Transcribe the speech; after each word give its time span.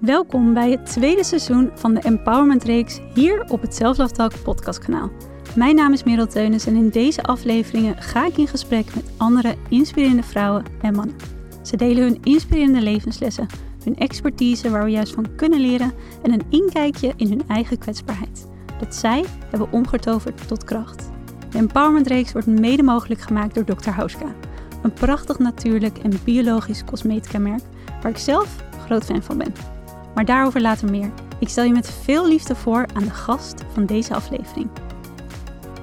Welkom 0.00 0.54
bij 0.54 0.70
het 0.70 0.86
tweede 0.86 1.24
seizoen 1.24 1.70
van 1.74 1.94
de 1.94 2.00
Empowerment 2.00 2.64
Reeks 2.64 3.00
hier 3.14 3.44
op 3.48 3.60
het 3.60 3.74
Self 3.74 4.12
podcastkanaal. 4.42 5.10
Mijn 5.54 5.74
naam 5.74 5.92
is 5.92 6.04
Merel 6.04 6.26
Teunis 6.26 6.66
en 6.66 6.76
in 6.76 6.88
deze 6.88 7.22
afleveringen 7.22 8.02
ga 8.02 8.26
ik 8.26 8.36
in 8.36 8.46
gesprek 8.46 8.94
met 8.94 9.10
andere 9.16 9.54
inspirerende 9.68 10.22
vrouwen 10.22 10.64
en 10.80 10.94
mannen. 10.94 11.16
Ze 11.62 11.76
delen 11.76 12.02
hun 12.02 12.18
inspirerende 12.22 12.80
levenslessen, 12.80 13.46
hun 13.84 13.96
expertise 13.96 14.70
waar 14.70 14.84
we 14.84 14.90
juist 14.90 15.14
van 15.14 15.34
kunnen 15.36 15.60
leren 15.60 15.92
en 16.22 16.32
een 16.32 16.46
inkijkje 16.48 17.12
in 17.16 17.28
hun 17.28 17.42
eigen 17.48 17.78
kwetsbaarheid. 17.78 18.46
Dat 18.78 18.94
zij 18.94 19.24
hebben 19.50 19.72
omgetoverd 19.72 20.48
tot 20.48 20.64
kracht. 20.64 21.10
De 21.50 21.58
Empowerment 21.58 22.06
Reeks 22.06 22.32
wordt 22.32 22.46
mede 22.46 22.82
mogelijk 22.82 23.20
gemaakt 23.20 23.54
door 23.54 23.64
Dr. 23.64 23.90
Hauska, 23.90 24.34
een 24.82 24.92
prachtig 24.92 25.38
natuurlijk 25.38 25.98
en 25.98 26.12
biologisch 26.24 26.84
cosmetica 26.84 27.38
merk 27.38 27.62
waar 28.02 28.10
ik 28.10 28.18
zelf 28.18 28.56
groot 28.84 29.04
fan 29.04 29.22
van 29.22 29.38
ben. 29.38 29.75
Maar 30.16 30.24
daarover 30.24 30.60
later 30.60 30.90
meer. 30.90 31.12
Ik 31.38 31.48
stel 31.48 31.64
je 31.64 31.72
met 31.72 31.90
veel 31.90 32.28
liefde 32.28 32.54
voor 32.54 32.86
aan 32.94 33.02
de 33.02 33.10
gast 33.10 33.64
van 33.72 33.86
deze 33.86 34.14
aflevering. 34.14 34.68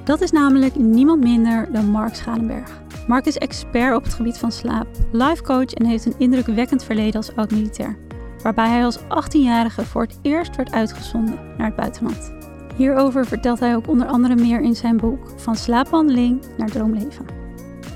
Dat 0.04 0.22
is 0.22 0.32
namelijk 0.32 0.76
niemand 0.76 1.24
minder 1.24 1.72
dan 1.72 1.86
Mark 1.86 2.16
Schalenberg. 2.16 2.82
Mark 3.08 3.26
is 3.26 3.38
expert 3.38 3.96
op 3.96 4.04
het 4.04 4.14
gebied 4.14 4.38
van 4.38 4.52
slaap, 4.52 4.88
life 5.12 5.44
coach 5.44 5.74
en 5.74 5.86
heeft 5.86 6.06
een 6.06 6.16
indrukwekkend 6.18 6.84
verleden 6.84 7.16
als 7.16 7.36
oud-militair. 7.36 7.98
Waarbij 8.44 8.70
hij 8.70 8.86
als 8.86 9.00
18-jarige 9.00 9.86
voor 9.86 10.02
het 10.02 10.20
eerst 10.22 10.56
werd 10.56 10.72
uitgezonden 10.72 11.40
naar 11.58 11.68
het 11.68 11.76
buitenland. 11.76 12.34
Hierover 12.76 13.26
vertelt 13.26 13.60
hij 13.60 13.76
ook 13.76 13.88
onder 13.88 14.08
andere 14.08 14.36
meer 14.36 14.62
in 14.62 14.76
zijn 14.76 14.98
boek 14.98 15.34
Van 15.36 15.56
slaapwandeling 15.56 16.42
naar 16.58 16.70
droomleven. 16.70 17.26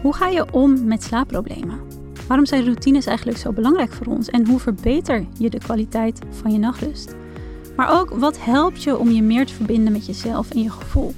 Hoe 0.01 0.13
ga 0.13 0.27
je 0.27 0.51
om 0.51 0.85
met 0.85 1.03
slaapproblemen? 1.03 1.86
Waarom 2.27 2.45
zijn 2.45 2.63
routines 2.63 3.05
eigenlijk 3.05 3.37
zo 3.37 3.51
belangrijk 3.51 3.93
voor 3.93 4.07
ons 4.07 4.29
en 4.29 4.47
hoe 4.47 4.59
verbeter 4.59 5.25
je 5.37 5.49
de 5.49 5.57
kwaliteit 5.57 6.19
van 6.29 6.51
je 6.51 6.57
nachtrust? 6.57 7.15
Maar 7.75 7.99
ook 7.99 8.09
wat 8.09 8.43
helpt 8.43 8.83
je 8.83 8.97
om 8.97 9.09
je 9.09 9.21
meer 9.21 9.45
te 9.45 9.53
verbinden 9.53 9.91
met 9.91 10.05
jezelf 10.05 10.51
en 10.51 10.61
je 10.61 10.71
gevoel? 10.71 11.13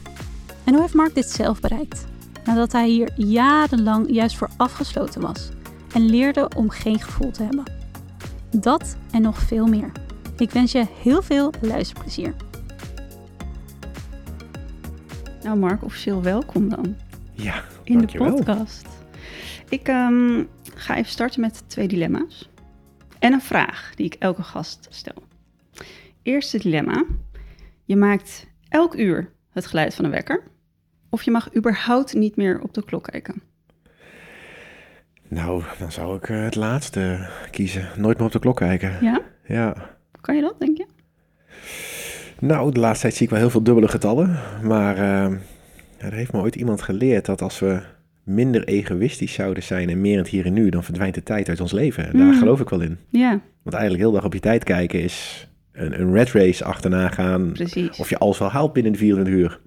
En 0.63 0.73
hoe 0.73 0.81
heeft 0.81 0.93
Mark 0.93 1.15
dit 1.15 1.29
zelf 1.29 1.59
bereikt? 1.59 2.07
Nadat 2.45 2.71
hij 2.71 2.87
hier 2.87 3.11
jarenlang 3.15 4.11
juist 4.11 4.37
voor 4.37 4.49
afgesloten 4.57 5.21
was 5.21 5.49
en 5.93 6.05
leerde 6.05 6.49
om 6.55 6.69
geen 6.69 6.99
gevoel 6.99 7.31
te 7.31 7.43
hebben. 7.43 7.63
Dat 8.51 8.97
en 9.11 9.21
nog 9.21 9.37
veel 9.37 9.67
meer. 9.67 9.91
Ik 10.37 10.51
wens 10.51 10.71
je 10.71 10.85
heel 11.01 11.21
veel 11.21 11.53
luisterplezier. 11.61 12.33
Nou 15.43 15.57
Mark, 15.57 15.83
officieel 15.83 16.21
welkom 16.21 16.69
dan. 16.69 16.95
Ja, 17.31 17.63
in 17.83 17.97
dankjewel. 17.97 18.27
de 18.27 18.33
podcast. 18.33 18.87
Ik 19.69 19.87
um, 19.87 20.47
ga 20.79 20.95
even 20.95 21.11
starten 21.11 21.41
met 21.41 21.63
twee 21.67 21.87
dilemma's. 21.87 22.49
En 23.19 23.33
een 23.33 23.41
vraag 23.41 23.91
die 23.95 24.05
ik 24.05 24.15
elke 24.19 24.43
gast 24.43 24.87
stel. 24.89 25.23
Eerste 26.21 26.57
dilemma. 26.57 27.05
Je 27.85 27.95
maakt 27.95 28.47
elk 28.69 28.95
uur 28.95 29.31
het 29.49 29.65
geluid 29.65 29.95
van 29.95 30.05
een 30.05 30.11
wekker. 30.11 30.43
Of 31.09 31.23
je 31.23 31.31
mag 31.31 31.55
überhaupt 31.55 32.13
niet 32.13 32.35
meer 32.35 32.61
op 32.61 32.73
de 32.73 32.83
klok 32.83 33.03
kijken. 33.03 33.41
Nou, 35.27 35.63
dan 35.79 35.91
zou 35.91 36.17
ik 36.17 36.29
uh, 36.29 36.43
het 36.43 36.55
laatste 36.55 37.29
kiezen. 37.51 37.89
Nooit 37.95 38.17
meer 38.17 38.25
op 38.25 38.31
de 38.31 38.39
klok 38.39 38.55
kijken. 38.55 38.97
Ja? 39.01 39.21
Ja. 39.45 39.97
Kan 40.21 40.35
je 40.35 40.41
dat, 40.41 40.59
denk 40.59 40.77
je? 40.77 40.85
Nou, 42.39 42.71
de 42.71 42.79
laatste 42.79 43.01
tijd 43.01 43.13
zie 43.13 43.25
ik 43.25 43.31
wel 43.31 43.39
heel 43.39 43.49
veel 43.49 43.63
dubbele 43.63 43.87
getallen. 43.87 44.39
Maar 44.63 44.95
uh, 44.95 45.37
ja, 45.97 46.05
er 46.05 46.13
heeft 46.13 46.33
me 46.33 46.39
ooit 46.39 46.55
iemand 46.55 46.81
geleerd 46.81 47.25
dat 47.25 47.41
als 47.41 47.59
we 47.59 47.81
minder 48.29 48.63
egoïstisch 48.67 49.33
zouden 49.33 49.63
zijn 49.63 49.89
en 49.89 50.01
meer 50.01 50.11
in 50.11 50.17
het 50.17 50.27
hier 50.27 50.45
en 50.45 50.53
nu, 50.53 50.69
dan 50.69 50.83
verdwijnt 50.83 51.15
de 51.15 51.23
tijd 51.23 51.49
uit 51.49 51.61
ons 51.61 51.71
leven. 51.71 52.17
Daar 52.17 52.25
Mm. 52.27 52.33
geloof 52.37 52.59
ik 52.59 52.69
wel 52.69 52.81
in. 52.81 52.97
Ja, 53.09 53.29
Want 53.63 53.75
eigenlijk 53.75 54.03
heel 54.03 54.11
dag 54.13 54.25
op 54.25 54.33
je 54.33 54.39
tijd 54.39 54.63
kijken 54.63 55.01
is 55.01 55.47
een, 55.71 55.99
een 56.01 56.13
red 56.13 56.31
race 56.31 56.63
achterna 56.63 57.07
gaan. 57.09 57.51
precies. 57.51 57.97
Of 57.99 58.09
je 58.09 58.17
alles 58.17 58.37
wel 58.39 58.49
haalt 58.49 58.73
binnen 58.73 58.91
de 58.91 58.97
24 58.97 59.33
uur. 59.33 59.59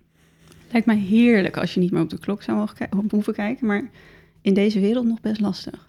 Lijkt 0.72 0.86
mij 0.86 0.98
heerlijk 0.98 1.56
als 1.56 1.74
je 1.74 1.80
niet 1.80 1.90
meer 1.92 2.02
op 2.02 2.11
de 2.11 2.18
klok 2.18 2.42
zou 2.42 2.56
mogen 2.56 2.89
hoeven 3.11 3.34
kijken. 3.34 3.67
Maar 3.67 3.90
in 4.42 4.55
deze 4.55 4.80
wereld 4.80 5.06
nog 5.06 5.20
best 5.20 5.40
lastig. 5.40 5.89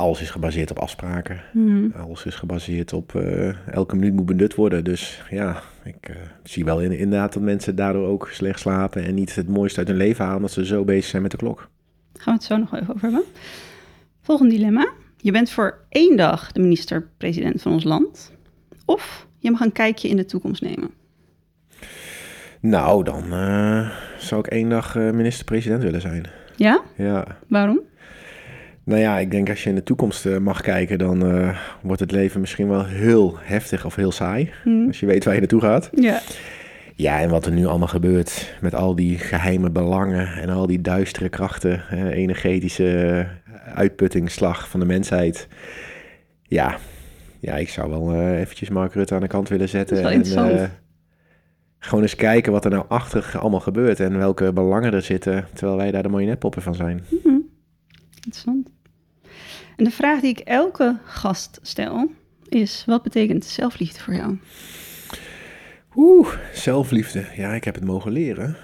Alles 0.00 0.20
is 0.20 0.30
gebaseerd 0.30 0.70
op 0.70 0.78
afspraken. 0.78 1.40
Mhm. 1.52 1.88
Alles 1.96 2.24
is 2.24 2.34
gebaseerd 2.34 2.92
op 2.92 3.14
eh, 3.14 3.68
elke 3.68 3.96
minuut 3.96 4.14
moet 4.14 4.26
benut 4.26 4.54
worden. 4.54 4.84
Dus 4.84 5.22
ja, 5.30 5.62
ik 5.84 6.08
eh, 6.08 6.16
zie 6.42 6.64
wel 6.64 6.80
in, 6.80 6.98
inderdaad 6.98 7.32
dat 7.32 7.42
mensen 7.42 7.76
daardoor 7.76 8.06
ook 8.06 8.28
slecht 8.32 8.60
slapen 8.60 9.04
en 9.04 9.14
niet 9.14 9.34
het 9.34 9.48
mooiste 9.48 9.78
uit 9.78 9.88
hun 9.88 9.96
leven 9.96 10.20
halen 10.20 10.36
omdat 10.36 10.52
ze 10.52 10.66
zo 10.66 10.84
bezig 10.84 11.04
zijn 11.04 11.22
met 11.22 11.30
de 11.30 11.36
klok. 11.36 11.68
Gaan 12.12 12.34
we 12.34 12.38
het 12.40 12.48
zo 12.48 12.56
nog 12.56 12.74
even 12.74 12.94
over 12.94 13.02
hebben. 13.02 13.22
Volgende 14.20 14.54
dilemma. 14.54 14.92
Je 15.16 15.32
bent 15.32 15.50
voor 15.50 15.78
één 15.88 16.16
dag 16.16 16.52
de 16.52 16.60
minister-president 16.60 17.62
van 17.62 17.72
ons 17.72 17.84
land. 17.84 18.32
Of 18.84 19.26
je 19.38 19.50
mag 19.50 19.60
een 19.60 19.72
kijkje 19.72 20.08
in 20.08 20.16
de 20.16 20.24
toekomst 20.24 20.62
nemen. 20.62 20.90
Nou, 22.60 23.04
dan 23.04 23.32
eh, 23.32 23.90
zou 24.18 24.40
ik 24.40 24.46
één 24.46 24.68
dag 24.68 24.94
minister-president 24.94 25.82
willen 25.82 26.00
zijn. 26.00 26.26
Ja? 26.56 26.82
Ja. 26.96 27.26
Waarom? 27.48 27.80
Nou 28.90 29.02
ja, 29.02 29.18
ik 29.18 29.30
denk 29.30 29.48
als 29.48 29.62
je 29.62 29.68
in 29.68 29.74
de 29.74 29.82
toekomst 29.82 30.26
eh, 30.26 30.38
mag 30.38 30.60
kijken, 30.60 30.98
dan 30.98 31.26
eh, 31.26 31.58
wordt 31.82 32.00
het 32.00 32.10
leven 32.10 32.40
misschien 32.40 32.68
wel 32.68 32.84
heel 32.84 33.36
heftig 33.38 33.84
of 33.84 33.94
heel 33.94 34.12
saai. 34.12 34.50
Hm. 34.62 34.86
Als 34.86 35.00
je 35.00 35.06
weet 35.06 35.24
waar 35.24 35.34
je 35.34 35.40
naartoe 35.40 35.60
gaat. 35.60 35.90
Ja. 35.94 36.20
Ja, 36.94 37.20
en 37.20 37.30
wat 37.30 37.46
er 37.46 37.52
nu 37.52 37.66
allemaal 37.66 37.88
gebeurt 37.88 38.54
met 38.60 38.74
al 38.74 38.94
die 38.94 39.18
geheime 39.18 39.70
belangen 39.70 40.32
en 40.32 40.48
al 40.48 40.66
die 40.66 40.80
duistere 40.80 41.28
krachten, 41.28 41.82
energetische 42.12 43.26
eh, 43.44 43.74
uitputtingsslag 43.74 44.68
van 44.68 44.80
de 44.80 44.86
mensheid. 44.86 45.48
Ja, 46.42 46.78
ja 47.40 47.56
ik 47.56 47.68
zou 47.68 47.90
wel 47.90 48.14
eventjes 48.34 48.68
Mark 48.68 48.94
Rutte 48.94 49.14
aan 49.14 49.20
de 49.20 49.26
kant 49.26 49.48
willen 49.48 49.68
zetten. 49.68 50.02
Dat 50.02 50.12
is 50.12 50.32
wel 50.34 50.44
en 50.44 50.44
interessant. 50.48 50.70
gewoon 51.78 52.02
eens 52.02 52.16
kijken 52.16 52.52
wat 52.52 52.64
er 52.64 52.70
nou 52.70 52.84
achter 52.88 53.30
allemaal 53.38 53.60
gebeurt 53.60 54.00
en 54.00 54.18
welke 54.18 54.52
belangen 54.52 54.92
er 54.92 55.02
zitten, 55.02 55.46
terwijl 55.54 55.78
wij 55.78 55.90
daar 55.90 56.02
de 56.02 56.08
marionetpoppen 56.08 56.62
van 56.62 56.74
zijn. 56.74 57.04
Mhm. 57.08 57.38
Interessant. 58.14 58.79
En 59.80 59.86
de 59.86 59.92
vraag 59.92 60.20
die 60.20 60.30
ik 60.30 60.38
elke 60.38 60.96
gast 61.04 61.58
stel 61.62 62.10
is: 62.48 62.82
wat 62.86 63.02
betekent 63.02 63.44
zelfliefde 63.44 64.00
voor 64.00 64.14
jou? 64.14 64.38
Oeh, 65.96 66.28
zelfliefde. 66.52 67.24
Ja, 67.36 67.52
ik 67.52 67.64
heb 67.64 67.74
het 67.74 67.84
mogen 67.84 68.12
leren. 68.12 68.56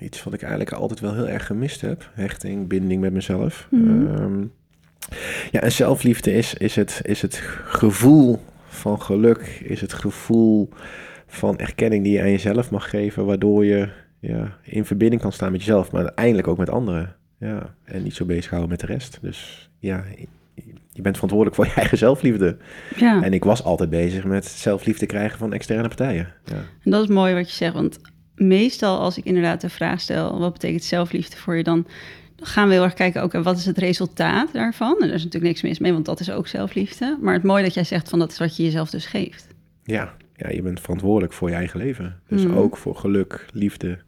Iets 0.00 0.22
wat 0.22 0.32
ik 0.32 0.40
eigenlijk 0.42 0.72
altijd 0.72 1.00
wel 1.00 1.14
heel 1.14 1.28
erg 1.28 1.46
gemist 1.46 1.80
heb. 1.80 2.10
Hechting, 2.14 2.68
binding 2.68 3.00
met 3.00 3.12
mezelf. 3.12 3.66
Mhm. 3.70 4.06
Ehm, 4.06 4.44
ja, 5.50 5.60
en 5.60 5.72
zelfliefde 5.72 6.32
is, 6.32 6.54
is, 6.54 6.76
het, 6.76 7.00
is 7.02 7.22
het 7.22 7.36
gevoel 7.64 8.38
van 8.68 9.02
geluk. 9.02 9.62
Is 9.64 9.80
het 9.80 9.92
gevoel 9.92 10.68
van 11.26 11.58
erkenning 11.58 12.04
die 12.04 12.12
je 12.12 12.20
aan 12.20 12.30
jezelf 12.30 12.70
mag 12.70 12.90
geven. 12.90 13.24
Waardoor 13.26 13.64
je 13.64 13.88
ja, 14.20 14.58
in 14.62 14.84
verbinding 14.84 15.22
kan 15.22 15.32
staan 15.32 15.52
met 15.52 15.60
jezelf. 15.60 15.92
Maar 15.92 16.02
uiteindelijk 16.02 16.48
ook 16.48 16.58
met 16.58 16.70
anderen. 16.70 17.16
Ja, 17.38 17.74
en 17.84 18.02
niet 18.02 18.14
zo 18.14 18.24
bezig 18.24 18.50
houden 18.50 18.70
met 18.70 18.80
de 18.80 18.86
rest. 18.86 19.18
Dus 19.22 19.70
ja, 19.78 20.04
je 20.98 21.04
bent 21.04 21.14
verantwoordelijk 21.18 21.56
voor 21.56 21.66
je 21.66 21.80
eigen 21.82 21.98
zelfliefde. 21.98 22.56
Ja, 22.96 23.22
En 23.22 23.32
ik 23.32 23.44
was 23.44 23.64
altijd 23.64 23.90
bezig 23.90 24.24
met 24.24 24.46
zelfliefde 24.46 25.06
krijgen 25.06 25.38
van 25.38 25.52
externe 25.52 25.88
partijen. 25.88 26.32
Ja. 26.44 26.54
en 26.84 26.90
dat 26.90 27.02
is 27.02 27.08
mooi 27.08 27.34
wat 27.34 27.48
je 27.50 27.56
zegt. 27.56 27.74
Want 27.74 27.98
meestal 28.34 28.98
als 28.98 29.18
ik 29.18 29.24
inderdaad 29.24 29.60
de 29.60 29.68
vraag 29.68 30.00
stel: 30.00 30.38
wat 30.38 30.52
betekent 30.52 30.84
zelfliefde 30.84 31.36
voor 31.36 31.56
je? 31.56 31.62
Dan 31.62 31.86
dan 32.36 32.46
gaan 32.46 32.68
we 32.68 32.74
heel 32.74 32.82
erg 32.82 32.94
kijken: 32.94 33.22
oké, 33.22 33.42
wat 33.42 33.58
is 33.58 33.64
het 33.66 33.78
resultaat 33.78 34.52
daarvan? 34.52 34.96
En 35.00 35.08
er 35.08 35.14
is 35.14 35.24
natuurlijk 35.24 35.44
niks 35.52 35.62
mis 35.62 35.78
mee, 35.78 35.92
want 35.92 36.04
dat 36.06 36.20
is 36.20 36.30
ook 36.30 36.46
zelfliefde. 36.48 37.18
Maar 37.20 37.34
het 37.34 37.42
mooie 37.42 37.62
dat 37.62 37.74
jij 37.74 37.84
zegt: 37.84 38.08
van 38.08 38.18
dat 38.18 38.30
is 38.30 38.38
wat 38.38 38.56
je 38.56 38.62
jezelf 38.62 38.90
dus 38.90 39.06
geeft. 39.06 39.46
Ja, 39.82 40.14
ja, 40.36 40.48
je 40.50 40.62
bent 40.62 40.80
verantwoordelijk 40.80 41.32
voor 41.32 41.48
je 41.48 41.54
eigen 41.54 41.78
leven. 41.80 42.20
Dus 42.28 42.44
Mhm. 42.44 42.56
ook 42.56 42.76
voor 42.76 42.96
geluk, 42.96 43.46
liefde, 43.52 43.98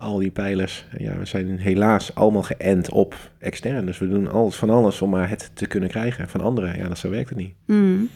al 0.00 0.18
die 0.18 0.30
pijlers. 0.30 0.84
Ja, 0.98 1.18
we 1.18 1.24
zijn 1.24 1.58
helaas 1.58 2.14
allemaal 2.14 2.42
geënt 2.42 2.90
op 2.90 3.14
extern. 3.38 3.86
Dus 3.86 3.98
we 3.98 4.08
doen 4.08 4.30
alles 4.30 4.56
van 4.56 4.70
alles 4.70 5.02
om 5.02 5.10
maar 5.10 5.28
het 5.28 5.50
te 5.54 5.66
kunnen 5.66 5.88
krijgen 5.88 6.28
van 6.28 6.40
anderen. 6.40 6.78
Ja, 6.78 6.88
dat 6.88 6.98
zo 6.98 7.10
werkt 7.10 7.28
het 7.28 7.38
niet. 7.38 7.54
Hmm. 7.64 8.08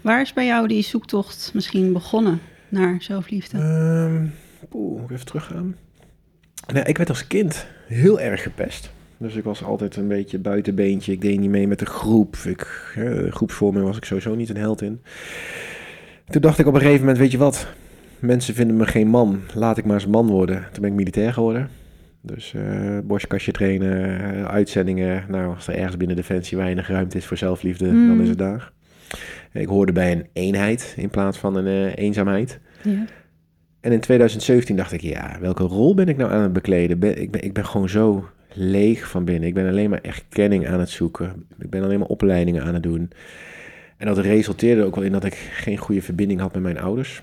Waar 0.00 0.20
is 0.20 0.32
bij 0.32 0.46
jou 0.46 0.68
die 0.68 0.82
zoektocht 0.82 1.50
misschien 1.54 1.92
begonnen 1.92 2.40
naar 2.68 2.96
zelfliefde? 3.02 3.58
Oeh, 4.72 5.02
ik 5.02 5.10
even 5.10 5.26
teruggaan. 5.26 5.76
Nou, 6.72 6.86
ik 6.86 6.96
werd 6.96 7.08
als 7.08 7.26
kind 7.26 7.66
heel 7.86 8.20
erg 8.20 8.42
gepest. 8.42 8.90
Dus 9.16 9.34
ik 9.34 9.44
was 9.44 9.64
altijd 9.64 9.96
een 9.96 10.08
beetje 10.08 10.38
buitenbeentje. 10.38 11.12
Ik 11.12 11.20
deed 11.20 11.40
niet 11.40 11.50
mee 11.50 11.68
met 11.68 11.78
de 11.78 11.86
groep. 11.86 12.36
Ik, 12.36 12.92
eh, 12.96 13.32
groepsvorming 13.32 13.84
was 13.84 13.96
ik 13.96 14.04
sowieso 14.04 14.34
niet 14.34 14.48
een 14.48 14.56
held 14.56 14.82
in. 14.82 15.02
Toen 16.28 16.40
dacht 16.40 16.58
ik 16.58 16.66
op 16.66 16.74
een 16.74 16.80
gegeven 16.80 17.00
moment, 17.00 17.18
weet 17.18 17.30
je 17.30 17.38
wat? 17.38 17.66
Mensen 18.18 18.54
vinden 18.54 18.76
me 18.76 18.86
geen 18.86 19.08
man. 19.08 19.40
Laat 19.54 19.78
ik 19.78 19.84
maar 19.84 19.94
eens 19.94 20.06
man 20.06 20.26
worden. 20.26 20.66
Toen 20.72 20.82
ben 20.82 20.90
ik 20.90 20.96
militair 20.96 21.32
geworden. 21.32 21.68
Dus 22.20 22.54
borstkastje 23.04 23.52
trainen, 23.52 24.20
eh, 24.20 24.44
uitzendingen. 24.44 25.24
Nou, 25.28 25.54
als 25.54 25.66
er 25.66 25.74
ergens 25.74 25.96
binnen 25.96 26.16
Defensie 26.16 26.56
weinig 26.56 26.88
ruimte 26.88 27.16
is 27.16 27.26
voor 27.26 27.36
zelfliefde, 27.36 27.90
Mm. 27.90 28.08
dan 28.08 28.20
is 28.20 28.28
het 28.28 28.38
daar. 28.38 28.72
Ik 29.52 29.66
hoorde 29.66 29.92
bij 29.92 30.12
een 30.12 30.26
eenheid 30.32 30.94
in 30.96 31.08
plaats 31.10 31.38
van 31.38 31.56
een 31.56 31.66
eh, 31.66 32.04
eenzaamheid. 32.04 32.60
Ja. 32.82 33.04
En 33.80 33.92
in 33.92 34.00
2017 34.00 34.76
dacht 34.76 34.92
ik, 34.92 35.00
ja, 35.00 35.36
welke 35.40 35.62
rol 35.62 35.94
ben 35.94 36.08
ik 36.08 36.16
nou 36.16 36.32
aan 36.32 36.42
het 36.42 36.52
bekleden? 36.52 36.98
Ben, 36.98 37.20
ik, 37.20 37.30
ben, 37.30 37.44
ik 37.44 37.52
ben 37.52 37.66
gewoon 37.66 37.88
zo 37.88 38.28
leeg 38.54 39.08
van 39.08 39.24
binnen. 39.24 39.48
Ik 39.48 39.54
ben 39.54 39.68
alleen 39.68 39.90
maar 39.90 40.00
erkenning 40.02 40.68
aan 40.68 40.80
het 40.80 40.90
zoeken. 40.90 41.46
Ik 41.58 41.70
ben 41.70 41.82
alleen 41.82 41.98
maar 41.98 42.08
opleidingen 42.08 42.62
aan 42.64 42.74
het 42.74 42.82
doen. 42.82 43.10
En 43.96 44.06
dat 44.06 44.18
resulteerde 44.18 44.84
ook 44.84 44.94
wel 44.94 45.04
in 45.04 45.12
dat 45.12 45.24
ik 45.24 45.34
geen 45.34 45.76
goede 45.76 46.02
verbinding 46.02 46.40
had 46.40 46.52
met 46.52 46.62
mijn 46.62 46.78
ouders. 46.78 47.22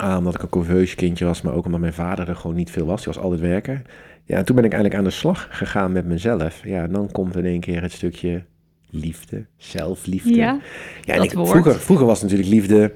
Uh, 0.00 0.14
omdat 0.18 0.34
ik 0.34 0.42
een 0.42 0.48
conveus 0.48 0.94
kindje 0.94 1.24
was, 1.24 1.42
maar 1.42 1.54
ook 1.54 1.64
omdat 1.64 1.80
mijn 1.80 1.92
vader 1.92 2.28
er 2.28 2.36
gewoon 2.36 2.56
niet 2.56 2.70
veel 2.70 2.86
was. 2.86 3.04
Die 3.04 3.12
was 3.12 3.22
altijd 3.22 3.40
werken. 3.40 3.84
Ja, 4.24 4.36
en 4.36 4.44
toen 4.44 4.56
ben 4.56 4.64
ik 4.64 4.72
eigenlijk 4.72 5.02
aan 5.02 5.08
de 5.08 5.16
slag 5.16 5.48
gegaan 5.50 5.92
met 5.92 6.06
mezelf. 6.06 6.60
Ja, 6.64 6.82
en 6.82 6.92
dan 6.92 7.10
komt 7.12 7.36
in 7.36 7.44
één 7.44 7.60
keer 7.60 7.82
het 7.82 7.92
stukje 7.92 8.44
liefde, 8.90 9.46
zelfliefde. 9.56 10.34
Ja, 10.34 10.60
ja 11.00 11.14
en 11.14 11.22
ik, 11.22 11.30
vroeger, 11.30 11.80
vroeger 11.80 12.06
was 12.06 12.22
natuurlijk 12.22 12.48
liefde 12.48 12.92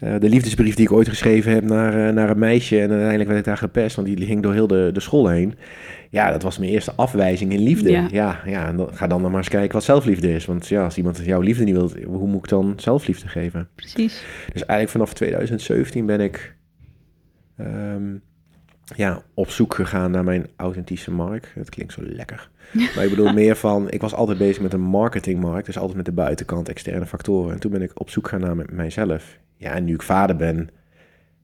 de 0.00 0.28
liefdesbrief 0.28 0.74
die 0.74 0.84
ik 0.84 0.92
ooit 0.92 1.08
geschreven 1.08 1.52
heb 1.52 1.64
naar, 1.64 2.08
uh, 2.08 2.14
naar 2.14 2.30
een 2.30 2.38
meisje. 2.38 2.80
En 2.80 2.90
uiteindelijk 2.90 3.28
werd 3.28 3.38
ik 3.38 3.44
daar 3.44 3.56
gepest, 3.56 3.96
want 3.96 4.08
die 4.08 4.26
ging 4.26 4.42
door 4.42 4.52
heel 4.52 4.66
de, 4.66 4.90
de 4.92 5.00
school 5.00 5.28
heen. 5.28 5.54
Ja, 6.10 6.30
dat 6.30 6.42
was 6.42 6.58
mijn 6.58 6.70
eerste 6.70 6.92
afwijzing 6.96 7.52
in 7.52 7.62
liefde. 7.62 7.90
Ja, 7.90 8.08
ja, 8.10 8.40
ja 8.46 8.66
en 8.66 8.76
dan, 8.76 8.88
ga 8.92 9.06
dan 9.06 9.20
maar 9.20 9.34
eens 9.34 9.48
kijken 9.48 9.72
wat 9.72 9.84
zelfliefde 9.84 10.34
is. 10.34 10.46
Want 10.46 10.68
ja, 10.68 10.84
als 10.84 10.96
iemand 10.96 11.20
jouw 11.24 11.40
liefde 11.40 11.64
niet 11.64 11.74
wil, 11.74 11.90
hoe 12.06 12.28
moet 12.28 12.44
ik 12.44 12.48
dan 12.48 12.72
zelfliefde 12.76 13.28
geven? 13.28 13.68
Precies. 13.74 14.24
Dus 14.52 14.64
eigenlijk 14.64 14.90
vanaf 14.90 15.12
2017 15.12 16.06
ben 16.06 16.20
ik 16.20 16.56
um, 17.58 18.22
ja, 18.96 19.22
op 19.34 19.50
zoek 19.50 19.74
gegaan 19.74 20.10
naar 20.10 20.24
mijn 20.24 20.46
authentische 20.56 21.10
markt. 21.10 21.48
Het 21.54 21.68
klinkt 21.68 21.92
zo 21.92 22.00
lekker. 22.04 22.50
Maar 22.94 23.04
ik 23.04 23.10
bedoel 23.10 23.32
meer 23.32 23.56
van, 23.56 23.90
ik 23.90 24.00
was 24.00 24.14
altijd 24.14 24.38
bezig 24.38 24.62
met 24.62 24.72
een 24.72 24.80
marketingmarkt. 24.80 25.66
Dus 25.66 25.78
altijd 25.78 25.96
met 25.96 26.04
de 26.04 26.12
buitenkant, 26.12 26.68
externe 26.68 27.06
factoren. 27.06 27.52
En 27.52 27.60
toen 27.60 27.70
ben 27.70 27.82
ik 27.82 28.00
op 28.00 28.10
zoek 28.10 28.28
gaan 28.28 28.40
naar 28.40 28.56
mijzelf. 28.72 29.38
Ja, 29.56 29.72
en 29.72 29.84
nu 29.84 29.94
ik 29.94 30.02
vader 30.02 30.36
ben, 30.36 30.68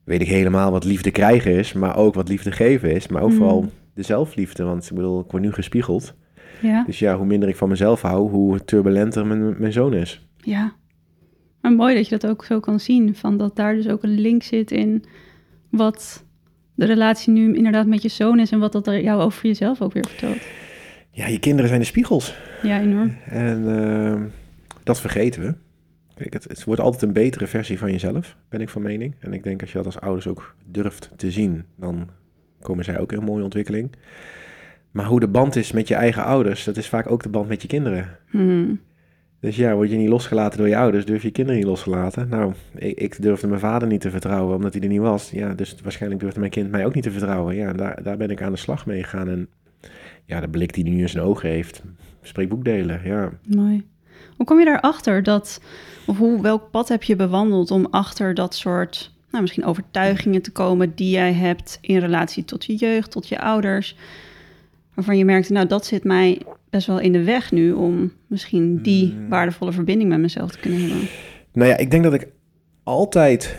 weet 0.03 0.21
ik 0.21 0.27
helemaal 0.27 0.71
wat 0.71 0.83
liefde 0.83 1.11
krijgen 1.11 1.51
is. 1.51 1.73
Maar 1.73 1.97
ook 1.97 2.13
wat 2.13 2.29
liefde 2.29 2.51
geven 2.51 2.91
is. 2.91 3.07
Maar 3.07 3.21
ook 3.21 3.29
mm. 3.29 3.35
vooral 3.35 3.71
de 3.93 4.03
zelfliefde. 4.03 4.63
Want 4.63 4.85
ik 4.89 4.95
bedoel, 4.95 5.19
ik 5.19 5.31
word 5.31 5.43
nu 5.43 5.51
gespiegeld. 5.51 6.13
Ja. 6.61 6.83
Dus 6.83 6.99
ja, 6.99 7.17
hoe 7.17 7.25
minder 7.25 7.49
ik 7.49 7.55
van 7.55 7.69
mezelf 7.69 8.01
hou, 8.01 8.29
hoe 8.29 8.63
turbulenter 8.65 9.25
mijn, 9.25 9.55
mijn 9.59 9.73
zoon 9.73 9.93
is. 9.93 10.27
Ja. 10.37 10.73
Maar 11.61 11.71
mooi 11.71 11.95
dat 11.95 12.07
je 12.07 12.17
dat 12.17 12.29
ook 12.31 12.45
zo 12.45 12.59
kan 12.59 12.79
zien. 12.79 13.15
Van 13.15 13.37
dat 13.37 13.55
daar 13.55 13.75
dus 13.75 13.87
ook 13.87 14.03
een 14.03 14.19
link 14.19 14.43
zit 14.43 14.71
in 14.71 15.03
wat 15.69 16.25
de 16.77 16.85
relatie 16.85 17.33
nu 17.33 17.55
inderdaad 17.55 17.87
met 17.87 18.01
je 18.01 18.09
zoon 18.09 18.39
is. 18.39 18.51
En 18.51 18.59
wat 18.59 18.71
dat 18.71 18.87
er 18.87 19.01
jou 19.01 19.21
over 19.21 19.47
jezelf 19.47 19.81
ook 19.81 19.93
weer 19.93 20.05
vertelt. 20.07 20.41
Ja, 21.11 21.27
je 21.27 21.39
kinderen 21.39 21.67
zijn 21.67 21.79
de 21.79 21.85
spiegels. 21.85 22.35
Ja, 22.61 22.79
enorm. 22.79 23.17
En 23.25 23.63
uh, 23.63 24.21
dat 24.83 25.01
vergeten 25.01 25.41
we. 25.41 25.53
Kijk, 26.15 26.33
het, 26.33 26.43
het, 26.43 26.63
wordt 26.63 26.81
altijd 26.81 27.01
een 27.01 27.13
betere 27.13 27.47
versie 27.47 27.77
van 27.77 27.91
jezelf, 27.91 28.35
ben 28.49 28.61
ik 28.61 28.69
van 28.69 28.81
mening. 28.81 29.15
En 29.19 29.33
ik 29.33 29.43
denk 29.43 29.61
als 29.61 29.71
je 29.71 29.77
dat 29.77 29.85
als 29.85 29.99
ouders 29.99 30.27
ook 30.27 30.55
durft 30.65 31.11
te 31.15 31.31
zien, 31.31 31.63
dan 31.75 32.09
komen 32.61 32.83
zij 32.83 32.99
ook 32.99 33.11
in 33.11 33.17
een 33.17 33.23
mooie 33.23 33.43
ontwikkeling. 33.43 33.91
Maar 34.91 35.05
hoe 35.05 35.19
de 35.19 35.27
band 35.27 35.55
is 35.55 35.71
met 35.71 35.87
je 35.87 35.95
eigen 35.95 36.23
ouders, 36.23 36.63
dat 36.63 36.77
is 36.77 36.89
vaak 36.89 37.11
ook 37.11 37.23
de 37.23 37.29
band 37.29 37.47
met 37.47 37.61
je 37.61 37.67
kinderen. 37.67 38.17
Hmm. 38.29 38.79
Dus 39.39 39.55
ja, 39.55 39.75
word 39.75 39.89
je 39.89 39.97
niet 39.97 40.09
losgelaten 40.09 40.57
door 40.57 40.67
je 40.67 40.77
ouders, 40.77 41.05
durf 41.05 41.23
je 41.23 41.31
kinderen 41.31 41.59
niet 41.59 41.69
losgelaten. 41.69 42.29
Nou, 42.29 42.53
ik, 42.75 42.99
ik, 42.99 43.21
durfde 43.21 43.47
mijn 43.47 43.59
vader 43.59 43.87
niet 43.87 44.01
te 44.01 44.09
vertrouwen, 44.09 44.55
omdat 44.55 44.73
hij 44.73 44.81
er 44.81 44.87
niet 44.87 44.99
was. 44.99 45.31
Ja, 45.31 45.53
dus 45.53 45.75
waarschijnlijk 45.83 46.21
durfde 46.21 46.39
mijn 46.39 46.51
kind 46.51 46.71
mij 46.71 46.85
ook 46.85 46.93
niet 46.93 47.03
te 47.03 47.11
vertrouwen. 47.11 47.55
Ja, 47.55 47.73
daar, 47.73 48.03
daar 48.03 48.17
ben 48.17 48.29
ik 48.29 48.41
aan 48.41 48.51
de 48.51 48.57
slag 48.57 48.85
mee 48.85 49.03
gegaan. 49.03 49.29
En 49.29 49.49
ja, 50.25 50.39
de 50.39 50.49
blik 50.49 50.73
die 50.73 50.83
hij 50.83 50.93
nu 50.93 51.01
in 51.01 51.09
zijn 51.09 51.23
ogen 51.23 51.49
heeft, 51.49 51.83
spreekt 52.21 52.49
boekdelen, 52.49 53.01
ja. 53.03 53.31
Mooi. 53.55 53.85
Hoe 54.37 54.45
kom 54.45 54.59
je 54.59 54.65
daarachter 54.65 55.23
dat, 55.23 55.61
of 56.07 56.17
hoe, 56.17 56.41
welk 56.41 56.71
pad 56.71 56.87
heb 56.87 57.03
je 57.03 57.15
bewandeld 57.15 57.71
om 57.71 57.87
achter 57.89 58.33
dat 58.33 58.55
soort, 58.55 59.13
nou 59.29 59.41
misschien 59.41 59.65
overtuigingen 59.65 60.41
te 60.41 60.51
komen 60.51 60.95
die 60.95 61.09
jij 61.09 61.33
hebt 61.33 61.77
in 61.81 61.97
relatie 61.97 62.45
tot 62.45 62.65
je 62.65 62.75
jeugd, 62.75 63.11
tot 63.11 63.27
je 63.27 63.41
ouders, 63.41 63.95
waarvan 64.93 65.17
je 65.17 65.25
merkte, 65.25 65.53
nou 65.53 65.67
dat 65.67 65.85
zit 65.85 66.03
mij 66.03 66.41
best 66.69 66.87
wel 66.87 66.99
in 66.99 67.11
de 67.11 67.23
weg 67.23 67.51
nu 67.51 67.71
om 67.71 68.11
misschien 68.27 68.81
die 68.81 69.11
hmm. 69.11 69.29
waardevolle 69.29 69.71
verbinding 69.71 70.09
met 70.09 70.19
mezelf 70.19 70.51
te 70.51 70.59
kunnen 70.59 70.79
hebben? 70.79 71.07
Nou 71.53 71.69
ja, 71.69 71.77
ik 71.77 71.91
denk 71.91 72.03
dat 72.03 72.13
ik 72.13 72.27
altijd 72.83 73.57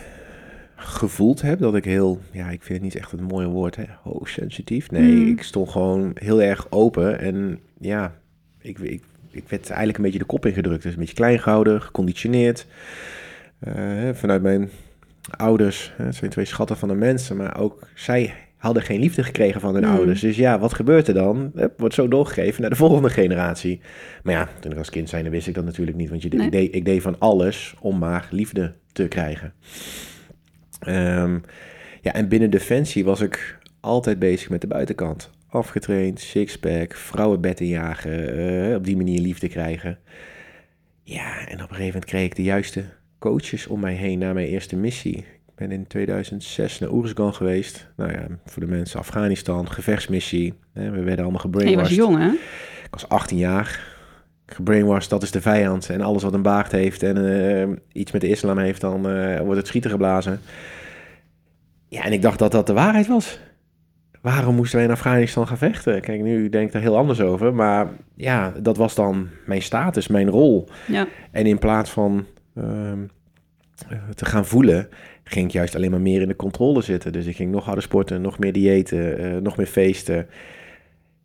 gevoeld 0.75 1.41
heb 1.41 1.59
dat 1.59 1.75
ik 1.75 1.85
heel, 1.85 2.19
ja, 2.31 2.49
ik 2.49 2.61
vind 2.61 2.73
het 2.73 2.81
niet 2.81 2.95
echt 2.95 3.11
een 3.11 3.23
mooie 3.23 3.47
woord, 3.47 3.75
hè, 3.75 3.83
hoogsensitief. 4.03 4.91
Nee, 4.91 5.15
hmm. 5.15 5.27
ik 5.27 5.43
stond 5.43 5.69
gewoon 5.69 6.11
heel 6.13 6.41
erg 6.41 6.67
open 6.69 7.19
en 7.19 7.59
ja, 7.79 8.15
ik, 8.61 8.79
ik 8.79 9.03
ik 9.31 9.49
werd 9.49 9.67
eigenlijk 9.67 9.97
een 9.97 10.03
beetje 10.03 10.19
de 10.19 10.25
kop 10.25 10.45
ingedrukt. 10.45 10.83
Dus 10.83 10.93
een 10.93 10.99
beetje 10.99 11.15
klein 11.15 11.39
gehouden, 11.39 11.81
geconditioneerd. 11.81 12.67
Uh, 13.67 14.09
vanuit 14.13 14.41
mijn 14.41 14.69
ouders, 15.29 15.93
het 15.95 16.15
zijn 16.15 16.31
twee 16.31 16.45
schatten 16.45 16.77
van 16.77 16.87
de 16.87 16.95
mensen, 16.95 17.37
maar 17.37 17.59
ook 17.59 17.87
zij 17.95 18.33
hadden 18.59 18.83
geen 18.83 18.99
liefde 18.99 19.23
gekregen 19.23 19.61
van 19.61 19.73
hun 19.73 19.83
hmm. 19.83 19.95
ouders. 19.95 20.21
Dus 20.21 20.35
ja, 20.35 20.59
wat 20.59 20.73
gebeurt 20.73 21.07
er 21.07 21.13
dan? 21.13 21.51
Het 21.55 21.71
wordt 21.77 21.95
zo 21.95 22.07
doorgegeven 22.07 22.61
naar 22.61 22.69
de 22.69 22.75
volgende 22.85 23.09
generatie. 23.09 23.81
Maar 24.23 24.33
ja, 24.33 24.49
toen 24.59 24.71
ik 24.71 24.77
als 24.77 24.89
kind 24.89 25.09
zijn, 25.09 25.29
wist 25.29 25.47
ik 25.47 25.53
dat 25.53 25.65
natuurlijk 25.65 25.97
niet. 25.97 26.09
Want 26.09 26.21
je, 26.21 26.29
ik, 26.29 26.51
deed, 26.51 26.75
ik 26.75 26.85
deed 26.85 27.01
van 27.01 27.19
alles 27.19 27.75
om 27.79 27.97
maar 27.97 28.27
liefde 28.31 28.73
te 28.91 29.07
krijgen. 29.07 29.53
Um, 30.87 31.41
ja, 32.01 32.13
en 32.13 32.27
binnen 32.27 32.49
Defensie 32.49 33.05
was 33.05 33.21
ik 33.21 33.57
altijd 33.79 34.19
bezig 34.19 34.49
met 34.49 34.61
de 34.61 34.67
buitenkant 34.67 35.29
afgetraind, 35.49 36.19
sixpack, 36.19 36.95
vrouwenbetten 36.95 37.67
jagen, 37.67 38.39
uh, 38.39 38.75
op 38.75 38.85
die 38.85 38.97
manier 38.97 39.19
liefde 39.19 39.47
krijgen. 39.47 39.99
Ja, 41.03 41.47
en 41.47 41.53
op 41.53 41.69
een 41.69 41.75
gegeven 41.75 41.85
moment 41.85 42.05
kreeg 42.05 42.25
ik 42.25 42.35
de 42.35 42.43
juiste 42.43 42.83
coaches 43.19 43.67
om 43.67 43.79
mij 43.79 43.93
heen 43.93 44.19
naar 44.19 44.33
mijn 44.33 44.47
eerste 44.47 44.75
missie. 44.75 45.25
Ben 45.59 45.71
in 45.71 45.87
2006 45.87 46.79
naar 46.79 46.91
Oeruzgan 46.91 47.33
geweest. 47.33 47.87
Nou 47.95 48.11
ja, 48.11 48.27
voor 48.45 48.61
de 48.61 48.67
mensen 48.67 48.99
Afghanistan, 48.99 49.71
gevechtsmissie. 49.71 50.53
We 50.73 50.89
werden 50.89 51.23
allemaal 51.23 51.41
gebrainwashed. 51.41 51.95
je 51.95 52.01
was 52.01 52.07
jong, 52.07 52.17
hè? 52.23 52.29
Ik 52.83 52.87
was 52.89 53.09
18 53.09 53.37
jaar. 53.37 53.97
Gebrainwashed, 54.45 55.09
dat 55.09 55.23
is 55.23 55.31
de 55.31 55.41
vijand. 55.41 55.89
En 55.89 56.01
alles 56.01 56.23
wat 56.23 56.33
een 56.33 56.41
baard 56.41 56.71
heeft 56.71 57.03
en 57.03 57.17
uh, 57.17 57.75
iets 57.91 58.11
met 58.11 58.21
de 58.21 58.29
islam 58.29 58.57
heeft, 58.57 58.81
dan 58.81 59.09
uh, 59.09 59.39
wordt 59.39 59.57
het 59.57 59.67
schieten 59.67 59.91
geblazen. 59.91 60.39
Ja, 61.87 62.03
en 62.03 62.11
ik 62.11 62.21
dacht 62.21 62.39
dat 62.39 62.51
dat 62.51 62.67
de 62.67 62.73
waarheid 62.73 63.07
was 63.07 63.39
waarom 64.21 64.55
moesten 64.55 64.77
wij 64.77 64.85
in 64.85 64.93
Afghanistan 64.93 65.47
gaan 65.47 65.57
vechten? 65.57 66.01
Kijk, 66.01 66.21
nu 66.21 66.49
denk 66.49 66.67
ik 66.67 66.73
er 66.73 66.81
heel 66.81 66.97
anders 66.97 67.21
over. 67.21 67.53
Maar 67.53 67.87
ja, 68.15 68.53
dat 68.61 68.77
was 68.77 68.95
dan 68.95 69.29
mijn 69.45 69.61
status, 69.61 70.07
mijn 70.07 70.29
rol. 70.29 70.69
Ja. 70.87 71.07
En 71.31 71.45
in 71.45 71.59
plaats 71.59 71.89
van 71.89 72.25
ehm, 72.55 72.99
eh, 73.87 73.97
te 74.15 74.25
gaan 74.25 74.45
voelen, 74.45 74.89
ging 75.29 75.45
ik 75.45 75.51
juist 75.51 75.75
alleen 75.75 75.91
maar 75.91 76.01
meer 76.01 76.21
in 76.21 76.27
de 76.27 76.35
controle 76.35 76.81
zitten. 76.81 77.11
Dus 77.11 77.25
ik 77.25 77.35
ging 77.35 77.51
nog 77.51 77.65
harder 77.65 77.83
sporten, 77.83 78.21
nog 78.21 78.39
meer 78.39 78.53
diëten, 78.53 79.21
uh, 79.21 79.41
nog 79.41 79.57
meer 79.57 79.65
feesten. 79.65 80.27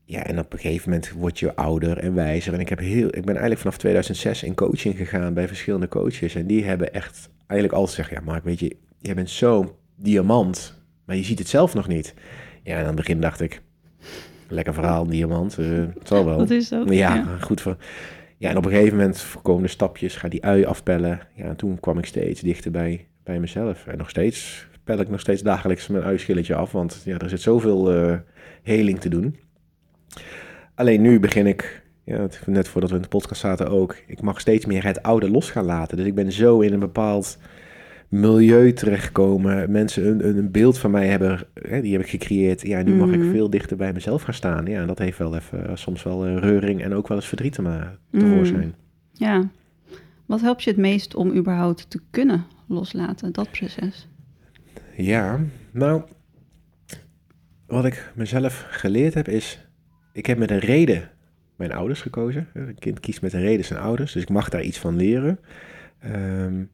Ja, 0.04 0.24
en 0.26 0.38
op 0.38 0.52
een 0.52 0.58
gegeven 0.58 0.90
moment 0.90 1.12
word 1.12 1.38
je 1.38 1.56
ouder 1.56 1.98
en 1.98 2.14
wijzer. 2.14 2.52
En 2.52 2.60
ik, 2.60 2.68
heb 2.68 2.78
heel, 2.78 3.06
ik 3.06 3.24
ben 3.24 3.28
eigenlijk 3.28 3.60
vanaf 3.60 3.76
2006 3.76 4.42
in 4.42 4.54
coaching 4.54 4.96
gegaan 4.96 5.34
bij 5.34 5.48
verschillende 5.48 5.88
coaches. 5.88 6.34
En 6.34 6.46
die 6.46 6.64
hebben 6.64 6.92
echt 6.92 7.30
eigenlijk 7.46 7.72
altijd 7.72 7.96
gezegd... 7.96 8.10
Ja, 8.10 8.24
Mark, 8.24 8.44
weet 8.44 8.60
je, 8.60 8.76
jij 8.98 9.14
bent 9.14 9.30
zo'n 9.30 9.70
diamant, 9.96 10.82
maar 11.04 11.16
je 11.16 11.24
ziet 11.24 11.38
het 11.38 11.48
zelf 11.48 11.74
nog 11.74 11.88
niet. 11.88 12.14
Ja, 12.62 12.74
en 12.74 12.80
aan 12.80 12.86
het 12.86 12.96
begin 12.96 13.20
dacht 13.20 13.40
ik, 13.40 13.62
lekker 14.48 14.74
verhaal, 14.74 15.06
diamant, 15.06 15.58
uh, 15.58 15.78
het 15.94 16.08
zal 16.08 16.24
wel. 16.24 16.36
Wat 16.46 16.50
is 16.50 16.68
dat? 16.68 16.88
Ja, 16.88 17.14
ja, 17.14 17.36
goed 17.40 17.60
voor... 17.60 17.76
Ja, 18.36 18.50
en 18.50 18.56
op 18.56 18.64
een 18.64 18.70
gegeven 18.70 18.96
moment 18.96 19.20
voorkomende 19.20 19.68
stapjes, 19.68 20.16
ga 20.16 20.28
die 20.28 20.44
ui 20.44 20.64
afpellen. 20.64 21.20
Ja, 21.34 21.44
en 21.44 21.56
toen 21.56 21.80
kwam 21.80 21.98
ik 21.98 22.06
steeds 22.06 22.40
dichter 22.40 22.70
bij, 22.70 23.06
bij 23.24 23.40
mezelf. 23.40 23.86
En 23.86 23.98
nog 23.98 24.10
steeds 24.10 24.66
pel 24.84 24.98
ik 24.98 25.08
nog 25.08 25.20
steeds 25.20 25.42
dagelijks 25.42 25.86
mijn 25.86 26.04
uischilletje 26.04 26.54
af, 26.54 26.72
want 26.72 27.02
ja, 27.04 27.18
er 27.18 27.28
zit 27.28 27.40
zoveel 27.40 27.94
uh, 27.94 28.16
heling 28.62 29.00
te 29.00 29.08
doen. 29.08 29.36
Alleen 30.74 31.00
nu 31.00 31.20
begin 31.20 31.46
ik, 31.46 31.82
ja, 32.04 32.28
net 32.46 32.68
voordat 32.68 32.90
we 32.90 32.96
in 32.96 33.02
de 33.02 33.08
podcast 33.08 33.40
zaten 33.40 33.70
ook, 33.70 33.96
ik 34.06 34.20
mag 34.20 34.40
steeds 34.40 34.66
meer 34.66 34.84
het 34.84 35.02
oude 35.02 35.30
los 35.30 35.50
gaan 35.50 35.64
laten. 35.64 35.96
Dus 35.96 36.06
ik 36.06 36.14
ben 36.14 36.32
zo 36.32 36.60
in 36.60 36.72
een 36.72 36.80
bepaald 36.80 37.38
milieu 38.08 38.72
terechtkomen. 38.72 39.70
Mensen 39.70 40.06
een, 40.06 40.36
een 40.38 40.50
beeld 40.50 40.78
van 40.78 40.90
mij 40.90 41.06
hebben, 41.06 41.46
hè, 41.54 41.80
die 41.80 41.92
heb 41.92 42.00
ik 42.00 42.08
gecreëerd. 42.08 42.66
Ja, 42.66 42.82
nu 42.82 42.94
mag 42.94 43.10
ik 43.10 43.20
mhm. 43.20 43.30
veel 43.30 43.50
dichter 43.50 43.76
bij 43.76 43.92
mezelf 43.92 44.22
gaan 44.22 44.34
staan. 44.34 44.66
Ja, 44.66 44.80
en 44.80 44.86
dat 44.86 44.98
heeft 44.98 45.18
wel 45.18 45.36
even 45.36 45.68
eh, 45.68 45.76
soms 45.76 46.02
wel 46.02 46.26
uh, 46.28 46.36
reuring 46.36 46.82
en 46.82 46.94
ook 46.94 47.08
wel 47.08 47.16
eens 47.16 47.26
verdriet 47.28 47.52
te, 47.52 47.82
tevoorschijn. 48.10 48.66
Mm. 48.66 48.74
Ja. 49.12 49.50
Wat 50.26 50.40
helpt 50.40 50.62
je 50.62 50.70
het 50.70 50.78
meest 50.78 51.14
om 51.14 51.34
überhaupt 51.34 51.90
te 51.90 52.00
kunnen 52.10 52.44
loslaten, 52.68 53.32
dat 53.32 53.50
proces? 53.50 54.08
Ja, 54.96 55.40
nou, 55.70 56.02
wat 57.66 57.84
ik 57.84 58.12
mezelf 58.14 58.66
geleerd 58.70 59.14
heb 59.14 59.28
is, 59.28 59.66
ik 60.12 60.26
heb 60.26 60.38
met 60.38 60.50
een 60.50 60.58
reden 60.58 61.10
mijn 61.56 61.72
ouders 61.72 62.00
gekozen. 62.00 62.48
Een 62.54 62.78
kind 62.78 63.00
kiest 63.00 63.22
met 63.22 63.32
een 63.32 63.40
reden 63.40 63.64
zijn 63.64 63.80
ouders, 63.80 64.12
dus 64.12 64.22
ik 64.22 64.28
mag 64.28 64.48
daar 64.48 64.62
iets 64.62 64.78
van 64.78 64.96
leren. 64.96 65.38
Um, 66.06 66.70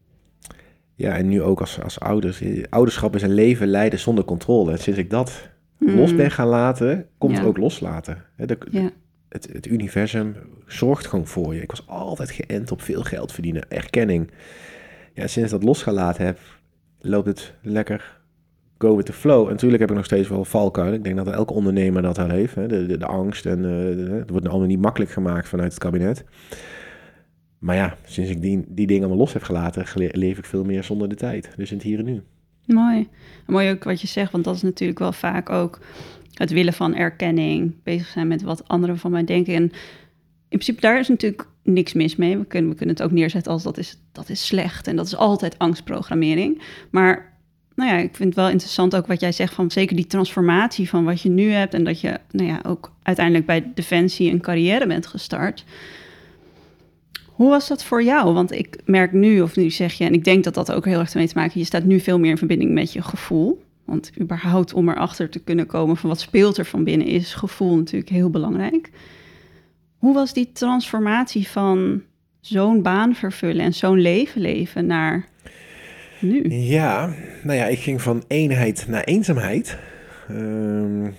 ja, 0.95 1.17
en 1.17 1.29
nu 1.29 1.43
ook 1.43 1.61
als, 1.61 1.81
als 1.81 2.01
ouders. 2.01 2.43
Ouderschap 2.71 3.15
is 3.15 3.23
een 3.23 3.35
leven 3.35 3.69
leiden 3.69 3.99
zonder 3.99 4.25
controle. 4.25 4.73
En 4.73 4.79
sinds 4.79 4.99
ik 4.99 5.11
dat 5.11 5.49
hmm. 5.79 5.95
los 5.95 6.15
ben 6.15 6.31
gaan 6.31 6.47
laten, 6.47 7.07
komt 7.19 7.37
het 7.37 7.47
ook 7.47 7.57
loslaten. 7.57 8.25
De, 8.37 8.59
ja. 8.71 8.91
het, 9.29 9.49
het 9.53 9.67
universum 9.67 10.37
zorgt 10.67 11.07
gewoon 11.07 11.27
voor 11.27 11.55
je. 11.55 11.63
Ik 11.63 11.71
was 11.71 11.87
altijd 11.87 12.31
geënt 12.31 12.73
op 12.73 12.83
veel 12.83 13.03
geld 13.03 13.33
verdienen, 13.33 13.71
erkenning. 13.71 14.31
Ja, 15.21 15.27
sinds 15.27 15.51
dat 15.51 15.63
losgelaten 15.63 16.25
heb, 16.25 16.39
loopt 17.01 17.27
het 17.27 17.55
lekker 17.63 18.21
go 18.79 18.97
with 18.97 19.07
the 19.07 19.13
flow. 19.13 19.45
En 19.45 19.53
natuurlijk 19.53 19.81
heb 19.81 19.91
ik 19.91 19.97
nog 19.97 20.05
steeds 20.05 20.29
wel 20.29 20.45
valkuilen. 20.45 20.95
Ik 20.95 21.05
denk 21.05 21.17
dat 21.17 21.29
elke 21.29 21.53
ondernemer 21.53 22.03
dat 22.03 22.19
al 22.19 22.29
heeft. 22.29 22.55
Hè? 22.55 22.69
De, 22.69 22.97
de, 22.97 23.07
angst 23.07 23.47
en 23.47 23.65
uh, 23.65 24.19
het 24.19 24.31
wordt 24.31 24.49
allemaal 24.49 24.67
niet 24.67 24.81
makkelijk 24.81 25.11
gemaakt 25.11 25.49
vanuit 25.49 25.73
het 25.73 25.83
kabinet. 25.83 26.25
Maar 27.59 27.77
ja, 27.77 27.97
sinds 28.05 28.31
ik 28.31 28.43
die, 28.43 28.65
die 28.69 28.87
dingen 28.87 29.03
allemaal 29.03 29.25
los 29.25 29.33
heb 29.33 29.43
gelaten, 29.43 29.85
leef 30.13 30.39
ik 30.39 30.45
veel 30.45 30.65
meer 30.65 30.85
zonder 30.85 31.09
de 31.09 31.15
tijd. 31.15 31.51
Dus 31.57 31.71
in 31.71 31.77
het 31.77 31.87
hier 31.87 31.99
en 31.99 32.05
nu. 32.05 32.23
Mooi. 32.67 33.09
Mooi 33.47 33.71
ook 33.71 33.85
wat 33.85 34.01
je 34.01 34.07
zegt, 34.07 34.33
want 34.33 34.45
dat 34.45 34.55
is 34.55 34.63
natuurlijk 34.63 34.99
wel 34.99 35.13
vaak 35.13 35.51
ook 35.51 35.81
het 36.35 36.51
willen 36.51 36.73
van 36.73 36.95
erkenning, 36.95 37.75
bezig 37.83 38.07
zijn 38.07 38.29
met 38.29 38.43
wat 38.43 38.69
anderen 38.69 38.99
van 38.99 39.11
mij 39.11 39.25
denken. 39.25 39.55
En 39.55 39.73
in 40.51 40.59
principe, 40.59 40.81
daar 40.81 40.99
is 40.99 41.09
natuurlijk 41.09 41.47
niks 41.63 41.93
mis 41.93 42.17
mee. 42.17 42.39
We 42.39 42.45
kunnen, 42.45 42.71
we 42.71 42.77
kunnen 42.77 42.95
het 42.95 43.05
ook 43.05 43.11
neerzetten 43.11 43.53
als 43.53 43.63
dat 43.63 43.79
is, 43.79 43.99
dat 44.13 44.29
is 44.29 44.47
slecht 44.47 44.87
en 44.87 44.97
dat 44.97 45.07
is 45.07 45.17
altijd 45.17 45.59
angstprogrammering. 45.59 46.63
Maar 46.91 47.33
nou 47.75 47.91
ja, 47.91 47.97
ik 47.97 48.17
vind 48.17 48.29
het 48.29 48.39
wel 48.39 48.49
interessant 48.49 48.97
ook 48.97 49.07
wat 49.07 49.21
jij 49.21 49.33
zegt 49.33 49.55
van 49.55 49.71
zeker 49.71 49.97
die 49.97 50.07
transformatie 50.07 50.89
van 50.89 51.05
wat 51.05 51.21
je 51.21 51.29
nu 51.29 51.51
hebt 51.51 51.75
en 51.75 51.85
dat 51.85 52.01
je 52.01 52.19
nou 52.31 52.49
ja, 52.49 52.61
ook 52.67 52.93
uiteindelijk 53.03 53.47
bij 53.47 53.71
Defensie 53.75 54.31
een 54.31 54.41
carrière 54.41 54.87
bent 54.87 55.07
gestart. 55.07 55.65
Hoe 57.27 57.49
was 57.49 57.69
dat 57.69 57.85
voor 57.85 58.03
jou? 58.03 58.33
Want 58.35 58.53
ik 58.53 58.77
merk 58.85 59.13
nu, 59.13 59.41
of 59.41 59.57
nu 59.57 59.71
zeg 59.71 59.93
je, 59.93 60.05
en 60.05 60.13
ik 60.13 60.25
denk 60.25 60.45
dat 60.45 60.55
dat 60.55 60.73
ook 60.73 60.85
heel 60.85 60.99
erg 60.99 61.15
mee 61.15 61.29
te 61.29 61.39
maken, 61.39 61.61
je 61.61 61.67
staat 61.67 61.85
nu 61.85 62.01
veel 62.01 62.19
meer 62.19 62.31
in 62.31 62.39
verbinding 62.39 62.73
met 62.73 62.93
je 62.93 63.03
gevoel. 63.03 63.63
Want 63.85 64.11
überhaupt 64.21 64.73
om 64.73 64.89
erachter 64.89 65.29
te 65.29 65.39
kunnen 65.39 65.67
komen 65.67 65.97
van 65.97 66.09
wat 66.09 66.21
speelt 66.21 66.57
er 66.57 66.65
van 66.65 66.85
binnen, 66.85 67.07
is 67.07 67.35
gevoel 67.35 67.77
natuurlijk 67.77 68.11
heel 68.11 68.31
belangrijk. 68.31 68.91
Hoe 70.01 70.15
was 70.15 70.33
die 70.33 70.53
transformatie 70.53 71.49
van 71.49 72.03
zo'n 72.41 72.83
baan 72.83 73.15
vervullen 73.15 73.65
en 73.65 73.73
zo'n 73.73 74.01
leven 74.01 74.41
leven 74.41 74.87
naar 74.87 75.29
nu? 76.21 76.49
Ja, 76.49 77.15
nou 77.43 77.59
ja, 77.59 77.67
ik 77.67 77.79
ging 77.79 78.03
van 78.03 78.25
eenheid 78.29 78.85
naar 78.89 79.05
eenzaamheid. 79.05 79.79
Ehm, 80.29 81.11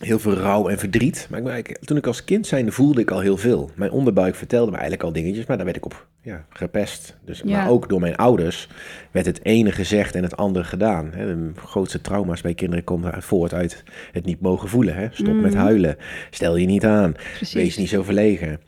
heel 0.00 0.18
veel 0.18 0.34
rouw 0.34 0.68
en 0.68 0.78
verdriet. 0.78 1.26
Maar 1.30 1.58
ik, 1.58 1.78
toen 1.78 1.96
ik 1.96 2.06
als 2.06 2.24
kind 2.24 2.46
zijnde 2.46 2.72
voelde 2.72 3.00
ik 3.00 3.10
al 3.10 3.20
heel 3.20 3.36
veel. 3.36 3.70
Mijn 3.74 3.90
onderbuik 3.90 4.34
vertelde 4.34 4.66
me 4.70 4.76
eigenlijk 4.76 5.02
al 5.04 5.12
dingetjes, 5.12 5.46
maar 5.46 5.56
daar 5.56 5.64
werd 5.66 5.76
ik 5.78 5.84
op 5.84 6.06
ja, 6.22 6.44
gepest. 6.48 7.16
Dus, 7.24 7.42
Ja. 7.44 7.56
Maar 7.56 7.70
ook 7.70 7.88
door 7.88 8.00
mijn 8.00 8.16
ouders 8.16 8.68
werd 9.10 9.26
het 9.26 9.44
ene 9.44 9.72
gezegd 9.72 10.14
en 10.14 10.22
het 10.22 10.36
andere 10.36 10.64
gedaan. 10.64 11.10
Hè. 11.12 11.26
De 11.26 11.50
grootste 11.60 12.00
trauma's 12.00 12.40
bij 12.40 12.54
kinderen 12.54 12.84
komen 12.84 13.22
voort 13.22 13.54
uit 13.54 13.84
het 14.12 14.24
niet 14.24 14.40
mogen 14.40 14.68
voelen. 14.68 14.94
Hè. 14.94 15.06
Stop 15.10 15.34
met 15.34 15.52
Mhm. 15.52 15.62
huilen, 15.62 15.96
stel 16.30 16.56
je 16.56 16.66
niet 16.66 16.84
aan, 16.84 17.12
Precies. 17.12 17.52
wees 17.52 17.76
niet 17.76 17.88
zo 17.88 18.02
verlegen. 18.02 18.60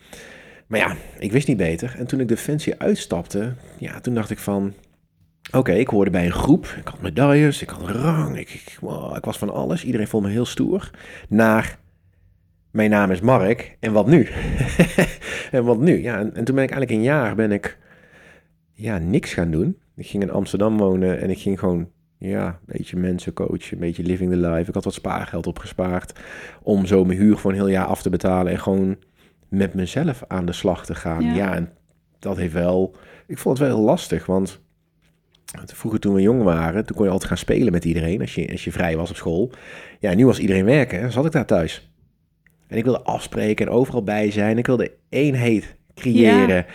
Maar 0.67 0.81
ja, 0.81 0.97
ik 1.19 1.33
wist 1.33 1.49
niet 1.49 1.57
beter. 1.57 1.95
En 1.99 2.07
toen 2.07 2.21
ik 2.21 2.29
Defensie 2.29 2.75
uitstapte, 2.79 3.53
ja, 3.79 4.01
toen 4.01 4.15
dacht 4.15 4.31
ik 4.31 4.39
van... 4.39 4.73
Oké, 5.55 5.73
ik 5.73 5.89
hoorde 5.89 6.11
bij 6.11 6.25
een 6.25 6.33
groep. 6.33 6.75
Ik 6.79 6.89
had 6.89 7.01
medailles, 7.01 7.63
ik 7.63 7.69
had 7.69 7.89
rang, 7.89 8.39
ik, 8.39 8.51
ik, 8.51 8.77
wow, 8.81 9.17
ik 9.17 9.25
was 9.25 9.39
van 9.39 9.51
alles. 9.51 9.85
Iedereen 9.85 10.09
vond 10.09 10.25
me 10.25 10.31
heel 10.31 10.45
stoer. 10.45 10.91
Naar, 11.29 11.79
mijn 12.71 12.91
naam 12.91 13.11
is 13.11 13.21
Mark, 13.21 13.77
en 13.81 13.93
wat 13.93 14.07
nu? 14.07 14.29
en 15.51 15.65
wat 15.65 15.79
nu? 15.79 16.03
Ja, 16.03 16.19
en, 16.19 16.35
en 16.35 16.45
toen 16.45 16.55
ben 16.55 16.65
ik 16.65 16.71
eigenlijk 16.71 16.91
een 16.91 17.03
jaar 17.03 17.35
ben 17.35 17.53
ik, 17.53 17.79
ja, 18.73 18.99
niks 18.99 19.35
gaan 19.35 19.51
doen. 19.51 19.79
Ik 19.97 20.07
ging 20.07 20.23
in 20.23 20.31
Amsterdam 20.31 20.79
wonen 20.79 21.21
en 21.21 21.31
ik 21.31 21.39
ging 21.39 21.59
gewoon, 21.59 21.89
ja, 22.19 22.47
een 22.47 22.75
beetje 22.77 22.97
mensen 22.97 23.33
coachen, 23.33 23.73
een 23.73 23.79
beetje 23.79 24.03
living 24.03 24.31
the 24.31 24.37
life. 24.37 24.69
Ik 24.69 24.75
had 24.75 24.85
wat 24.85 24.95
spaargeld 24.95 25.47
opgespaard 25.47 26.21
om 26.63 26.87
zo 26.87 27.05
mijn 27.05 27.19
huur 27.19 27.37
voor 27.37 27.51
een 27.51 27.57
heel 27.57 27.69
jaar 27.69 27.87
af 27.87 28.03
te 28.03 28.11
betalen 28.11 28.53
en 28.53 28.61
gewoon 28.61 28.97
met 29.49 29.75
mezelf 29.75 30.25
aan 30.29 30.47
de 30.47 30.53
slag 30.53 30.87
te 30.87 30.95
gaan. 30.95 31.25
Ja. 31.25 31.35
Ja, 31.35 31.55
en 31.55 31.71
dat 32.19 32.37
heeft 32.37 32.53
wel, 32.53 32.95
ik 33.27 33.39
vond 33.39 33.59
het 33.59 33.67
wel 33.67 33.77
heel 33.77 33.87
lastig, 33.87 34.27
want 34.27 34.61
Vroeger 35.65 36.01
toen 36.01 36.15
we 36.15 36.23
jong 36.23 36.43
waren, 36.43 36.87
toen 36.87 36.97
kon 36.97 37.05
je 37.05 37.11
altijd 37.11 37.29
gaan 37.29 37.39
spelen 37.39 37.73
met 37.73 37.85
iedereen 37.85 38.21
als 38.21 38.35
je, 38.35 38.51
als 38.51 38.65
je 38.65 38.73
vrij 38.73 38.97
was 38.97 39.11
op 39.11 39.17
school. 39.17 39.51
Ja, 39.99 40.15
nu 40.15 40.27
was 40.27 40.39
iedereen 40.39 40.65
werken, 40.65 41.01
en 41.01 41.13
zat 41.13 41.27
ik 41.27 41.33
daar 41.33 41.47
thuis. 41.47 41.91
En 42.67 42.77
ik 42.77 42.85
wilde 42.85 43.03
afspreken 43.03 43.67
en 43.67 43.73
overal 43.73 44.03
bij 44.03 44.31
zijn. 44.31 44.59
Ik 44.59 44.67
wilde 44.67 44.93
eenheid 45.09 45.77
creëren. 45.95 46.67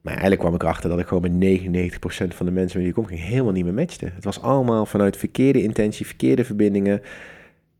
Maar 0.00 0.12
eigenlijk 0.12 0.40
kwam 0.40 0.54
ik 0.54 0.62
erachter 0.62 0.90
dat 0.90 0.98
ik 0.98 1.06
gewoon 1.06 1.38
met 1.38 1.60
99% 1.60 2.34
van 2.34 2.46
de 2.46 2.52
mensen 2.52 2.58
met 2.60 2.74
wie 2.74 2.88
ik 2.88 2.96
omging 2.96 3.20
helemaal 3.20 3.52
niet 3.52 3.64
meer 3.64 3.74
matchte. 3.74 4.10
Het 4.14 4.24
was 4.24 4.40
allemaal 4.40 4.86
vanuit 4.86 5.16
verkeerde 5.16 5.62
intentie, 5.62 6.06
verkeerde 6.06 6.44
verbindingen. 6.44 7.02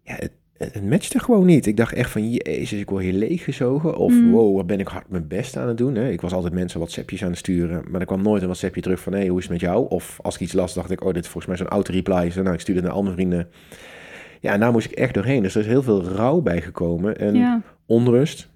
Ja, 0.03 0.15
het, 0.15 0.33
het 0.59 0.85
matchte 0.89 1.19
gewoon 1.19 1.47
niet. 1.47 1.67
Ik 1.67 1.77
dacht 1.77 1.93
echt 1.93 2.11
van, 2.11 2.31
jezus, 2.31 2.81
ik 2.81 2.91
word 2.91 3.03
hier 3.03 3.13
leeggezogen. 3.13 3.97
Of, 3.97 4.13
Mm. 4.13 4.31
wow, 4.31 4.57
wat 4.57 4.67
ben 4.67 4.81
ik 4.81 4.89
hard 4.89 5.09
mijn 5.09 5.29
best 5.29 5.57
aan 5.57 5.69
het 5.69 5.77
doen. 5.79 5.95
Hè? 5.95 6.11
Ik 6.11 6.21
was 6.21 6.33
altijd 6.33 6.53
mensen 6.55 6.79
WhatsAppjes 6.81 7.23
aan 7.23 7.31
het 7.31 7.39
sturen. 7.39 7.85
Maar 7.91 8.01
er 8.01 8.07
kwam 8.07 8.23
nooit 8.23 8.41
een 8.41 8.49
WhatsAppje 8.49 8.81
terug 8.81 9.01
van, 9.01 9.13
hé, 9.13 9.19
hey, 9.19 9.29
hoe 9.29 9.39
is 9.39 9.45
het 9.45 9.53
met 9.53 9.61
jou? 9.61 9.89
Of 9.89 10.19
als 10.23 10.35
ik 10.35 10.41
iets 10.41 10.53
las, 10.53 10.75
dacht 10.75 10.91
ik, 10.91 11.05
oh, 11.05 11.13
dit 11.13 11.25
is 11.25 11.31
volgens 11.31 11.47
mij 11.47 11.57
zo'n 11.57 11.75
auto-reply. 11.75 12.33
Nou, 12.35 12.53
ik 12.53 12.61
stuurde 12.61 12.81
het 12.81 12.89
naar 12.91 12.99
andere 12.99 13.15
vrienden. 13.17 13.49
Ja, 14.41 14.53
en 14.53 14.61
daar 14.61 14.73
moest 14.73 14.87
ik 14.91 14.93
echt 14.99 15.15
doorheen. 15.15 15.43
Dus 15.43 15.55
er 15.55 15.61
is 15.61 15.67
heel 15.67 15.83
veel 15.83 16.03
rouw 16.05 16.41
bij 16.41 16.61
gekomen. 16.63 17.19
En 17.19 17.35
Ja, 17.35 17.63
onrust. 17.87 18.49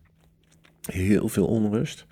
Heel 0.90 1.28
veel 1.28 1.46
onrust. 1.46 2.06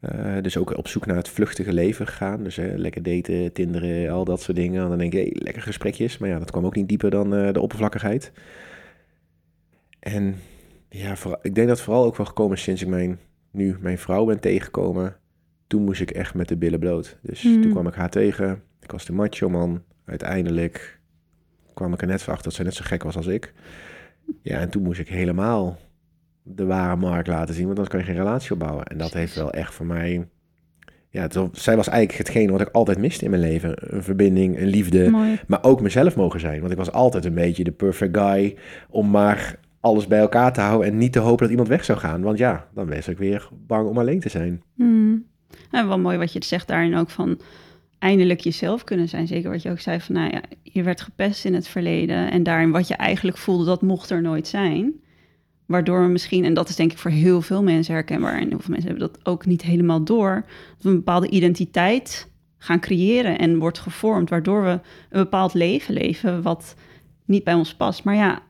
Eh, 0.00 0.36
dus 0.42 0.56
ook 0.56 0.76
op 0.76 0.88
zoek 0.88 1.06
naar 1.06 1.16
het 1.16 1.28
vluchtige 1.28 1.72
leven 1.72 2.06
gegaan. 2.06 2.42
Dus 2.44 2.56
hè, 2.56 2.74
lekker 2.76 3.02
daten, 3.02 3.52
tinderen, 3.52 4.10
al 4.12 4.24
dat 4.24 4.42
soort 4.42 4.56
dingen. 4.56 4.82
En 4.82 4.88
dan 4.88 4.98
denk 4.98 5.12
hey, 5.12 5.30
lekker 5.38 5.62
gesprekjes. 5.62 6.18
Maar 6.18 6.28
ja, 6.28 6.38
dat 6.38 6.50
kwam 6.50 6.66
ook 6.66 6.74
niet 6.74 6.88
dieper 6.88 7.10
dan 7.10 7.34
eh, 7.34 7.52
de 7.52 7.60
oppervlakkigheid. 7.60 8.32
En 10.00 10.34
ja, 10.88 11.16
vooral- 11.16 11.38
ik 11.42 11.54
denk 11.54 11.68
dat 11.68 11.80
vooral 11.80 12.04
ook 12.04 12.16
wel 12.16 12.26
gekomen 12.26 12.56
is 12.56 12.62
sinds 12.62 12.82
ik 12.82 12.88
mijn, 12.88 13.18
nu 13.50 13.76
mijn 13.80 13.98
vrouw 13.98 14.24
ben 14.24 14.40
tegengekomen. 14.40 15.16
Toen 15.66 15.84
moest 15.84 16.00
ik 16.00 16.10
echt 16.10 16.34
met 16.34 16.48
de 16.48 16.56
billen 16.56 16.78
bloot. 16.78 17.18
Dus 17.22 17.42
Hmm. 17.42 17.62
toen 17.62 17.70
kwam 17.70 17.86
ik 17.86 17.94
haar 17.94 18.10
tegen. 18.10 18.62
Ik 18.80 18.90
was 18.90 19.04
de 19.04 19.12
macho 19.12 19.48
man. 19.48 19.82
Uiteindelijk 20.04 20.98
kwam 21.74 21.92
ik 21.92 22.00
er 22.00 22.06
net 22.06 22.22
van 22.22 22.32
achter 22.32 22.46
dat 22.48 22.54
zij 22.56 22.64
net 22.64 22.74
zo 22.74 22.84
gek 22.86 23.02
was 23.02 23.16
als 23.16 23.26
ik. 23.26 23.52
Ja, 24.42 24.58
en 24.58 24.70
toen 24.70 24.82
moest 24.82 25.00
ik 25.00 25.08
helemaal 25.08 25.78
de 26.42 26.64
ware 26.64 26.96
Mark 26.96 27.26
laten 27.26 27.54
zien, 27.54 27.66
want 27.66 27.78
anders 27.78 27.96
kan 27.96 27.98
je 28.06 28.12
geen 28.12 28.24
relatie 28.24 28.52
opbouwen. 28.52 28.84
En 28.84 28.98
dat 28.98 29.12
heeft 29.12 29.34
wel 29.34 29.52
echt 29.52 29.74
voor 29.74 29.86
mij... 29.86 30.28
Ja, 31.12 31.22
het, 31.22 31.38
zij 31.52 31.76
was 31.76 31.88
eigenlijk 31.88 32.18
hetgeen 32.18 32.50
wat 32.50 32.60
ik 32.60 32.68
altijd 32.68 32.98
miste 32.98 33.24
in 33.24 33.30
mijn 33.30 33.42
leven. 33.42 33.94
Een 33.94 34.02
verbinding, 34.02 34.58
een 34.58 34.66
liefde, 34.66 35.10
mooi. 35.10 35.40
maar 35.46 35.62
ook 35.64 35.80
mezelf 35.80 36.16
mogen 36.16 36.40
zijn. 36.40 36.60
Want 36.60 36.72
ik 36.72 36.78
was 36.78 36.92
altijd 36.92 37.24
een 37.24 37.34
beetje 37.34 37.64
de 37.64 37.72
perfect 37.72 38.16
guy 38.16 38.56
om 38.90 39.10
maar 39.10 39.58
alles 39.80 40.06
bij 40.06 40.18
elkaar 40.18 40.52
te 40.52 40.60
houden 40.60 40.88
en 40.88 40.98
niet 40.98 41.12
te 41.12 41.18
hopen 41.18 41.38
dat 41.38 41.50
iemand 41.50 41.68
weg 41.68 41.84
zou 41.84 41.98
gaan. 41.98 42.22
Want 42.22 42.38
ja, 42.38 42.68
dan 42.74 42.88
was 42.88 43.08
ik 43.08 43.18
weer 43.18 43.48
bang 43.66 43.88
om 43.88 43.98
alleen 43.98 44.20
te 44.20 44.28
zijn. 44.28 44.62
Hmm. 44.74 45.24
En 45.70 45.88
wel 45.88 45.98
mooi 45.98 46.18
wat 46.18 46.32
je 46.32 46.44
zegt 46.44 46.68
daarin 46.68 46.96
ook 46.96 47.10
van 47.10 47.40
eindelijk 47.98 48.40
jezelf 48.40 48.84
kunnen 48.84 49.08
zijn. 49.08 49.26
Zeker 49.26 49.50
wat 49.50 49.62
je 49.62 49.70
ook 49.70 49.80
zei 49.80 50.00
van, 50.00 50.14
nou 50.14 50.30
ja, 50.30 50.42
je 50.62 50.82
werd 50.82 51.00
gepest 51.00 51.44
in 51.44 51.54
het 51.54 51.68
verleden 51.68 52.30
en 52.30 52.42
daarin 52.42 52.70
wat 52.70 52.88
je 52.88 52.94
eigenlijk 52.94 53.36
voelde, 53.36 53.64
dat 53.64 53.82
mocht 53.82 54.10
er 54.10 54.22
nooit 54.22 54.46
zijn. 54.46 54.92
Waardoor 55.66 56.02
we 56.02 56.08
misschien, 56.08 56.44
en 56.44 56.54
dat 56.54 56.68
is 56.68 56.76
denk 56.76 56.92
ik 56.92 56.98
voor 56.98 57.10
heel 57.10 57.42
veel 57.42 57.62
mensen 57.62 57.94
herkenbaar, 57.94 58.38
en 58.38 58.48
heel 58.48 58.58
veel 58.58 58.70
mensen 58.70 58.90
hebben 58.90 59.10
dat 59.12 59.26
ook 59.26 59.46
niet 59.46 59.62
helemaal 59.62 60.04
door, 60.04 60.34
dat 60.74 60.82
we 60.82 60.88
een 60.88 60.94
bepaalde 60.94 61.28
identiteit 61.28 62.30
gaan 62.58 62.80
creëren 62.80 63.38
en 63.38 63.58
wordt 63.58 63.78
gevormd, 63.78 64.30
waardoor 64.30 64.62
we 64.62 64.70
een 64.70 65.22
bepaald 65.22 65.54
leven 65.54 65.94
leven 65.94 66.42
wat 66.42 66.74
niet 67.24 67.44
bij 67.44 67.54
ons 67.54 67.74
past. 67.74 68.04
Maar 68.04 68.14
ja, 68.14 68.42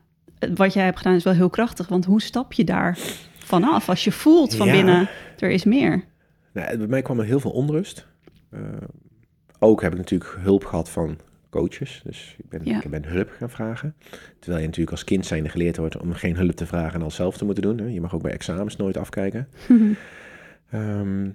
wat 0.55 0.73
jij 0.73 0.83
hebt 0.83 0.97
gedaan 0.97 1.15
is 1.15 1.23
wel 1.23 1.33
heel 1.33 1.49
krachtig, 1.49 1.87
want 1.87 2.05
hoe 2.05 2.21
stap 2.21 2.53
je 2.53 2.63
daar 2.63 2.97
vanaf 3.37 3.89
als 3.89 4.03
je 4.03 4.11
voelt 4.11 4.55
van 4.55 4.67
Ja. 4.67 4.73
binnen, 4.73 5.09
er 5.39 5.49
is 5.49 5.63
meer? 5.63 6.03
Nou, 6.53 6.77
bij 6.77 6.87
mij 6.87 7.01
kwam 7.01 7.19
er 7.19 7.25
heel 7.25 7.39
veel 7.39 7.51
onrust. 7.51 8.07
Eh, 8.49 8.59
ook 9.59 9.81
heb 9.81 9.91
ik 9.91 9.97
natuurlijk 9.97 10.35
hulp 10.39 10.65
gehad 10.65 10.89
van 10.89 11.17
coaches. 11.49 12.01
Dus 12.05 12.35
ik 12.37 12.49
ben, 12.49 12.61
Ja. 12.63 12.81
ik 12.83 12.89
ben 12.89 13.05
hulp 13.05 13.29
gaan 13.37 13.49
vragen. 13.49 13.95
Terwijl 14.39 14.59
je 14.61 14.65
natuurlijk 14.67 14.91
als 14.91 15.03
kind 15.03 15.25
zijnde 15.25 15.49
geleerd 15.49 15.77
wordt 15.77 15.97
om 15.97 16.13
geen 16.13 16.35
hulp 16.35 16.51
te 16.55 16.65
vragen 16.65 16.93
en 16.93 17.01
alles 17.01 17.15
zelf 17.15 17.37
te 17.37 17.45
moeten 17.45 17.63
doen. 17.63 17.77
Hè. 17.77 17.85
Je 17.85 18.01
mag 18.01 18.15
ook 18.15 18.21
bij 18.21 18.31
examens 18.31 18.75
nooit 18.75 18.97
afkijken. 18.97 19.47
Ehm, 20.71 21.29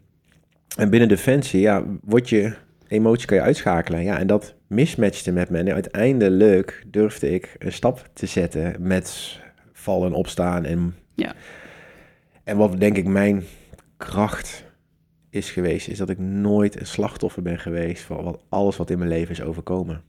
en 0.76 0.90
binnen 0.90 1.08
Defensie, 1.08 1.60
ja, 1.60 1.84
word 2.02 2.28
je, 2.28 2.54
emotie 2.88 3.26
kan 3.26 3.36
je 3.36 3.42
uitschakelen. 3.42 4.02
Ja, 4.02 4.18
en 4.18 4.26
dat 4.26 4.54
mismatchte 4.66 5.32
met 5.32 5.50
me. 5.50 5.58
En 5.58 5.72
uiteindelijk 5.72 6.84
durfde 6.86 7.30
ik 7.30 7.54
een 7.58 7.72
stap 7.72 8.08
te 8.12 8.26
zetten 8.26 8.76
met 8.78 9.38
vallen 9.72 10.08
en 10.08 10.14
opstaan. 10.14 10.64
En, 10.64 10.94
Ja. 11.14 11.34
en 12.44 12.56
wat 12.56 12.80
denk 12.80 12.96
ik 12.96 13.06
mijn 13.06 13.44
kracht 13.96 14.64
is 15.30 15.50
geweest, 15.50 15.88
is 15.88 15.98
dat 15.98 16.10
ik 16.10 16.18
nooit 16.18 16.80
een 16.80 16.86
slachtoffer 16.86 17.42
ben 17.42 17.58
geweest 17.58 18.02
van 18.02 18.24
wat, 18.24 18.40
alles 18.48 18.76
wat 18.76 18.90
in 18.90 18.98
mijn 18.98 19.10
leven 19.10 19.30
is 19.30 19.42
overkomen. 19.42 20.02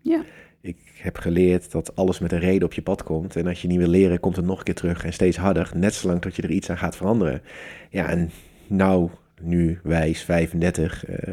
Ja. 0.00 0.22
Ik 0.60 0.78
heb 0.94 1.16
geleerd 1.16 1.70
dat 1.70 1.96
alles 1.96 2.18
met 2.18 2.32
een 2.32 2.38
reden 2.38 2.64
op 2.64 2.72
je 2.72 2.82
pad 2.82 3.02
komt. 3.02 3.36
En 3.36 3.46
als 3.46 3.62
je 3.62 3.68
niet 3.68 3.78
wil 3.78 3.88
leren, 3.88 4.20
komt 4.20 4.36
het 4.36 4.44
nog 4.44 4.58
een 4.58 4.64
keer 4.64 4.74
terug 4.74 5.04
en 5.04 5.12
steeds 5.12 5.36
harder. 5.36 5.70
Net 5.74 5.94
zolang 5.94 6.20
tot 6.20 6.36
je 6.36 6.42
er 6.42 6.50
iets 6.50 6.70
aan 6.70 6.78
gaat 6.78 6.96
veranderen. 6.96 7.42
Ja, 7.90 8.08
en 8.08 8.30
nou, 8.66 9.10
nu 9.44 9.78
wijs 9.82 10.22
35, 10.22 11.04
eh, 11.06 11.32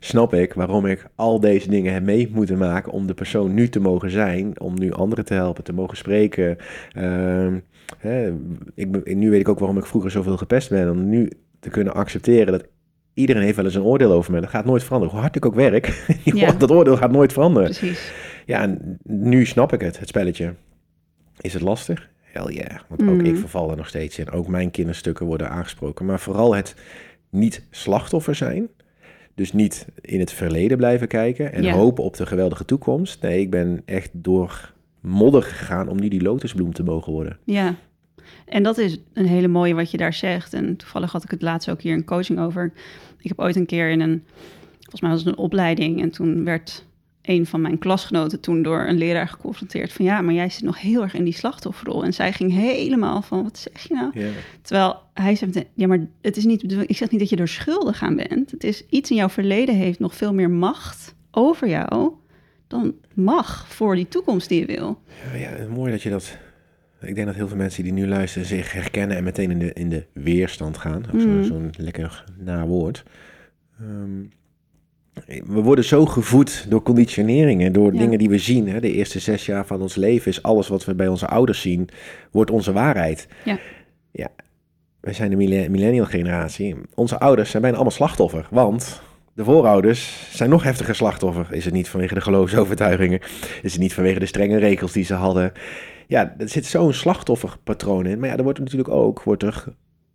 snap 0.00 0.34
ik 0.34 0.52
waarom 0.54 0.86
ik 0.86 1.06
al 1.14 1.40
deze 1.40 1.68
dingen 1.68 1.92
heb 1.92 2.02
mee 2.02 2.30
moeten 2.32 2.58
maken 2.58 2.92
om 2.92 3.06
de 3.06 3.14
persoon 3.14 3.54
nu 3.54 3.68
te 3.68 3.80
mogen 3.80 4.10
zijn. 4.10 4.60
Om 4.60 4.78
nu 4.78 4.92
anderen 4.92 5.24
te 5.24 5.34
helpen, 5.34 5.64
te 5.64 5.72
mogen 5.72 5.96
spreken. 5.96 6.56
Ehm, 6.92 7.58
hè, 7.98 8.32
ik, 8.74 9.14
nu 9.14 9.30
weet 9.30 9.40
ik 9.40 9.48
ook 9.48 9.58
waarom 9.58 9.78
ik 9.78 9.86
vroeger 9.86 10.10
zoveel 10.10 10.36
gepest 10.36 10.68
ben. 10.70 10.90
Om 10.90 11.08
nu 11.08 11.30
te 11.60 11.68
kunnen 11.70 11.94
accepteren 11.94 12.52
dat 12.52 12.64
iedereen 13.14 13.42
heeft 13.42 13.56
wel 13.56 13.64
eens 13.64 13.74
een 13.74 13.82
oordeel 13.82 14.12
over 14.12 14.32
me. 14.32 14.40
Dat 14.40 14.50
gaat 14.50 14.64
nooit 14.64 14.82
veranderen. 14.84 15.14
Hoe 15.14 15.22
hard 15.22 15.36
ik 15.36 15.46
ook 15.46 15.54
werk, 15.54 16.04
Ja. 16.24 16.52
dat 16.52 16.70
oordeel 16.70 16.96
gaat 16.96 17.10
nooit 17.12 17.32
veranderen. 17.32 17.68
Precies. 17.68 18.12
Ja, 18.46 18.60
en 18.62 18.98
nu 19.02 19.46
snap 19.46 19.72
ik 19.72 19.80
het, 19.80 19.98
het 19.98 20.08
spelletje. 20.08 20.54
Is 21.40 21.52
het 21.52 21.62
lastig? 21.62 22.10
Hell 22.20 22.52
yeah, 22.54 22.78
want 22.88 23.02
ook 23.02 23.08
Mm. 23.08 23.20
ik 23.20 23.36
verval 23.36 23.70
er 23.70 23.76
nog 23.76 23.88
steeds 23.88 24.18
in. 24.18 24.30
Ook 24.30 24.48
mijn 24.48 24.70
kinderstukken 24.70 25.26
worden 25.26 25.50
aangesproken. 25.50 26.06
Maar 26.06 26.20
vooral 26.20 26.54
het 26.54 26.74
niet 27.32 27.66
slachtoffer 27.70 28.34
zijn. 28.34 28.68
Dus 29.34 29.52
niet 29.52 29.86
in 30.00 30.20
het 30.20 30.32
verleden 30.32 30.76
blijven 30.76 31.08
kijken 31.08 31.52
en 31.52 31.62
Ja. 31.62 31.72
hopen 31.74 32.04
op 32.04 32.16
de 32.16 32.26
geweldige 32.26 32.64
toekomst. 32.64 33.22
Nee, 33.22 33.40
ik 33.40 33.50
ben 33.50 33.82
echt 33.84 34.10
door 34.12 34.72
modder 35.00 35.42
gegaan 35.42 35.88
om 35.88 36.00
nu 36.00 36.08
die 36.08 36.22
lotusbloem 36.22 36.72
te 36.72 36.82
mogen 36.82 37.12
worden. 37.12 37.38
Ja, 37.44 37.74
en 38.46 38.62
dat 38.62 38.78
is 38.78 38.98
een 39.12 39.26
hele 39.26 39.48
mooie 39.48 39.74
wat 39.74 39.90
je 39.90 39.96
daar 39.96 40.14
zegt. 40.14 40.54
En 40.54 40.76
toevallig 40.76 41.12
had 41.12 41.24
ik 41.24 41.30
het 41.30 41.42
laatst 41.42 41.70
ook 41.70 41.80
hier 41.82 41.94
in 41.94 42.04
coaching 42.04 42.38
over. 42.40 42.72
Ik 43.18 43.28
heb 43.28 43.38
ooit 43.40 43.56
een 43.56 43.66
keer 43.66 43.90
in 43.90 44.00
een, 44.00 44.22
volgens 44.80 45.00
mij 45.00 45.10
was 45.10 45.18
het 45.24 45.28
een 45.28 45.38
opleiding, 45.44 46.00
en 46.02 46.10
toen 46.10 46.44
werd 46.44 46.86
een 47.22 47.46
van 47.46 47.60
mijn 47.60 47.78
klasgenoten 47.78 48.40
toen 48.40 48.62
door 48.62 48.80
een 48.86 48.98
leraar 48.98 49.28
geconfronteerd 49.28 49.92
van 49.92 50.04
ja, 50.04 50.20
maar 50.20 50.34
jij 50.34 50.48
zit 50.50 50.62
nog 50.62 50.80
heel 50.80 51.02
erg 51.02 51.14
in 51.14 51.24
die 51.24 51.32
slachtofferrol. 51.34 52.04
En 52.04 52.14
zij 52.14 52.32
ging 52.32 52.52
helemaal 52.52 53.22
van, 53.22 53.42
wat 53.42 53.58
zeg 53.58 53.88
je 53.88 53.94
nou? 53.94 54.10
Terwijl 54.62 55.00
hij 55.14 55.34
zei 55.34 55.50
meteen, 55.54 55.70
ja, 55.74 55.86
maar 55.86 56.06
het 56.20 56.36
is 56.36 56.44
niet, 56.44 56.72
ik 56.86 56.96
zeg 56.96 57.10
niet 57.10 57.20
dat 57.20 57.28
je 57.28 57.36
er 57.36 57.48
schuldig 57.48 58.02
aan 58.02 58.16
bent. 58.16 58.50
Het 58.50 58.64
is 58.64 58.86
iets 58.88 59.10
in 59.10 59.16
jouw 59.16 59.28
verleden 59.28 59.74
heeft 59.74 59.98
nog 59.98 60.14
veel 60.16 60.34
meer 60.34 60.50
macht 60.50 61.14
over 61.30 61.68
jou 61.68 62.12
dan 62.66 62.94
mag 63.14 63.66
voor 63.68 63.94
die 63.94 64.08
toekomst 64.08 64.48
die 64.48 64.60
je 64.60 64.66
wil. 64.76 65.00
Ja, 65.32 65.38
ja, 65.38 65.68
mooi 65.68 65.90
dat 65.90 66.02
je 66.02 66.10
dat. 66.10 66.38
Ik 67.00 67.14
denk 67.14 67.26
dat 67.26 67.36
heel 67.36 67.48
veel 67.48 67.56
mensen 67.56 67.82
die 67.84 67.92
nu 67.92 68.06
luisteren 68.06 68.46
zich 68.48 68.72
herkennen 68.72 69.16
en 69.16 69.24
meteen 69.24 69.50
in 69.50 69.58
de, 69.58 69.72
in 69.72 69.88
de 69.88 70.06
weerstand 70.12 70.76
gaan. 70.78 71.04
Zo- 71.10 71.16
Mhm. 71.16 71.44
Zo'n 71.44 71.70
lekker 71.76 72.24
na 72.38 72.66
woord. 72.66 73.04
We 75.26 75.60
worden 75.62 75.84
zo 75.84 76.06
gevoed 76.06 76.66
door 76.68 76.82
conditioneringen, 76.82 77.72
door 77.72 77.92
Ja. 77.92 77.98
dingen 77.98 78.18
die 78.18 78.28
we 78.28 78.38
zien. 78.38 78.68
Hè. 78.68 78.80
De 78.80 78.92
eerste 78.92 79.18
zes 79.18 79.46
jaar 79.46 79.66
van 79.66 79.80
ons 79.82 79.94
leven 79.94 80.30
is 80.30 80.42
alles 80.42 80.68
wat 80.68 80.84
we 80.84 80.94
bij 80.94 81.08
onze 81.08 81.26
ouders 81.26 81.60
zien, 81.60 81.88
wordt 82.30 82.50
onze 82.50 82.72
waarheid. 82.72 83.28
Ja. 83.44 83.58
Ja, 84.10 84.28
wij 85.00 85.12
zijn 85.12 85.30
de 85.30 85.36
mille- 85.36 85.68
millennial 85.68 86.04
generatie. 86.06 86.76
Onze 86.94 87.18
ouders 87.18 87.50
zijn 87.50 87.62
bijna 87.62 87.76
allemaal 87.76 87.96
slachtoffer, 87.96 88.46
want 88.50 89.02
de 89.34 89.44
voorouders 89.44 90.28
zijn 90.32 90.50
nog 90.50 90.62
heftiger 90.62 90.94
slachtoffer. 90.94 91.46
Is 91.50 91.64
het 91.64 91.74
niet 91.74 91.88
vanwege 91.88 92.14
de 92.14 92.20
geloofsovertuigingen? 92.20 93.20
Is 93.62 93.72
het 93.72 93.80
niet 93.80 93.94
vanwege 93.94 94.18
de 94.18 94.26
strenge 94.26 94.58
regels 94.58 94.92
die 94.92 95.04
ze 95.04 95.14
hadden? 95.14 95.52
Ja, 96.06 96.34
er 96.38 96.48
zit 96.48 96.66
zo'n 96.66 96.92
slachtofferpatroon 96.92 98.06
in. 98.06 98.18
Maar 98.18 98.28
ja, 98.28 98.36
er 98.36 98.42
wordt 98.42 98.58
natuurlijk 98.58 98.88
ook, 98.90 99.22
wordt 99.22 99.42
er 99.42 99.64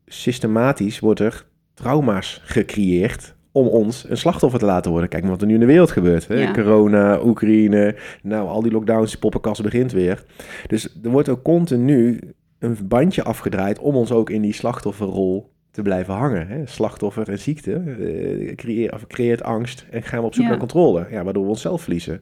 systematisch, 0.06 1.00
wordt 1.00 1.20
er 1.20 1.46
trauma's 1.74 2.42
gecreëerd 2.44 3.36
om 3.58 3.68
ons 3.68 4.06
een 4.10 4.18
slachtoffer 4.18 4.60
te 4.60 4.66
laten 4.66 4.92
worden. 4.92 5.10
Kijk 5.10 5.22
maar 5.24 5.32
wat 5.32 5.42
er 5.42 5.48
nu 5.48 5.54
in 5.54 5.60
de 5.60 5.66
wereld 5.66 5.92
gebeurt. 5.92 6.28
Hè? 6.28 6.36
Ja. 6.36 6.52
Corona, 6.54 7.20
Oekraïne, 7.24 7.96
nou 8.24 8.48
al 8.48 8.62
die 8.62 8.72
lockdowns, 8.72 9.10
die 9.12 9.20
poppenkast 9.20 9.62
begint 9.62 9.92
weer. 9.92 10.24
Dus 10.68 10.98
er 11.04 11.10
wordt 11.10 11.30
ook 11.30 11.44
continu 11.44 12.20
een 12.60 12.78
bandje 12.84 13.24
afgedraaid 13.24 13.80
om 13.80 13.96
ons 13.96 14.12
ook 14.12 14.30
in 14.30 14.42
die 14.42 14.54
slachtofferrol 14.54 15.50
te 15.72 15.82
blijven 15.82 16.14
hangen. 16.14 16.48
Hè? 16.48 16.66
Slachtoffer 16.66 17.30
en 17.30 17.40
ziekte 17.40 17.74
eh, 17.74 18.56
creëer, 18.56 18.94
of 18.94 19.08
creëert 19.08 19.44
angst 19.44 19.86
en 19.92 20.04
gaan 20.04 20.20
we 20.20 20.26
op 20.26 20.34
zoek 20.34 20.44
Ja. 20.44 20.50
naar 20.50 20.60
controle. 20.60 21.08
Ja, 21.12 21.24
waardoor 21.24 21.44
we 21.44 21.50
onszelf 21.50 21.82
verliezen. 21.82 22.22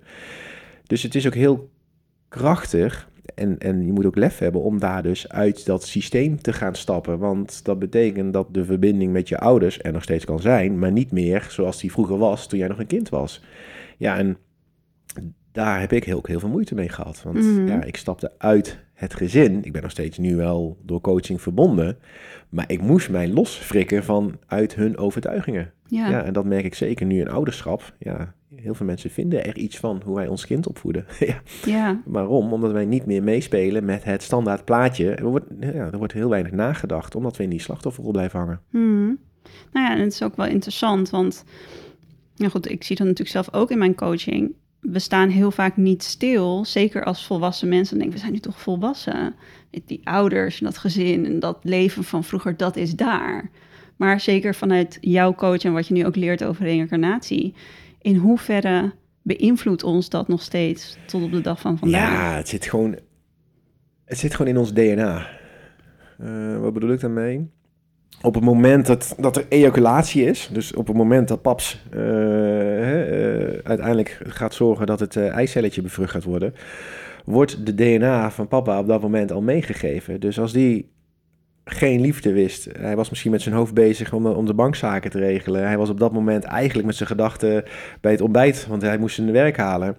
Dus 0.83 1.03
het 1.03 1.15
is 1.15 1.27
ook 1.27 1.33
heel 1.33 1.69
krachtig 2.29 3.09
en, 3.35 3.57
en 3.57 3.85
je 3.85 3.91
moet 3.91 4.05
ook 4.05 4.15
lef 4.15 4.37
hebben 4.37 4.61
om 4.61 4.79
daar 4.79 5.03
dus 5.03 5.29
uit 5.29 5.65
dat 5.65 5.83
systeem 5.83 6.41
te 6.41 6.53
gaan 6.53 6.75
stappen. 6.75 7.19
Want 7.19 7.65
dat 7.65 7.79
betekent 7.79 8.33
dat 8.33 8.53
de 8.53 8.65
verbinding 8.65 9.11
met 9.11 9.29
je 9.29 9.37
ouders 9.37 9.79
er 9.81 9.91
nog 9.91 10.03
steeds 10.03 10.25
kan 10.25 10.39
zijn, 10.39 10.79
maar 10.79 10.91
niet 10.91 11.11
meer 11.11 11.47
zoals 11.49 11.79
die 11.79 11.91
vroeger 11.91 12.17
was 12.17 12.47
toen 12.47 12.59
jij 12.59 12.67
nog 12.67 12.79
een 12.79 12.87
kind 12.87 13.09
was. 13.09 13.43
Ja, 13.97 14.17
en 14.17 14.37
daar 15.51 15.79
heb 15.79 15.91
ik 15.93 16.03
heel, 16.03 16.19
heel 16.23 16.39
veel 16.39 16.49
moeite 16.49 16.75
mee 16.75 16.89
gehad. 16.89 17.21
Want 17.23 17.35
Mhm. 17.37 17.67
ja, 17.67 17.83
ik 17.83 17.97
stapte 17.97 18.31
uit 18.37 18.79
het 18.95 19.13
gezin. 19.13 19.63
Ik 19.63 19.71
ben 19.71 19.81
nog 19.81 19.91
steeds 19.91 20.17
nu 20.17 20.35
wel 20.35 20.77
door 20.83 21.01
coaching 21.01 21.41
verbonden. 21.41 21.97
Maar 22.49 22.65
ik 22.71 22.81
moest 22.81 23.09
mij 23.09 23.27
losfrikken 23.29 24.03
van 24.03 24.37
uit 24.47 24.75
hun 24.75 24.97
overtuigingen. 24.97 25.71
Ja, 25.87 26.09
Ja. 26.09 26.23
en 26.23 26.33
dat 26.33 26.45
merk 26.45 26.65
ik 26.65 26.75
zeker 26.75 27.05
nu 27.05 27.19
in 27.19 27.29
ouderschap. 27.29 27.93
Ja, 27.99 28.33
heel 28.55 28.73
veel 28.73 28.85
mensen 28.85 29.09
vinden 29.09 29.45
er 29.45 29.57
iets 29.57 29.77
van 29.77 30.01
hoe 30.05 30.15
wij 30.15 30.27
ons 30.27 30.45
kind 30.45 30.67
opvoeden. 30.67 31.05
ja. 31.19 31.41
ja. 31.65 32.01
Waarom? 32.05 32.53
Omdat 32.53 32.71
wij 32.71 32.85
niet 32.85 33.05
meer 33.05 33.23
meespelen 33.23 33.85
met 33.85 34.03
het 34.03 34.23
standaard 34.23 34.65
plaatje. 34.65 35.11
Er 35.11 35.25
wordt, 35.25 35.45
ja, 35.59 35.91
er 35.91 35.97
wordt 35.97 36.13
heel 36.13 36.29
weinig 36.29 36.51
nagedacht, 36.51 37.15
omdat 37.15 37.37
we 37.37 37.43
in 37.43 37.49
die 37.49 37.61
slachtofferrol 37.61 38.11
blijven 38.11 38.39
hangen. 38.39 38.61
Hmm. 38.69 39.17
Nou 39.71 39.85
ja, 39.85 39.95
en 39.95 39.99
het 40.03 40.13
is 40.13 40.23
ook 40.23 40.35
wel 40.35 40.45
interessant, 40.47 41.09
want 41.09 41.43
nou 42.35 42.51
goed, 42.51 42.69
ik 42.71 42.83
zie 42.83 42.95
dat 42.95 43.07
natuurlijk 43.07 43.31
zelf 43.35 43.53
ook 43.53 43.71
in 43.71 43.77
mijn 43.77 43.95
coaching. 43.95 44.53
We 44.91 44.99
staan 44.99 45.29
heel 45.29 45.51
vaak 45.51 45.77
niet 45.77 46.03
stil, 46.03 46.65
zeker 46.65 47.03
als 47.03 47.25
volwassen 47.25 47.67
mensen. 47.67 47.89
Dan 47.89 47.97
denken 47.97 48.15
we, 48.15 48.21
zijn 48.21 48.33
nu 48.33 48.39
toch 48.39 48.61
volwassen. 48.61 49.35
Die 49.85 50.01
ouders 50.03 50.59
en 50.59 50.65
dat 50.65 50.77
gezin 50.77 51.25
en 51.25 51.39
dat 51.39 51.57
leven 51.61 52.03
van 52.03 52.23
vroeger, 52.23 52.57
dat 52.57 52.75
is 52.75 52.95
daar. 52.95 53.49
Maar 53.95 54.19
zeker 54.19 54.55
vanuit 54.55 54.97
jouw 55.01 55.33
coach 55.33 55.63
en 55.63 55.73
wat 55.73 55.87
je 55.87 55.93
nu 55.93 56.05
ook 56.05 56.15
leert 56.15 56.43
over 56.43 56.63
reïncarnatie. 56.63 57.53
In 58.01 58.15
hoeverre 58.15 58.93
beïnvloedt 59.21 59.83
ons 59.83 60.09
dat 60.09 60.27
nog 60.27 60.41
steeds 60.41 60.97
tot 61.05 61.23
op 61.23 61.31
de 61.31 61.41
dag 61.41 61.61
van 61.61 61.77
vandaag? 61.77 62.11
Ja, 62.11 62.35
het 62.35 62.47
zit 62.47 62.65
gewoon, 62.65 62.95
het 64.05 64.17
zit 64.17 64.35
gewoon 64.35 64.51
in 64.51 64.57
ons 64.57 64.73
DNA. 64.73 65.27
Eh, 66.17 66.59
wat 66.59 66.73
bedoel 66.73 66.91
ik 66.91 66.99
daarmee? 66.99 67.49
Op 68.21 68.33
het 68.33 68.43
moment 68.43 68.85
dat, 68.85 69.15
dat 69.17 69.37
er 69.37 69.45
ejaculatie 69.49 70.25
is, 70.25 70.49
dus 70.51 70.73
op 70.73 70.87
het 70.87 70.95
moment 70.95 71.27
dat 71.27 71.41
paps 71.41 71.83
eh, 71.91 71.99
eh, 71.99 73.59
uiteindelijk 73.63 74.19
gaat 74.27 74.53
zorgen 74.53 74.85
dat 74.85 74.99
het 74.99 75.15
eh, 75.15 75.27
eicelletje 75.27 75.81
bevrucht 75.81 76.11
gaat 76.11 76.23
worden, 76.23 76.53
wordt 77.25 77.65
de 77.65 77.75
DNA 77.75 78.31
van 78.31 78.47
papa 78.47 78.79
op 78.79 78.87
dat 78.87 79.01
moment 79.01 79.31
al 79.31 79.41
meegegeven. 79.41 80.19
Dus 80.19 80.39
als 80.39 80.51
die 80.51 80.93
geen 81.65 82.01
liefde 82.01 82.33
wist, 82.33 82.67
hij 82.77 82.95
was 82.95 83.09
misschien 83.09 83.31
met 83.31 83.41
zijn 83.41 83.55
hoofd 83.55 83.73
bezig 83.73 84.13
om, 84.13 84.25
om 84.25 84.45
de 84.45 84.53
bankzaken 84.53 85.11
te 85.11 85.19
regelen. 85.19 85.67
Hij 85.67 85.77
was 85.77 85.89
op 85.89 85.99
dat 85.99 86.11
moment 86.11 86.43
eigenlijk 86.43 86.87
met 86.87 86.95
zijn 86.95 87.09
gedachten 87.09 87.63
bij 88.01 88.11
het 88.11 88.21
ontbijt, 88.21 88.67
want 88.67 88.81
hij 88.81 88.97
moest 88.97 89.15
zijn 89.15 89.31
werk 89.31 89.57
halen. 89.57 89.97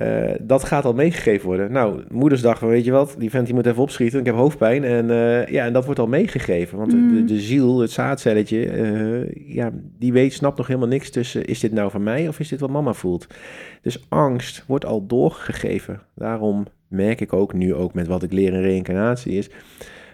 Eh, 0.00 0.30
dat 0.40 0.64
gaat 0.64 0.84
al 0.84 0.92
meegegeven 0.92 1.46
worden. 1.46 1.72
Nou, 1.72 2.02
moedersdag, 2.08 2.58
van, 2.58 2.68
weet 2.68 2.84
je 2.84 2.90
wat, 2.90 3.14
die 3.18 3.30
vent 3.30 3.46
die 3.46 3.54
moet 3.54 3.66
even 3.66 3.82
opschieten, 3.82 4.18
ik 4.20 4.26
heb 4.26 4.34
hoofdpijn. 4.34 4.84
En, 4.84 5.10
eh, 5.10 5.46
ja, 5.46 5.64
en 5.64 5.72
dat 5.72 5.84
wordt 5.84 6.00
al 6.00 6.06
meegegeven, 6.06 6.78
want 6.78 6.90
de- 6.90 6.96
Mm. 6.96 7.14
de, 7.14 7.24
de 7.24 7.40
ziel, 7.40 7.78
het 7.80 7.90
zaadcelletje, 7.90 8.66
eh, 8.66 9.54
ja, 9.54 9.70
die 9.98 10.12
weet, 10.12 10.32
snapt 10.32 10.56
nog 10.56 10.66
helemaal 10.66 10.88
niks 10.88 11.10
tussen, 11.10 11.44
is 11.44 11.60
dit 11.60 11.72
nou 11.72 11.90
van 11.90 12.02
mij 12.02 12.28
of 12.28 12.40
is 12.40 12.48
dit 12.48 12.60
wat 12.60 12.70
mama 12.70 12.92
voelt? 12.92 13.26
Dus 13.82 14.06
angst 14.08 14.64
wordt 14.66 14.84
al 14.84 15.06
doorgegeven. 15.06 16.00
Daarom 16.14 16.66
merk 16.88 17.20
ik 17.20 17.32
ook 17.32 17.52
nu, 17.52 17.74
ook 17.74 17.94
met 17.94 18.06
wat 18.06 18.22
ik 18.22 18.32
leer 18.32 18.52
in 18.52 18.60
reïncarnatie, 18.62 19.32
is... 19.32 19.50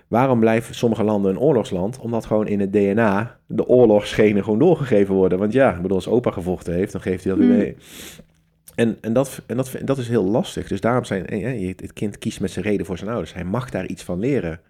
Waarom 0.09 0.40
blijven 0.40 0.75
sommige 0.75 1.05
landen 1.05 1.31
een 1.31 1.38
oorlogsland? 1.38 1.99
Omdat 1.99 2.25
gewoon 2.25 2.46
in 2.49 2.61
het 2.61 2.72
DNA 2.72 3.37
de 3.46 3.66
oorlogsgenen 3.66 4.44
gewoon 4.44 4.59
doorgegeven 4.59 5.14
worden. 5.14 5.38
Want 5.38 5.53
ja, 5.53 5.75
ik 5.75 5.83
bedoel, 5.83 5.96
als 5.96 6.09
opa 6.09 6.31
gevochten 6.31 6.75
heeft, 6.75 6.92
dan 6.92 7.01
geeft 7.01 7.25
hij 7.25 7.33
dat 7.37 7.44
weer 7.46 7.57
Mm. 7.66 7.75
En, 8.76 8.96
en, 9.00 9.12
dat, 9.12 9.42
en 9.46 9.56
dat, 9.56 9.76
dat 9.84 9.98
is 9.98 10.08
heel 10.08 10.24
lastig. 10.24 10.68
Dus 10.68 10.80
daarom 10.80 11.04
zijn 11.04 11.24
het 11.76 11.92
kind 11.92 12.18
kiest 12.18 12.40
met 12.40 12.50
zijn 12.50 12.64
reden 12.64 12.86
voor 12.86 12.98
zijn 12.98 13.10
ouders. 13.10 13.34
Hij 13.34 13.44
mag 13.44 13.70
daar 13.70 13.86
iets 13.86 14.02
van 14.02 14.18
leren. 14.18 14.60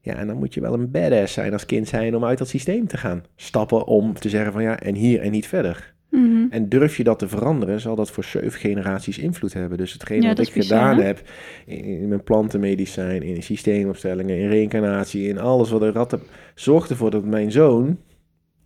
Ja, 0.00 0.14
en 0.14 0.26
dan 0.26 0.36
moet 0.36 0.54
je 0.54 0.60
wel 0.60 0.72
een 0.72 0.90
badass 0.90 1.32
zijn 1.32 1.52
als 1.52 1.66
kind 1.66 1.88
zijn 1.88 2.16
om 2.16 2.24
uit 2.24 2.38
dat 2.38 2.48
systeem 2.48 2.86
te 2.86 2.96
gaan 2.96 3.24
stappen. 3.36 3.86
Om 3.86 4.14
te 4.14 4.28
zeggen 4.28 4.52
van 4.52 4.62
ja, 4.62 4.80
en 4.80 4.94
hier 4.94 5.20
en 5.20 5.30
niet 5.30 5.46
verder. 5.46 5.94
Mhm. 6.12 6.46
En 6.50 6.68
durf 6.68 6.96
je 6.96 7.04
dat 7.04 7.18
te 7.18 7.28
veranderen, 7.28 7.80
zal 7.80 7.94
dat 7.94 8.10
voor 8.10 8.24
zeven 8.24 8.60
generaties 8.60 9.18
invloed 9.18 9.52
hebben. 9.52 9.78
Dus 9.78 9.92
hetgeen 9.92 10.22
Ja, 10.22 10.28
wat 10.28 10.46
ik 10.46 10.52
bizar, 10.52 10.78
gedaan 10.78 10.96
hè? 10.96 11.04
heb 11.04 11.22
in, 11.66 11.84
in 11.84 12.08
mijn 12.08 12.22
plantenmedicijn, 12.22 13.22
in 13.22 13.42
systeemopstellingen, 13.42 14.38
in 14.38 14.48
reïncarnatie, 14.48 15.28
in 15.28 15.38
alles 15.38 15.70
wat 15.70 15.94
had, 15.94 16.10
heb, 16.10 16.20
zorgt 16.54 16.90
ervoor 16.90 17.10
dat 17.10 17.24
mijn 17.24 17.52
zoon, 17.52 17.98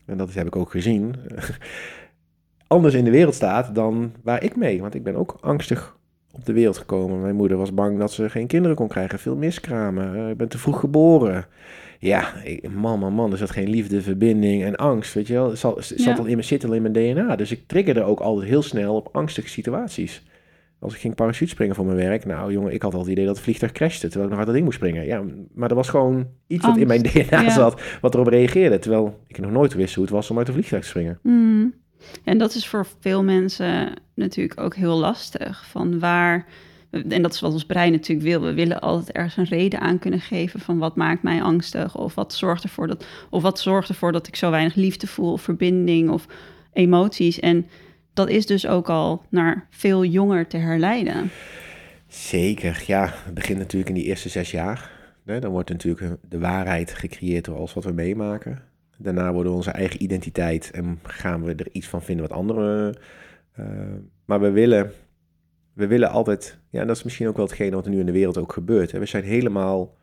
en 0.07 0.17
dat 0.17 0.35
heb 0.35 0.47
ik 0.47 0.57
ook 0.57 0.71
gezien, 0.71 1.15
anders 2.67 2.95
in 2.95 3.05
de 3.05 3.11
wereld 3.11 3.35
staat 3.35 3.75
dan 3.75 4.13
waar 4.23 4.43
ik 4.43 4.57
mee. 4.57 4.81
Want 4.81 4.95
ik 4.95 5.03
ben 5.03 5.17
ook 5.17 5.37
angstig 5.41 5.97
op 6.33 6.45
de 6.45 6.53
wereld 6.53 6.79
gekomen. 6.79 7.21
Mijn 7.21 7.35
moeder 7.37 7.57
was 7.57 7.75
bang 7.75 7.99
dat 7.99 8.13
ze 8.13 8.31
geen 8.31 8.47
kinderen 8.47 8.77
kon 8.77 8.89
krijgen, 8.89 9.19
veel 9.19 9.37
miskramen. 9.37 10.17
Eh, 10.17 10.31
ik 10.31 10.37
ben 10.37 10.49
te 10.49 10.59
vroeg 10.59 10.81
geboren. 10.81 11.47
Ja, 11.99 12.33
man, 12.75 12.99
man, 12.99 13.13
man, 13.13 13.33
er 13.33 13.39
zat 13.39 13.51
geen 13.51 13.69
liefde, 13.69 14.03
verbinding 14.03 14.65
en 14.65 14.77
angst, 14.77 15.15
weet 15.15 15.27
je 15.27 15.33
wel. 15.33 15.49
Het 15.49 15.59
zat, 15.59 15.93
Ja. 15.97 16.15
al 16.15 16.25
in 16.25 16.37
me, 16.37 16.43
zit 16.43 16.65
al 16.65 16.73
in 16.73 16.83
mijn 16.83 16.93
DNA. 16.93 17.37
Dus 17.37 17.51
ik 17.51 17.63
triggerde 17.67 18.03
ook 18.03 18.21
altijd 18.21 18.49
heel 18.49 18.63
snel 18.63 18.95
op 18.95 19.09
angstige 19.13 19.49
situaties. 19.49 20.23
Als 20.79 20.95
ik 20.95 21.01
ging 21.01 21.15
parachute 21.15 21.51
springen 21.51 21.75
voor 21.75 21.85
mijn 21.85 21.97
werk, 21.97 22.25
nou 22.25 22.53
jongen, 22.53 22.73
ik 22.73 22.83
had 22.83 22.95
al 22.95 23.01
het 23.01 23.09
idee 23.09 23.25
dat 23.25 23.35
het 23.35 23.45
vliegtuig 23.45 23.73
crashte, 23.73 24.09
terwijl 24.09 24.25
ik 24.25 24.29
nog 24.31 24.39
uit 24.39 24.47
dat 24.47 24.55
ding 24.55 24.65
moest 24.65 24.77
springen. 24.77 25.07
Ja, 25.07 25.23
maar 25.55 25.69
er 25.69 25.75
was 25.75 25.89
gewoon 25.89 26.27
iets 26.47 26.67
wat 26.67 26.77
in 26.77 26.87
mijn 26.87 27.03
DNA 27.03 27.41
ja. 27.41 27.51
zat, 27.51 27.81
wat 28.01 28.15
erop 28.15 28.27
reageerde. 28.27 28.79
Terwijl 28.79 29.19
ik 29.27 29.39
nog 29.39 29.51
nooit 29.51 29.75
wist 29.75 29.95
hoe 29.95 30.05
het 30.05 30.13
was 30.13 30.31
om 30.31 30.39
uit 30.39 30.49
een 30.49 30.55
vliegtuig 30.55 30.83
te 30.83 30.89
springen. 30.89 31.19
Mhm. 31.23 31.67
En 32.25 32.39
dat 32.39 32.55
is 32.55 32.67
voor 32.67 32.87
veel 33.01 33.23
mensen 33.23 33.93
natuurlijk 34.15 34.61
ook 34.61 34.75
heel 34.75 34.99
lastig. 34.99 35.67
Van 35.67 35.99
waar, 35.99 36.47
en 36.91 37.23
dat 37.23 37.35
is 37.35 37.41
wat 37.41 37.53
ons 37.53 37.67
brein 37.67 37.93
natuurlijk 37.93 38.29
wil. 38.29 38.41
We 38.41 38.55
willen 38.55 38.81
altijd 38.81 39.17
ergens 39.17 39.37
een 39.37 39.59
reden 39.59 39.81
aan 39.81 39.99
kunnen 39.99 40.21
geven 40.21 40.61
van 40.61 40.79
wat 40.79 40.97
maakt 40.97 41.23
mij 41.23 41.43
angstig. 41.43 41.97
Of 41.97 42.15
wat 42.15 42.35
zorgt 42.35 42.63
ervoor 42.63 42.87
dat, 42.87 43.07
of 43.31 43.43
wat 43.43 43.61
zorgt 43.61 43.89
ervoor 43.89 44.13
dat 44.13 44.27
ik 44.27 44.37
zo 44.37 44.51
weinig 44.51 44.75
liefde 44.75 45.07
voel, 45.07 45.33
of 45.33 45.43
verbinding 45.43 46.11
of 46.11 46.27
emoties. 46.73 47.41
En 47.41 47.67
dat 48.15 48.29
is 48.29 48.47
dus 48.47 48.67
ook 48.67 48.89
al 48.89 49.23
naar 49.29 49.67
veel 49.71 50.05
jonger 50.05 50.47
te 50.47 50.57
herleiden. 50.57 51.31
Zeker, 52.09 52.85
ja. 52.87 53.15
Het 53.25 53.35
begint 53.35 53.59
natuurlijk 53.59 53.89
in 53.89 53.95
die 53.95 54.05
eerste 54.05 54.29
zes 54.29 54.51
jaar. 54.51 54.91
Dan 55.25 55.51
wordt 55.51 55.71
natuurlijk 55.71 56.17
de 56.29 56.39
waarheid 56.39 56.95
gecreëerd 56.95 57.45
door 57.45 57.57
alles 57.57 57.75
wat 57.75 57.85
we 57.85 57.93
meemaken. 57.93 58.63
Daarna 58.99 59.33
worden 59.33 59.53
we 59.53 59.59
onze 59.59 59.71
eigen 59.71 60.03
identiteit 60.03 60.71
en 60.71 60.99
gaan 61.03 61.45
we 61.45 61.55
er 61.55 61.69
iets 61.73 61.89
van 61.89 62.03
vinden 62.03 62.29
wat 62.29 62.39
anderen. 62.39 62.97
eh, 63.53 63.67
maar 64.25 64.41
we 64.41 64.51
willen, 64.51 64.93
we 65.73 65.87
willen 65.87 66.11
altijd, 66.11 66.59
ja, 66.71 66.81
en 66.81 66.87
dat 66.87 66.97
is 66.97 67.03
misschien 67.03 67.29
ook 67.29 67.37
wel 67.37 67.47
hetgene 67.47 67.75
wat 67.75 67.85
er 67.85 67.91
nu 67.91 68.01
in 68.01 68.07
de 68.07 68.13
wereld 68.13 68.39
ook 68.39 68.53
gebeurt. 68.53 68.93
Hè. 68.93 68.99
We 68.99 69.07
zijn 69.07 69.25
helemaal 69.25 69.97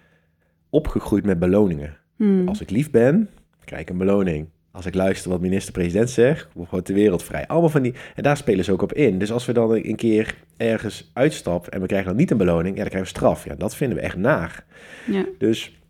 opgegroeid 0.69 1.25
met 1.25 1.39
beloningen. 1.39 1.97
Hmm. 2.15 2.47
Als 2.47 2.62
ik 2.62 2.69
lief 2.69 2.91
ben, 2.91 3.29
krijg 3.65 3.82
ik 3.82 3.89
een 3.89 3.97
beloning. 3.97 4.47
Als 4.71 4.86
ik 4.86 4.93
luister 4.93 5.29
wat 5.29 5.41
minister-president 5.41 6.10
zegt, 6.10 6.47
wordt 6.53 6.88
de 6.88 6.93
wereld 6.93 7.23
vrij. 7.23 7.47
Allemaal 7.47 7.69
van 7.69 7.82
die. 7.82 7.93
En 8.15 8.23
daar 8.23 8.38
spelen 8.38 8.65
ze 8.65 8.71
ook 8.71 8.82
op 8.82 8.93
in. 8.93 9.17
Dus 9.19 9.32
als 9.32 9.45
we 9.45 9.53
dan 9.53 9.71
een 9.71 9.95
keer 9.95 10.36
ergens 10.58 11.12
uitstappen 11.13 11.71
en 11.71 11.82
we 11.82 11.88
krijgen 11.88 12.08
dan 12.08 12.17
niet 12.17 12.32
een 12.32 12.38
beloning, 12.38 12.75
ja, 12.75 12.82
dan 12.82 12.89
krijgen 12.89 13.12
we 13.12 13.17
straf. 13.17 13.45
Ja, 13.45 13.56
dat 13.56 13.75
vinden 13.75 13.97
we 13.97 14.03
echt 14.03 14.17
naar. 14.17 14.65
Ja. 15.08 15.25
Dus 15.38 15.82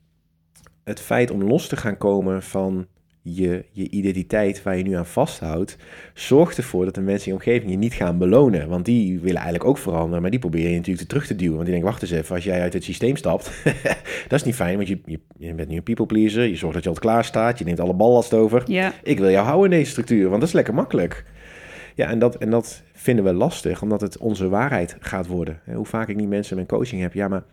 het 0.84 1.00
feit 1.00 1.32
om 1.32 1.44
los 1.44 1.68
te 1.68 1.78
gaan 1.78 1.98
komen 1.98 2.44
van 2.44 2.88
je, 3.24 3.66
je 3.72 3.90
identiteit 3.90 4.64
waar 4.64 4.78
je 4.78 4.84
nu 4.84 4.94
aan 4.94 5.06
vasthoudt, 5.06 5.78
zorgt 6.14 6.58
ervoor 6.58 6.86
dat 6.86 6.96
de 6.96 7.02
mensen 7.02 7.28
in 7.28 7.38
je 7.38 7.40
omgeving 7.40 7.72
je 7.72 7.78
niet 7.78 7.94
gaan 7.94 8.18
belonen. 8.18 8.70
Want 8.70 8.86
die 8.86 9.20
willen 9.20 9.42
eigenlijk 9.42 9.70
ook 9.70 9.78
veranderen, 9.78 10.22
maar 10.22 10.32
die 10.32 10.40
probeer 10.40 10.70
je 10.70 10.76
natuurlijk 10.76 11.08
terug 11.08 11.28
te 11.28 11.36
duwen. 11.36 11.56
Want 11.56 11.66
die 11.66 11.74
denken, 11.74 11.92
wacht 11.92 12.02
eens 12.02 12.12
even, 12.12 12.36
als 12.36 12.44
jij 12.44 12.62
uit 12.62 12.74
het 12.74 12.84
systeem 12.84 13.16
stapt, 13.16 13.52
dat 14.28 14.40
is 14.40 14.44
niet 14.44 14.56
fijn, 14.56 14.76
want 14.76 14.88
je, 14.88 15.00
je, 15.06 15.20
je 15.38 15.54
bent 15.54 15.70
nu 15.70 15.76
een 15.76 15.84
people 15.84 16.06
pleaser, 16.06 16.44
je 16.44 16.56
zorgt 16.56 16.74
dat 16.74 16.84
je 16.84 16.90
altijd 16.90 17.12
klaar 17.12 17.26
staat, 17.26 17.60
je 17.60 17.66
neemt 17.66 17.80
alle 17.80 17.94
ballast 17.94 18.34
over. 18.34 18.64
Ja. 18.66 18.94
Ik 19.04 19.20
wil 19.20 19.30
jou 19.30 19.46
houden 19.46 19.72
in 19.72 19.78
deze 19.78 19.92
structuur, 19.92 20.28
want 20.30 20.40
dat 20.40 20.50
is 20.50 20.56
lekker 20.56 20.74
makkelijk. 20.74 21.26
Ja, 21.96 22.10
en 22.10 22.20
dat, 22.20 22.36
en 22.36 22.50
dat 22.50 22.84
vinden 22.94 23.26
we 23.26 23.34
lastig, 23.34 23.82
omdat 23.82 24.02
het 24.02 24.18
onze 24.18 24.50
waarheid 24.50 24.98
gaat 25.00 25.28
worden. 25.28 25.60
Hoe 25.74 25.86
vaak 25.86 26.08
ik 26.08 26.16
niet 26.16 26.30
mensen 26.30 26.58
in 26.58 26.66
mijn 26.66 26.80
coaching 26.80 27.02
heb, 27.02 27.14
ja, 27.14 27.28
maar 27.28 27.44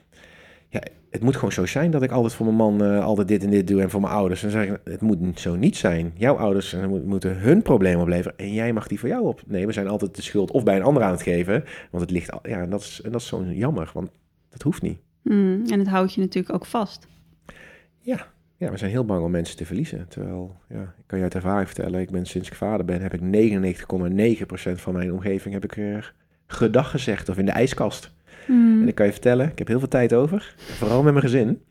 ja, 0.70 0.80
het 1.10 1.22
moet 1.22 1.34
gewoon 1.34 1.52
zo 1.52 1.66
zijn 1.66 1.90
dat 1.90 2.02
ik 2.02 2.10
altijd 2.10 2.34
voor 2.34 2.46
mijn 2.46 2.58
man 2.58 2.84
eh, 2.84 3.04
altijd 3.04 3.28
dit 3.28 3.44
en 3.44 3.50
dit 3.50 3.66
doe 3.66 3.80
en 3.80 3.90
voor 3.90 4.00
mijn 4.00 4.12
ouders. 4.12 4.42
En 4.42 4.50
dan 4.50 4.60
zeg 4.60 4.70
ik, 4.74 4.80
het 4.84 5.00
moet 5.00 5.40
zo 5.40 5.56
niet 5.56 5.76
zijn. 5.76 6.12
Jouw 6.16 6.36
ouders 6.36 6.72
eh, 6.72 6.86
mo- 6.86 7.02
moeten 7.04 7.38
hun 7.38 7.62
probleem 7.62 8.00
opleveren 8.00 8.38
en 8.38 8.52
jij 8.52 8.72
mag 8.72 8.86
die 8.86 8.98
voor 8.98 9.08
jou 9.08 9.24
op. 9.24 9.42
Nee, 9.46 9.66
we 9.66 9.72
zijn 9.72 9.88
altijd 9.88 10.16
de 10.16 10.22
schuld 10.22 10.50
of 10.50 10.62
bij 10.62 10.76
een 10.76 10.82
ander 10.82 11.02
aan 11.02 11.10
het 11.10 11.22
geven, 11.22 11.64
want 11.90 12.02
het 12.02 12.12
ligt 12.12 12.30
al, 12.30 12.40
ja, 12.42 12.60
en 12.60 12.70
dat 12.70 12.80
is, 12.80 13.00
en 13.04 13.12
dat 13.12 13.20
is 13.20 13.26
zo 13.26 13.44
jammer, 13.44 13.90
want 13.94 14.10
dat 14.48 14.62
hoeft 14.62 14.82
niet. 14.82 14.98
Hmm. 15.22 15.62
En 15.66 15.78
het 15.78 15.88
houdt 15.88 16.14
je 16.14 16.20
natuurlijk 16.20 16.54
ook 16.54 16.66
vast. 16.66 17.06
Ja, 18.60 18.70
we 18.70 18.76
zijn 18.76 18.90
heel 18.90 19.04
bang 19.04 19.24
om 19.24 19.30
mensen 19.30 19.56
te 19.56 19.66
verliezen. 19.66 20.08
Terwijl, 20.08 20.56
ja, 20.68 20.82
ik 20.82 21.04
kan 21.06 21.18
je 21.18 21.24
uit 21.24 21.34
ervaring 21.34 21.66
vertellen, 21.66 22.00
ik 22.00 22.10
ben 22.10 22.26
sinds 22.26 22.48
ik 22.48 22.54
vader 22.54 22.84
ben, 22.84 23.00
heb 23.02 23.14
ik 23.14 23.20
99,9% 23.20 24.72
van 24.72 24.92
mijn 24.92 25.12
omgeving 25.12 25.54
heb 25.54 25.64
ik 25.64 25.76
er 25.76 26.14
gedag 26.52 26.90
gezegd 26.90 27.28
of 27.28 27.38
in 27.38 27.44
de 27.46 27.50
ijskast. 27.52 28.10
Hmm. 28.46 28.82
En 28.82 28.88
ik 28.88 28.94
kan 28.94 29.06
je 29.06 29.12
vertellen, 29.12 29.48
ik 29.50 29.58
heb 29.58 29.66
heel 29.68 29.78
veel 29.78 29.88
tijd 29.88 30.12
over, 30.14 30.54
vooral 30.58 31.02
met 31.02 31.12
mijn 31.12 31.24
gezin. 31.24 31.62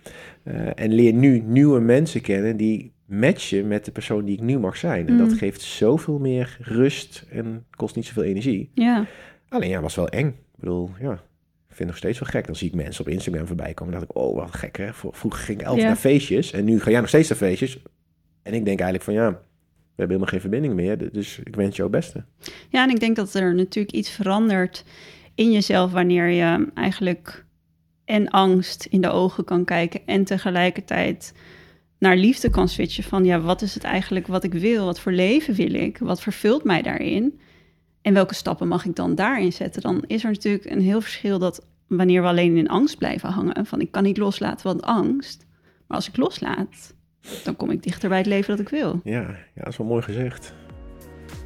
Eh, 0.43 0.55
en 0.75 0.93
leer 0.93 1.13
nu 1.13 1.39
nieuwe 1.45 1.79
mensen 1.79 2.21
kennen 2.21 2.57
die 2.57 2.91
matchen 3.05 3.67
met 3.67 3.85
de 3.85 3.91
persoon 3.91 4.25
die 4.25 4.35
ik 4.35 4.41
nu 4.41 4.59
mag 4.59 4.77
zijn. 4.77 5.07
En 5.07 5.17
dat 5.17 5.27
Mm. 5.29 5.35
geeft 5.37 5.61
zoveel 5.61 6.19
meer 6.19 6.57
rust 6.61 7.25
en 7.31 7.65
kost 7.75 7.95
niet 7.95 8.05
zoveel 8.05 8.23
energie. 8.23 8.69
Ja. 8.73 9.05
Alleen 9.49 9.69
ja, 9.69 9.81
was 9.81 9.95
wel 9.95 10.07
eng. 10.09 10.27
Ik 10.27 10.59
bedoel, 10.59 10.89
ja, 10.99 11.11
ik 11.13 11.19
vind 11.75 11.77
het 11.79 11.87
nog 11.87 11.97
steeds 11.97 12.19
wel 12.19 12.29
gek. 12.29 12.45
Dan 12.45 12.55
zie 12.55 12.67
ik 12.67 12.75
mensen 12.75 13.05
op 13.05 13.11
Instagram 13.11 13.47
voorbij 13.47 13.73
komen. 13.73 13.93
Dan 13.93 14.01
dacht 14.01 14.11
ik, 14.17 14.23
oh, 14.23 14.35
wat 14.35 14.55
gek 14.55 14.77
hè. 14.77 14.93
Vro- 14.93 15.11
Vroeger 15.11 15.43
ging 15.43 15.59
ik 15.59 15.65
altijd 15.67 15.85
naar 15.85 15.95
feestjes 15.95 16.51
en 16.51 16.65
nu 16.65 16.79
ga 16.79 16.89
jij 16.89 16.99
nog 16.99 17.09
steeds 17.09 17.29
naar 17.29 17.37
feestjes. 17.37 17.83
En 18.43 18.53
ik 18.53 18.65
denk 18.65 18.79
eigenlijk 18.79 19.03
van 19.03 19.13
ja, 19.13 19.41
we 19.99 20.05
hebben 20.05 20.27
helemaal 20.27 20.41
geen 20.41 20.51
verbinding 20.51 20.73
meer. 20.73 21.11
Dus 21.11 21.39
ik 21.43 21.55
wens 21.55 21.75
jou 21.75 21.89
het 21.91 21.99
beste. 21.99 22.23
Ja, 22.69 22.83
en 22.83 22.89
ik 22.89 22.99
denk 22.99 23.15
dat 23.15 23.33
er 23.33 23.55
natuurlijk 23.55 23.95
iets 23.95 24.09
verandert 24.09 24.83
in 25.35 25.51
jezelf 25.51 25.91
wanneer 25.91 26.27
je 26.27 26.67
eigenlijk 26.73 27.45
en 28.05 28.29
angst 28.29 28.85
in 28.85 29.01
de 29.01 29.09
ogen 29.09 29.43
kan 29.43 29.65
kijken 29.65 30.01
en 30.05 30.23
tegelijkertijd 30.23 31.33
naar 31.97 32.17
liefde 32.17 32.49
kan 32.49 32.67
switchen 32.67 33.03
van 33.03 33.25
ja, 33.25 33.39
wat 33.39 33.61
is 33.61 33.73
het 33.73 33.83
eigenlijk 33.83 34.27
wat 34.27 34.43
ik 34.43 34.53
wil? 34.53 34.85
Wat 34.85 34.99
voor 34.99 35.11
leven 35.11 35.53
wil 35.53 35.73
ik? 35.73 35.97
Wat 35.97 36.21
vervult 36.21 36.63
mij 36.63 36.81
daarin? 36.81 37.39
En 38.01 38.13
welke 38.13 38.35
stappen 38.35 38.67
mag 38.67 38.85
ik 38.85 38.95
dan 38.95 39.15
daarin 39.15 39.53
zetten? 39.53 39.81
Dan 39.81 40.03
is 40.07 40.23
er 40.23 40.31
natuurlijk 40.31 40.65
een 40.65 40.81
heel 40.81 41.01
verschil 41.01 41.39
dat 41.39 41.67
wanneer 41.87 42.21
we 42.21 42.27
alleen 42.27 42.57
in 42.57 42.69
angst 42.69 42.97
blijven 42.97 43.29
hangen, 43.29 43.65
van 43.65 43.81
ik 43.81 43.91
kan 43.91 44.03
niet 44.03 44.17
loslaten 44.17 44.67
want 44.67 44.81
angst. 44.81 45.45
Maar 45.87 45.97
als 45.97 46.07
ik 46.07 46.17
loslaat, 46.17 46.93
dan 47.43 47.55
kom 47.55 47.71
ik 47.71 47.83
dichter 47.83 48.09
bij 48.09 48.17
het 48.17 48.27
leven 48.27 48.49
dat 48.57 48.65
ik 48.65 48.69
wil. 48.69 48.99
Ja, 49.03 49.21
ja, 49.21 49.63
dat 49.63 49.67
is 49.67 49.77
wel 49.77 49.87
mooi 49.87 50.01
gezegd. 50.01 50.53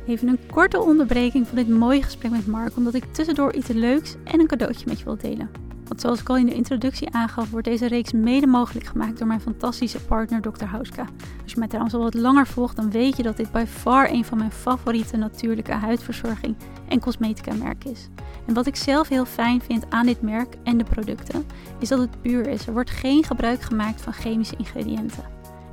Even 0.07 0.27
een 0.27 0.39
korte 0.51 0.81
onderbreking 0.81 1.47
van 1.47 1.55
dit 1.55 1.69
mooie 1.69 2.03
gesprek 2.03 2.31
met 2.31 2.47
Mark, 2.47 2.77
omdat 2.77 2.93
ik 2.93 3.13
tussendoor 3.13 3.53
iets 3.53 3.67
leuks 3.67 4.15
en 4.23 4.39
een 4.39 4.47
cadeautje 4.47 4.85
met 4.87 4.99
je 4.99 5.05
wil 5.05 5.17
delen. 5.17 5.49
Want 5.87 6.01
zoals 6.01 6.19
ik 6.21 6.29
al 6.29 6.37
in 6.37 6.45
de 6.45 6.53
introductie 6.53 7.09
aangaf, 7.09 7.49
wordt 7.49 7.67
deze 7.67 7.87
reeks 7.87 8.11
mede 8.11 8.47
mogelijk 8.47 8.85
gemaakt 8.85 9.17
door 9.17 9.27
mijn 9.27 9.41
fantastische 9.41 9.99
partner 9.99 10.41
Dr. 10.41 10.65
Hauska. 10.65 11.07
Als 11.43 11.51
je 11.51 11.59
mij 11.59 11.67
trouwens 11.67 11.95
al 11.95 12.01
wat 12.01 12.13
langer 12.13 12.47
volgt, 12.47 12.75
dan 12.75 12.91
weet 12.91 13.17
je 13.17 13.23
dat 13.23 13.37
dit 13.37 13.51
by 13.51 13.65
far 13.67 14.09
een 14.09 14.25
van 14.25 14.37
mijn 14.37 14.51
favoriete 14.51 15.17
natuurlijke 15.17 15.71
huidverzorging 15.71 16.55
en 16.89 16.99
cosmetica 16.99 17.53
merk 17.53 17.85
is. 17.85 18.09
En 18.47 18.53
wat 18.53 18.67
ik 18.67 18.75
zelf 18.75 19.07
heel 19.07 19.25
fijn 19.25 19.61
vind 19.61 19.85
aan 19.89 20.05
dit 20.05 20.21
merk 20.21 20.55
en 20.63 20.77
de 20.77 20.83
producten, 20.83 21.45
is 21.79 21.89
dat 21.89 21.99
het 21.99 22.21
puur 22.21 22.47
is. 22.47 22.67
Er 22.67 22.73
wordt 22.73 22.89
geen 22.89 23.23
gebruik 23.23 23.61
gemaakt 23.61 24.01
van 24.01 24.13
chemische 24.13 24.55
ingrediënten. 24.57 25.23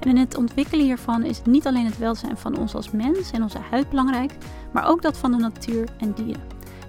En 0.01 0.09
in 0.09 0.17
het 0.17 0.37
ontwikkelen 0.37 0.85
hiervan 0.85 1.25
is 1.25 1.43
niet 1.45 1.67
alleen 1.67 1.85
het 1.85 1.99
welzijn 1.99 2.37
van 2.37 2.59
ons 2.59 2.75
als 2.75 2.91
mens 2.91 3.31
en 3.31 3.43
onze 3.43 3.59
huid 3.71 3.89
belangrijk, 3.89 4.33
maar 4.73 4.89
ook 4.89 5.03
dat 5.03 5.17
van 5.17 5.31
de 5.31 5.37
natuur 5.37 5.89
en 5.99 6.13
dieren. 6.13 6.43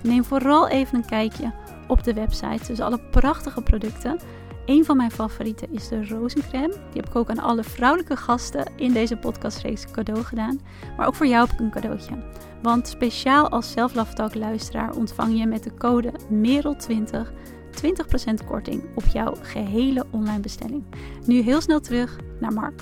Neem 0.03 0.23
vooral 0.23 0.67
even 0.67 0.97
een 0.97 1.05
kijkje 1.05 1.51
op 1.87 2.03
de 2.03 2.13
website 2.13 2.65
tussen 2.65 2.85
alle 2.85 2.99
prachtige 3.11 3.61
producten. 3.61 4.19
Een 4.65 4.85
van 4.85 4.97
mijn 4.97 5.11
favorieten 5.11 5.73
is 5.73 5.87
de 5.87 6.07
rozencrème. 6.07 6.67
Die 6.67 7.01
heb 7.01 7.07
ik 7.07 7.15
ook 7.15 7.29
aan 7.29 7.39
alle 7.39 7.63
vrouwelijke 7.63 8.15
gasten 8.15 8.71
in 8.75 8.93
deze 8.93 9.17
podcastreeks 9.17 9.91
cadeau 9.91 10.23
gedaan. 10.23 10.59
Maar 10.97 11.07
ook 11.07 11.15
voor 11.15 11.27
jou 11.27 11.45
heb 11.45 11.53
ik 11.53 11.59
een 11.59 11.71
cadeautje. 11.71 12.23
Want 12.61 12.87
speciaal 12.87 13.49
als 13.49 13.71
Self 13.71 13.93
luisteraar 14.33 14.95
ontvang 14.95 15.37
je 15.37 15.45
met 15.45 15.63
de 15.63 15.73
code 15.73 16.11
MEREL20 16.31 17.31
20% 17.71 18.47
korting 18.47 18.83
op 18.95 19.03
jouw 19.05 19.33
gehele 19.41 20.05
online 20.11 20.39
bestelling. 20.39 20.83
Nu 21.25 21.41
heel 21.41 21.61
snel 21.61 21.79
terug 21.79 22.17
naar 22.39 22.53
Mark. 22.53 22.81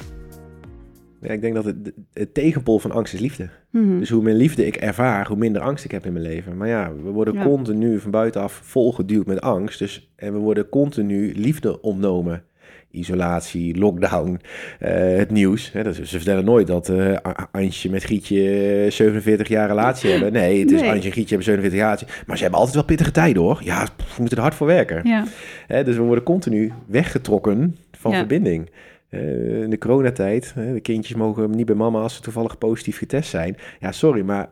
Ja, 1.22 1.30
ik 1.34 1.42
denk 1.42 1.54
dat 1.56 1.66
het, 1.66 1.76
het 2.14 2.34
tegenpol 2.34 2.80
van 2.80 2.92
angst 2.92 3.14
is 3.14 3.20
liefde. 3.20 3.50
Mhm. 3.70 4.00
Dus 4.00 4.10
hoe 4.10 4.24
meer 4.24 4.34
liefde 4.34 4.66
ik 4.66 4.76
ervaar, 4.76 5.28
hoe 5.28 5.38
minder 5.38 5.62
angst 5.62 5.86
ik 5.86 5.92
heb 5.92 6.06
in 6.06 6.14
mijn 6.14 6.26
leven. 6.26 6.58
Maar 6.58 6.68
ja, 6.68 6.92
we 7.04 7.10
worden 7.10 7.34
Ja. 7.34 7.44
continu 7.44 8.00
van 8.00 8.12
buitenaf 8.12 8.60
volgeduwd 8.64 9.26
met 9.26 9.42
angst. 9.42 9.80
Dus, 9.80 10.12
en 10.16 10.34
we 10.34 10.40
worden 10.40 10.70
continu 10.70 11.34
liefde 11.36 11.82
ontnomen. 11.82 12.44
Isolatie, 12.92 13.78
lockdown, 13.78 14.40
eh, 14.80 14.92
het 15.18 15.32
nieuws. 15.32 15.72
Hè, 15.72 15.84
dat, 15.84 15.96
ze 15.96 16.06
vertellen 16.06 16.46
nooit 16.46 16.68
dat 16.68 16.90
eh, 16.90 17.16
Antje 17.52 17.90
met 17.90 18.04
Gietje 18.04 18.84
eh, 18.86 18.92
47 18.92 19.48
jaar 19.48 19.68
relatie 19.68 20.12
hebben. 20.12 20.32
Nee, 20.32 20.60
het 20.60 20.72
is 20.72 20.82
Nee. 20.82 20.90
Antje 20.92 21.08
en 21.10 21.14
Gietje 21.16 21.36
hebben 21.36 21.44
47 21.46 21.80
jaar 21.80 21.90
relatie. 21.96 22.24
Maar 22.28 22.36
ze 22.36 22.42
hebben 22.42 22.60
altijd 22.60 22.78
wel 22.78 22.88
pittige 22.88 23.12
tijden 23.12 23.42
hoor. 23.42 23.60
Ja, 23.64 23.84
we 23.98 24.16
moeten 24.20 24.38
er 24.38 24.44
hard 24.44 24.56
voor 24.56 24.68
werken. 24.68 25.02
Ja. 25.08 25.24
Hè, 25.68 25.84
dus 25.84 25.96
we 25.96 26.02
worden 26.02 26.24
continu 26.24 26.72
weggetrokken 26.88 27.76
van 27.92 28.12
Ja. 28.12 28.18
verbinding. 28.18 28.70
In 29.10 29.69
de 29.69 29.78
coronatijd, 29.78 30.54
de 30.56 30.80
kindjes 30.82 31.15
mogen 31.17 31.50
niet 31.50 31.65
bij 31.65 31.76
mama 31.76 32.00
als 32.00 32.15
ze 32.15 32.22
toevallig 32.22 32.58
positief 32.58 32.98
getest 32.98 33.30
zijn. 33.30 33.56
Ja, 33.80 33.91
sorry, 33.91 34.22
maar 34.22 34.50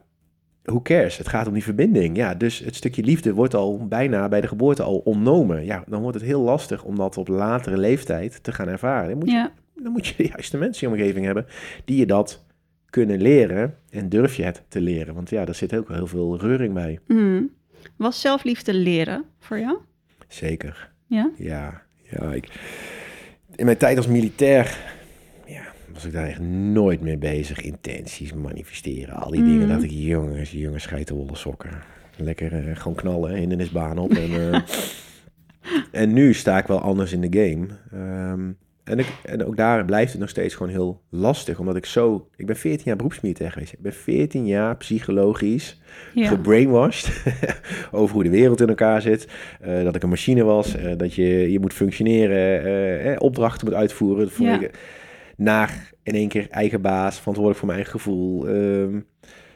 who 0.64 0.82
cares? 0.82 1.18
Het 1.18 1.28
gaat 1.28 1.48
om 1.48 1.54
die 1.54 1.64
verbinding. 1.64 2.18
Ja, 2.18 2.34
dus 2.34 2.60
het 2.60 2.76
stukje 2.76 3.04
liefde 3.04 3.34
wordt 3.34 3.54
al 3.54 3.88
bijna 3.88 4.28
bij 4.30 4.42
de 4.42 4.48
geboorte 4.48 4.84
al 4.84 4.98
ontnomen. 4.98 5.66
Ja, 5.66 5.84
dan 5.88 6.02
wordt 6.02 6.18
het 6.18 6.26
heel 6.26 6.42
lastig 6.42 6.84
om 6.84 6.96
dat 6.96 7.18
op 7.18 7.28
latere 7.28 7.78
leeftijd 7.78 8.44
te 8.44 8.52
gaan 8.52 8.68
ervaren. 8.68 9.10
Dan 9.10 9.18
moet 9.18 9.30
je, 9.30 9.36
Ja. 9.36 9.52
dan 9.76 9.92
moet 9.92 10.08
je 10.08 10.14
de 10.18 10.28
juiste 10.28 10.58
mensen 10.58 10.88
in 10.88 10.94
je 10.94 11.00
omgeving 11.00 11.26
hebben 11.26 11.46
die 11.86 11.98
je 11.98 12.06
dat 12.06 12.46
kunnen 12.90 13.22
leren 13.22 13.76
en 13.90 14.10
durf 14.10 14.36
je 14.36 14.44
het 14.44 14.64
te 14.68 14.82
leren. 14.82 15.14
Want 15.14 15.30
ja, 15.30 15.46
daar 15.46 15.56
zit 15.56 15.76
ook 15.76 15.90
heel 15.90 16.08
veel 16.08 16.38
reuring 16.40 16.74
bij. 16.74 17.00
Mhm. 17.08 17.44
Was 17.98 18.22
zelfliefde 18.22 18.74
leren 18.74 19.24
voor 19.40 19.60
jou? 19.60 19.78
Zeker. 20.28 20.92
Ja? 21.06 21.32
Ja, 21.36 21.82
ja. 22.12 22.34
Ik, 22.34 22.48
in 23.58 23.66
mijn 23.66 23.78
tijd 23.78 23.98
als 23.98 24.08
militair 24.08 24.78
ja, 25.46 25.62
was 25.94 26.06
ik 26.06 26.12
daar 26.14 26.28
echt 26.28 26.40
nooit 26.40 27.02
mee 27.02 27.18
bezig. 27.18 27.62
Intenties, 27.62 28.34
manifesteren, 28.34 29.16
al 29.16 29.32
die 29.32 29.42
Mm. 29.42 29.48
dingen. 29.48 29.68
Dat 29.68 29.84
ik, 29.84 29.92
jongens, 29.92 30.52
jongens, 30.52 30.86
geitenwolle 30.86 31.36
sokken. 31.36 31.72
Lekker 32.16 32.68
eh, 32.70 32.76
gewoon 32.76 32.96
knallen, 32.98 33.36
hindernisbaan 33.36 33.98
op. 33.98 34.12
En, 34.12 34.52
eh, 34.54 34.62
en 36.02 36.14
nu 36.14 36.34
sta 36.34 36.58
ik 36.58 36.68
wel 36.68 36.80
anders 36.80 37.12
in 37.14 37.22
de 37.22 37.40
game. 37.40 37.68
Ehm, 37.92 38.52
en, 38.88 39.00
ik, 39.00 39.08
en 39.24 39.46
ook 39.46 39.58
daar 39.58 39.86
blijft 39.86 40.12
het 40.12 40.22
nog 40.22 40.30
steeds 40.30 40.56
gewoon 40.56 40.72
heel 40.72 41.02
lastig. 41.10 41.60
Omdat 41.60 41.76
ik 41.76 41.86
zo... 41.86 42.28
Ik 42.36 42.46
ben 42.46 42.56
14 42.56 42.86
jaar 42.86 42.96
beroepsmilitair 42.96 43.52
geweest. 43.52 43.74
Ik 43.74 43.82
ben 43.82 43.94
14 43.94 44.46
jaar 44.46 44.78
psychologisch 44.78 45.82
Ja. 46.14 46.28
gebrainwashed 46.28 47.24
over 47.92 48.14
hoe 48.16 48.24
de 48.24 48.30
wereld 48.30 48.62
in 48.62 48.68
elkaar 48.68 49.02
zit. 49.02 49.28
Eh, 49.62 49.84
dat 49.84 49.96
ik 49.96 50.04
een 50.04 50.10
machine 50.10 50.44
was, 50.44 50.76
eh, 50.76 50.92
dat 50.98 51.14
je, 51.14 51.52
je 51.52 51.60
moet 51.60 51.74
functioneren, 51.74 52.64
eh, 52.64 53.12
eh, 53.12 53.16
opdrachten 53.22 53.68
moet 53.68 53.76
uitvoeren. 53.78 54.30
Ja. 54.40 54.60
ik, 54.60 54.72
naar 55.38 55.92
in 56.04 56.14
één 56.14 56.28
keer 56.28 56.48
eigen 56.50 56.82
baas, 56.82 57.18
verantwoordelijk 57.18 57.58
voor 57.58 57.68
mijn 57.68 57.80
eigen 57.80 58.00
gevoel. 58.00 58.48
Ehm, 58.48 59.00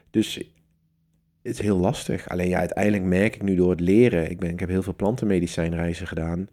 dus 0.10 0.36
het 1.44 1.54
is 1.54 1.62
heel 1.62 1.78
lastig. 1.78 2.30
Alleen 2.30 2.50
ja, 2.50 2.60
uiteindelijk 2.60 3.04
merk 3.04 3.36
ik 3.36 3.42
nu 3.42 3.56
door 3.56 3.70
het 3.70 3.80
leren, 3.80 4.30
ik, 4.30 4.40
ben, 4.40 4.50
ik 4.50 4.60
heb 4.60 4.70
heel 4.70 4.84
veel 4.84 4.96
plantenmedicijnreizen 4.96 6.08
gedaan, 6.08 6.48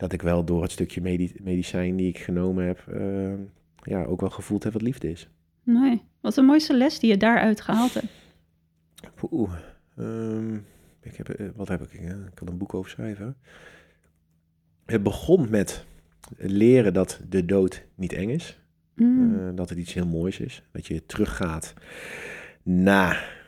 dat 0.00 0.12
ik 0.12 0.22
wel 0.22 0.44
door 0.44 0.62
het 0.62 0.70
stukje 0.70 1.00
medi- 1.00 1.34
medicijn 1.42 1.96
die 1.96 2.08
ik 2.08 2.18
genomen 2.18 2.66
heb, 2.66 2.84
ehm, 2.88 3.38
ja, 3.82 4.04
ook 4.04 4.20
wel 4.20 4.30
gevoeld 4.30 4.64
heb 4.64 4.72
wat 4.72 4.82
liefde 4.82 5.10
is. 5.10 5.28
Nee. 5.62 6.02
Wat 6.20 6.34
de 6.34 6.42
mooiste 6.42 6.76
les 6.76 6.98
die 6.98 7.10
je 7.10 7.16
daaruit 7.16 7.60
gehaald 7.60 7.94
hebt? 7.94 8.06
Oeh, 9.30 9.52
ehm, 9.96 10.54
ik 11.00 11.16
heb, 11.16 11.28
eh, 11.28 11.46
wat 11.54 11.68
heb 11.68 11.82
ik? 11.82 11.92
Ik 11.92 12.34
kan 12.34 12.48
een 12.48 12.58
boek 12.58 12.74
over 12.74 12.90
schrijven. 12.90 13.36
Het 14.86 15.02
begon 15.02 15.50
met 15.50 15.84
leren 16.36 16.92
dat 16.92 17.20
de 17.28 17.44
dood 17.44 17.84
niet 17.94 18.12
eng 18.12 18.28
is. 18.28 18.58
Mm. 18.94 19.34
Eh, 19.38 19.56
dat 19.56 19.68
het 19.68 19.78
iets 19.78 19.94
heel 19.94 20.06
moois 20.06 20.40
is. 20.40 20.62
Dat 20.72 20.86
je 20.86 21.06
teruggaat 21.06 21.74
naar 22.62 23.39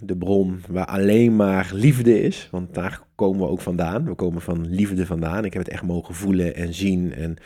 de 0.00 0.16
bron 0.16 0.60
waar 0.68 0.86
alleen 0.86 1.36
maar 1.36 1.70
liefde 1.72 2.22
is. 2.22 2.48
Want 2.50 2.74
daar 2.74 3.00
komen 3.14 3.40
we 3.40 3.48
ook 3.48 3.60
vandaan. 3.60 4.04
We 4.04 4.14
komen 4.14 4.40
van 4.42 4.68
liefde 4.68 5.06
vandaan. 5.06 5.44
Ik 5.44 5.52
heb 5.52 5.62
het 5.64 5.72
echt 5.72 5.82
mogen 5.82 6.14
voelen 6.14 6.54
en 6.54 6.74
zien. 6.74 7.12
En 7.14 7.36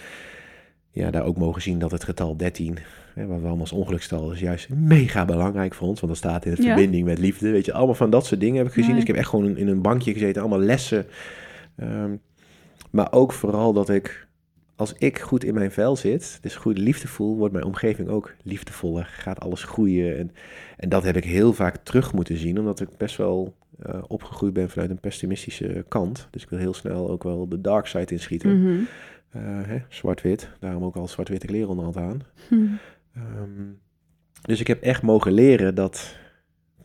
ja, 0.91 1.11
daar 1.11 1.25
ook 1.25 1.37
mogen 1.37 1.63
zien 1.63 1.79
dat 1.79 1.91
het 1.91 2.05
getal 2.05 2.37
13, 2.37 2.79
hè, 3.15 3.27
waar 3.27 3.37
we 3.41 3.43
allemaal 3.47 3.61
als 3.61 3.73
ongelukstal, 3.73 4.33
is 4.33 4.41
juist 4.41 4.69
mega 4.69 5.25
belangrijk 5.25 5.75
voor 5.75 5.89
ons. 5.89 6.01
Want 6.01 6.13
dat 6.13 6.23
staat 6.23 6.45
in 6.45 6.51
Ja. 6.57 6.63
verbinding 6.63 7.05
met 7.05 7.19
liefde. 7.19 7.51
Weet 7.51 7.65
je, 7.65 7.73
allemaal 7.73 7.95
van 7.95 8.11
dat 8.11 8.27
soort 8.27 8.41
dingen 8.41 8.57
heb 8.57 8.67
ik 8.67 8.73
gezien. 8.73 8.93
Dus 8.93 9.01
ik 9.01 9.07
heb 9.07 9.17
echt 9.17 9.29
gewoon 9.29 9.57
in 9.57 9.69
een 9.69 9.83
bankje 9.83 10.13
gezeten, 10.13 10.41
allemaal 10.43 10.61
lessen. 10.61 11.07
Ehm, 11.77 12.17
maar 12.91 13.13
ook 13.13 13.33
vooral 13.33 13.73
dat 13.73 13.89
ik, 13.89 14.28
als 14.79 14.93
ik 14.93 15.19
goed 15.19 15.45
in 15.45 15.55
mijn 15.55 15.71
vel 15.71 15.97
zit, 15.97 16.39
dus 16.41 16.57
goed 16.57 16.79
liefde 16.79 17.09
voel, 17.09 17.37
wordt 17.37 17.53
mijn 17.53 17.65
omgeving 17.65 18.09
ook 18.09 18.35
liefdevoller. 18.43 19.05
Gaat 19.05 19.41
alles 19.41 19.65
groeien. 19.65 20.19
En, 20.19 20.31
en 20.77 20.89
dat 20.89 21.03
heb 21.03 21.17
ik 21.17 21.25
heel 21.25 21.53
vaak 21.53 21.77
terug 21.77 22.13
moeten 22.13 22.37
zien, 22.37 22.59
omdat 22.59 22.81
ik 22.81 22.89
best 22.97 23.17
wel 23.17 23.55
eh, 23.79 24.03
opgegroeid 24.07 24.53
ben 24.53 24.71
vanuit 24.71 24.91
een 24.91 25.01
pessimistische 25.01 25.85
kant. 25.89 26.29
Dus 26.31 26.43
ik 26.43 26.49
wil 26.49 26.59
heel 26.59 26.75
snel 26.75 27.11
ook 27.11 27.23
wel 27.23 27.49
de 27.49 27.61
dark 27.61 27.87
side 27.87 28.13
inschieten. 28.13 28.63
Mhm. 28.63 28.81
Eh, 29.31 29.81
zwart-wit, 29.89 30.51
daarom 30.61 30.85
ook 30.85 30.97
al 30.97 31.09
zwart-witte 31.09 31.47
kleren 31.47 31.69
onderhand 31.69 31.97
aan. 31.97 32.23
Ehm, 33.15 33.67
dus 34.43 34.61
ik 34.61 34.67
heb 34.67 34.83
echt 34.83 35.03
mogen 35.03 35.33
leren 35.33 35.75
dat 35.75 36.17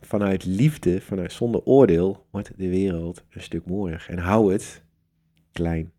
vanuit 0.00 0.44
liefde, 0.44 1.00
vanuit 1.00 1.32
zonder 1.32 1.60
oordeel, 1.64 2.26
wordt 2.30 2.52
de 2.56 2.68
wereld 2.68 3.24
een 3.30 3.42
stuk 3.42 3.66
mooier. 3.66 4.06
En 4.08 4.18
hou 4.18 4.52
het 4.52 4.82
klein. 5.52 5.93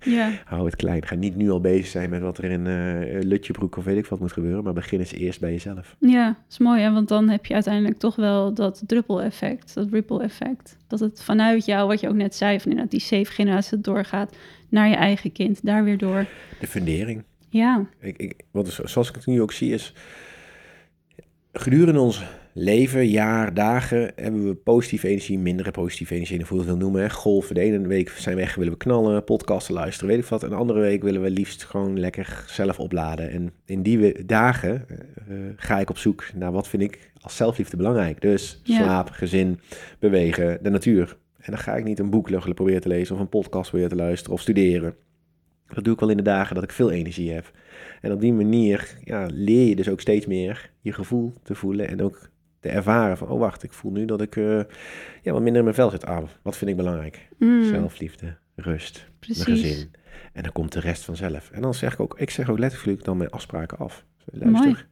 Ja. 0.00 0.32
Hou 0.44 0.64
het 0.64 0.76
klein. 0.76 1.06
Ga 1.06 1.14
niet 1.14 1.36
nu 1.36 1.50
al 1.50 1.60
bezig 1.60 1.86
zijn 1.86 2.10
met 2.10 2.20
wat 2.20 2.38
er 2.38 2.44
in 2.44 2.66
eh 2.66 3.22
Lutjebroek 3.22 3.76
of 3.76 3.84
weet 3.84 3.96
ik 3.96 4.06
wat 4.06 4.20
moet 4.20 4.32
gebeuren, 4.32 4.64
maar 4.64 4.72
begin 4.72 4.98
eens 4.98 5.12
eerst 5.12 5.40
bij 5.40 5.50
jezelf. 5.50 5.96
ja, 5.98 6.26
dat 6.26 6.36
is 6.50 6.58
mooi. 6.58 6.80
Hè? 6.80 6.92
Want 6.92 7.08
dan 7.08 7.28
heb 7.28 7.46
je 7.46 7.54
uiteindelijk 7.54 7.98
toch 7.98 8.16
wel 8.16 8.54
dat 8.54 8.82
druppel-effect, 8.86 9.74
dat 9.74 9.88
ripple-effect. 9.90 10.76
Dat 10.86 11.00
het 11.00 11.22
vanuit 11.22 11.64
jou, 11.64 11.88
wat 11.88 12.00
je 12.00 12.08
ook 12.08 12.14
net 12.14 12.34
zei, 12.34 12.60
van 12.60 12.70
inderdaad 12.70 12.90
die 12.92 13.00
safe 13.00 13.32
generatie 13.32 13.70
dat 13.70 13.84
doorgaat 13.84 14.36
naar 14.68 14.88
je 14.88 14.94
eigen 14.94 15.32
kind, 15.32 15.60
daar 15.62 15.84
weer 15.84 15.98
door. 15.98 16.26
De 16.60 16.66
fundering. 16.66 17.24
Ja, 17.50 17.86
Ik, 18.00 18.16
ik, 18.16 18.34
wat 18.50 18.80
zoals 18.84 19.08
ik 19.08 19.14
het 19.14 19.26
nu 19.26 19.42
ook 19.42 19.52
zie 19.52 19.72
is, 19.72 19.92
gedurende 21.52 22.00
ons 22.00 22.22
leven, 22.58 23.08
jaar, 23.08 23.54
dagen, 23.54 24.12
hebben 24.16 24.44
we 24.44 24.54
positieve 24.54 25.08
energie, 25.08 25.38
mindere 25.38 25.70
positieve 25.70 26.14
energie, 26.14 26.40
of 26.40 26.48
hoe 26.48 26.58
je 26.58 26.64
het 26.64 26.72
wil 26.72 26.82
noemen. 26.82 27.02
Hè. 27.02 27.10
Golven, 27.10 27.54
de 27.54 27.60
ene 27.60 27.86
week 27.86 28.08
zijn 28.08 28.36
we 28.36 28.42
echt, 28.42 28.56
willen 28.56 28.72
we 28.72 28.78
knallen, 28.78 29.24
podcasten 29.24 29.74
luisteren, 29.74 30.08
weet 30.08 30.18
ik 30.18 30.24
wat. 30.24 30.42
En 30.42 30.48
de 30.48 30.54
andere 30.54 30.80
week 30.80 31.02
willen 31.02 31.22
we 31.22 31.30
liefst 31.30 31.64
gewoon 31.64 32.00
lekker 32.00 32.44
zelf 32.46 32.78
opladen. 32.78 33.30
En 33.30 33.52
in 33.64 33.82
die 33.82 34.24
dagen 34.26 34.84
eh, 34.88 34.96
eh, 34.96 35.52
ga 35.56 35.78
ik 35.78 35.90
op 35.90 35.98
zoek 35.98 36.30
naar 36.34 36.52
wat 36.52 36.68
vind 36.68 36.82
ik 36.82 37.10
als 37.20 37.36
zelfliefde 37.36 37.76
belangrijk. 37.76 38.20
Dus 38.20 38.60
Ja. 38.64 38.76
slaap, 38.76 39.10
gezin, 39.10 39.60
bewegen, 39.98 40.58
de 40.62 40.70
natuur. 40.70 41.16
En 41.38 41.52
dan 41.52 41.58
ga 41.58 41.76
ik 41.76 41.84
niet 41.84 41.98
een 41.98 42.10
boek 42.10 42.54
proberen 42.54 42.80
te 42.80 42.88
lezen 42.88 43.14
of 43.14 43.20
een 43.20 43.28
podcast 43.28 43.68
proberen 43.68 43.96
te 43.96 44.02
luisteren 44.02 44.34
of 44.34 44.40
studeren. 44.40 44.94
Dat 45.68 45.84
doe 45.84 45.92
ik 45.94 46.00
wel 46.00 46.08
in 46.08 46.16
de 46.16 46.22
dagen 46.22 46.54
dat 46.54 46.64
ik 46.64 46.72
veel 46.72 46.90
energie 46.90 47.32
heb. 47.32 47.50
En 48.00 48.12
op 48.12 48.20
die 48.20 48.32
manier 48.32 48.96
ja, 49.04 49.26
leer 49.32 49.68
je 49.68 49.76
dus 49.76 49.88
ook 49.88 50.00
steeds 50.00 50.26
meer 50.26 50.70
je 50.80 50.92
gevoel 50.92 51.32
te 51.42 51.54
voelen 51.54 51.88
en 51.88 52.02
ook 52.02 52.30
te 52.60 52.68
ervaren 52.68 53.16
van, 53.16 53.28
oh 53.28 53.38
wacht, 53.38 53.62
ik 53.62 53.72
voel 53.72 53.92
nu 53.92 54.04
dat 54.04 54.20
ik 54.20 54.36
eh, 54.36 54.60
ja, 55.22 55.32
wat 55.32 55.40
minder 55.42 55.56
in 55.56 55.62
mijn 55.62 55.74
vel 55.74 55.90
zit. 55.90 56.06
Ah, 56.06 56.22
wat 56.42 56.56
vind 56.56 56.70
ik 56.70 56.76
belangrijk? 56.76 57.28
Mm, 57.38 57.64
Zelfliefde, 57.64 58.36
rust, 58.54 59.10
precies. 59.18 59.46
mijn 59.46 59.58
gezin. 59.58 59.90
En 60.32 60.42
dan 60.42 60.52
komt 60.52 60.72
de 60.72 60.80
rest 60.80 61.04
vanzelf. 61.04 61.50
En 61.50 61.62
dan 61.62 61.74
zeg 61.74 61.92
ik 61.92 62.00
ook, 62.00 62.18
ik 62.18 62.30
zeg 62.30 62.50
ook 62.50 62.58
letterlijk 62.58 63.04
dan 63.04 63.16
mijn 63.16 63.30
afspraken 63.30 63.78
af. 63.78 64.04
Luister, 64.24 64.66
Mooi. 64.66 64.70
ik 64.80 64.86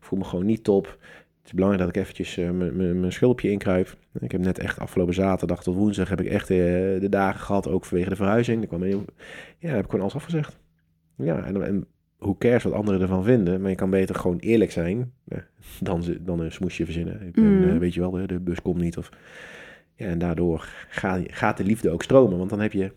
voel 0.00 0.18
me 0.18 0.24
gewoon 0.24 0.46
niet 0.46 0.64
top. 0.64 0.86
Het 0.86 1.50
is 1.50 1.52
belangrijk 1.52 1.84
dat 1.86 1.96
ik 1.96 2.02
eventjes 2.02 2.36
mijn- 2.36 2.76
mijn 2.76 3.00
mijn 3.00 3.12
schulpje 3.12 3.50
inkruip. 3.50 3.96
Ik 4.18 4.32
heb 4.32 4.40
net 4.40 4.58
echt 4.58 4.78
afgelopen 4.78 5.14
zaterdag 5.14 5.62
tot 5.62 5.74
woensdag 5.74 6.08
heb 6.08 6.20
ik 6.20 6.26
echt 6.26 6.50
eh, 6.50 6.56
de 6.56 7.06
dagen 7.10 7.40
gehad, 7.40 7.68
ook 7.68 7.84
vanwege 7.84 8.08
de 8.08 8.16
verhuizing. 8.16 8.62
Ik 8.62 8.68
kwam 8.68 8.82
heel, 8.82 9.04
ja, 9.58 9.68
heb 9.68 9.78
ik 9.84 9.84
gewoon 9.84 10.00
alles 10.00 10.14
afgezegd. 10.14 10.58
Ja, 11.16 11.44
en, 11.44 11.62
en 11.66 11.86
hoe 12.22 12.38
cares 12.38 12.62
wat 12.62 12.72
anderen 12.72 13.00
ervan 13.00 13.24
vinden, 13.24 13.60
maar 13.60 13.70
je 13.70 13.76
kan 13.76 13.90
beter 13.90 14.14
gewoon 14.14 14.38
eerlijk 14.38 14.70
zijn 14.70 15.12
dan, 15.80 16.02
ze- 16.02 16.22
dan 16.24 16.40
een 16.40 16.52
smoesje 16.52 16.84
verzinnen. 16.84 17.26
Ik 17.26 17.32
ben, 17.32 17.44
Mm. 17.58 17.68
eh, 17.70 17.78
weet 17.78 17.94
je 17.94 18.00
wel, 18.00 18.10
de, 18.10 18.26
de 18.26 18.40
bus 18.40 18.62
komt 18.62 18.80
niet. 18.80 18.96
Of, 18.98 19.10
ja, 19.96 20.06
en 20.06 20.18
daardoor 20.18 20.68
ga, 20.88 21.20
gaat 21.26 21.56
de 21.56 21.64
liefde 21.64 21.90
ook 21.90 22.02
stromen, 22.02 22.38
want 22.38 22.50
dan 22.50 22.60
heb 22.60 22.72
je 22.72 22.92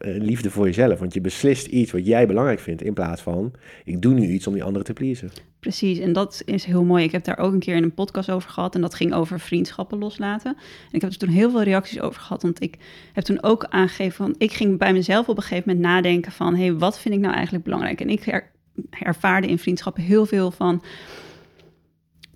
liefde 0.00 0.50
voor 0.50 0.66
jezelf. 0.66 0.98
Want 0.98 1.14
je 1.14 1.20
beslist 1.20 1.66
iets 1.66 1.92
wat 1.92 2.06
jij 2.06 2.26
belangrijk 2.26 2.60
vindt, 2.60 2.82
in 2.82 2.94
plaats 2.94 3.22
van 3.22 3.52
ik 3.84 4.02
doe 4.02 4.14
nu 4.14 4.26
iets 4.28 4.46
om 4.46 4.52
die 4.52 4.62
anderen 4.64 4.86
te 4.86 4.92
pleasen. 4.92 5.30
Precies, 5.60 5.98
en 5.98 6.12
dat 6.12 6.42
is 6.44 6.64
heel 6.64 6.84
mooi. 6.84 7.04
Ik 7.04 7.12
heb 7.12 7.24
daar 7.24 7.38
ook 7.38 7.52
een 7.52 7.58
keer 7.58 7.76
in 7.76 7.82
een 7.82 7.94
podcast 7.94 8.30
over 8.30 8.50
gehad 8.50 8.74
en 8.74 8.80
dat 8.80 8.94
ging 8.94 9.14
over 9.14 9.40
vriendschappen 9.40 9.98
loslaten. 9.98 10.56
En 10.56 10.92
ik 10.92 11.00
heb 11.00 11.10
er 11.10 11.18
toen 11.18 11.28
heel 11.28 11.50
veel 11.50 11.62
reacties 11.62 12.00
over 12.00 12.20
gehad, 12.20 12.42
want 12.42 12.62
ik 12.62 12.76
heb 13.12 13.24
toen 13.24 13.42
ook 13.42 13.64
aangegeven 13.64 14.12
van, 14.12 14.34
ik 14.38 14.52
ging 14.52 14.78
bij 14.78 14.92
mezelf 14.92 15.28
op 15.28 15.36
een 15.36 15.42
gegeven 15.42 15.68
moment 15.68 15.86
nadenken 15.86 16.32
van, 16.32 16.54
hé, 16.54 16.64
hey, 16.64 16.74
wat 16.74 17.00
vind 17.00 17.14
ik 17.14 17.20
nou 17.20 17.34
eigenlijk 17.34 17.64
belangrijk? 17.64 18.00
En 18.00 18.08
ik 18.08 18.26
er- 18.26 18.50
ervaarde 18.90 19.46
in 19.46 19.58
vriendschappen 19.58 20.02
heel 20.02 20.26
veel 20.26 20.50
van, 20.50 20.82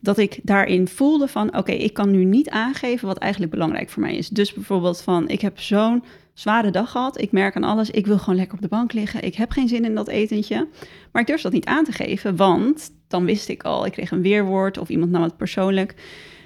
dat 0.00 0.18
ik 0.18 0.40
daarin 0.42 0.88
voelde 0.88 1.28
van, 1.28 1.56
oké, 1.56 1.72
ik 1.72 1.92
kan 1.92 2.10
nu 2.10 2.24
niet 2.24 2.50
aangeven 2.50 3.06
wat 3.06 3.18
eigenlijk 3.18 3.52
belangrijk 3.52 3.88
voor 3.90 4.02
mij 4.02 4.16
is. 4.16 4.28
Dus 4.28 4.52
bijvoorbeeld 4.52 5.00
van, 5.00 5.28
ik 5.28 5.40
heb 5.40 5.60
zo'n 5.60 6.02
zware 6.38 6.70
dag 6.70 6.90
gehad, 6.90 7.20
ik 7.20 7.32
merk 7.32 7.56
aan 7.56 7.64
alles, 7.64 7.90
ik 7.90 8.06
wil 8.06 8.18
gewoon 8.18 8.36
lekker 8.36 8.56
op 8.56 8.62
de 8.62 8.68
bank 8.68 8.92
liggen, 8.92 9.22
ik 9.22 9.34
heb 9.34 9.50
geen 9.50 9.68
zin 9.68 9.84
in 9.84 9.94
dat 9.94 10.08
etentje. 10.08 10.68
Maar 11.12 11.22
ik 11.22 11.28
durfde 11.28 11.42
dat 11.42 11.52
niet 11.52 11.66
aan 11.66 11.84
te 11.84 11.92
geven, 11.92 12.36
want 12.36 12.90
dan 13.08 13.24
wist 13.24 13.48
ik 13.48 13.62
al, 13.62 13.86
ik 13.86 13.92
kreeg 13.92 14.10
een 14.10 14.22
weerwoord 14.22 14.78
of 14.78 14.88
iemand 14.88 15.10
nam 15.10 15.22
het 15.22 15.36
persoonlijk. 15.36 15.94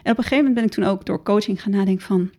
En 0.03 0.13
op 0.13 0.19
een 0.19 0.23
gegeven 0.23 0.37
moment 0.37 0.55
ben 0.55 0.65
ik 0.65 0.71
toen 0.71 0.85
ook 0.85 1.07
door 1.07 1.23
coaching 1.23 1.63
gaan 1.63 1.73
nadenken 1.73 2.07
van, 2.07 2.31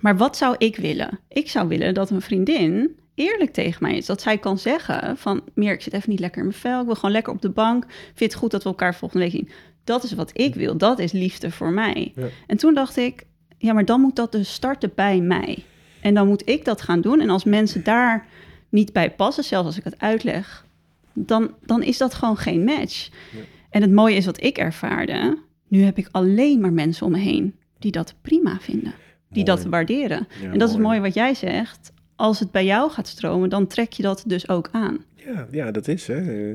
maar 0.00 0.16
wat 0.16 0.36
zou 0.36 0.54
ik 0.58 0.76
willen? 0.76 1.18
Ik 1.28 1.50
zou 1.50 1.68
willen 1.68 1.94
dat 1.94 2.10
een 2.10 2.22
vriendin 2.22 2.96
eerlijk 3.14 3.52
tegen 3.52 3.82
mij 3.82 3.96
is. 3.96 4.06
Dat 4.06 4.22
zij 4.22 4.38
kan 4.38 4.58
zeggen 4.58 5.16
van, 5.16 5.42
meer, 5.54 5.72
ik 5.72 5.82
zit 5.82 5.92
even 5.92 6.10
niet 6.10 6.20
lekker 6.20 6.40
in 6.40 6.48
mijn 6.48 6.60
vel, 6.60 6.80
ik 6.80 6.86
wil 6.86 6.94
gewoon 6.94 7.10
lekker 7.10 7.32
op 7.32 7.42
de 7.42 7.50
bank. 7.50 7.84
Vind 8.14 8.30
het 8.32 8.40
goed 8.40 8.50
dat 8.50 8.62
we 8.62 8.68
elkaar 8.68 8.94
volgende 8.94 9.24
week 9.24 9.34
zien. 9.34 9.48
Dat 9.84 10.02
is 10.02 10.12
wat 10.12 10.30
ik 10.32 10.54
wil, 10.54 10.76
dat 10.76 10.98
is 10.98 11.12
liefde 11.12 11.50
voor 11.50 11.70
mij. 11.70 12.12
Ja. 12.14 12.26
En 12.46 12.56
toen 12.56 12.74
dacht 12.74 12.96
ik, 12.96 13.26
ja, 13.58 13.72
maar 13.72 13.84
dan 13.84 14.00
moet 14.00 14.16
dat 14.16 14.32
dus 14.32 14.52
starten 14.52 14.92
bij 14.94 15.20
mij. 15.20 15.64
En 16.00 16.14
dan 16.14 16.26
moet 16.26 16.48
ik 16.48 16.64
dat 16.64 16.82
gaan 16.82 17.00
doen. 17.00 17.20
En 17.20 17.30
als 17.30 17.44
mensen 17.44 17.84
daar 17.84 18.26
niet 18.68 18.92
bij 18.92 19.10
passen, 19.10 19.44
zelfs 19.44 19.66
als 19.66 19.78
ik 19.78 19.84
het 19.84 20.00
uitleg, 20.00 20.66
dan, 21.12 21.50
dan 21.64 21.82
is 21.82 21.98
dat 21.98 22.14
gewoon 22.14 22.36
geen 22.36 22.64
match. 22.64 23.08
Ja. 23.08 23.40
En 23.70 23.82
het 23.82 23.92
mooie 23.92 24.16
is 24.16 24.26
wat 24.26 24.42
ik 24.42 24.58
ervaarde, 24.58 25.38
nu 25.68 25.82
heb 25.82 25.98
ik 25.98 26.08
alleen 26.10 26.60
maar 26.60 26.72
mensen 26.72 27.06
om 27.06 27.12
me 27.12 27.18
heen 27.18 27.54
die 27.78 27.92
dat 27.92 28.14
prima 28.22 28.58
vinden, 28.60 28.92
die 29.28 29.44
dat 29.44 29.64
waarderen. 29.64 30.28
Ja, 30.40 30.50
en 30.50 30.58
dat 30.58 30.68
is 30.68 30.74
het 30.74 30.82
mooi. 30.82 30.98
mooie 30.98 31.00
wat 31.00 31.14
jij 31.14 31.34
zegt. 31.34 31.92
Als 32.16 32.38
het 32.38 32.50
bij 32.50 32.64
jou 32.64 32.90
gaat 32.90 33.08
stromen, 33.08 33.50
dan 33.50 33.66
trek 33.66 33.92
je 33.92 34.02
dat 34.02 34.24
dus 34.26 34.48
ook 34.48 34.68
aan. 34.72 35.04
Ja, 35.14 35.46
ja, 35.50 35.70
dat 35.70 35.88
is 35.88 36.06
hè. 36.06 36.54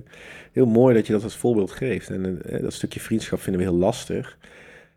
Heel 0.51 0.65
mooi 0.65 0.95
dat 0.95 1.08
je 1.08 1.13
dat 1.13 1.23
als 1.23 1.36
voorbeeld 1.36 1.71
geeft. 1.71 2.10
En 2.10 2.41
eh, 2.41 2.62
dat 2.62 2.73
stukje 2.73 2.99
vriendschap 2.99 3.39
vinden 3.39 3.62
we 3.62 3.67
heel 3.67 3.77
lastig. 3.77 4.38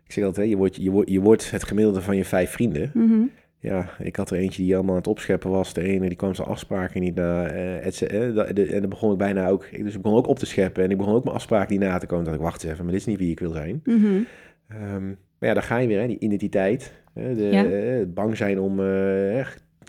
Ik 0.05 0.11
zeg 0.11 0.23
altijd, 0.23 0.45
hè, 0.45 0.51
je, 0.51 0.57
wordt, 0.57 0.75
je, 0.75 0.89
wordt, 0.89 1.09
je 1.09 1.19
wordt 1.19 1.51
het 1.51 1.63
gemiddelde 1.63 2.01
van 2.01 2.15
je 2.15 2.25
vijf 2.25 2.51
vrienden. 2.51 2.91
Mhm. 2.93 3.21
Ja, 3.61 3.89
ik 3.99 4.15
had 4.15 4.31
er 4.31 4.37
eentje 4.37 4.63
die 4.63 4.73
allemaal 4.75 4.91
aan 4.91 4.97
het 4.97 5.07
opscheppen 5.07 5.49
was. 5.49 5.73
De 5.73 5.81
ene 5.81 6.07
die 6.07 6.17
kwam 6.17 6.33
zijn 6.35 6.47
afspraken 6.47 7.01
niet 7.01 7.15
na. 7.15 7.45
eh, 7.47 7.85
et. 7.85 8.01
Eh, 8.01 8.73
en 8.73 8.79
dan 8.79 8.89
begon 8.89 9.11
ik 9.11 9.17
bijna 9.17 9.47
ook. 9.47 9.65
Dus 9.83 9.95
ik 9.95 10.01
begon 10.01 10.17
ook 10.17 10.27
op 10.27 10.39
te 10.39 10.45
scheppen. 10.45 10.83
En 10.83 10.91
ik 10.91 10.97
begon 10.97 11.13
ook 11.13 11.23
mijn 11.23 11.35
afspraken 11.35 11.71
niet 11.79 11.87
na 11.89 11.97
te 11.97 12.05
komen. 12.05 12.25
Dat 12.25 12.33
ik 12.33 12.39
wacht 12.39 12.63
even, 12.63 12.83
maar 12.83 12.91
dit 12.93 13.01
is 13.01 13.05
niet 13.05 13.17
wie 13.19 13.31
ik 13.31 13.39
wil 13.39 13.51
zijn. 13.51 13.81
Mhm. 13.83 14.19
Ehm, 14.67 15.07
maar 15.07 15.49
ja, 15.49 15.53
daar 15.53 15.63
ga 15.63 15.77
je 15.77 15.87
weer, 15.87 15.99
hè, 15.99 16.07
die 16.07 16.19
identiteit. 16.19 16.93
Hè, 17.13 17.35
de, 17.35 17.43
Ja. 17.43 17.65
eh, 17.65 18.05
bang 18.07 18.37
zijn 18.37 18.59
om 18.59 18.79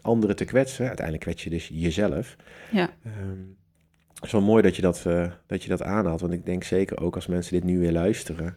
anderen 0.03 0.37
te 0.37 0.45
kwetsen. 0.45 0.87
Uiteindelijk 0.87 1.25
kwets 1.27 1.45
je 1.45 1.51
dus 1.51 1.71
jezelf. 1.73 2.37
Ja. 2.73 2.91
Ehm, 3.05 3.39
het 4.15 4.25
is 4.25 4.33
wel 4.33 4.41
mooi 4.43 4.63
dat 4.63 4.77
je 4.77 4.83
dat, 4.83 5.07
dat 5.47 5.63
je 5.63 5.69
dat 5.69 5.83
aanhaalt. 5.83 6.21
Want 6.21 6.33
ik 6.33 6.47
denk 6.47 6.65
zeker 6.65 7.01
ook 7.01 7.15
als 7.15 7.27
mensen 7.27 7.53
dit 7.53 7.65
nu 7.65 7.79
weer 7.79 7.93
luisteren. 7.93 8.57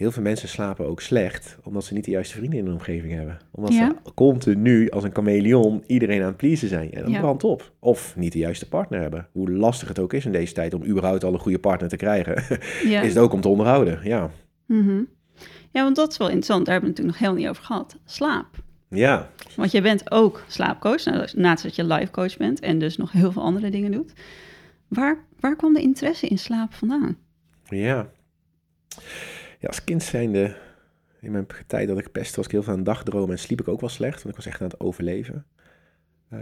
Heel 0.00 0.10
veel 0.10 0.22
mensen 0.22 0.48
slapen 0.48 0.86
ook 0.86 1.00
slecht 1.00 1.58
omdat 1.62 1.84
ze 1.84 1.94
niet 1.94 2.04
de 2.04 2.10
juiste 2.10 2.36
vrienden 2.36 2.58
in 2.58 2.64
hun 2.64 2.74
omgeving 2.74 3.12
hebben. 3.12 3.38
Omdat 3.50 3.72
Ja. 3.72 3.88
ze 4.04 4.12
continu 4.14 4.90
als 4.90 5.04
een 5.04 5.12
chameleon 5.12 5.82
iedereen 5.86 6.20
aan 6.20 6.26
het 6.26 6.36
pleasen 6.36 6.68
zijn. 6.68 6.92
En 6.92 7.02
dat 7.02 7.10
Ja. 7.10 7.20
brandt 7.20 7.44
op. 7.44 7.72
Of 7.78 8.16
niet 8.16 8.32
de 8.32 8.38
juiste 8.38 8.68
partner 8.68 9.00
hebben. 9.00 9.28
Hoe 9.32 9.50
lastig 9.50 9.88
het 9.88 9.98
ook 9.98 10.12
is 10.12 10.24
in 10.24 10.32
deze 10.32 10.52
tijd 10.52 10.74
om 10.74 10.84
überhaupt 10.84 11.24
al 11.24 11.32
een 11.32 11.38
goede 11.38 11.58
partner 11.58 11.88
te 11.88 11.96
krijgen. 11.96 12.42
Ja. 12.92 13.00
is 13.00 13.08
het 13.14 13.18
ook 13.22 13.32
om 13.32 13.40
te 13.40 13.48
onderhouden. 13.48 14.00
Ja, 14.02 14.30
Mhm. 14.66 15.02
ja, 15.70 15.82
want 15.82 15.96
dat 15.96 16.10
is 16.10 16.16
wel 16.18 16.26
interessant. 16.26 16.64
Daar 16.66 16.74
hebben 16.74 16.94
we 16.94 17.00
het 17.02 17.06
natuurlijk 17.06 17.06
nog 17.06 17.18
helemaal 17.18 17.40
niet 17.40 17.48
over 17.48 17.64
gehad. 17.64 17.96
Slaap. 18.04 18.46
ja. 18.88 19.28
Want 19.56 19.70
jij 19.72 19.82
bent 19.82 20.10
ook 20.10 20.44
slaapcoach, 20.48 21.04
nou, 21.04 21.28
naast 21.34 21.62
dat 21.62 21.76
je 21.76 21.84
life 21.84 22.10
coach 22.10 22.36
bent 22.36 22.60
en 22.60 22.78
dus 22.78 22.96
nog 22.96 23.12
heel 23.12 23.32
veel 23.32 23.42
andere 23.42 23.70
dingen 23.70 23.92
doet. 23.92 24.12
Waar, 24.88 25.18
waar 25.40 25.56
kwam 25.56 25.74
de 25.74 25.80
interesse 25.80 26.26
in 26.26 26.38
slaap 26.38 26.74
vandaan? 26.74 27.16
Ja. 27.68 28.08
Ja, 29.60 29.68
als 29.68 29.84
kind 29.84 30.02
zijnde, 30.02 30.56
in 31.20 31.32
mijn 31.32 31.46
tijd 31.66 31.88
dat 31.88 31.98
ik 31.98 32.12
pest 32.12 32.36
was 32.36 32.44
ik 32.44 32.50
heel 32.50 32.62
veel 32.62 32.72
aan 32.72 32.84
dagdromen 32.84 33.30
en 33.30 33.38
sliep 33.38 33.60
ik 33.60 33.68
ook 33.68 33.80
wel 33.80 33.88
slecht, 33.88 34.22
want 34.22 34.28
ik 34.28 34.36
was 34.36 34.46
echt 34.46 34.60
aan 34.60 34.68
het 34.68 34.80
overleven. 34.80 35.44
Uh, 36.32 36.40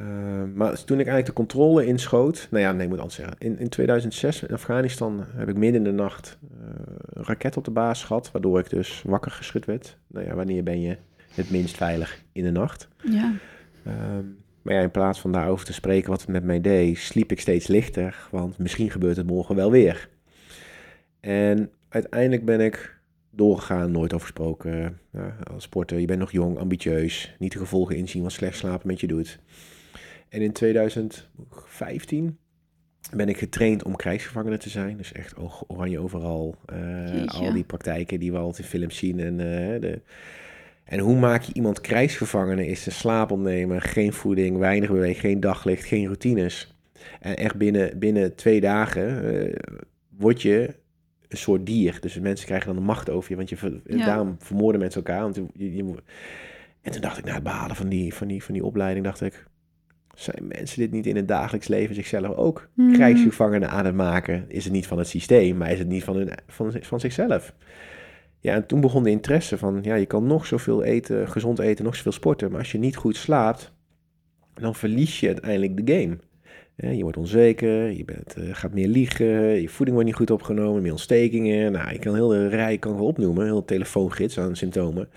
maar 0.55 0.85
toen 0.85 1.01
ik 1.01 1.07
eigenlijk 1.07 1.27
de 1.27 1.33
controle 1.33 1.87
inschoot, 1.87 2.49
nou 2.51 2.63
ja, 2.63 2.73
nee, 2.73 2.83
ik 2.83 2.89
moet 2.89 2.99
anders 2.99 3.17
zeggen. 3.17 3.37
In, 3.39 3.59
in 3.59 3.69
2006 3.69 4.43
in 4.43 4.55
Afghanistan 4.55 5.25
heb 5.35 5.49
ik 5.49 5.57
midden 5.57 5.87
in 5.87 5.97
de 5.97 6.03
nacht 6.03 6.39
uh, 6.43 6.69
een 7.09 7.25
raket 7.25 7.57
op 7.57 7.65
de 7.65 7.71
baas 7.71 8.05
gehad, 8.05 8.31
waardoor 8.31 8.59
ik 8.59 8.71
dus 8.71 9.03
wakker 9.07 9.31
geschud 9.31 9.65
werd. 9.65 9.99
Nou 10.07 10.27
ja, 10.27 10.35
wanneer 10.35 10.63
ben 10.63 10.81
je 10.81 10.97
het 11.35 11.51
minst 11.51 11.77
veilig 11.77 12.23
in 12.33 12.45
de 12.45 12.51
nacht? 12.51 12.89
Ja. 13.03 13.33
Um, 13.87 14.39
maar 14.63 14.75
ja, 14.75 14.81
in 14.81 14.91
plaats 14.91 15.21
van 15.21 15.33
daarover 15.33 15.67
te 15.67 15.73
spreken 15.73 16.11
wat 16.11 16.21
het 16.21 16.31
met 16.31 16.45
mij 16.45 16.61
deed, 16.61 16.99
sliep 16.99 17.33
ik 17.33 17.41
steeds 17.41 17.67
lichter, 17.67 18.29
want 18.31 18.59
misschien 18.59 18.91
gebeurt 18.91 19.17
het 19.17 19.27
morgen 19.27 19.55
wel 19.55 19.71
weer. 19.71 20.09
En 21.21 21.71
uiteindelijk 21.89 22.45
ben 22.45 22.61
ik 22.61 22.98
doorgegaan, 23.39 23.91
nooit 23.91 24.13
over 24.13 24.27
gesproken. 24.27 24.99
Ja, 25.13 25.37
als 25.53 25.63
sporter, 25.63 25.99
je 25.99 26.07
bent 26.07 26.19
nog 26.19 26.33
jong, 26.33 26.59
ambitieus, 26.59 27.35
niet 27.39 27.53
de 27.53 27.59
gevolgen 27.59 27.97
inzien 27.97 28.23
wat 28.23 28.33
slecht 28.33 28.57
slapen 28.57 28.87
met 28.87 29.01
je 29.01 29.07
doet. 29.07 29.39
En 30.29 30.43
in 30.43 30.53
2015 30.53 32.39
ben 33.15 33.29
ik 33.29 33.39
getraind 33.39 33.83
om 33.85 33.97
krijgsgevangene 33.97 34.57
te 34.57 34.69
zijn. 34.69 34.97
Dus 34.97 35.13
echt 35.13 35.35
oranje 35.67 35.99
overal. 35.99 36.55
Uh, 36.73 37.27
al 37.27 37.53
die 37.53 37.65
praktijken 37.65 38.21
die 38.21 38.33
we 38.33 38.39
altijd 38.39 38.59
in 38.59 38.79
films 38.79 38.97
zien. 38.97 39.21
En, 39.21 39.33
uh, 39.33 39.81
de... 39.81 40.01
en 40.85 40.99
hoe 40.99 41.19
maak 41.19 41.43
je 41.43 41.53
iemand 41.53 41.81
krijgsgevangene? 41.81 42.67
Is 42.67 42.83
de 42.83 42.91
slaap 42.91 43.31
ontnemen, 43.31 43.81
geen 43.81 44.13
voeding, 44.13 44.59
weinig 44.59 44.91
beweging, 44.91 45.21
geen 45.21 45.41
daglicht, 45.41 45.85
geen 45.85 46.05
routines. 46.05 46.75
En 47.21 47.37
echt 47.37 47.57
binnen, 47.57 47.99
binnen 47.99 48.35
twee 48.35 48.61
dagen 48.61 49.35
uh, 49.35 49.55
word 50.17 50.43
je 50.43 50.75
een 51.29 51.39
soort 51.39 51.67
dier. 51.67 51.99
Dus 52.01 52.19
mensen 52.19 52.47
krijgen 52.47 52.67
dan 52.67 52.77
de 52.77 52.83
macht 52.83 53.11
over 53.11 53.31
je. 53.31 53.37
Want 53.37 53.49
je, 53.49 53.81
ja. 53.87 54.05
daarom 54.05 54.37
vermoorden 54.39 54.81
mensen 54.81 55.05
elkaar. 55.05 55.23
Want 55.23 55.41
je, 55.55 55.75
je, 55.75 55.95
en 56.81 56.93
toen 56.93 57.01
dacht 57.01 57.19
ik, 57.19 57.25
na 57.25 57.35
het 57.35 57.43
behalen 57.43 57.77
van 57.77 57.89
die, 57.89 58.15
van, 58.15 58.29
die, 58.29 58.45
van 58.45 58.55
die 58.55 58.65
opleiding, 58.65 59.05
dacht 59.05 59.21
ik 59.21 59.47
zijn 60.15 60.47
mensen 60.47 60.79
dit 60.79 60.91
niet 60.91 61.07
in 61.07 61.17
het 61.17 61.29
dagelijks 61.29 61.69
leven 61.69 61.95
zichzelf 61.95 62.37
ook 62.37 62.69
mm. 62.75 62.93
krijgsgevangenen 62.93 63.71
aan 63.71 63.85
het 63.85 63.95
maken? 63.95 64.45
Is 64.49 64.65
het 64.65 64.73
niet 64.73 64.87
van 64.87 64.99
het 64.99 65.09
systeem, 65.09 65.57
maar 65.57 65.73
is 65.73 65.79
het 65.79 65.89
niet 65.89 66.05
van, 66.05 66.17
hun, 66.17 66.31
van, 66.47 66.73
van 66.81 67.01
zichzelf? 67.01 67.55
Ja, 68.41 68.55
en 68.55 68.67
toen 68.67 68.81
begon 68.81 69.03
de 69.03 69.11
interesse 69.11 69.59
van, 69.59 69.79
ja, 69.83 69.95
je 69.95 70.07
kan 70.07 70.27
nog 70.27 70.47
zoveel 70.47 70.85
eten, 70.85 71.29
gezond 71.29 71.59
eten, 71.59 71.85
nog 71.85 71.97
zoveel 71.97 72.13
sporten, 72.13 72.51
maar 72.51 72.59
als 72.59 72.73
je 72.73 72.79
niet 72.79 72.97
goed 72.97 73.17
slaapt, 73.17 73.73
dan 74.55 74.75
verlies 74.75 75.21
je 75.21 75.27
uiteindelijk 75.27 75.87
de 75.87 75.93
game. 75.93 76.19
Je 76.81 77.03
wordt 77.03 77.17
onzeker, 77.17 77.91
je 77.91 78.05
bent, 78.05 78.35
uh, 78.39 78.55
gaat 78.55 78.73
meer 78.73 78.89
liegen, 78.89 79.61
je 79.61 79.69
voeding 79.69 79.97
wordt 79.97 80.07
niet 80.07 80.15
goed 80.19 80.31
opgenomen, 80.31 80.83
meer 80.83 80.91
ontstekingen. 80.91 81.73
Nou, 81.73 81.91
ik 81.91 82.01
kan 82.01 82.15
heel 82.15 82.29
de 82.29 82.49
rij 82.49 82.79
kan 82.79 82.97
wel 82.97 83.07
opnoemen, 83.07 83.45
heel 83.45 83.65
telefoongids 83.65 84.39
aan 84.39 84.57
symptomen. 84.57 85.09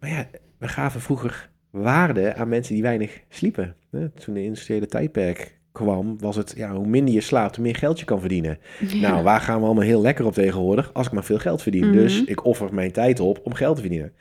Maar 0.00 0.10
ja, 0.10 0.26
we 0.58 0.68
gaven 0.68 1.00
vroeger 1.00 1.50
waarde 1.70 2.34
aan 2.34 2.48
mensen 2.48 2.74
die 2.74 2.82
weinig 2.82 3.20
sliepen. 3.28 3.76
Toen 4.14 4.34
de 4.34 4.42
industriële 4.42 4.86
tijdperk 4.86 5.58
kwam, 5.72 6.18
was 6.18 6.36
het, 6.36 6.54
ja, 6.56 6.74
hoe 6.74 6.86
minder 6.86 7.14
je 7.14 7.20
slaapt, 7.20 7.56
hoe 7.56 7.64
meer 7.64 7.76
geld 7.76 7.98
je 7.98 8.04
kan 8.04 8.20
verdienen. 8.20 8.58
Nou, 8.94 9.22
waar 9.22 9.40
gaan 9.40 9.58
we 9.58 9.64
allemaal 9.64 9.84
heel 9.84 10.00
lekker 10.00 10.26
op 10.26 10.32
tegenwoordig? 10.32 10.90
Als 10.92 11.06
ik 11.06 11.12
maar 11.12 11.24
veel 11.24 11.38
geld 11.38 11.62
verdien. 11.62 11.88
Mhm. 11.88 11.92
Dus 11.92 12.24
ik 12.24 12.44
offer 12.44 12.74
mijn 12.74 12.92
tijd 12.92 13.20
op 13.20 13.40
om 13.44 13.54
geld 13.54 13.74
te 13.74 13.80
verdienen. 13.80 14.12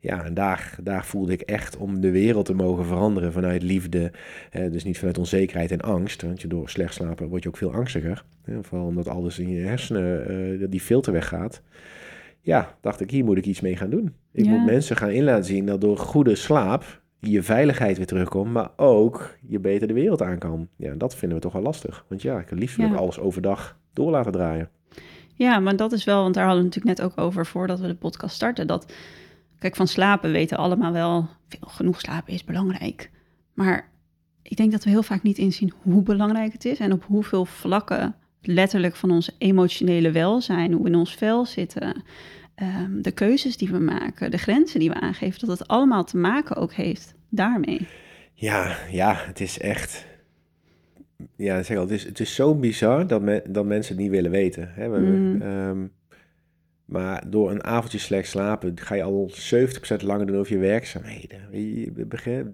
Ja, 0.00 0.24
en 0.24 0.34
daar, 0.34 0.78
daar 0.82 1.04
voelde 1.04 1.32
ik 1.32 1.40
echt 1.40 1.76
om 1.76 2.00
de 2.00 2.10
wereld 2.10 2.46
te 2.46 2.54
mogen 2.54 2.84
veranderen 2.84 3.32
vanuit 3.32 3.62
liefde. 3.62 4.12
dus 4.50 4.84
niet 4.84 4.98
vanuit 4.98 5.18
onzekerheid 5.18 5.70
en 5.70 5.80
angst. 5.80 6.22
Want 6.22 6.40
je 6.40 6.48
door 6.48 6.70
slecht 6.70 6.94
slapen 6.94 7.28
word 7.28 7.42
je 7.42 7.48
ook 7.48 7.56
veel 7.56 7.72
angstiger. 7.72 8.24
vooral 8.60 8.86
omdat 8.86 9.08
alles 9.08 9.38
in 9.38 9.48
je 9.48 9.60
hersenen, 9.60 10.32
uh, 10.60 10.66
die 10.70 10.80
filter 10.80 11.12
weggaat 11.12 11.62
ja, 12.48 12.76
dacht 12.80 13.00
ik, 13.00 13.10
hier 13.10 13.24
moet 13.24 13.36
ik 13.36 13.46
iets 13.46 13.60
mee 13.60 13.76
gaan 13.76 13.90
doen. 13.90 14.14
Ik 14.32 14.46
moet 14.46 14.64
mensen 14.64 14.96
gaan 14.96 15.10
in 15.10 15.24
laten 15.24 15.44
zien 15.44 15.66
dat 15.66 15.80
door 15.80 15.98
goede 15.98 16.34
slaap 16.34 17.00
je 17.20 17.42
veiligheid 17.42 17.96
weer 17.96 18.06
terugkomt, 18.06 18.52
maar 18.52 18.70
ook 18.76 19.36
je 19.46 19.58
beter 19.58 19.88
de 19.88 19.94
wereld 19.94 20.22
aan 20.22 20.38
kan. 20.38 20.68
Ja, 20.76 20.94
dat 20.94 21.16
vinden 21.16 21.38
we 21.38 21.42
toch 21.42 21.52
wel 21.52 21.62
lastig. 21.62 22.04
Want 22.08 22.22
ja, 22.22 22.38
ik 22.38 22.50
liefst 22.50 22.76
ja. 22.76 22.94
alles 22.94 23.18
overdag 23.18 23.78
door 23.92 24.10
laten 24.10 24.32
draaien. 24.32 24.68
Ja, 25.34 25.58
maar 25.58 25.76
dat 25.76 25.92
is 25.92 26.04
wel, 26.04 26.22
want 26.22 26.34
daar 26.34 26.44
hadden 26.44 26.62
we 26.62 26.68
natuurlijk 26.68 26.98
net 26.98 27.06
ook 27.06 27.26
over 27.26 27.46
voordat 27.46 27.80
we 27.80 27.86
de 27.86 27.94
podcast 27.94 28.34
starten. 28.34 28.66
Dat, 28.66 28.92
kijk, 29.58 29.76
van 29.76 29.86
slapen 29.86 30.32
weten 30.32 30.56
allemaal 30.56 30.92
wel, 30.92 31.28
veel 31.48 31.68
genoeg 31.68 32.00
slapen 32.00 32.32
is 32.32 32.44
belangrijk. 32.44 33.10
Maar 33.54 33.88
ik 34.42 34.56
denk 34.56 34.72
dat 34.72 34.84
we 34.84 34.90
heel 34.90 35.02
vaak 35.02 35.22
niet 35.22 35.38
inzien 35.38 35.72
hoe 35.82 36.02
belangrijk 36.02 36.52
het 36.52 36.64
is 36.64 36.78
en 36.78 36.92
op 36.92 37.04
hoeveel 37.04 37.44
vlakken 37.44 38.14
letterlijk 38.42 38.96
van 38.96 39.10
ons 39.10 39.30
emotionele 39.38 40.10
welzijn, 40.10 40.72
hoe 40.72 40.82
we 40.82 40.88
in 40.88 40.94
ons 40.94 41.14
vel 41.14 41.46
zitten, 41.46 42.02
um, 42.62 43.02
de 43.02 43.10
keuzes 43.10 43.56
die 43.56 43.70
we 43.70 43.78
maken, 43.78 44.30
de 44.30 44.36
grenzen 44.36 44.80
die 44.80 44.88
we 44.88 45.00
aangeven, 45.00 45.46
dat 45.46 45.58
het 45.58 45.68
allemaal 45.68 46.04
te 46.04 46.16
maken 46.16 46.56
ook 46.56 46.72
heeft 46.72 47.14
daarmee. 47.28 47.88
Ja, 48.34 48.76
ja, 48.90 49.14
het 49.16 49.40
is 49.40 49.58
echt. 49.58 50.06
Ja, 51.36 51.62
zeg 51.62 51.76
al, 51.76 51.82
het 51.82 51.92
is, 51.92 52.04
het 52.04 52.20
is 52.20 52.34
zo 52.34 52.54
bizar 52.54 53.06
dat, 53.06 53.22
me, 53.22 53.42
dat 53.48 53.64
mensen 53.64 53.94
het 53.94 54.02
niet 54.02 54.12
willen 54.12 54.30
weten. 54.30 54.70
Hè? 54.74 54.88
We, 54.88 54.98
mm. 54.98 55.42
um, 55.42 55.92
maar 56.88 57.22
door 57.26 57.50
een 57.50 57.64
avondje 57.64 57.98
slecht 57.98 58.28
slapen 58.28 58.72
ga 58.80 58.94
je 58.94 59.02
al 59.02 59.30
70% 59.30 60.04
langer 60.04 60.26
doen 60.26 60.36
over 60.36 60.52
je 60.52 60.58
werkzaamheden. 60.58 61.40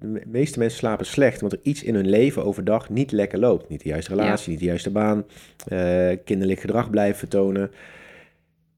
De 0.00 0.22
meeste 0.26 0.58
mensen 0.58 0.78
slapen 0.78 1.06
slecht, 1.06 1.42
omdat 1.42 1.58
er 1.58 1.64
iets 1.64 1.82
in 1.82 1.94
hun 1.94 2.08
leven 2.08 2.44
overdag 2.44 2.90
niet 2.90 3.12
lekker 3.12 3.38
loopt. 3.38 3.68
Niet 3.68 3.82
de 3.82 3.88
juiste 3.88 4.10
relatie, 4.10 4.50
niet 4.50 4.58
de 4.58 4.64
juiste 4.64 4.90
baan, 4.90 5.24
uh, 5.72 6.10
kinderlijk 6.24 6.60
gedrag 6.60 6.90
blijven 6.90 7.18
vertonen. 7.18 7.70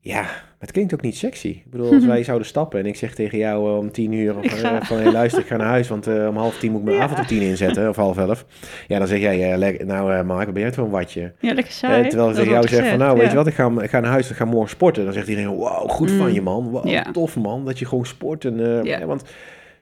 Ja, 0.01 0.29
maar 0.59 0.69
het 0.69 0.77
klinkt 0.77 0.95
ook 0.95 1.01
niet 1.01 1.17
sexy. 1.17 1.49
Ik 1.49 1.71
bedoel, 1.71 1.93
als 1.93 2.07
wij 2.15 2.23
zouden 2.23 2.47
stappen 2.47 2.79
en 2.79 2.87
ik 2.87 2.97
zeg 2.97 3.15
tegen 3.15 3.39
jou 3.39 3.71
uh, 3.71 3.79
om 3.79 3.91
tien 3.93 4.13
uur 4.13 4.37
of, 4.37 4.63
uh, 4.63 4.81
van 4.81 4.99
hey, 4.99 5.13
luister, 5.13 5.41
ik 5.41 5.47
ga 5.47 5.57
naar 5.57 5.67
huis, 5.67 5.89
want 5.89 6.09
uh, 6.09 6.29
om 6.29 6.37
half 6.37 6.59
tien 6.59 6.71
moet 6.71 6.81
ik 6.81 6.87
mijn 6.87 6.97
ja. 6.97 7.03
avondroutine 7.03 7.45
inzetten, 7.45 7.89
of 7.89 7.97
half 7.97 8.19
elf. 8.19 8.47
Ja, 8.87 8.99
dan 8.99 9.07
zeg 9.07 9.21
jij, 9.21 9.57
nou 9.85 10.25
Mark, 10.25 10.45
wat 10.45 10.55
ben 10.55 10.63
jij 10.63 10.73
voor 10.73 10.85
een 10.85 10.91
watje? 10.91 11.33
Ja, 11.41 11.55
lekker 11.55 11.73
saai. 11.73 12.09
terwijl 12.09 12.31
ik 12.31 12.37
tegen 12.37 12.51
jou 12.51 12.69
zeg 12.69 12.89
van, 12.89 12.99
nou 12.99 13.19
weet 13.19 13.31
je 13.31 13.37
wat, 13.37 13.47
ik 13.47 13.55
ga, 13.55 13.73
ik 13.81 13.91
ga 13.91 14.01
naar 14.01 14.11
huis, 14.11 14.31
ik 14.31 14.37
ga 14.37 14.45
morgen 14.45 14.71
sporten. 14.71 15.05
Dan 15.05 15.13
zegt 15.13 15.29
iedereen, 15.29 15.51
wow, 15.51 15.91
goed 15.91 16.11
mm. 16.11 16.19
van 16.19 16.33
je 16.33 16.43
man, 16.43 16.71
wow, 16.71 16.89
ja. 16.89 17.11
tof 17.13 17.37
man, 17.37 17.65
dat 17.65 17.79
je 17.79 17.87
gewoon 17.87 18.07
sport. 18.07 18.45
En, 18.45 18.85
ja. 18.85 19.07
want 19.07 19.25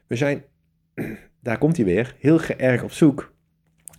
we 0.07 0.17
zijn, 0.17 0.45
daar 1.43 1.59
komt 1.59 1.77
hij 1.77 1.85
weer, 1.85 2.15
heel 2.19 2.41
erg 2.57 2.83
op 2.83 2.93
zoek 2.93 3.34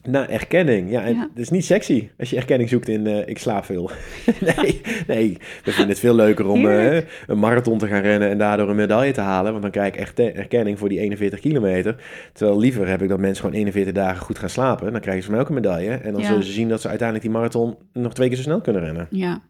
naar 0.08 0.30
erkenning. 0.30 0.92
Ja, 0.92 1.04
en 1.04 1.18
het 1.18 1.30
is 1.40 1.50
niet 1.50 1.66
sexy 1.66 2.10
als 2.18 2.30
je 2.30 2.36
erkenning 2.36 2.70
zoekt 2.70 2.88
in 2.88 3.06
uh, 3.06 3.28
ik 3.28 3.38
slaap 3.38 3.66
veel. 3.66 3.90
nee, 4.56 4.82
nee, 5.08 5.38
we 5.64 5.72
vinden 5.72 5.90
het 5.90 6.00
veel 6.00 6.16
leuker 6.16 6.48
om 6.48 6.66
uh, 6.66 6.96
een 7.28 7.40
marathon 7.40 7.78
te 7.78 7.88
gaan 7.88 8.02
rennen 8.02 8.30
en 8.30 8.38
daardoor 8.38 8.70
een 8.70 8.76
medaille 8.76 9.14
te 9.14 9.22
halen. 9.22 9.52
Want 9.52 9.64
dan 9.64 9.72
krijg 9.72 9.94
ik 9.94 10.00
echt 10.00 10.20
erkenning 10.20 10.80
voor 10.80 10.90
die 10.90 11.00
41 11.00 11.40
kilometer. 11.40 11.96
Terwijl 12.34 12.60
liever 12.60 12.88
heb 12.88 13.02
ik 13.02 13.10
dat 13.10 13.20
mensen 13.20 13.44
gewoon 13.44 13.58
41 13.58 13.94
dagen 13.94 14.22
goed 14.22 14.40
gaan 14.40 14.50
slapen. 14.50 14.92
Dan 14.92 15.02
krijgen 15.02 15.24
ze 15.24 15.30
van 15.30 15.38
mij 15.38 15.44
ook 15.44 15.50
een 15.50 15.62
medaille. 15.62 15.92
En 15.92 16.14
dan 16.14 16.24
zullen 16.24 16.44
ze 16.44 16.52
zien 16.52 16.70
dat 16.70 16.82
ze 16.82 16.88
uiteindelijk 16.88 17.28
die 17.28 17.38
marathon 17.38 17.78
nog 17.94 18.14
twee 18.14 18.28
keer 18.28 18.38
zo 18.38 18.44
snel 18.44 18.62
kunnen 18.62 18.82
rennen. 18.82 19.08
Ja. 19.10 19.42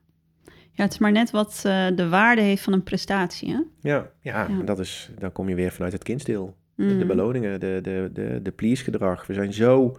Ja, 0.72 0.84
het 0.84 0.94
is 0.94 1.00
maar 1.00 1.12
net 1.12 1.32
wat 1.32 1.64
uh, 1.68 1.88
de 1.96 2.10
waarde 2.10 2.42
heeft 2.42 2.64
van 2.64 2.74
een 2.74 2.84
prestatie, 2.84 3.50
hè? 3.50 3.60
Ja, 3.80 4.10
ja, 4.22 4.48
ja. 4.50 4.64
dat 4.66 4.80
is, 4.80 5.12
dan 5.20 5.32
kom 5.32 5.50
je 5.50 5.56
weer 5.56 5.72
vanuit 5.72 5.94
het 5.94 6.04
kindsdeel. 6.04 6.56
Mm. 6.76 7.00
De 7.00 7.06
beloningen, 7.06 7.60
de, 7.60 7.80
de, 7.82 8.10
de, 8.14 8.40
de 8.44 8.52
please 8.52 8.84
gedrag. 8.84 9.28
We 9.28 9.34
zijn 9.34 9.54
zo 9.54 9.98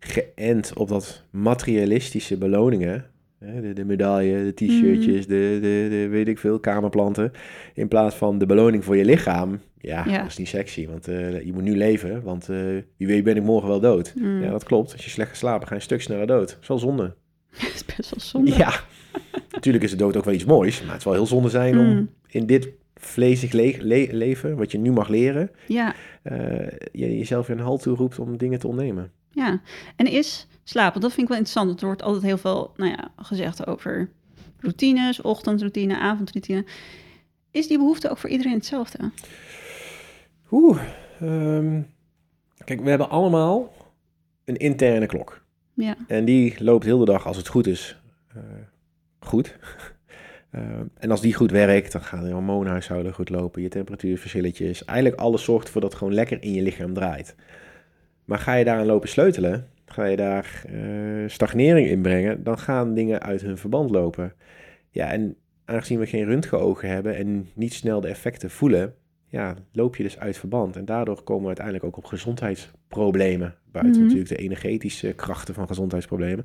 geënt 0.00 0.72
op 0.74 0.88
dat 0.88 1.24
materialistische 1.30 2.36
beloningen. 2.38 3.04
De, 3.38 3.72
de 3.72 3.84
medaille, 3.84 4.44
de 4.44 4.54
t-shirtjes, 4.54 5.26
mhm. 5.26 5.34
de, 5.34 5.58
de, 5.60 5.86
de, 5.90 6.08
weet 6.08 6.28
ik 6.28 6.38
veel, 6.38 6.60
kamerplanten. 6.60 7.32
In 7.74 7.88
plaats 7.88 8.14
van 8.14 8.38
de 8.38 8.46
beloning 8.46 8.84
voor 8.84 8.96
je 8.96 9.04
lichaam. 9.04 9.60
Ja, 9.78 10.04
dat 10.04 10.26
is 10.26 10.36
niet 10.36 10.48
sexy, 10.48 10.86
want 10.86 11.08
uh, 11.08 11.44
je 11.44 11.52
moet 11.52 11.62
nu 11.62 11.76
leven. 11.76 12.22
Want 12.22 12.48
uh, 12.50 12.56
wie 12.96 13.06
weet 13.06 13.24
ben 13.24 13.36
ik 13.36 13.42
morgen 13.42 13.68
wel 13.68 13.80
dood. 13.80 14.12
Mm. 14.16 14.42
Ja, 14.42 14.50
dat 14.50 14.64
klopt. 14.64 14.92
Als 14.92 15.04
je 15.04 15.10
slecht 15.10 15.30
geslapen, 15.30 15.66
ga 15.66 15.68
je 15.68 15.74
een 15.74 15.86
stuk 15.86 16.02
sneller 16.02 16.26
dood. 16.26 16.48
Dat 16.48 16.58
is 16.62 16.68
wel 16.68 16.78
zonde. 16.78 17.14
Dat 17.60 17.72
is 17.74 17.84
best 17.84 18.10
wel 18.10 18.20
zonde. 18.20 18.56
Ja, 18.56 18.72
natuurlijk 19.52 19.84
is 19.84 19.90
de 19.90 19.96
dood 19.96 20.16
ook 20.16 20.24
wel 20.24 20.34
iets 20.34 20.44
moois. 20.44 20.80
Maar 20.80 20.88
het 20.88 20.98
is 20.98 21.04
wel 21.04 21.14
heel 21.14 21.26
zonde 21.26 21.48
zijn 21.48 21.78
om 21.78 21.86
mm. 21.86 22.10
in 22.28 22.46
dit 22.46 22.68
vlezig 22.94 23.52
le 23.52 23.76
le 23.80 24.08
leven, 24.10 24.56
wat 24.56 24.72
je 24.72 24.78
nu 24.78 24.92
mag 24.92 25.08
leren, 25.08 25.50
ja. 25.66 25.94
Uh, 26.24 26.36
je 26.92 27.18
jezelf 27.18 27.46
weer 27.46 27.56
een 27.56 27.62
halt 27.62 27.82
toe 27.82 27.96
roept 27.96 28.18
om 28.18 28.36
dingen 28.36 28.58
te 28.58 28.68
ondernemen. 28.68 29.10
Ja, 29.30 29.60
en 29.96 30.06
is 30.06 30.46
slapen, 30.64 31.00
dat 31.00 31.10
vind 31.10 31.22
ik 31.22 31.28
wel 31.28 31.38
interessant. 31.38 31.80
Er 31.80 31.86
wordt 31.86 32.02
altijd 32.02 32.24
heel 32.24 32.38
veel 32.38 32.72
nou 32.76 32.90
ja, 32.90 33.10
gezegd 33.16 33.66
over 33.66 34.10
routines, 34.60 35.20
ochtendroutine, 35.20 35.98
avondroutine. 35.98 36.64
Is 37.50 37.66
die 37.66 37.78
behoefte 37.78 38.10
ook 38.10 38.18
voor 38.18 38.30
iedereen 38.30 38.54
hetzelfde? 38.54 39.10
Oeh, 40.50 40.80
um, 41.22 41.86
kijk, 42.64 42.80
we 42.80 42.88
hebben 42.88 43.10
allemaal 43.10 43.72
een 44.44 44.56
interne 44.56 45.06
klok. 45.06 45.42
Ja. 45.74 45.96
En 46.06 46.24
die 46.24 46.64
loopt 46.64 46.84
heel 46.84 46.98
de 46.98 47.04
dag, 47.04 47.26
als 47.26 47.36
het 47.36 47.48
goed 47.48 47.66
is, 47.66 47.96
uh, 48.36 48.42
goed. 49.20 49.58
Uh, 50.52 50.62
en 51.02 51.10
als 51.10 51.20
die 51.20 51.34
goed 51.34 51.50
werkt, 51.50 51.92
dan 51.92 52.02
gaat 52.02 52.26
je 52.26 52.32
hormoonhuishouden 52.32 53.14
goed 53.14 53.28
lopen, 53.28 53.62
je 53.62 53.68
temperatuurverschilletjes. 53.68 54.84
Eigenlijk 54.84 55.20
alles 55.20 55.44
zorgt 55.44 55.66
ervoor 55.66 55.80
dat 55.80 55.90
het 55.90 55.98
gewoon 55.98 56.14
lekker 56.14 56.42
in 56.42 56.52
je 56.52 56.62
lichaam 56.62 56.94
draait. 56.94 57.34
Maar 58.30 58.38
ga 58.38 58.54
je 58.54 58.64
daar 58.64 58.78
aan 58.78 58.86
lopen 58.86 59.08
sleutelen, 59.08 59.66
ga 59.86 60.04
je 60.04 60.16
daar 60.16 60.62
uh, 60.72 61.28
stagnering 61.28 61.88
in 61.88 62.02
brengen, 62.02 62.42
dan 62.44 62.58
gaan 62.58 62.94
dingen 62.94 63.22
uit 63.22 63.40
hun 63.40 63.58
verband 63.58 63.90
lopen. 63.90 64.32
Ja, 64.90 65.12
en 65.12 65.36
aangezien 65.64 65.98
we 65.98 66.06
geen 66.06 66.24
röntgenogen 66.24 66.88
hebben 66.88 67.16
en 67.16 67.48
niet 67.54 67.74
snel 67.74 68.00
de 68.00 68.08
effecten 68.08 68.50
voelen, 68.50 68.94
ja, 69.26 69.54
loop 69.72 69.96
je 69.96 70.02
dus 70.02 70.18
uit 70.18 70.38
verband. 70.38 70.76
En 70.76 70.84
daardoor 70.84 71.22
komen 71.22 71.42
we 71.42 71.46
uiteindelijk 71.46 71.84
ook 71.86 71.96
op 71.96 72.04
gezondheidsproblemen. 72.04 73.54
Buiten 73.72 73.94
Mhm. 73.94 74.02
natuurlijk 74.02 74.28
de 74.28 74.44
energetische 74.44 75.12
krachten 75.12 75.54
van 75.54 75.66
gezondheidsproblemen. 75.66 76.44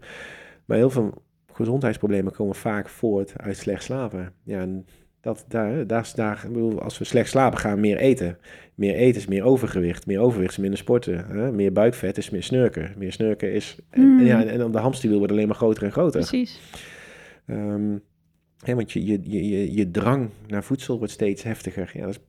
Maar 0.65 0.77
heel 0.77 0.89
veel 0.89 1.23
gezondheidsproblemen 1.53 2.31
komen 2.31 2.55
vaak 2.55 2.89
voort 2.89 3.33
uit 3.37 3.57
slecht 3.57 3.83
slapen. 3.83 4.33
Ja, 4.43 4.61
en 4.61 4.85
dat, 5.25 5.45
daar, 5.47 5.87
daar, 5.87 6.01
is- 6.01 6.13
daar, 6.13 6.41
ik 6.45 6.53
bedoel, 6.53 6.81
als 6.81 6.97
we 6.97 7.03
slecht 7.05 7.29
slapen, 7.29 7.59
gaan 7.59 7.79
meer 7.79 7.97
eten. 7.97 8.37
Meer 8.75 8.95
eten 8.95 9.21
is 9.21 9.27
meer 9.27 9.43
overgewicht. 9.43 10.05
Meer 10.05 10.19
overgewicht 10.19 10.51
is 10.51 10.57
minder 10.57 10.77
sporten. 10.79 11.25
Hè? 11.27 11.51
Meer 11.51 11.71
buikvet 11.71 12.17
is 12.17 12.29
meer 12.29 12.43
snurken. 12.43 12.93
Meer 12.97 13.11
snurken 13.11 13.53
is... 13.53 13.77
En, 13.89 14.01
Mm. 14.01 14.19
en 14.19 14.25
ja, 14.25 14.43
en 14.45 14.57
dan 14.57 14.71
de 14.71 14.77
hamsterwiel 14.77 15.17
wordt 15.17 15.33
alleen 15.33 15.47
maar 15.47 15.55
groter 15.55 15.83
en 15.83 15.91
groter. 15.91 16.19
Precies. 16.19 16.59
Ehm, 17.45 17.97
hè, 18.63 18.75
want 18.75 18.91
je, 18.91 19.05
je, 19.05 19.19
je, 19.23 19.47
je, 19.49 19.73
je 19.73 19.91
drang 19.91 20.29
naar 20.47 20.63
voedsel 20.63 20.97
wordt 20.97 21.13
steeds 21.13 21.43
heftiger. 21.43 21.91
Ja, 21.93 22.05
dat 22.05 22.09
is, 22.09 22.19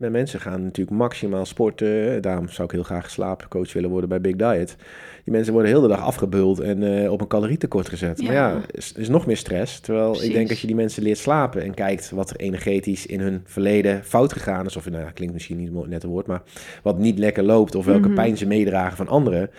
met 0.00 0.10
mensen 0.12 0.40
gaan 0.40 0.62
natuurlijk 0.62 0.96
maximaal 0.96 1.46
sporten. 1.46 2.22
Daarom 2.22 2.48
zou 2.48 2.64
ik 2.68 2.74
heel 2.74 2.82
graag 2.82 3.10
slaapcoach 3.10 3.72
willen 3.72 3.90
worden 3.90 4.08
bij 4.08 4.20
Big 4.20 4.36
Diet. 4.36 4.76
Die 5.24 5.32
mensen 5.32 5.52
worden 5.52 5.70
heel 5.70 5.80
de 5.80 5.88
dag 5.88 6.00
afgebeuld 6.00 6.60
en 6.60 7.02
eh, 7.04 7.12
op 7.12 7.20
een 7.20 7.26
calorietekort 7.26 7.88
gezet. 7.88 8.22
Maar 8.22 8.32
Ja. 8.32 8.48
ja, 8.50 8.60
is, 8.70 8.92
is 8.92 9.08
nog 9.08 9.26
meer 9.26 9.36
stress. 9.36 9.80
Terwijl 9.80 10.22
ik 10.22 10.32
denk 10.32 10.48
als 10.50 10.60
je 10.60 10.66
die 10.66 10.76
mensen 10.76 11.02
leert 11.02 11.18
slapen 11.18 11.62
en 11.62 11.74
kijkt 11.74 12.10
wat 12.10 12.30
er 12.30 12.36
energetisch 12.36 13.06
in 13.06 13.20
hun 13.20 13.40
verleden 13.44 14.04
fout 14.04 14.32
gegaan 14.32 14.66
is. 14.66 14.76
Of 14.76 14.90
nou, 14.90 15.04
ja, 15.04 15.10
klinkt 15.10 15.34
misschien 15.34 15.56
niet 15.56 15.72
mooi- 15.72 15.88
net 15.88 16.02
een 16.02 16.10
woord, 16.10 16.26
maar 16.26 16.42
wat 16.82 16.98
niet 16.98 17.18
lekker 17.18 17.42
loopt. 17.42 17.74
Of 17.74 17.84
welke 17.84 18.06
Mhm. 18.06 18.14
pijn 18.14 18.36
ze 18.36 18.46
meedragen 18.46 18.96
van 18.96 19.08
anderen. 19.08 19.50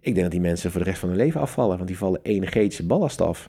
Ik 0.00 0.12
denk 0.12 0.20
dat 0.22 0.30
die 0.30 0.40
mensen 0.40 0.70
voor 0.70 0.80
de 0.80 0.86
rest 0.86 1.00
van 1.00 1.08
hun 1.08 1.18
leven 1.18 1.40
afvallen. 1.40 1.76
Want 1.76 1.88
die 1.88 1.98
vallen 1.98 2.20
energetische 2.22 2.86
ballast 2.86 3.20
af. 3.20 3.48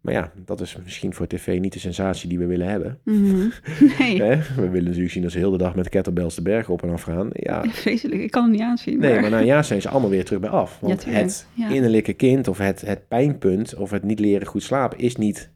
Maar 0.00 0.14
ja, 0.14 0.32
dat 0.44 0.60
is 0.60 0.76
misschien 0.84 1.14
voor 1.14 1.26
tv 1.26 1.58
niet 1.60 1.72
de 1.72 1.78
sensatie 1.78 2.28
die 2.28 2.38
we 2.38 2.46
willen 2.46 2.68
hebben. 2.68 2.98
Mhm. 3.04 3.48
Nee? 3.98 4.18
We 4.56 4.68
willen 4.68 4.84
natuurlijk 4.84 5.10
zien 5.12 5.22
dat 5.22 5.32
ze 5.32 5.38
heel 5.38 5.50
de 5.50 5.58
dag 5.58 5.74
met 5.74 5.88
kettlebells 5.88 6.34
de 6.34 6.42
bergen 6.42 6.72
op 6.72 6.82
en 6.82 6.90
af 6.90 7.02
gaan. 7.02 7.28
Ja, 7.32 7.64
vreselijk. 7.70 8.20
Ik 8.20 8.30
kan 8.30 8.42
het 8.42 8.52
niet 8.52 8.60
aanzien. 8.60 8.98
nee, 8.98 9.20
maar 9.20 9.30
na 9.30 9.38
een 9.38 9.44
jaar 9.46 9.64
zijn 9.64 9.82
ze 9.82 9.88
allemaal 9.88 10.10
weer 10.10 10.24
terug 10.24 10.40
bij 10.40 10.50
af. 10.50 10.78
Want 10.80 11.04
het 11.04 11.46
Ja. 11.54 11.68
innerlijke 11.68 12.12
kind 12.12 12.48
of 12.48 12.58
het, 12.58 12.80
het 12.80 13.08
pijnpunt 13.08 13.74
of 13.74 13.90
het 13.90 14.02
niet 14.02 14.18
leren 14.20 14.46
goed 14.46 14.62
slapen 14.62 14.98
is 14.98 15.16
niet 15.16 15.50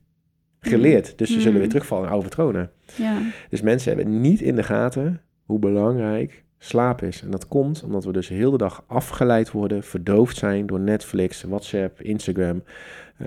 geleerd. 0.61 1.19
Dus 1.19 1.31
ze 1.33 1.41
zullen 1.41 1.59
weer 1.59 1.69
terugvallen 1.69 2.05
in 2.07 2.11
oude 2.13 2.29
patronen. 2.29 2.71
Ja. 2.97 3.19
Dus 3.51 3.61
mensen 3.61 3.95
hebben 3.97 4.21
niet 4.21 4.41
in 4.41 4.57
de 4.57 4.63
gaten 4.63 5.21
hoe 5.45 5.59
belangrijk 5.59 6.45
slaap 6.59 7.03
is. 7.03 7.23
En 7.23 7.31
dat 7.31 7.49
komt 7.49 7.83
omdat 7.83 8.05
we 8.05 8.13
dus 8.13 8.29
heel 8.29 8.51
de 8.51 8.57
dag 8.59 8.85
afgeleid 8.87 9.51
worden, 9.51 9.83
verdoofd 9.83 10.37
zijn 10.37 10.67
door 10.67 10.81
Netflix, 10.81 11.43
WhatsApp, 11.43 12.01
Instagram. 12.01 12.63
eh, 13.17 13.27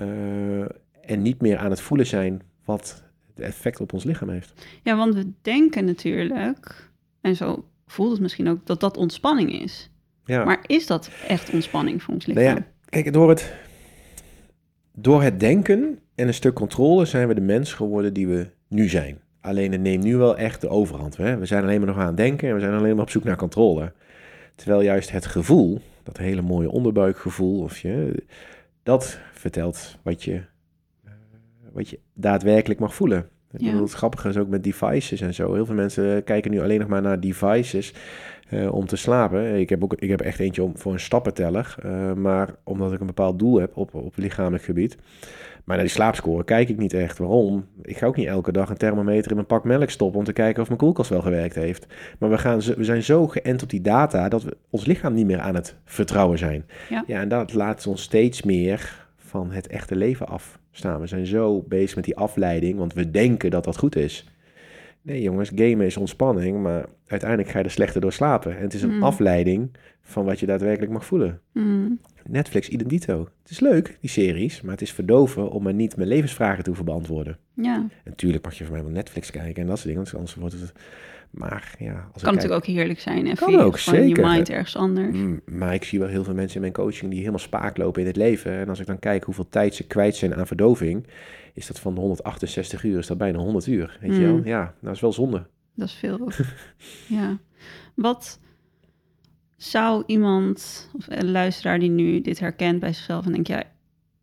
en 1.08 1.22
niet 1.22 1.40
meer 1.40 1.58
aan 1.58 1.70
het 1.70 1.80
voelen 1.80 2.06
zijn 2.06 2.42
wat 2.64 3.02
het 3.34 3.44
effect 3.44 3.80
op 3.80 3.92
ons 3.92 4.04
lichaam 4.04 4.28
heeft. 4.28 4.52
ja, 4.82 4.96
want 4.96 5.14
we 5.14 5.30
denken 5.42 5.84
natuurlijk, 5.84 6.90
en 7.20 7.36
zo 7.36 7.64
voelt 7.86 8.10
het 8.10 8.20
misschien 8.20 8.48
ook, 8.48 8.66
dat 8.66 8.80
dat 8.80 8.96
ontspanning 8.96 9.62
is. 9.62 9.90
Ja. 10.24 10.44
Maar 10.44 10.58
is 10.66 10.86
dat 10.86 11.10
echt 11.28 11.50
ontspanning 11.50 12.02
voor 12.02 12.14
ons 12.14 12.26
Nou 12.26 12.38
lichaam? 12.38 12.56
ja, 12.56 12.66
kijk, 12.88 13.12
door 13.12 13.28
het, 13.28 13.54
door 14.92 15.22
het 15.22 15.40
denken 15.40 15.98
en 16.14 16.26
een 16.26 16.34
stuk 16.34 16.54
controle 16.54 17.04
zijn 17.04 17.28
we 17.28 17.34
de 17.34 17.40
mens 17.40 17.72
geworden 17.72 18.12
die 18.12 18.28
we 18.28 18.50
nu 18.68 18.88
zijn. 18.88 19.20
Alleen 19.40 19.72
het 19.72 19.80
neemt 19.80 20.04
nu 20.04 20.16
wel 20.16 20.36
echt 20.36 20.60
de 20.60 20.68
overhand. 20.68 21.16
Hè? 21.16 21.38
We 21.38 21.46
zijn 21.46 21.62
alleen 21.62 21.78
maar 21.78 21.88
nog 21.88 21.98
aan 21.98 22.06
het 22.06 22.16
denken 22.16 22.48
en 22.48 22.54
we 22.54 22.60
zijn 22.60 22.74
alleen 22.74 22.94
maar 22.94 23.04
op 23.04 23.10
zoek 23.10 23.24
naar 23.24 23.36
controle. 23.36 23.92
Terwijl 24.54 24.82
juist 24.82 25.10
het 25.10 25.26
gevoel, 25.26 25.80
dat 26.02 26.16
hele 26.16 26.42
mooie 26.42 26.70
onderbuikgevoel, 26.70 27.62
of 27.62 27.78
je, 27.78 28.24
dat 28.82 29.18
vertelt 29.32 29.96
wat 30.02 30.24
je, 30.24 30.42
wat 31.78 31.88
je 31.88 31.98
daadwerkelijk 32.14 32.80
mag 32.80 32.94
voelen. 32.94 33.28
Ik 33.52 33.58
bedoel, 33.58 33.82
Het 33.82 33.92
grappige 33.92 34.28
is 34.28 34.36
ook 34.36 34.48
met 34.48 34.64
devices 34.64 35.20
en 35.20 35.34
zo. 35.34 35.54
Heel 35.54 35.66
veel 35.66 35.74
mensen 35.74 36.24
kijken 36.24 36.50
nu 36.50 36.60
alleen 36.60 36.78
nog 36.78 36.88
maar 36.88 37.02
naar 37.02 37.20
devices 37.20 37.94
eh, 38.48 38.72
om 38.72 38.86
te 38.86 38.96
slapen. 38.96 39.58
Ik 39.58 39.68
heb, 39.68 39.84
ook, 39.84 39.94
ik 39.94 40.08
heb 40.08 40.20
echt 40.20 40.38
eentje 40.38 40.62
om, 40.62 40.78
voor 40.78 40.92
een 40.92 41.00
stappenteller. 41.00 41.74
eh, 41.82 42.12
maar 42.12 42.54
omdat 42.64 42.92
ik 42.92 43.00
een 43.00 43.06
bepaald 43.06 43.38
doel 43.38 43.60
heb 43.60 43.76
op, 43.76 43.94
op 43.94 44.16
lichamelijk 44.16 44.64
gebied. 44.64 44.96
Maar 45.64 45.76
naar 45.76 45.86
die 45.86 45.94
slaapscore 45.94 46.44
kijk 46.44 46.68
ik 46.68 46.76
niet 46.76 46.92
echt. 46.92 47.18
Waarom? 47.18 47.66
Ik 47.82 47.96
ga 47.96 48.06
ook 48.06 48.16
niet 48.16 48.26
elke 48.26 48.52
dag 48.52 48.68
een 48.68 48.76
thermometer 48.76 49.30
in 49.30 49.36
mijn 49.36 49.46
pak 49.46 49.64
melk 49.64 49.90
stoppen... 49.90 50.18
om 50.18 50.24
te 50.24 50.32
kijken 50.32 50.62
of 50.62 50.68
mijn 50.68 50.80
koelkast 50.80 51.10
wel 51.10 51.22
gewerkt 51.22 51.54
heeft. 51.54 51.86
Maar 52.18 52.30
we, 52.30 52.38
gaan, 52.38 52.58
we 52.58 52.84
zijn 52.84 53.02
zo 53.02 53.26
geënt 53.26 53.62
op 53.62 53.70
die 53.70 53.80
data... 53.80 54.28
dat 54.28 54.42
we 54.42 54.56
ons 54.70 54.86
lichaam 54.86 55.14
niet 55.14 55.26
meer 55.26 55.40
aan 55.40 55.54
het 55.54 55.76
vertrouwen 55.84 56.38
zijn. 56.38 56.64
Ja. 56.88 57.04
ja 57.06 57.20
en 57.20 57.28
dat 57.28 57.54
laat 57.54 57.86
ons 57.86 58.02
steeds 58.02 58.42
meer 58.42 59.07
van 59.28 59.50
het 59.50 59.66
echte 59.66 59.96
leven 59.96 60.28
afstaan. 60.28 61.00
We 61.00 61.06
zijn 61.06 61.26
zo 61.26 61.62
bezig 61.68 61.96
met 61.96 62.04
die 62.04 62.16
afleiding... 62.16 62.78
want 62.78 62.92
we 62.94 63.10
denken 63.10 63.50
dat 63.50 63.64
dat 63.64 63.78
goed 63.78 63.96
is... 63.96 64.26
Nee 65.02 65.22
jongens, 65.22 65.50
gamen 65.54 65.86
is 65.86 65.96
ontspanning, 65.96 66.62
maar 66.62 66.86
uiteindelijk 67.06 67.50
ga 67.50 67.58
je 67.58 67.64
er 67.64 67.70
slechter 67.70 68.00
door 68.00 68.12
slapen. 68.12 68.56
En 68.56 68.62
het 68.62 68.74
is 68.74 68.82
een 68.82 68.96
Mm. 68.96 69.02
afleiding 69.02 69.70
van 70.02 70.24
wat 70.24 70.40
je 70.40 70.46
daadwerkelijk 70.46 70.92
mag 70.92 71.04
voelen. 71.04 71.40
Mm. 71.52 72.00
Netflix 72.28 72.68
identito. 72.68 73.28
Het 73.42 73.50
is 73.50 73.60
leuk, 73.60 73.96
die 74.00 74.10
series, 74.10 74.60
maar 74.60 74.72
het 74.72 74.82
is 74.82 74.92
verdoven 74.92 75.50
om 75.50 75.62
maar 75.62 75.74
niet 75.74 75.96
mijn 75.96 76.08
levensvragen 76.08 76.62
te 76.62 76.68
hoeven 76.68 76.84
beantwoorden. 76.86 77.38
Ja, 77.54 77.74
En 77.74 77.90
natuurlijk 78.04 78.44
mag 78.44 78.54
je 78.58 78.64
van 78.64 78.72
mij 78.72 78.82
wel 78.82 78.92
Netflix 78.92 79.30
kijken 79.30 79.62
en 79.62 79.68
dat 79.68 79.78
soort 79.78 79.94
dingen, 79.94 80.12
anders 80.12 80.34
wordt 80.34 80.54
het... 80.54 80.72
Maar 81.30 81.74
ja, 81.78 81.92
als 81.92 81.96
kan 81.98 82.04
ik 82.04 82.10
kijk- 82.20 82.24
natuurlijk 82.34 82.54
ook 82.54 82.64
heerlijk 82.66 83.00
zijn. 83.00 83.26
En 83.26 83.36
Kan 83.36 83.56
ook, 83.58 83.78
zeker. 83.78 84.06
je 84.24 84.26
mind 84.34 84.48
ergens 84.50 84.76
anders. 84.76 85.16
Mm, 85.16 85.40
maar 85.46 85.74
ik 85.74 85.84
zie 85.84 85.98
wel 85.98 86.08
heel 86.08 86.24
veel 86.24 86.34
mensen 86.34 86.54
in 86.54 86.60
mijn 86.60 86.72
coaching 86.72 87.10
die 87.10 87.18
helemaal 87.18 87.38
spaak 87.40 87.76
lopen 87.76 88.00
in 88.00 88.06
het 88.06 88.16
leven. 88.16 88.52
En 88.52 88.68
als 88.68 88.80
ik 88.80 88.86
dan 88.86 88.98
kijk 88.98 89.24
hoeveel 89.24 89.48
tijd 89.48 89.74
ze 89.74 89.86
kwijt 89.86 90.16
zijn 90.16 90.34
aan 90.34 90.46
verdoving, 90.46 91.06
is 91.54 91.66
dat 91.66 91.80
van 91.80 91.94
de 91.94 92.00
168 92.00 92.84
uur, 92.84 92.98
is 92.98 93.06
dat 93.06 93.18
bijna 93.18 93.38
100 93.38 93.66
uur. 93.66 93.98
Weet 94.00 94.16
je 94.16 94.20
Mm. 94.22 94.34
wel? 94.34 94.44
Ja, 94.44 94.74
dat 94.80 94.94
is 94.94 95.00
wel 95.00 95.12
zonde. 95.12 95.46
Dat 95.74 95.88
is 95.88 95.94
veel 95.94 96.30
ja. 97.18 97.38
Wat 97.94 98.38
zou 99.56 100.02
iemand, 100.06 100.90
of 100.96 101.06
een 101.08 101.30
luisteraar 101.30 101.78
die 101.78 101.90
nu 101.90 102.20
dit 102.20 102.38
herkent 102.38 102.80
bij 102.80 102.92
zichzelf 102.92 103.26
en 103.26 103.32
denkt, 103.32 103.48
ja, 103.48 103.62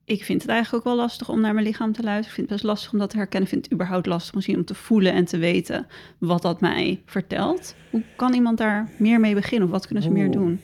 ik 0.06 0.24
vind 0.24 0.42
het 0.42 0.52
eigenlijk 0.52 0.86
ook 0.86 0.94
wel 0.94 1.04
lastig 1.04 1.30
om 1.30 1.42
naar 1.42 1.54
mijn 1.54 1.66
lichaam 1.66 1.92
te 1.92 2.04
luisteren. 2.04 2.30
Ik 2.30 2.36
vind 2.36 2.50
het 2.50 2.62
best 2.62 2.64
lastig 2.64 2.94
om 2.94 3.00
dat 3.00 3.10
te 3.10 3.18
herkennen. 3.18 3.44
Ik 3.44 3.54
vind 3.54 3.64
het 3.64 3.74
überhaupt 3.74 4.06
lastig 4.06 4.36
misschien 4.36 4.56
om 4.56 4.66
te 4.66 4.76
voelen 4.76 5.14
en 5.14 5.26
te 5.26 5.38
weten 5.38 5.88
wat 6.18 6.42
dat 6.42 6.62
mij 6.62 7.02
vertelt. 7.06 7.76
Hoe 7.90 8.04
kan 8.16 8.34
iemand 8.34 8.58
daar 8.58 8.90
meer 8.98 9.20
mee 9.20 9.34
beginnen? 9.34 9.68
Of 9.68 9.74
wat 9.74 9.86
kunnen 9.86 10.04
ze 10.04 10.12
meer 10.12 10.32
doen? 10.32 10.60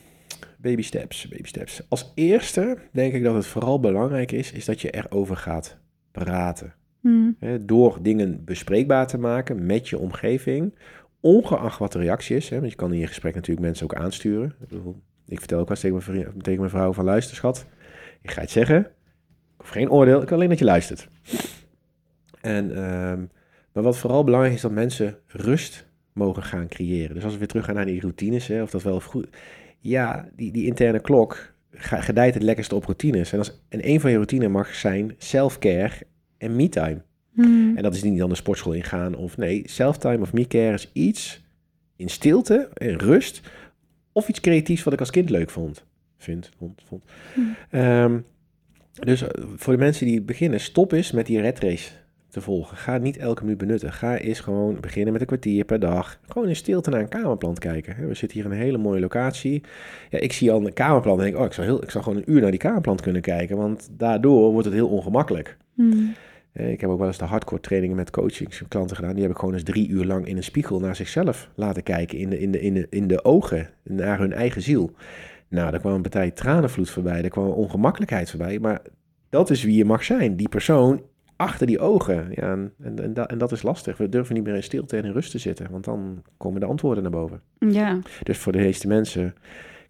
Baby 0.56 0.82
steps, 0.82 1.28
baby 1.28 1.48
steps. 1.48 1.80
Als 1.88 2.12
eerste 2.14 2.78
denk 2.92 3.12
ik 3.12 3.22
dat 3.22 3.34
het 3.34 3.46
vooral 3.46 3.80
belangrijk 3.80 4.32
is, 4.32 4.52
is 4.52 4.64
dat 4.64 4.80
je 4.80 4.90
erover 4.90 5.36
gaat 5.36 5.76
praten. 6.12 6.74
Hmm. 7.00 7.36
Door 7.60 7.98
dingen 8.02 8.44
bespreekbaar 8.44 9.06
te 9.06 9.18
maken 9.18 9.66
met 9.66 9.88
je 9.88 9.98
omgeving, 9.98 10.74
ongeacht 11.20 11.78
wat 11.78 11.92
de 11.92 11.98
reactie 11.98 12.36
is. 12.36 12.48
Want 12.48 12.70
je 12.70 12.74
kan 12.74 12.92
in 12.92 12.98
je 12.98 13.06
gesprek 13.06 13.34
natuurlijk 13.34 13.66
mensen 13.66 13.84
ook 13.84 13.94
aansturen. 13.94 14.54
Ik, 15.26 15.38
vertel 15.38 15.58
ook 15.58 15.68
wel 15.68 15.76
eens 15.76 16.02
tegen 16.04 16.14
mijn, 16.14 16.42
tegen 16.42 16.58
mijn 16.58 16.70
vrouw 16.70 16.92
van 16.92 17.04
luister 17.04 17.36
schat, 17.36 17.66
ik 18.20 18.30
ga 18.30 18.40
het 18.40 18.50
zeggen. 18.50 18.90
Hoef 19.62 19.70
geen 19.70 19.90
oordeel, 19.90 20.22
ik 20.22 20.28
wil 20.28 20.36
alleen 20.36 20.48
dat 20.48 20.58
je 20.58 20.64
luistert. 20.64 21.08
En, 22.40 22.76
ehm, 22.76 23.24
maar 23.72 23.82
wat 23.82 23.98
vooral 23.98 24.24
belangrijk 24.24 24.54
is, 24.54 24.60
dat 24.60 24.70
mensen 24.70 25.18
rust 25.26 25.86
mogen 26.12 26.42
gaan 26.42 26.68
creëren. 26.68 27.14
Dus 27.14 27.24
als 27.24 27.32
we 27.32 27.38
weer 27.38 27.48
teruggaan 27.48 27.74
naar 27.74 27.86
die 27.86 28.00
routines, 28.00 28.46
hè, 28.46 28.62
of 28.62 28.70
dat 28.70 28.82
wel 28.82 29.00
goed... 29.00 29.26
Ja, 29.78 30.28
die, 30.36 30.52
die 30.52 30.66
interne 30.66 31.00
klok 31.00 31.52
gedijt 31.80 32.34
het 32.34 32.42
lekkerste 32.42 32.74
op 32.74 32.84
routines. 32.84 33.32
En, 33.32 33.38
als, 33.38 33.62
en 33.68 33.88
een 33.88 34.00
van 34.00 34.10
je 34.10 34.16
routines 34.16 34.48
mag 34.48 34.74
zijn 34.74 35.14
self-care 35.18 35.92
en 36.38 36.56
me-time. 36.56 37.02
Hmm. 37.34 37.76
En 37.76 37.82
dat 37.82 37.94
is 37.94 38.02
niet 38.02 38.18
dan 38.18 38.28
de 38.28 38.34
sportschool 38.34 38.72
ingaan 38.72 39.14
of 39.14 39.36
nee, 39.36 39.62
self-time 39.64 40.20
of 40.20 40.32
me-care 40.32 40.72
is 40.72 40.90
iets 40.92 41.44
in 41.96 42.08
stilte 42.08 42.68
en 42.74 42.98
rust 42.98 43.40
of 44.12 44.28
iets 44.28 44.40
creatiefs 44.40 44.82
wat 44.82 44.92
ik 44.92 45.00
als 45.00 45.10
kind 45.10 45.30
leuk 45.30 45.50
vond. 45.50 45.84
Vind, 46.18 46.50
vond, 46.58 46.82
vond. 46.86 47.04
Hmm. 47.34 47.56
Ehm, 47.70 48.18
dus 48.92 49.22
eh, 49.22 49.44
voor 49.56 49.72
de 49.72 49.78
mensen 49.78 50.06
die 50.06 50.22
beginnen, 50.22 50.60
stop 50.60 50.92
eens 50.92 51.12
met 51.12 51.26
die 51.26 51.40
red 51.40 51.58
race 51.58 51.90
te 52.28 52.40
volgen. 52.40 52.76
Ga 52.76 52.98
niet 52.98 53.16
elke 53.16 53.42
minuut 53.42 53.58
benutten. 53.58 53.92
Ga 53.92 54.16
eens 54.16 54.40
gewoon 54.40 54.80
beginnen 54.80 55.12
met 55.12 55.20
een 55.20 55.26
kwartier 55.26 55.64
per 55.64 55.80
dag. 55.80 56.20
Gewoon 56.28 56.48
in 56.48 56.56
stilte 56.56 56.90
naar 56.90 57.00
een 57.00 57.08
kamerplan 57.08 57.54
kijken. 57.54 58.08
We 58.08 58.14
zitten 58.14 58.38
hier 58.38 58.46
in 58.46 58.54
een 58.56 58.64
hele 58.64 58.78
mooie 58.78 59.00
locatie. 59.00 59.62
Ja, 60.10 60.18
ik 60.18 60.32
zie 60.32 60.52
al 60.52 60.66
een 60.66 60.72
kamerplan 60.72 61.18
en 61.18 61.24
denk, 61.24 61.36
oh, 61.36 61.44
ik 61.44 61.52
zou, 61.52 61.66
heel, 61.66 61.82
ik 61.82 61.90
zou 61.90 62.04
gewoon 62.04 62.18
een 62.18 62.32
uur 62.32 62.40
naar 62.40 62.50
die 62.50 62.60
kamerplan 62.60 62.96
kunnen 62.96 63.22
kijken. 63.22 63.56
Want 63.56 63.88
daardoor 63.92 64.50
wordt 64.50 64.64
het 64.64 64.74
heel 64.74 64.88
ongemakkelijk. 64.88 65.56
Hmm. 65.74 66.14
Eh, 66.52 66.70
Ik 66.70 66.80
heb 66.80 66.90
ook 66.90 66.98
wel 66.98 67.06
eens 67.06 67.18
de 67.18 67.24
hardcore 67.24 67.60
trainingen 67.60 67.96
met 67.96 68.10
coachings 68.10 68.62
klanten 68.68 68.96
gedaan. 68.96 69.12
Die 69.12 69.22
heb 69.22 69.32
ik 69.32 69.38
gewoon 69.38 69.54
eens 69.54 69.62
drie 69.62 69.88
uur 69.88 70.04
lang 70.04 70.26
in 70.26 70.36
een 70.36 70.44
spiegel 70.44 70.80
naar 70.80 70.96
zichzelf 70.96 71.50
laten 71.54 71.82
kijken. 71.82 72.18
In 72.18 72.30
de, 72.30 72.40
in 72.40 72.50
de, 72.50 72.60
in 72.60 72.74
de, 72.74 72.86
in 72.90 73.06
de 73.06 73.24
ogen, 73.24 73.68
naar 73.82 74.18
hun 74.18 74.32
eigen 74.32 74.62
ziel. 74.62 74.94
Nou, 75.52 75.70
daar 75.70 75.80
kwam 75.80 75.94
een 75.94 76.02
partij 76.02 76.30
tranenvloed 76.30 76.90
voorbij. 76.90 77.22
Er 77.22 77.30
kwam 77.30 77.46
ongemakkelijkheid 77.46 78.30
voorbij. 78.30 78.58
Maar 78.58 78.82
dat 79.28 79.50
is 79.50 79.62
wie 79.62 79.76
je 79.76 79.84
mag 79.84 80.04
zijn. 80.04 80.36
Die 80.36 80.48
persoon 80.48 81.02
achter 81.36 81.66
die 81.66 81.78
ogen. 81.78 82.26
Ja, 82.30 82.52
en, 82.52 82.72
en, 82.78 83.14
en 83.26 83.38
dat 83.38 83.52
is 83.52 83.62
lastig. 83.62 83.96
We 83.96 84.08
durven 84.08 84.34
niet 84.34 84.44
meer 84.44 84.54
in 84.54 84.62
stilte 84.62 84.96
en 84.96 85.04
in 85.04 85.12
rust 85.12 85.30
te 85.30 85.38
zitten. 85.38 85.70
Want 85.70 85.84
dan 85.84 86.22
komen 86.36 86.60
de 86.60 86.66
antwoorden 86.66 87.02
naar 87.02 87.12
boven. 87.12 87.40
Ja, 87.58 87.98
Dus 88.22 88.38
voor 88.38 88.52
de 88.52 88.58
meeste 88.58 88.86
mensen, 88.86 89.34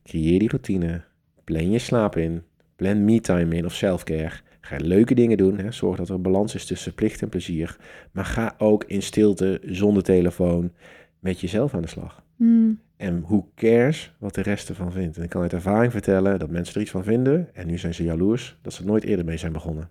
creëer 0.04 0.38
die 0.38 0.48
routine. 0.48 1.02
Plan 1.44 1.70
je 1.70 1.78
slaap 1.78 2.16
in. 2.16 2.42
Plan 2.76 3.04
me-time 3.04 3.56
in 3.56 3.64
of 3.64 3.74
self-care. 3.74 4.40
Ga 4.60 4.76
leuke 4.80 5.14
dingen 5.14 5.36
doen. 5.36 5.58
Hè? 5.58 5.72
Zorg 5.72 5.96
dat 5.96 6.08
er 6.08 6.14
een 6.14 6.22
balans 6.22 6.54
is 6.54 6.66
tussen 6.66 6.94
plicht 6.94 7.22
en 7.22 7.28
plezier. 7.28 7.76
Maar 8.12 8.24
ga 8.24 8.54
ook 8.58 8.84
in 8.84 9.02
stilte, 9.02 9.60
zonder 9.64 10.02
telefoon, 10.02 10.72
met 11.18 11.40
jezelf 11.40 11.74
aan 11.74 11.82
de 11.82 11.88
slag. 11.88 12.22
Mm. 12.36 12.80
En 13.02 13.22
hoe 13.26 13.44
cares 13.54 14.12
wat 14.18 14.34
de 14.34 14.42
rest 14.42 14.68
ervan 14.68 14.92
vindt. 14.92 15.16
En 15.16 15.22
ik 15.22 15.28
kan 15.28 15.42
uit 15.42 15.52
ervaring 15.52 15.92
vertellen 15.92 16.38
dat 16.38 16.50
mensen 16.50 16.74
er 16.74 16.80
iets 16.80 16.90
van 16.90 17.04
vinden. 17.04 17.48
En 17.54 17.66
nu 17.66 17.78
zijn 17.78 17.94
ze 17.94 18.04
jaloers 18.04 18.56
dat 18.62 18.72
ze 18.72 18.84
nooit 18.84 19.04
eerder 19.04 19.24
mee 19.24 19.36
zijn 19.36 19.52
begonnen. 19.52 19.88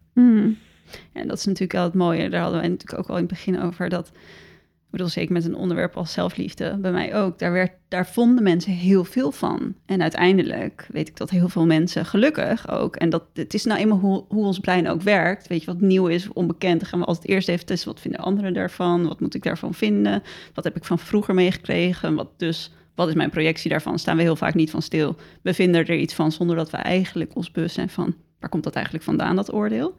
En 1.14 1.28
dat 1.28 1.38
is 1.38 1.46
natuurlijk 1.46 1.72
wel 1.72 1.84
het 1.84 1.94
mooie. 1.94 2.30
Daar 2.30 2.42
hadden 2.42 2.62
we 2.62 2.68
natuurlijk 2.68 3.00
ook 3.00 3.08
al 3.08 3.16
in 3.16 3.22
het 3.22 3.32
begin 3.32 3.60
over. 3.60 3.90
Dat, 3.90 4.08
ik 4.08 4.90
bedoel, 4.90 5.08
zeker 5.08 5.34
met 5.34 5.46
een 5.46 5.56
onderwerp 5.56 5.98
als 5.98 6.14
zelfliefde, 6.14 6.78
bij 6.78 6.92
mij 6.92 7.16
ook. 7.16 7.40
Daar, 7.40 7.52
werd, 7.52 7.72
daar 7.88 8.08
vonden 8.08 8.44
mensen 8.44 8.72
heel 8.72 9.04
veel 9.04 9.32
van. 9.32 9.76
En 9.86 10.02
uiteindelijk 10.02 10.88
weet 10.92 11.08
ik 11.08 11.18
dat 11.18 11.30
heel 11.30 11.50
veel 11.50 11.66
mensen, 11.66 12.06
gelukkig 12.06 12.70
ook. 12.70 12.96
En 12.96 13.10
dat 13.10 13.24
het 13.34 13.54
is 13.54 13.64
nou 13.64 13.80
eenmaal 13.80 14.00
hoe, 14.00 14.26
hoe 14.28 14.46
ons 14.46 14.60
brein 14.60 14.90
ook 14.90 15.02
werkt. 15.02 15.48
Weet 15.48 15.60
je, 15.60 15.66
wat 15.66 15.82
nieuw 15.82 16.08
is, 16.08 16.34
onbekend. 16.34 16.80
Dan 16.80 16.90
gaan 16.90 17.00
we 17.00 17.06
als 17.06 17.18
het 17.18 17.28
eerst 17.28 17.50
even 17.50 17.66
testen. 17.66 17.92
Wat 17.92 18.02
vinden 18.02 18.20
anderen 18.20 18.54
daarvan? 18.54 19.08
Wat 19.08 19.20
moet 19.20 19.36
ik 19.36 19.44
daarvan 19.44 19.74
vinden? 19.74 20.24
Wat 20.54 20.64
heb 20.64 20.76
ik 20.76 20.86
van 20.86 21.00
vroeger 21.00 21.34
meegekregen? 21.34 22.16
Wat 22.16 22.30
dus 22.38 22.72
wat 22.96 23.08
is 23.08 23.14
mijn 23.14 23.30
projectie 23.30 23.70
daarvan? 23.70 24.00
Staan 24.00 24.16
we 24.18 24.22
heel 24.22 24.36
vaak 24.36 24.54
niet 24.54 24.70
van 24.72 24.82
stil. 24.82 25.16
We 25.42 25.54
vinden 25.54 25.86
er 25.86 25.96
iets 25.96 26.14
van 26.14 26.32
zonder 26.32 26.56
dat 26.56 26.70
we 26.70 26.78
eigenlijk 26.78 27.36
ons 27.36 27.52
bewust 27.52 27.76
zijn 27.76 27.90
van 27.90 28.16
waar 28.40 28.50
komt 28.50 28.64
dat 28.64 28.76
eigenlijk 28.76 29.06
vandaan, 29.06 29.36
dat 29.36 29.54
oordeel. 29.54 29.96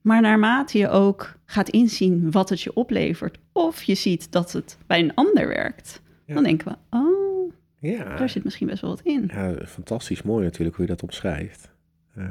Maar 0.00 0.20
naarmate 0.20 0.78
je 0.78 0.88
ook 0.88 1.34
gaat 1.44 1.68
inzien 1.68 2.30
wat 2.30 2.48
het 2.48 2.60
je 2.60 2.74
oplevert, 2.74 3.38
of 3.52 3.82
je 3.82 3.94
ziet 3.94 4.32
dat 4.32 4.52
het 4.52 4.78
bij 4.86 4.98
een 5.00 5.14
ander 5.14 5.48
werkt, 5.48 6.02
Ja. 6.26 6.34
dan 6.34 6.42
denken 6.42 6.68
we, 6.68 6.96
oh, 6.98 7.52
Ja, 7.80 8.16
daar 8.16 8.28
zit 8.28 8.44
misschien 8.44 8.66
best 8.66 8.80
wel 8.80 8.90
wat 8.90 9.00
in. 9.00 9.30
ja 9.34 9.54
fantastisch 9.66 10.22
mooi 10.22 10.44
natuurlijk 10.44 10.76
hoe 10.76 10.84
je 10.86 10.90
dat 10.90 11.02
omschrijft. 11.02 11.70
Eh, 12.14 12.24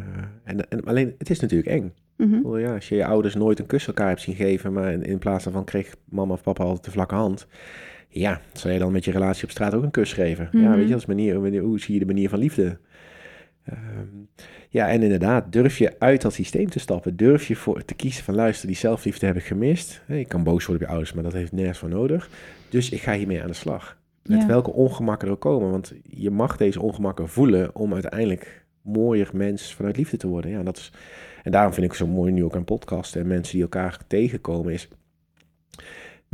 en, 0.44 0.70
en, 0.70 0.84
alleen, 0.84 1.16
het 1.18 1.30
is 1.30 1.40
natuurlijk 1.40 1.70
eng. 1.70 1.94
Mhm. 2.18 2.58
Ja, 2.58 2.74
als 2.74 2.90
je 2.90 2.96
je 2.96 3.06
ouders 3.06 3.36
nooit 3.36 3.60
een 3.60 3.66
kus 3.66 3.88
elkaar 3.88 4.08
hebt 4.08 4.22
zien 4.22 4.36
geven, 4.36 4.74
maar 4.74 4.92
in, 4.92 5.04
in 5.04 5.18
plaats 5.20 5.44
daarvan 5.44 5.64
kreeg 5.64 5.96
mama 6.10 6.34
of 6.34 6.42
papa 6.44 6.64
altijd 6.64 6.86
de 6.86 6.92
vlakke 6.92 7.16
hand. 7.16 7.48
Ja, 8.20 8.42
zou 8.54 8.74
je 8.74 8.80
dan 8.80 8.92
met 8.92 9.06
je 9.06 9.12
relatie 9.12 9.44
op 9.44 9.50
straat 9.50 9.74
ook 9.74 9.84
een 9.84 9.92
kus 9.92 10.14
geven? 10.14 10.50
Ja, 10.52 10.60
Mhm. 10.60 10.76
weet 10.78 10.88
je, 10.90 10.96
is 10.96 11.06
manier, 11.06 11.40
manier- 11.40 11.62
hoe 11.62 11.80
zie 11.80 11.94
je 11.94 12.00
de 12.00 12.06
manier 12.06 12.30
van 12.30 12.40
liefde? 12.40 12.78
Ehm, 13.66 14.08
ja, 14.70 14.90
en 14.90 15.04
inderdaad, 15.04 15.52
durf 15.52 15.78
je 15.78 16.00
uit 16.00 16.22
dat 16.22 16.34
systeem 16.34 16.70
te 16.70 16.80
stappen? 16.80 17.16
Durf 17.16 17.48
je 17.48 17.56
voor 17.56 17.86
te 17.86 17.94
kiezen 17.94 18.24
van, 18.24 18.36
luister, 18.36 18.68
die 18.68 18.76
zelfliefde 18.76 19.26
heb 19.26 19.36
ik 19.36 19.44
gemist. 19.44 20.02
Je 20.08 20.26
kan 20.26 20.44
boos 20.44 20.66
worden 20.66 20.76
op 20.76 20.82
je 20.82 20.88
ouders, 20.88 21.14
maar 21.14 21.24
dat 21.24 21.34
heeft 21.34 21.52
nergens 21.52 21.78
voor 21.78 21.90
nodig. 21.90 22.30
Dus 22.70 22.90
ik 22.90 23.02
ga 23.02 23.14
hiermee 23.14 23.42
aan 23.42 23.48
de 23.48 23.54
slag. 23.54 23.98
Met 24.24 24.42
Ja. 24.42 24.48
welke 24.48 24.72
ongemakken 24.72 25.28
er 25.28 25.34
ook 25.34 25.42
komen. 25.42 25.72
Want 25.72 25.94
je 26.04 26.32
mag 26.32 26.58
deze 26.58 26.82
ongemakken 26.82 27.30
voelen 27.30 27.76
om 27.76 27.94
uiteindelijk 27.94 28.66
mooier 28.82 29.30
mens 29.34 29.74
vanuit 29.74 29.98
liefde 29.98 30.18
te 30.18 30.28
worden. 30.28 30.52
Ja, 30.52 30.64
dat 30.64 30.78
is, 30.78 30.92
en 31.44 31.52
daarom 31.52 31.74
vind 31.74 31.86
ik 31.86 31.92
het 31.92 32.02
zo 32.08 32.08
mooi 32.14 32.32
nu 32.32 32.44
ook 32.44 32.56
aan 32.56 32.64
podcasten 32.64 33.22
en 33.22 33.28
mensen 33.28 33.54
die 33.54 33.62
elkaar 33.62 34.00
tegenkomen 34.08 34.74
is... 34.74 34.88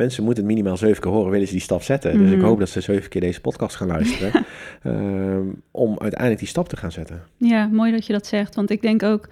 Mensen 0.01 0.23
moeten 0.23 0.43
het 0.43 0.53
minimaal 0.53 0.77
zeven 0.77 1.01
keer 1.01 1.11
horen, 1.11 1.31
willen 1.31 1.47
ze 1.47 1.53
die 1.53 1.61
stap 1.61 1.83
zetten. 1.83 2.17
Dus 2.17 2.31
ik 2.31 2.37
Mhm. 2.37 2.45
hoop 2.45 2.59
dat 2.59 2.69
ze 2.69 2.81
zeven 2.81 3.09
keer 3.09 3.21
deze 3.21 3.41
podcast 3.41 3.75
gaan 3.75 3.87
luisteren. 3.87 4.31
ehm, 4.83 5.47
om 5.71 5.99
uiteindelijk 5.99 6.39
die 6.39 6.47
stap 6.49 6.69
te 6.69 6.77
gaan 6.77 6.91
zetten. 6.91 7.23
Ja, 7.37 7.67
mooi 7.67 7.91
dat 7.91 8.05
je 8.05 8.13
dat 8.13 8.27
zegt. 8.27 8.55
Want 8.55 8.69
ik 8.69 8.81
denk 8.81 9.03
ook, 9.03 9.29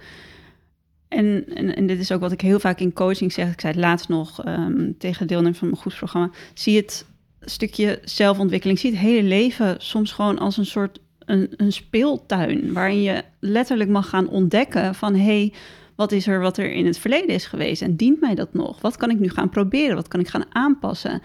en, 1.08 1.44
en, 1.54 1.76
en 1.76 1.86
dit 1.86 1.98
is 1.98 2.12
ook 2.12 2.20
wat 2.20 2.32
ik 2.32 2.40
heel 2.40 2.60
vaak 2.60 2.80
in 2.80 2.92
coaching 2.92 3.32
zeg. 3.32 3.52
Ik 3.52 3.60
zei 3.60 3.72
het 3.72 3.82
laatst 3.82 4.08
nog 4.08 4.44
ehm, 4.44 4.92
tegen 4.98 5.26
deelnemers 5.26 5.58
van 5.58 5.68
mijn 5.68 5.80
groepsprogramma. 5.80 6.30
Zie 6.54 6.76
het 6.76 7.06
stukje 7.40 7.98
zelfontwikkeling, 8.04 8.78
zie 8.78 8.90
het 8.90 9.00
hele 9.00 9.28
leven 9.28 9.74
soms 9.78 10.12
gewoon 10.12 10.38
als 10.38 10.56
een 10.56 10.66
soort 10.66 11.00
een, 11.24 11.52
een 11.56 11.72
speeltuin. 11.72 12.72
Waarin 12.72 13.02
je 13.02 13.22
letterlijk 13.40 13.90
mag 13.90 14.08
gaan 14.08 14.28
ontdekken 14.28 14.94
van 14.94 15.14
hé, 15.14 15.22
hey, 15.22 15.52
wat 16.00 16.12
is 16.12 16.26
er 16.26 16.40
wat 16.40 16.56
er 16.56 16.72
in 16.72 16.86
het 16.86 16.98
verleden 16.98 17.34
is 17.34 17.46
geweest? 17.46 17.82
En 17.82 17.96
dient 17.96 18.20
mij 18.20 18.34
dat 18.34 18.54
nog? 18.54 18.80
Wat 18.80 18.96
kan 18.96 19.10
ik 19.10 19.18
nu 19.18 19.28
gaan 19.28 19.48
proberen? 19.48 19.94
Wat 19.94 20.08
kan 20.08 20.20
ik 20.20 20.28
gaan 20.28 20.54
aanpassen? 20.54 21.22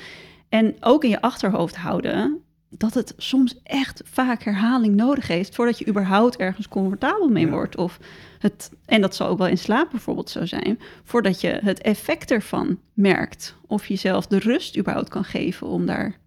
En 0.49 0.75
ook 0.79 1.03
in 1.03 1.09
je 1.09 1.21
achterhoofd 1.21 1.75
houden 1.75 2.41
dat 2.69 2.93
het 2.93 3.13
soms 3.17 3.59
echt 3.63 4.01
vaak 4.05 4.43
herhaling 4.43 4.95
nodig 4.95 5.27
heeft 5.27 5.55
voordat 5.55 5.79
je 5.79 5.87
überhaupt 5.87 6.37
ergens 6.37 6.67
comfortabel 6.67 7.27
mee 7.29 7.45
Ja. 7.45 7.51
wordt. 7.51 7.77
Of 7.77 7.99
het, 8.39 8.71
en 8.85 9.01
dat 9.01 9.15
zal 9.15 9.27
ook 9.27 9.37
wel 9.37 9.47
in 9.47 9.57
slaap 9.57 9.91
bijvoorbeeld 9.91 10.29
zo 10.29 10.45
zijn, 10.45 10.79
voordat 11.03 11.41
je 11.41 11.59
het 11.63 11.81
effect 11.81 12.31
ervan 12.31 12.79
merkt. 12.93 13.55
Of 13.67 13.85
jezelf 13.85 14.27
de 14.27 14.39
rust 14.39 14.77
überhaupt 14.77 15.09
kan 15.09 15.23
geven 15.23 15.67
om 15.67 15.85
daar 15.85 16.17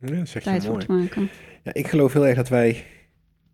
Ja, 0.00 0.24
zeg 0.24 0.42
tijd 0.42 0.64
voor 0.66 0.80
te 0.80 0.92
maken. 0.92 1.28
Ja, 1.64 1.74
ik 1.74 1.86
geloof 1.86 2.12
heel 2.12 2.26
erg 2.26 2.36
dat 2.36 2.48
wij 2.48 2.84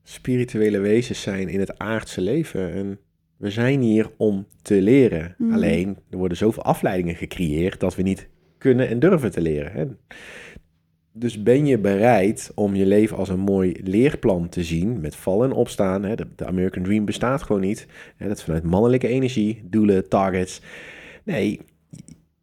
spirituele 0.03 0.79
wezens 0.79 1.23
zijn 1.23 1.49
in 1.49 1.61
het 1.61 1.79
aardse 1.79 2.21
leven. 2.21 2.73
En 2.75 2.99
we 3.37 3.51
zijn 3.51 3.81
hier 3.81 4.11
om 4.17 4.47
te 4.63 4.83
leren. 4.83 5.35
Mhm. 5.39 5.53
Alleen, 5.53 5.97
er 6.11 6.19
worden 6.19 6.37
zoveel 6.37 6.63
afleidingen 6.63 7.15
gecreëerd 7.15 7.81
dat 7.81 7.95
we 7.95 8.03
niet 8.03 8.29
kunnen 8.59 8.89
en 8.89 8.99
durven 8.99 9.31
te 9.31 9.41
leren. 9.41 9.73
Hè? 9.73 9.85
Dus 11.13 11.43
ben 11.43 11.67
je 11.67 11.79
bereid 11.79 12.53
om 12.55 12.75
je 12.75 12.87
leven 12.87 13.17
als 13.17 13.29
een 13.29 13.41
mooi 13.41 13.81
leerplan 13.83 14.49
te 14.49 14.65
zien 14.65 15.01
met 15.01 15.17
vallen 15.17 15.51
en 15.51 15.57
opstaan? 15.57 16.03
Hè? 16.03 16.15
De, 16.15 16.27
de 16.37 16.47
American 16.47 16.83
Dream 16.83 17.05
bestaat 17.05 17.43
gewoon 17.43 17.61
niet. 17.61 17.87
Hè? 18.17 18.29
Dat 18.29 18.37
is 18.37 18.45
vanuit 18.45 18.63
mannelijke 18.63 19.09
energie, 19.09 19.63
doelen, 19.65 20.09
targets. 20.09 20.61
Nee, 21.25 21.61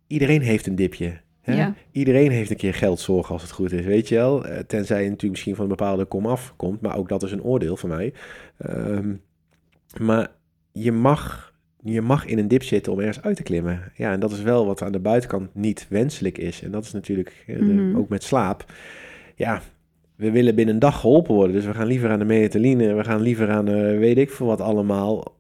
iedereen 0.08 0.42
heeft 0.42 0.68
een 0.68 0.76
dipje. 0.76 1.20
Hè? 1.42 1.54
Ja. 1.54 1.74
Iedereen 1.92 2.32
heeft 2.32 2.50
een 2.50 2.58
keer 2.58 2.74
geldzorgen 2.74 3.34
als 3.34 3.42
het 3.42 3.52
goed 3.52 3.72
is, 3.72 3.86
weet 3.86 4.08
je 4.08 4.16
wel. 4.16 4.46
Eh, 4.46 4.60
Tenzij 4.60 4.98
je 4.98 5.04
natuurlijk 5.04 5.32
misschien 5.32 5.56
van 5.56 5.64
een 5.64 5.70
bepaalde 5.70 6.06
komaf 6.06 6.54
komt, 6.56 6.82
maar 6.82 6.98
ook 6.98 7.10
dat 7.10 7.24
is 7.24 7.32
een 7.32 7.44
oordeel 7.44 7.78
van 7.78 7.90
mij. 7.90 8.14
Ehm, 8.58 9.14
maar 10.00 10.32
je 10.72 10.92
mag, 10.92 11.54
je 11.84 12.02
mag 12.02 12.26
in 12.26 12.38
een 12.38 12.48
dip 12.48 12.64
zitten 12.64 12.92
om 12.92 13.00
ergens 13.00 13.22
uit 13.22 13.36
te 13.36 13.44
klimmen. 13.44 13.92
Ja, 13.96 14.12
en 14.12 14.20
dat 14.20 14.32
is 14.32 14.42
wel 14.42 14.66
wat 14.66 14.82
aan 14.82 14.92
de 14.92 15.00
buitenkant 15.00 15.56
niet 15.56 15.86
wenselijk 15.90 16.38
is. 16.38 16.62
En 16.64 16.72
dat 16.72 16.84
is 16.84 16.92
natuurlijk 16.92 17.44
de- 17.48 17.54
Mhm. 17.64 17.98
ook 17.98 18.10
met 18.10 18.24
slaap. 18.24 18.66
Ja, 19.36 19.62
we 20.16 20.32
willen 20.32 20.56
binnen 20.56 20.74
een 20.74 20.80
dag 20.80 21.00
geholpen 21.00 21.34
worden. 21.36 21.56
Dus 21.56 21.66
we 21.66 21.74
gaan 21.74 21.88
liever 21.88 22.10
aan 22.10 22.20
de 22.20 22.26
melatonine, 22.26 22.94
we 22.94 23.04
gaan 23.04 23.22
liever 23.22 23.50
aan 23.50 23.68
eh, 23.68 23.98
weet 23.98 24.18
ik 24.18 24.30
veel 24.32 24.48
wat 24.48 24.62
allemaal. 24.62 25.40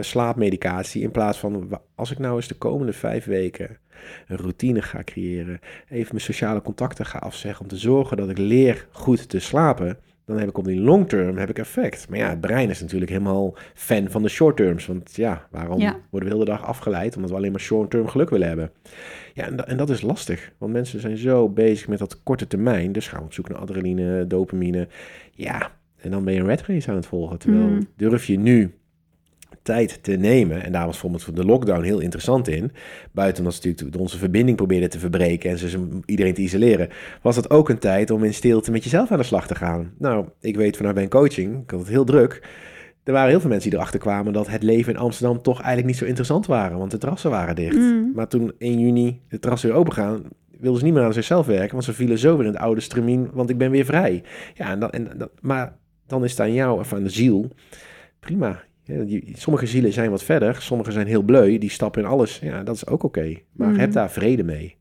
slaapmedicatie 0.00 1.02
in 1.02 1.10
plaats 1.10 1.38
van 1.38 1.68
als 1.94 2.10
ik 2.10 2.18
nou 2.18 2.36
eens 2.36 2.48
de 2.48 2.54
komende 2.54 2.92
vijf 2.92 3.24
weken 3.24 3.76
een 4.28 4.36
routine 4.36 4.82
ga 4.82 5.02
creëren, 5.04 5.60
even 5.88 6.08
mijn 6.10 6.24
sociale 6.24 6.62
contacten 6.62 7.06
ga 7.06 7.18
afzeggen 7.18 7.62
om 7.62 7.68
te 7.68 7.76
zorgen 7.76 8.16
dat 8.16 8.28
ik 8.30 8.38
leer 8.38 8.86
goed 8.90 9.28
te 9.28 9.38
slapen, 9.38 9.98
dan 10.28 10.38
heb 10.38 10.48
ik 10.48 10.58
op 10.58 10.64
die 10.64 10.80
long 10.80 11.08
term 11.08 11.36
heb 11.36 11.48
ik 11.50 11.58
effect. 11.58 12.08
Maar 12.08 12.18
ja, 12.18 12.28
het 12.28 12.40
brein 12.40 12.70
is 12.70 12.80
natuurlijk 12.80 13.10
helemaal 13.10 13.54
fan 13.74 14.10
van 14.10 14.22
de 14.22 14.28
short 14.28 14.56
terms, 14.56 14.86
want 14.86 15.16
ja, 15.16 15.46
waarom 15.50 15.80
Ja. 15.80 15.90
worden 16.10 16.28
we 16.28 16.34
de 16.34 16.40
hele 16.44 16.44
dag 16.58 16.64
afgeleid 16.66 17.14
omdat 17.16 17.30
we 17.30 17.36
alleen 17.36 17.50
maar 17.50 17.60
short 17.60 17.90
term 17.90 18.08
geluk 18.08 18.30
willen 18.30 18.48
hebben? 18.48 18.70
Ja, 19.34 19.44
en, 19.46 19.56
da- 19.56 19.66
en 19.66 19.76
dat 19.76 19.90
is 19.90 20.00
lastig, 20.02 20.52
want 20.58 20.72
mensen 20.72 21.00
zijn 21.00 21.16
zo 21.16 21.48
bezig 21.48 21.88
met 21.88 21.98
dat 21.98 22.22
korte 22.22 22.46
termijn, 22.46 22.92
dus 22.92 23.08
gaan 23.08 23.18
we 23.20 23.24
op 23.24 23.32
zoek 23.32 23.48
naar 23.48 23.58
adrenaline, 23.58 24.26
dopamine. 24.26 24.88
Ja, 25.32 25.70
en 25.96 26.10
dan 26.10 26.24
ben 26.24 26.34
je 26.34 26.40
een 26.40 26.46
red 26.46 26.62
race 26.66 26.90
aan 26.90 26.96
het 26.96 27.06
volgen. 27.06 27.38
Terwijl 27.38 27.68
Mhm. 27.68 27.80
durf 27.96 28.24
je 28.24 28.38
nu 28.38 28.74
tijd 29.72 30.02
te 30.02 30.12
nemen. 30.16 30.62
En 30.64 30.72
daar 30.72 30.82
was 30.82 30.90
bijvoorbeeld 30.90 31.22
voor 31.22 31.34
de 31.34 31.44
lockdown 31.44 31.82
heel 31.82 32.00
interessant 32.00 32.48
in. 32.48 32.72
Buiten 33.12 33.44
omdat 33.44 33.62
ze 33.62 33.68
natuurlijk 33.68 33.98
onze 34.00 34.18
verbinding 34.18 34.56
probeerden 34.56 34.90
te 34.90 34.98
verbreken 34.98 35.50
en 35.50 35.58
ze 35.58 35.68
ze- 35.68 36.00
iedereen 36.06 36.34
te 36.34 36.42
isoleren, 36.42 36.88
was 37.22 37.34
dat 37.34 37.50
ook 37.50 37.68
een 37.68 37.78
tijd 37.78 38.10
om 38.10 38.24
in 38.24 38.34
stilte 38.34 38.70
met 38.70 38.84
jezelf 38.84 39.10
aan 39.10 39.18
de 39.18 39.24
slag 39.24 39.46
te 39.46 39.54
gaan. 39.54 39.92
Nou, 39.98 40.26
ik 40.40 40.56
weet 40.56 40.76
vanuit 40.76 40.94
mijn 40.94 41.08
coaching, 41.08 41.62
ik 41.62 41.70
had 41.70 41.80
het 41.80 41.88
heel 41.88 42.04
druk. 42.04 42.42
Er 43.04 43.12
waren 43.12 43.28
heel 43.30 43.40
veel 43.40 43.48
mensen 43.50 43.68
die 43.70 43.78
erachter 43.78 44.00
kwamen 44.00 44.32
dat 44.32 44.48
het 44.48 44.62
leven 44.62 44.92
in 44.92 44.98
Amsterdam 44.98 45.42
toch 45.42 45.56
eigenlijk 45.56 45.86
niet 45.86 45.96
zo 45.96 46.04
interessant 46.04 46.46
waren, 46.46 46.78
want 46.78 46.90
de 46.90 46.98
terrassen 46.98 47.30
waren 47.30 47.54
dicht. 47.54 47.76
Mm. 47.76 48.12
Maar 48.14 48.28
toen 48.28 48.52
1 48.58 48.78
juni 48.80 49.20
de 49.28 49.38
terrassen 49.38 49.68
weer 49.68 49.78
open 49.78 49.92
gaan, 49.92 50.22
wilden 50.58 50.78
ze 50.78 50.84
niet 50.84 50.94
meer 50.94 51.02
aan 51.02 51.12
zichzelf 51.12 51.46
werken, 51.46 51.72
want 51.72 51.84
ze 51.84 51.92
vielen 51.92 52.18
zo 52.18 52.36
weer 52.36 52.46
in 52.46 52.52
het 52.52 52.60
oude 52.62 52.80
stramien, 52.80 53.30
want 53.32 53.50
ik 53.50 53.58
ben 53.58 53.70
weer 53.70 53.84
vrij. 53.84 54.22
Ja, 54.54 54.70
en 54.70 54.80
dat, 54.80 54.90
en 54.92 55.08
dat, 55.16 55.30
maar 55.40 55.76
dan 56.06 56.24
is 56.24 56.30
het 56.30 56.40
aan 56.40 56.52
jou 56.52 56.78
of 56.78 56.92
aan 56.92 57.02
de 57.02 57.08
ziel. 57.10 57.50
Prima. 58.20 58.62
Ja, 58.88 59.02
die- 59.04 59.32
sommige 59.36 59.66
zielen 59.66 59.92
zijn 59.92 60.10
wat 60.10 60.22
verder, 60.22 60.62
sommige 60.62 60.92
zijn 60.92 61.06
heel 61.06 61.22
bleu, 61.22 61.58
die 61.58 61.70
stappen 61.70 62.02
in 62.02 62.08
alles. 62.08 62.38
Ja, 62.42 62.62
dat 62.62 62.74
is 62.74 62.86
ook 62.86 63.02
oké. 63.02 63.34
Maar 63.52 63.68
Mhm. 63.68 63.78
heb 63.78 63.92
daar 63.92 64.10
vrede 64.10 64.42
mee. 64.44 64.76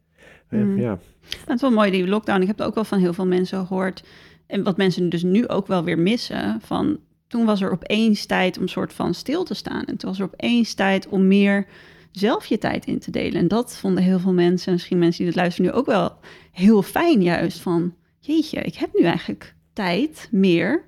Eh, 0.50 0.60
Mhm. 0.60 0.80
Ja, 0.80 1.00
Het 1.46 1.56
is 1.56 1.62
wel 1.62 1.72
mooi, 1.72 1.92
die 1.92 2.08
lockdown. 2.08 2.42
Ik 2.42 2.48
heb 2.48 2.58
het 2.58 2.68
ook 2.68 2.76
wel 2.76 2.84
van 2.84 3.00
heel 3.00 3.14
veel 3.14 3.26
mensen 3.26 3.66
gehoord. 3.68 4.04
En 4.48 4.64
wat 4.64 4.78
mensen 4.78 5.10
dus 5.10 5.24
nu 5.24 5.48
ook 5.48 5.68
wel 5.68 5.84
weer 5.84 6.00
missen. 6.00 6.60
Van 6.62 7.00
toen 7.28 7.46
was 7.46 7.62
er 7.62 7.72
opeens 7.72 8.26
tijd 8.26 8.58
om 8.60 8.68
soort 8.68 8.94
van 8.94 9.14
stil 9.14 9.44
te 9.44 9.54
staan. 9.54 9.84
En 9.86 9.98
toen 9.98 10.10
was 10.10 10.20
er 10.20 10.26
opeens 10.26 10.74
tijd 10.74 11.08
om 11.08 11.28
meer 11.28 11.66
zelf 12.12 12.46
je 12.46 12.58
tijd 12.58 12.86
in 12.86 13.00
te 13.00 13.12
delen. 13.12 13.40
En 13.40 13.48
dat 13.48 13.78
vonden 13.78 14.04
heel 14.04 14.20
veel 14.20 14.34
mensen, 14.34 14.72
misschien 14.74 14.98
mensen 14.98 15.18
die 15.18 15.28
het 15.28 15.36
luisteren 15.36 15.72
nu 15.72 15.78
ook 15.78 15.86
wel 15.86 16.12
heel 16.52 16.82
fijn 16.82 17.22
juist. 17.22 17.60
Van 17.60 17.94
jeetje, 18.20 18.60
ik 18.62 18.76
heb 18.76 18.90
nu 18.94 19.04
eigenlijk 19.06 19.56
tijd 19.74 20.28
meer 20.32 20.84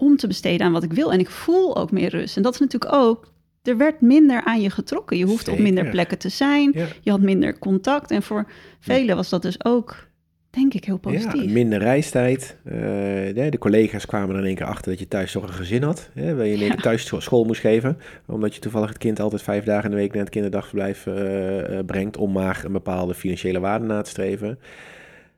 om 0.00 0.16
te 0.16 0.26
besteden 0.26 0.66
aan 0.66 0.72
wat 0.72 0.82
ik 0.82 0.92
wil. 0.92 1.12
En 1.12 1.18
ik 1.18 1.30
voel 1.30 1.76
ook 1.76 1.90
meer 1.90 2.08
rust. 2.08 2.36
En 2.36 2.42
dat 2.42 2.54
is 2.54 2.60
natuurlijk 2.60 2.92
ook, 2.94 3.32
er 3.62 3.76
werd 3.76 4.00
minder 4.00 4.44
aan 4.44 4.60
je 4.60 4.70
getrokken. 4.70 5.16
Je 5.16 5.24
hoeft 5.24 5.48
op 5.48 5.58
minder 5.58 5.88
plekken 5.88 6.18
te 6.18 6.28
zijn. 6.28 6.70
ja. 6.74 6.86
Je 7.00 7.10
had 7.10 7.20
minder 7.20 7.58
contact. 7.58 8.10
En 8.10 8.22
voor 8.22 8.46
velen 8.80 9.16
was 9.16 9.28
dat 9.28 9.42
dus 9.42 9.64
ook 9.64 10.08
denk 10.50 10.74
ik 10.74 10.84
heel 10.84 10.98
positief. 10.98 11.44
Ja, 11.44 11.52
minder 11.52 11.78
reistijd. 11.78 12.56
Uh, 12.64 12.72
de, 12.72 13.56
collega's 13.58 14.06
kwamen 14.06 14.34
er 14.34 14.40
in 14.40 14.46
één 14.46 14.54
keer 14.54 14.66
achter 14.66 14.90
dat 14.90 15.00
je 15.00 15.08
thuis 15.08 15.32
toch 15.32 15.42
een 15.42 15.52
gezin 15.52 15.82
had. 15.82 16.10
Hè, 16.14 16.34
waar 16.36 16.46
je 16.46 16.54
in 16.54 16.60
één 16.60 16.70
keer 16.70 16.82
thuis 16.82 17.12
school 17.18 17.44
moest 17.44 17.60
geven. 17.60 17.98
Omdat 18.26 18.54
je 18.54 18.60
toevallig 18.60 18.88
het 18.88 18.98
kind 18.98 19.20
altijd 19.20 19.42
vijf 19.42 19.64
dagen 19.64 19.84
in 19.84 19.90
de 19.90 19.96
week 19.96 20.12
naar 20.12 20.22
het 20.22 20.30
kinderdagverblijf 20.30 21.06
uh, 21.06 21.78
brengt. 21.86 22.16
Om 22.16 22.32
maar 22.32 22.62
een 22.64 22.72
bepaalde 22.72 23.14
financiële 23.14 23.60
waarde 23.60 23.86
na 23.86 24.02
te 24.02 24.10
streven. 24.10 24.58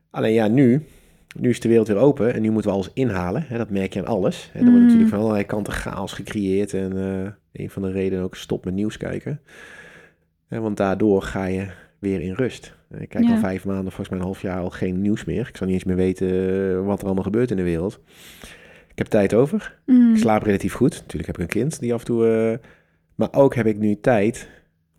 Alleen 0.09 0.33
ja, 0.33 0.47
nu, 0.47 0.85
nu 1.33 1.49
is 1.49 1.59
de 1.59 1.67
wereld 1.67 1.87
weer 1.87 1.97
open 1.97 2.33
en 2.33 2.41
nu 2.41 2.51
moeten 2.51 2.69
we 2.69 2.75
alles 2.75 2.89
inhalen. 2.93 3.43
Hè, 3.47 3.57
dat 3.57 3.69
merk 3.69 3.93
je 3.93 3.99
aan 3.99 4.05
alles. 4.05 4.49
Hè. 4.51 4.59
Er 4.59 4.65
wordt 4.65 4.77
mm. 4.77 4.83
natuurlijk 4.83 5.09
van 5.09 5.19
allerlei 5.19 5.45
kanten 5.45 5.73
chaos 5.73 6.13
gecreëerd. 6.13 6.73
En 6.73 6.95
uh, 6.95 7.29
een 7.51 7.69
van 7.69 7.81
de 7.81 7.91
redenen 7.91 8.23
ook 8.23 8.35
stop 8.35 8.65
met 8.65 8.73
nieuws 8.73 8.97
kijken. 8.97 9.41
want 10.47 10.77
daardoor 10.77 11.21
ga 11.21 11.45
je 11.45 11.67
weer 11.99 12.21
in 12.21 12.33
rust. 12.33 12.75
Ik 12.99 13.09
kijk 13.09 13.29
al 13.29 13.37
vijf 13.37 13.65
maanden, 13.65 13.91
volgens 13.91 14.09
mij 14.09 14.17
een 14.17 14.25
half 14.25 14.41
jaar 14.41 14.59
al 14.59 14.69
geen 14.69 15.01
nieuws 15.01 15.25
meer. 15.25 15.47
Ik 15.47 15.57
zou 15.57 15.69
niet 15.69 15.79
eens 15.79 15.87
meer 15.87 15.95
weten 15.95 16.27
eh, 16.27 16.85
wat 16.85 16.99
er 16.99 17.05
allemaal 17.05 17.23
gebeurt 17.23 17.51
in 17.51 17.57
de 17.57 17.63
wereld. 17.63 17.99
Ik 18.87 18.97
heb 18.97 19.07
tijd 19.07 19.33
over. 19.33 19.79
Mm. 19.85 20.11
Ik 20.13 20.17
slaap 20.17 20.43
relatief 20.43 20.73
goed. 20.73 20.91
Natuurlijk 20.91 21.25
heb 21.25 21.35
ik 21.35 21.41
een 21.41 21.61
kind 21.61 21.79
die 21.79 21.93
af 21.93 21.99
en 21.99 22.05
toe... 22.05 22.25
Uh, 22.25 22.67
maar 23.15 23.29
ook 23.31 23.55
heb 23.55 23.65
ik 23.65 23.77
nu 23.77 23.99
tijd 23.99 24.49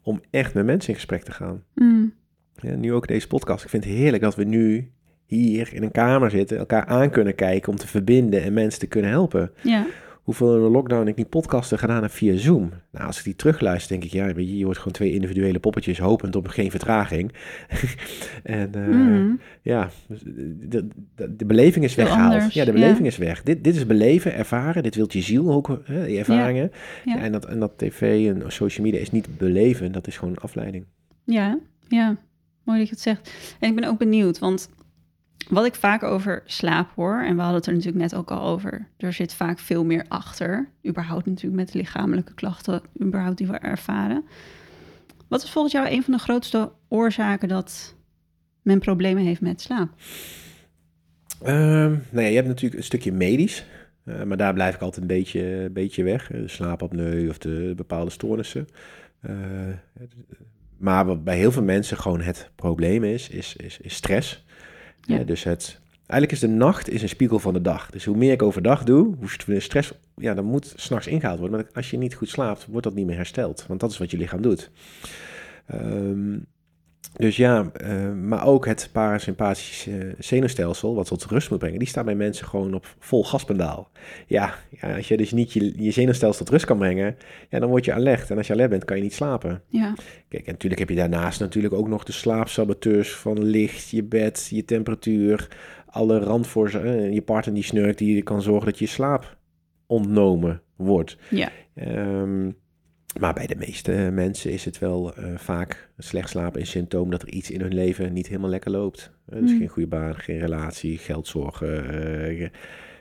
om 0.02 0.20
echt 0.30 0.54
met 0.54 0.64
mensen 0.64 0.88
in 0.88 0.94
gesprek 0.94 1.22
te 1.22 1.32
gaan. 1.32 1.64
Mm. 1.74 2.14
Ja, 2.54 2.74
nu 2.74 2.92
ook 2.92 3.06
deze 3.06 3.26
podcast. 3.26 3.64
Ik 3.64 3.70
vind 3.70 3.84
het 3.84 3.94
heerlijk 3.94 4.22
dat 4.22 4.34
we 4.34 4.44
nu 4.44 4.92
hier 5.34 5.74
in 5.74 5.82
een 5.82 5.90
kamer 5.90 6.30
zitten, 6.30 6.58
elkaar 6.58 6.84
aan 6.84 7.10
kunnen 7.10 7.34
kijken 7.34 7.72
om 7.72 7.78
te 7.78 7.86
verbinden 7.86 8.42
en 8.42 8.52
mensen 8.52 8.80
te 8.80 8.86
kunnen 8.86 9.10
helpen. 9.10 9.50
Ja. 9.62 9.86
Hoeveel 10.24 10.56
in 10.56 10.62
de 10.62 10.70
lockdown 10.70 11.06
ik 11.06 11.16
niet 11.16 11.28
podcasten 11.28 11.78
gedaan 11.78 12.02
heb 12.02 12.10
via 12.10 12.36
Zoom. 12.36 12.70
Nou, 12.90 13.06
als 13.06 13.18
ik 13.18 13.24
die 13.24 13.36
terugluister, 13.36 13.90
denk 13.90 14.04
ik, 14.04 14.12
ja, 14.12 14.32
je, 14.36 14.64
wordt 14.64 14.78
gewoon 14.78 14.92
twee 14.92 15.12
individuele 15.12 15.58
poppetjes 15.58 15.98
hopend 15.98 16.36
op 16.36 16.48
geen 16.48 16.70
vertraging. 16.70 17.32
en 18.42 18.70
uh, 18.76 19.32
ja, 19.62 19.90
de, 20.08 20.88
de, 21.14 21.36
de, 21.36 21.44
beleving 21.44 21.84
is 21.84 21.94
weggehaald. 21.94 22.52
Ja, 22.52 22.64
de 22.64 22.72
beleving 22.72 23.06
is 23.06 23.16
weg. 23.16 23.42
Dit, 23.42 23.64
dit 23.64 23.76
is 23.76 23.86
beleven, 23.86 24.34
ervaren. 24.34 24.82
Dit 24.82 24.94
wilt 24.94 25.12
je 25.12 25.20
ziel 25.20 25.52
ook, 25.52 25.80
hè, 25.84 26.06
die 26.06 26.18
ervaringen. 26.18 26.70
Ja. 27.04 27.18
en, 27.18 27.32
dat, 27.32 27.44
en 27.44 27.58
dat 27.58 27.78
tv 27.78 28.30
en 28.34 28.52
social 28.52 28.86
media 28.86 29.00
is 29.00 29.10
niet 29.10 29.38
beleven, 29.38 29.92
dat 29.92 30.06
is 30.06 30.16
gewoon 30.16 30.38
afleiding. 30.38 30.84
Ja, 31.24 31.58
ja. 31.88 32.16
Mooi 32.64 32.78
dat 32.78 32.88
je 32.88 32.94
het 32.94 33.02
zegt. 33.02 33.56
En 33.60 33.68
ik 33.68 33.74
ben 33.74 33.88
ook 33.88 33.98
benieuwd, 33.98 34.38
want 34.38 34.68
wat 35.48 35.66
ik 35.66 35.74
vaak 35.74 36.02
over 36.02 36.42
slaap 36.46 36.90
hoor, 36.94 37.22
en 37.22 37.34
we 37.34 37.40
hadden 37.40 37.58
het 37.58 37.66
er 37.66 37.72
natuurlijk 37.72 38.02
net 38.02 38.14
ook 38.14 38.30
al 38.30 38.42
over, 38.42 38.88
er 38.96 39.12
zit 39.12 39.34
vaak 39.34 39.58
veel 39.58 39.84
meer 39.84 40.04
achter. 40.08 40.68
Überhaupt 40.86 41.26
natuurlijk 41.26 41.56
met 41.56 41.74
lichamelijke 41.74 42.34
klachten, 42.34 42.82
überhaupt 43.02 43.38
die 43.38 43.46
we 43.46 43.56
ervaren. 43.56 44.24
Wat 45.28 45.42
is 45.42 45.50
volgens 45.50 45.74
jou 45.74 45.88
een 45.88 46.02
van 46.02 46.12
de 46.12 46.18
grootste 46.18 46.72
oorzaken 46.88 47.48
dat 47.48 47.94
men 48.62 48.78
problemen 48.78 49.24
heeft 49.24 49.40
met 49.40 49.60
slaap? 49.60 49.88
Um, 51.46 52.02
nou 52.10 52.22
ja, 52.22 52.28
je 52.28 52.34
hebt 52.34 52.48
natuurlijk 52.48 52.76
een 52.76 52.84
stukje 52.84 53.12
medisch, 53.12 53.64
uh, 54.04 54.22
maar 54.22 54.36
daar 54.36 54.54
blijf 54.54 54.74
ik 54.74 54.80
altijd 54.80 55.00
een 55.00 55.16
beetje, 55.16 55.70
beetje 55.72 56.02
weg. 56.02 56.26
De 56.26 56.48
slaapapneu 56.48 57.28
of 57.28 57.38
de 57.38 57.72
bepaalde 57.76 58.10
stoornissen. 58.10 58.68
Uh, 59.22 59.32
maar 60.76 61.06
wat 61.06 61.24
bij 61.24 61.36
heel 61.36 61.52
veel 61.52 61.62
mensen 61.62 61.96
gewoon 61.96 62.20
het 62.20 62.50
probleem 62.54 63.04
is, 63.04 63.28
is, 63.28 63.56
is, 63.56 63.78
is 63.80 63.94
stress. 63.94 64.44
Ja. 65.06 65.24
dus 65.24 65.44
het, 65.44 65.78
eigenlijk 66.06 66.32
is 66.32 66.38
de 66.38 66.48
nacht 66.48 66.90
is 66.90 67.02
een 67.02 67.08
spiegel 67.08 67.38
van 67.38 67.52
de 67.52 67.60
dag. 67.60 67.90
Dus 67.90 68.04
hoe 68.04 68.16
meer 68.16 68.32
ik 68.32 68.42
overdag 68.42 68.82
doe, 68.82 69.14
hoe 69.18 69.60
stress, 69.60 69.92
ja, 70.16 70.34
dan 70.34 70.44
moet 70.44 70.72
s'nachts 70.76 71.06
ingehaald 71.06 71.38
worden. 71.38 71.56
Maar 71.56 71.66
als 71.72 71.90
je 71.90 71.96
niet 71.96 72.14
goed 72.14 72.28
slaapt, 72.28 72.66
wordt 72.66 72.86
dat 72.86 72.94
niet 72.94 73.06
meer 73.06 73.16
hersteld. 73.16 73.64
Want 73.68 73.80
dat 73.80 73.90
is 73.90 73.98
wat 73.98 74.10
je 74.10 74.16
lichaam 74.16 74.42
doet. 74.42 74.70
Um, 75.72 76.46
dus 77.12 77.36
ja, 77.36 77.70
uh, 77.82 78.12
maar 78.12 78.46
ook 78.46 78.66
het 78.66 78.88
parasympathische 78.92 80.14
zenuwstelsel, 80.18 80.94
wat 80.94 81.06
tot 81.06 81.24
rust 81.24 81.50
moet 81.50 81.58
brengen, 81.58 81.78
die 81.78 81.88
staat 81.88 82.04
bij 82.04 82.14
mensen 82.14 82.46
gewoon 82.46 82.74
op 82.74 82.94
vol 82.98 83.24
gaspendaal. 83.24 83.90
Ja, 84.26 84.54
ja 84.70 84.96
als 84.96 85.08
je 85.08 85.16
dus 85.16 85.32
niet 85.32 85.52
je, 85.52 85.82
je 85.82 85.90
zenuwstelsel 85.90 86.44
tot 86.44 86.54
rust 86.54 86.64
kan 86.64 86.78
brengen, 86.78 87.16
ja, 87.48 87.58
dan 87.58 87.68
word 87.68 87.84
je 87.84 87.92
alert. 87.92 88.30
En 88.30 88.36
als 88.36 88.46
je 88.46 88.52
alert 88.52 88.70
bent, 88.70 88.84
kan 88.84 88.96
je 88.96 89.02
niet 89.02 89.14
slapen. 89.14 89.62
Ja. 89.68 89.94
Kijk, 90.28 90.46
en 90.46 90.52
natuurlijk 90.52 90.80
heb 90.80 90.88
je 90.88 90.96
daarnaast 90.96 91.40
natuurlijk 91.40 91.74
ook 91.74 91.88
nog 91.88 92.04
de 92.04 92.12
slaapsaboteurs 92.12 93.14
van 93.14 93.44
licht, 93.44 93.90
je 93.90 94.02
bed, 94.02 94.46
je 94.50 94.64
temperatuur, 94.64 95.48
alle 95.86 96.18
randvoors, 96.18 96.74
uh, 96.74 97.12
je 97.12 97.22
partner 97.22 97.54
die 97.54 97.64
snurkt, 97.64 97.98
die 97.98 98.22
kan 98.22 98.42
zorgen 98.42 98.66
dat 98.70 98.78
je 98.78 98.86
slaap 98.86 99.36
ontnomen 99.86 100.62
wordt. 100.76 101.16
Ja. 101.30 101.50
Um, 101.74 102.56
maar 103.20 103.34
bij 103.34 103.46
de 103.46 103.56
meeste 103.56 103.92
mensen 104.12 104.52
is 104.52 104.64
het 104.64 104.78
wel 104.78 105.18
uh, 105.18 105.38
vaak 105.38 105.88
slecht 105.98 106.28
slapen 106.28 106.60
een 106.60 106.66
symptoom 106.66 107.10
dat 107.10 107.22
er 107.22 107.28
iets 107.28 107.50
in 107.50 107.60
hun 107.60 107.74
leven 107.74 108.12
niet 108.12 108.26
helemaal 108.26 108.50
lekker 108.50 108.70
loopt. 108.70 109.10
Uh, 109.28 109.40
dus 109.40 109.52
mm. 109.52 109.58
geen 109.58 109.68
goede 109.68 109.88
baan, 109.88 110.14
geen 110.14 110.38
relatie, 110.38 110.98
geldzorgen, 110.98 112.50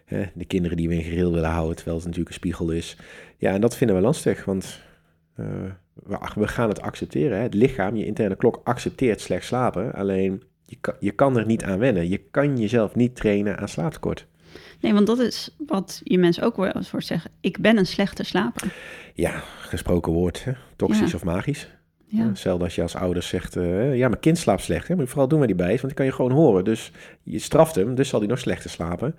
uh, 0.08 0.28
de 0.34 0.46
kinderen 0.46 0.78
die 0.78 0.88
we 0.88 0.96
in 0.96 1.04
gereel 1.04 1.34
willen 1.34 1.50
houden, 1.50 1.76
terwijl 1.76 1.98
het 1.98 2.06
natuurlijk 2.06 2.36
een 2.36 2.42
spiegel 2.42 2.72
is. 2.72 2.98
Ja, 3.38 3.52
en 3.52 3.62
dat 3.62 3.78
vinden 3.78 3.96
we 3.96 4.02
lastig, 4.02 4.46
want 4.46 4.82
we, 5.94 6.18
we, 6.36 6.48
gaan 6.48 6.70
het 6.70 6.82
accepteren. 6.82 7.38
Hè. 7.38 7.44
Het 7.44 7.54
lichaam, 7.54 7.96
je 7.96 8.06
interne 8.06 8.36
klok, 8.36 8.62
accepteert 8.64 9.22
slecht 9.22 9.46
slapen. 9.46 9.94
Alleen 9.94 10.44
je 10.66 10.78
kan, 10.82 10.94
je 11.00 11.12
kan 11.12 11.38
er 11.38 11.46
niet 11.46 11.64
aan 11.64 11.80
wennen. 11.80 12.10
Je 12.10 12.18
kan 12.18 12.58
jezelf 12.58 12.96
niet 12.96 13.16
trainen 13.16 13.58
aan 13.58 13.68
slaaptekort. 13.68 14.28
Nee, 14.84 14.94
want 14.94 15.08
dat 15.08 15.20
is 15.20 15.56
wat 15.68 16.02
je 16.04 16.18
mensen 16.18 16.44
ook 16.44 16.56
wel 16.56 16.72
eens 16.72 16.90
voor 16.90 17.02
zeggen. 17.02 17.32
Ik 17.42 17.58
ben 17.60 17.78
een 17.78 17.86
slechte 17.86 18.24
slaper. 18.24 18.74
Ja, 19.14 19.44
gesproken 19.60 20.14
woord. 20.14 20.44
Hè? 20.44 20.52
Toxisch 20.76 21.14
of 21.14 21.24
magisch. 21.24 21.70
Ja. 22.06 22.28
Hetzelfde 22.28 22.64
als 22.64 22.76
je 22.76 22.82
als 22.82 22.96
ouders 22.96 23.28
zegt, 23.28 23.56
uh, 23.56 23.96
ja, 23.96 24.08
mijn 24.08 24.20
kind 24.20 24.38
slaapt 24.38 24.62
slecht. 24.62 24.88
Hè? 24.88 25.08
Vooral 25.08 25.28
doen 25.28 25.40
met 25.40 25.48
die 25.48 25.58
bijt, 25.58 25.82
want 25.82 25.88
die 25.88 25.94
kan 25.94 26.06
je 26.06 26.12
gewoon 26.12 26.32
horen. 26.32 26.64
Dus 26.64 26.92
je 27.24 27.40
straft 27.40 27.76
hem, 27.76 27.96
dus 27.96 28.10
zal 28.10 28.20
hij 28.20 28.28
nog 28.28 28.40
slechter 28.40 28.70
slapen. 28.70 29.16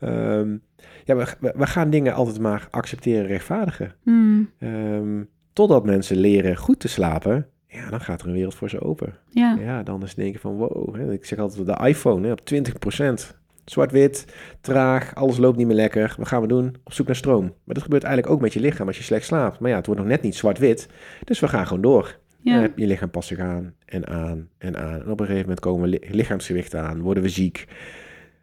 Um, 0.00 0.62
ja, 1.04 1.16
we, 1.16 1.52
we, 1.54 1.66
gaan 1.66 1.90
dingen 1.90 2.14
altijd 2.14 2.38
maar 2.38 2.68
accepteren, 2.70 3.26
rechtvaardigen. 3.26 3.94
Mm. 4.02 4.50
Um, 4.58 5.28
totdat 5.52 5.84
mensen 5.84 6.16
leren 6.16 6.56
goed 6.56 6.80
te 6.80 6.88
slapen, 6.88 7.46
ja, 7.66 7.90
dan 7.90 8.00
gaat 8.00 8.20
er 8.20 8.26
een 8.26 8.34
wereld 8.34 8.54
voor 8.54 8.70
ze 8.70 8.80
open. 8.80 9.14
Ja, 9.30 9.56
ja 9.60 9.82
dan 9.82 10.02
is 10.02 10.08
het 10.08 10.18
denken 10.18 10.40
van, 10.40 10.56
wow. 10.56 10.94
Hè? 10.94 11.12
Ik 11.12 11.24
zeg 11.24 11.38
altijd, 11.38 11.66
de 11.66 11.86
iPhone 11.86 12.26
hè, 12.26 12.32
op 12.32 12.40
20%. 12.40 13.43
Zwart-wit, 13.64 14.24
traag, 14.60 15.14
alles 15.14 15.36
loopt 15.36 15.56
niet 15.56 15.66
meer 15.66 15.76
lekker. 15.76 16.14
Wat 16.18 16.28
gaan 16.28 16.40
we 16.40 16.48
doen? 16.48 16.76
Op 16.84 16.92
zoek 16.92 17.06
naar 17.06 17.16
stroom. 17.16 17.44
Maar 17.44 17.74
dat 17.74 17.82
gebeurt 17.82 18.02
eigenlijk 18.02 18.34
ook 18.34 18.40
met 18.40 18.52
je 18.52 18.60
lichaam 18.60 18.86
als 18.86 18.96
je 18.96 19.02
slecht 19.02 19.26
slaapt. 19.26 19.58
Maar 19.58 19.70
ja, 19.70 19.76
het 19.76 19.86
wordt 19.86 20.00
nog 20.00 20.10
net 20.10 20.22
niet 20.22 20.36
zwart-wit. 20.36 20.88
Dus 21.24 21.40
we 21.40 21.48
gaan 21.48 21.66
gewoon 21.66 21.82
door. 21.82 22.18
Ja. 22.40 22.68
je 22.76 22.86
lichaam 22.86 23.10
past 23.10 23.28
zich 23.28 23.38
aan 23.38 23.74
en 23.84 24.06
aan 24.06 24.48
en 24.58 24.76
aan. 24.76 25.00
En 25.00 25.10
op 25.10 25.20
een 25.20 25.26
gegeven 25.26 25.40
moment 25.40 25.60
komen 25.60 25.90
we 25.90 26.00
lichaamsgewicht 26.10 26.74
aan, 26.74 27.00
worden 27.00 27.22
we 27.22 27.28
ziek. 27.28 27.66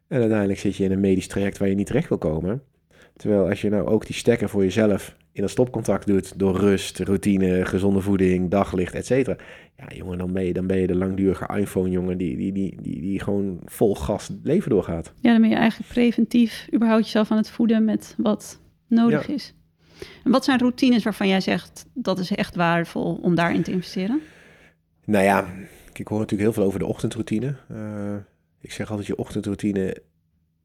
En 0.07 0.19
uiteindelijk 0.19 0.59
zit 0.59 0.75
je 0.75 0.83
in 0.83 0.91
een 0.91 0.99
medisch 0.99 1.27
traject 1.27 1.57
waar 1.57 1.67
je 1.67 1.75
niet 1.75 1.85
terecht 1.85 2.09
wil 2.09 2.17
komen. 2.17 2.61
Terwijl 3.15 3.49
als 3.49 3.61
je 3.61 3.69
nou 3.69 3.87
ook 3.87 4.05
die 4.05 4.15
stekker 4.15 4.49
voor 4.49 4.63
jezelf 4.63 5.15
in 5.31 5.43
een 5.43 5.49
stopcontact 5.49 6.07
doet 6.07 6.39
door 6.39 6.57
rust, 6.57 6.99
routine, 6.99 7.65
gezonde 7.65 8.01
voeding, 8.01 8.49
daglicht, 8.49 8.93
et 8.93 9.05
cetera. 9.05 9.37
Ja, 9.81 9.95
jongen, 9.95 10.17
dan 10.17 10.33
ben 10.33 10.45
je, 10.45 10.53
dan 10.53 10.67
ben 10.67 10.77
je 10.77 10.87
de 10.87 10.95
langdurige 10.95 11.57
iPhone-jongen 11.57 12.17
die, 12.17 12.37
die, 12.37 12.51
die, 12.51 12.77
die, 12.81 13.01
die 13.01 13.19
gewoon 13.19 13.59
vol 13.65 13.95
gas 13.95 14.31
leven 14.43 14.69
doorgaat. 14.69 15.13
Ja, 15.19 15.31
dan 15.31 15.41
ben 15.41 15.49
je 15.49 15.55
eigenlijk 15.55 15.91
preventief 15.91 16.67
überhaupt 16.73 17.03
jezelf 17.03 17.31
aan 17.31 17.37
het 17.37 17.49
voeden 17.49 17.85
met 17.85 18.15
wat 18.17 18.59
nodig 18.87 19.27
is. 19.27 19.53
En 20.23 20.31
wat 20.31 20.43
zijn 20.43 20.59
routines 20.59 21.03
waarvan 21.03 21.27
jij 21.27 21.41
zegt 21.41 21.85
dat 21.93 22.19
is 22.19 22.31
echt 22.31 22.55
waardevol 22.55 23.19
om 23.21 23.35
daarin 23.35 23.63
te 23.63 23.71
investeren? 23.71 24.21
Nou 25.05 25.23
ja, 25.23 25.45
ik 25.93 26.07
hoor 26.07 26.19
natuurlijk 26.19 26.41
heel 26.41 26.53
veel 26.53 26.63
over 26.65 26.79
de 26.79 26.85
ochtendroutine. 26.85 27.55
Uh, 27.71 28.15
ik 28.59 28.71
zeg 28.71 28.89
altijd, 28.89 29.07
je 29.07 29.15
ochtendroutine 29.15 29.97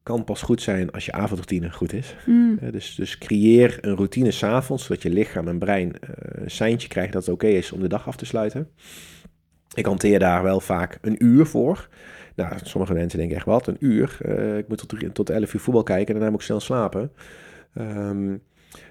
kan 0.06 0.24
pas 0.24 0.42
goed 0.42 0.62
zijn 0.62 0.90
als 0.90 1.04
je 1.04 1.12
avondroutine 1.12 1.70
goed 1.70 1.92
is. 1.92 2.14
Mm. 2.26 2.58
dus, 2.70 2.94
dus 2.94 3.18
creëer 3.18 3.78
een 3.80 3.96
routine 3.96 4.30
s'avonds, 4.30 4.84
zodat 4.84 5.02
je 5.02 5.10
lichaam 5.10 5.48
en 5.48 5.58
brein 5.58 5.88
uh, 5.88 6.10
een 6.42 6.50
seintje 6.50 6.88
krijgt 6.88 7.12
dat 7.12 7.26
het 7.26 7.34
oké 7.34 7.46
is 7.46 7.72
om 7.72 7.80
de 7.80 7.88
dag 7.88 8.06
af 8.06 8.16
te 8.16 8.26
sluiten. 8.26 8.68
Ik 9.74 9.86
hanteer 9.86 10.18
daar 10.18 10.42
wel 10.42 10.60
vaak 10.60 10.98
een 11.00 11.24
uur 11.24 11.46
voor. 11.46 11.88
Nou, 12.34 12.52
sommige 12.62 12.92
mensen 12.92 13.18
denken 13.18 13.36
echt 13.36 13.46
wat, 13.46 13.66
een 13.66 13.76
uur. 13.80 14.18
Uh, 14.26 14.58
ik 14.58 14.68
moet 14.68 14.88
tot, 14.88 15.14
tot 15.14 15.30
11 15.30 15.54
uur 15.54 15.60
voetbal 15.60 15.82
kijken 15.82 16.06
en 16.06 16.14
daarna 16.14 16.30
moet 16.30 16.40
ik 16.40 16.46
snel 16.46 16.60
slapen. 16.60 17.12
Um, 17.78 18.42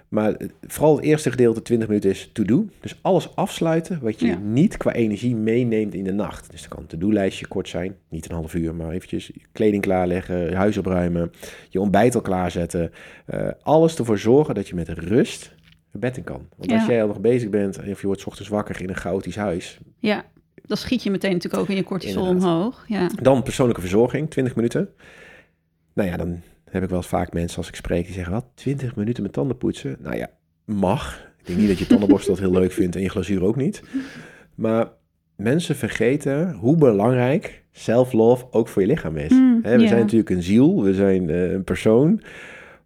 maar 0.07 0.35
vooral 0.61 0.95
het 0.95 1.05
eerste 1.05 1.31
gedeelte, 1.31 1.61
20 1.61 1.87
minuten, 1.87 2.09
is 2.09 2.29
to-do. 2.33 2.67
Dus 2.79 2.99
alles 3.01 3.35
afsluiten 3.35 3.99
wat 4.01 4.19
je 4.19 4.35
niet 4.35 4.77
qua 4.77 4.93
energie 4.93 5.35
meeneemt 5.35 5.93
in 5.93 6.03
de 6.03 6.13
nacht. 6.13 6.51
Dus 6.51 6.59
dan 6.59 6.69
kan 6.69 6.79
een 6.79 6.87
to-do-lijstje 6.87 7.47
kort 7.47 7.69
zijn, 7.69 7.95
niet 8.09 8.29
een 8.29 8.35
half 8.35 8.53
uur, 8.53 8.75
maar 8.75 8.91
eventjes 8.91 9.31
kleding 9.51 9.81
klaarleggen, 9.81 10.53
huis 10.53 10.77
opruimen, 10.77 11.31
je 11.69 11.81
ontbijt 11.81 12.15
al 12.15 12.21
klaarzetten. 12.21 12.91
Uh, 13.33 13.47
alles 13.61 13.97
ervoor 13.97 14.19
zorgen 14.19 14.55
dat 14.55 14.67
je 14.67 14.75
met 14.75 14.89
rust 14.89 15.55
naar 15.91 16.01
bed 16.01 16.17
in 16.17 16.23
kan. 16.23 16.47
Want 16.57 16.71
als 16.71 16.85
jij 16.85 17.01
al 17.01 17.07
nog 17.07 17.21
bezig 17.21 17.49
bent 17.49 17.77
en 17.77 17.91
of 17.91 18.01
je 18.01 18.07
wordt 18.07 18.25
ochtends 18.25 18.49
wakker 18.49 18.81
in 18.81 18.89
een 18.89 18.95
chaotisch 18.95 19.35
huis... 19.35 19.79
Ja, 19.99 20.25
dan 20.65 20.77
schiet 20.77 21.03
je 21.03 21.11
meteen 21.11 21.31
natuurlijk 21.31 21.61
ook 21.63 21.69
in 21.69 21.75
je 21.75 21.83
cortisol 21.83 22.27
omhoog. 22.27 22.85
Ja. 22.87 23.09
Dan 23.21 23.43
persoonlijke 23.43 23.81
verzorging, 23.81 24.29
20 24.29 24.55
minuten. 24.55 24.89
Nou 25.93 26.09
ja, 26.09 26.17
dan 26.17 26.41
heb 26.75 26.83
ik 26.83 26.89
wel 26.89 26.99
eens 26.99 27.07
vaak 27.07 27.33
mensen 27.33 27.57
als 27.57 27.67
ik 27.67 27.75
spreek 27.75 28.05
die 28.05 28.13
zeggen, 28.13 28.33
wat, 28.33 28.45
20 28.53 28.95
minuten 28.95 29.23
met 29.23 29.33
tanden 29.33 29.57
poetsen? 29.57 29.97
Nou 29.99 30.15
ja, 30.15 30.29
mag. 30.65 31.33
Ik 31.39 31.45
denk 31.45 31.59
niet 31.59 31.67
dat 31.67 31.79
je 31.79 31.87
tandenborstel 31.87 32.35
dat 32.35 32.43
heel 32.43 32.59
leuk 32.59 32.71
vindt 32.71 32.95
en 32.95 33.01
je 33.01 33.09
glazuur 33.09 33.43
ook 33.43 33.55
niet. 33.55 33.83
Maar 34.55 34.91
mensen 35.35 35.75
vergeten 35.75 36.53
hoe 36.53 36.77
belangrijk 36.77 37.63
self-love 37.71 38.45
ook 38.51 38.67
voor 38.67 38.81
je 38.81 38.87
lichaam 38.87 39.17
is. 39.17 39.31
Mm, 39.31 39.61
we 39.61 39.87
zijn 39.87 39.99
natuurlijk 39.99 40.29
een 40.29 40.43
ziel, 40.43 40.83
we 40.83 40.93
zijn 40.93 41.29
eh, 41.29 41.51
een 41.51 41.63
persoon. 41.63 42.21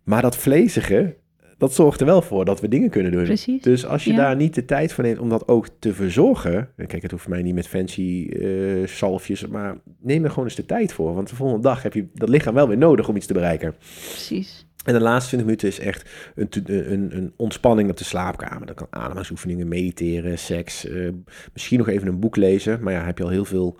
Maar 0.03 0.21
dat 0.21 0.37
vlezige, 0.37 1.15
dat 1.59 1.73
zorgt 1.73 1.99
er 1.99 2.05
wel 2.05 2.21
voor 2.21 2.45
dat 2.45 2.61
we 2.61 2.67
dingen 2.67 2.89
kunnen 2.89 3.11
doen. 3.11 3.23
Precies. 3.23 3.61
Dus 3.61 3.85
als 3.85 4.03
je 4.03 4.11
Ja. 4.11 4.17
daar 4.17 4.35
niet 4.35 4.55
de 4.55 4.65
tijd 4.65 4.93
voor 4.93 5.03
neemt 5.03 5.19
om 5.19 5.29
dat 5.29 5.47
ook 5.47 5.67
te 5.79 5.93
verzorgen. 5.93 6.69
en 6.75 6.87
Kijk, 6.87 7.01
het 7.01 7.11
hoeft 7.11 7.27
mij 7.27 7.41
niet 7.41 7.53
met 7.53 7.67
fancy 7.67 8.27
eh, 8.29 8.87
salfjes, 8.87 9.47
maar 9.47 9.77
neem 9.99 10.23
er 10.23 10.29
gewoon 10.29 10.45
eens 10.45 10.55
de 10.55 10.65
tijd 10.65 10.93
voor. 10.93 11.13
Want 11.13 11.29
de 11.29 11.35
volgende 11.35 11.61
dag 11.63 11.83
heb 11.83 11.93
je 11.93 12.07
dat 12.13 12.29
lichaam 12.29 12.53
wel 12.53 12.67
weer 12.67 12.77
nodig 12.77 13.07
om 13.09 13.15
iets 13.15 13.25
te 13.25 13.33
bereiken. 13.33 13.75
Precies. 14.09 14.67
En 14.85 14.93
de 14.93 14.99
laatste 15.01 15.35
20 15.35 15.47
minuten 15.47 15.67
is 15.67 15.79
echt 15.79 16.09
een, 16.35 16.49
een, 16.93 17.15
een 17.17 17.33
ontspanning 17.35 17.89
op 17.89 17.97
de 17.97 18.03
slaapkamer. 18.03 18.65
Dan 18.65 18.75
kan 18.75 18.87
ademhalingsoefeningen, 18.89 19.67
mediteren, 19.67 20.37
seks. 20.39 20.87
eh, 20.87 21.09
misschien 21.53 21.77
nog 21.77 21.87
even 21.87 22.07
een 22.07 22.19
boek 22.19 22.35
lezen. 22.35 22.79
Maar 22.83 22.93
ja, 22.93 23.03
heb 23.05 23.17
je 23.17 23.23
al 23.23 23.29
heel 23.29 23.45
veel 23.45 23.79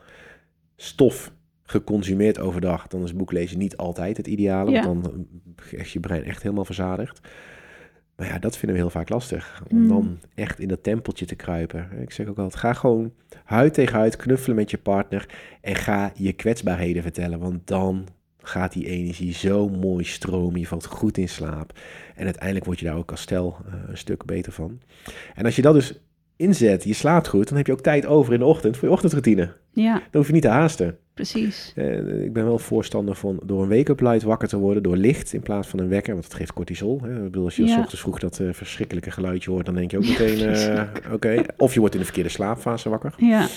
stof 0.76 1.32
geconsumeerd 1.64 2.40
overdag, 2.40 2.88
dan 2.88 3.04
is 3.04 3.16
boeklezen 3.16 3.58
niet 3.58 3.78
altijd 3.78 4.18
het 4.18 4.28
ideale. 4.28 4.72
Ja. 4.72 4.86
Want 4.86 5.04
dan 5.04 5.28
is 5.72 5.94
je 5.94 6.00
brein 6.00 6.24
echt 6.24 6.44
helemaal 6.44 6.66
verzadigd. 6.66 7.20
Maar 8.20 8.28
ja, 8.28 8.40
dat 8.40 8.58
vinden 8.58 8.78
we 8.78 8.82
heel 8.82 8.92
vaak 8.92 9.10
lastig. 9.10 9.62
Om 9.72 9.78
Hmm. 9.78 9.88
dan 9.88 10.20
echt 10.36 10.60
in 10.60 10.68
dat 10.68 10.84
tempeltje 10.84 11.26
te 11.26 11.36
kruipen. 11.36 11.88
Ik 12.02 12.12
zeg 12.12 12.28
ook 12.28 12.38
altijd, 12.38 12.62
ga 12.62 12.74
gewoon 12.74 13.14
huid 13.44 13.74
tegen 13.74 13.98
huid 13.98 14.16
knuffelen 14.16 14.56
met 14.56 14.72
je 14.72 14.78
partner. 14.78 15.30
En 15.62 15.76
ga 15.76 16.12
je 16.16 16.34
kwetsbaarheden 16.34 17.02
vertellen. 17.02 17.40
Want 17.40 17.68
dan 17.68 18.08
gaat 18.42 18.74
die 18.74 18.86
energie 18.86 19.34
zo 19.34 19.70
mooi 19.70 20.04
stromen. 20.06 20.60
Je 20.60 20.68
valt 20.68 20.86
goed 20.86 21.18
in 21.18 21.30
slaap. 21.30 21.80
En 22.16 22.26
uiteindelijk 22.26 22.66
word 22.66 22.80
je 22.80 22.86
daar 22.86 22.98
ook 22.98 23.12
als 23.12 23.22
stel 23.22 23.58
eh, 23.66 23.74
een 23.88 23.98
stuk 23.98 24.26
beter 24.26 24.52
van. 24.52 24.80
En 25.36 25.46
als 25.46 25.56
je 25.56 25.62
dat 25.62 25.74
dus 25.74 26.00
inzet, 26.36 26.84
je 26.84 26.94
slaapt 26.94 27.28
goed, 27.28 27.48
dan 27.48 27.58
heb 27.58 27.66
je 27.68 27.72
ook 27.74 27.82
tijd 27.82 28.06
over 28.06 28.34
in 28.34 28.40
de 28.40 28.46
ochtend 28.46 28.78
voor 28.78 28.88
je 28.88 28.94
ochtendroutine. 28.94 29.54
Ja, 29.74 29.94
Dan 29.94 30.04
hoef 30.12 30.28
je 30.28 30.34
niet 30.34 30.42
te 30.42 30.48
haasten. 30.48 30.98
Precies. 31.24 31.72
Eh, 31.76 32.24
ik 32.24 32.34
ben 32.34 32.46
wel 32.46 32.60
voorstander 32.60 33.16
van 33.16 33.40
door 33.44 33.64
een 33.64 33.70
wake-up 33.70 34.00
light 34.00 34.24
wakker 34.24 34.48
te 34.48 34.58
worden, 34.58 34.84
door 34.84 34.98
licht 34.98 35.34
in 35.34 35.42
plaats 35.42 35.68
van 35.68 35.80
een 35.80 35.88
wekker, 35.90 36.14
want 36.14 36.26
het 36.26 36.34
geeft 36.34 36.54
cortisol. 36.54 37.00
Hè. 37.04 37.16
Ik 37.18 37.24
bedoel, 37.24 37.46
als 37.46 37.56
je 37.56 37.64
Ja. 37.66 37.74
s 37.76 37.78
ochtends 37.78 38.02
vroeg 38.02 38.20
dat 38.20 38.40
eh, 38.40 38.48
verschrikkelijke 38.52 39.12
geluidje 39.12 39.52
hoort, 39.52 39.66
dan 39.66 39.76
denk 39.76 39.92
je 39.92 39.98
ook 39.98 40.08
meteen, 40.08 40.40
eh, 40.50 41.14
oké. 41.14 41.42
Of 41.58 41.74
je 41.74 41.80
wordt 41.80 41.94
in 41.94 42.00
de 42.00 42.06
verkeerde 42.06 42.30
slaapfase 42.30 42.90
wakker. 42.90 43.14
Ja, 43.18 43.48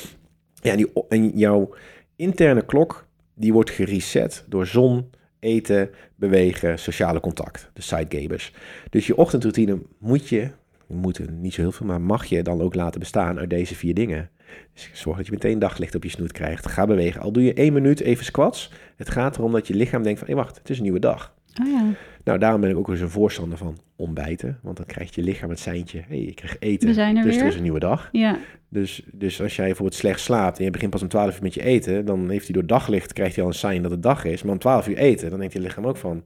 Ja, 0.62 0.70
en, 0.70 0.76
die, 0.76 0.92
en 1.08 1.28
jouw 1.28 1.74
interne 2.16 2.64
klok, 2.64 3.06
die 3.34 3.52
wordt 3.52 3.70
gereset 3.70 4.44
door 4.48 4.66
zon, 4.66 5.10
eten, 5.38 5.90
bewegen, 6.14 6.78
sociale 6.78 7.20
contact, 7.20 7.70
de 7.72 7.82
sidegabers. 7.82 8.52
Dus 8.90 9.06
je 9.06 9.16
ochtendroutine 9.16 9.78
moet 9.98 10.28
je, 10.28 10.48
moet 10.86 11.20
niet 11.40 11.54
zo 11.54 11.60
heel 11.60 11.72
veel, 11.72 11.86
maar 11.86 12.00
mag 12.00 12.24
je 12.24 12.42
dan 12.42 12.60
ook 12.60 12.74
laten 12.74 13.00
bestaan 13.00 13.38
uit 13.38 13.50
deze 13.50 13.74
vier 13.74 13.94
dingen. 13.94 14.30
Dus 14.72 14.90
zorg 14.92 15.16
dat 15.16 15.26
je 15.26 15.32
meteen 15.32 15.58
daglicht 15.58 15.94
op 15.94 16.02
je 16.02 16.08
snoet 16.10 16.32
krijgt. 16.32 16.68
Ga 16.68 16.86
bewegen. 16.86 17.20
Al 17.20 17.32
doe 17.32 17.42
je 17.42 17.54
één 17.54 17.72
minuut 17.72 18.00
even 18.00 18.24
squats. 18.24 18.70
Het 18.96 19.10
gaat 19.10 19.36
erom 19.36 19.52
dat 19.52 19.66
je 19.66 19.74
lichaam 19.74 20.02
denkt 20.02 20.18
van, 20.18 20.28
hé 20.28 20.34
wacht, 20.34 20.58
het 20.58 20.70
is 20.70 20.76
een 20.76 20.82
nieuwe 20.82 20.98
dag. 20.98 21.34
oh 21.62 21.68
ja. 21.68 21.84
Nou, 22.24 22.38
daarom 22.38 22.60
ben 22.60 22.70
ik 22.70 22.76
ook 22.76 22.88
eens 22.88 23.00
een 23.00 23.10
voorstander 23.10 23.58
van 23.58 23.78
ontbijten. 23.96 24.58
Want 24.62 24.76
dan 24.76 24.86
krijgt 24.86 25.14
je 25.14 25.22
lichaam 25.22 25.50
het 25.50 25.58
seintje, 25.58 25.98
hé, 25.98 26.04
hey, 26.16 26.18
ik 26.18 26.36
krijg 26.36 26.56
eten. 26.58 26.88
We 26.88 26.94
zijn 26.94 27.16
er 27.16 27.22
dus 27.22 27.34
er 27.34 27.40
weer. 27.40 27.50
is 27.50 27.56
een 27.56 27.62
nieuwe 27.62 27.78
dag. 27.78 28.08
Ja, 28.12 28.38
Dus, 28.68 29.02
dus 29.12 29.42
als 29.42 29.56
jij 29.56 29.66
bijvoorbeeld 29.66 29.98
slecht 29.98 30.20
slaapt 30.20 30.58
en 30.58 30.64
je 30.64 30.70
begint 30.70 30.90
pas 30.90 31.02
om 31.02 31.08
12 31.08 31.36
uur 31.36 31.42
met 31.42 31.54
je 31.54 31.62
eten, 31.62 32.04
dan 32.04 32.30
heeft 32.30 32.44
hij 32.44 32.54
door 32.54 32.66
daglicht, 32.66 33.12
krijgt 33.12 33.34
hij 33.34 33.44
al 33.44 33.50
een 33.50 33.56
sign 33.56 33.82
dat 33.82 33.90
het 33.90 34.02
dag 34.02 34.24
is. 34.24 34.42
Maar 34.42 34.52
om 34.52 34.58
12 34.58 34.88
uur 34.88 34.96
eten, 34.96 35.30
dan 35.30 35.38
denkt 35.38 35.54
je 35.54 35.60
lichaam 35.60 35.86
ook 35.86 35.96
van, 35.96 36.24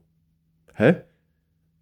hè? 0.73 0.91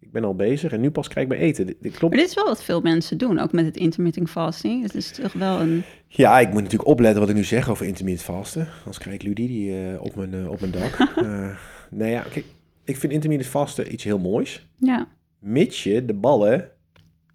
Ik 0.00 0.12
ben 0.12 0.24
al 0.24 0.34
bezig 0.34 0.72
en 0.72 0.80
nu 0.80 0.90
pas 0.90 1.08
krijg 1.08 1.26
ik 1.26 1.32
mijn 1.32 1.44
eten. 1.44 1.66
Dit, 1.66 1.76
dit 1.80 1.96
klopt. 1.96 2.14
maar 2.14 2.22
dit 2.22 2.30
is 2.30 2.36
wel 2.36 2.44
wat 2.44 2.62
veel 2.62 2.80
mensen 2.80 3.18
doen, 3.18 3.38
ook 3.38 3.52
met 3.52 3.64
het 3.64 3.76
intermittent 3.76 4.30
fasting. 4.30 4.82
Het 4.82 4.94
is 4.94 5.10
toch 5.10 5.32
wel 5.32 5.60
een... 5.60 5.82
Ja, 6.08 6.38
ik 6.38 6.46
moet 6.46 6.62
natuurlijk 6.62 6.88
opletten 6.88 7.20
wat 7.20 7.28
ik 7.28 7.36
nu 7.36 7.44
zeg 7.44 7.70
over 7.70 7.86
intermittent 7.86 8.26
vasten. 8.26 8.68
Anders 8.78 8.98
krijg 8.98 9.16
ik 9.16 9.22
Ludie 9.22 9.78
eh, 9.78 10.02
op, 10.02 10.14
mijn, 10.14 10.34
eh, 10.34 10.50
op 10.50 10.60
mijn 10.60 10.72
dak. 10.72 10.98
Eh 11.16 11.56
nou 11.90 12.10
ja, 12.10 12.20
kijk, 12.20 12.44
ik 12.84 12.96
vind 12.96 13.12
intermittent 13.12 13.50
vasten 13.50 13.92
iets 13.92 14.04
heel 14.04 14.18
moois. 14.18 14.68
Ja, 14.76 15.08
Mits 15.38 15.82
je 15.82 16.04
de 16.04 16.14
ballen 16.14 16.70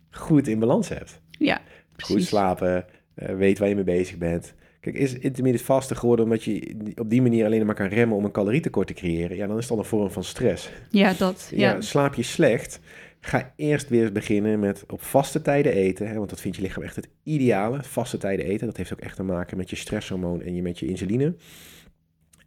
goed 0.09 0.47
in 0.47 0.59
balans 0.59 0.89
hebt. 0.89 1.21
ja, 1.29 1.61
Goed 1.97 2.23
slapen, 2.23 2.85
weet 3.13 3.59
waar 3.59 3.67
je 3.69 3.75
mee 3.75 3.83
bezig 3.83 4.17
bent. 4.17 4.53
Kijk, 4.81 4.95
is 4.95 5.13
intermittent 5.13 5.65
vasten 5.65 5.97
geworden 5.97 6.25
omdat 6.25 6.43
je 6.43 6.75
op 6.95 7.09
die 7.09 7.21
manier 7.21 7.45
alleen 7.45 7.65
maar 7.65 7.75
kan 7.75 7.87
remmen 7.87 8.17
om 8.17 8.25
een 8.25 8.31
calorietekort 8.31 8.87
te 8.87 8.93
creëren? 8.93 9.37
Ja, 9.37 9.47
dan 9.47 9.57
is 9.57 9.67
dat 9.67 9.77
een 9.77 9.83
vorm 9.85 10.11
van 10.11 10.23
stress. 10.23 10.69
Ja, 10.89 11.13
dat. 11.13 11.51
Ja. 11.55 11.71
Ja, 11.71 11.81
slaap 11.81 12.13
je 12.13 12.23
slecht? 12.23 12.79
Ga 13.19 13.53
eerst 13.55 13.89
weer 13.89 14.01
eens 14.01 14.11
beginnen 14.11 14.59
met 14.59 14.83
op 14.87 15.01
vaste 15.01 15.41
tijden 15.41 15.73
eten. 15.73 16.07
Hè, 16.07 16.17
want 16.17 16.29
dat 16.29 16.41
vindt 16.41 16.57
je 16.57 16.63
lichaam 16.63 16.83
echt 16.83 16.95
het 16.95 17.09
ideale. 17.23 17.83
Vaste 17.83 18.17
tijden 18.17 18.45
eten. 18.45 18.67
Dat 18.67 18.77
heeft 18.77 18.93
ook 18.93 18.99
echt 18.99 19.15
te 19.15 19.23
maken 19.23 19.57
met 19.57 19.69
je 19.69 19.75
stresshormoon 19.75 20.41
en 20.41 20.55
je, 20.55 20.61
met 20.61 20.79
je 20.79 20.87
insuline. 20.87 21.35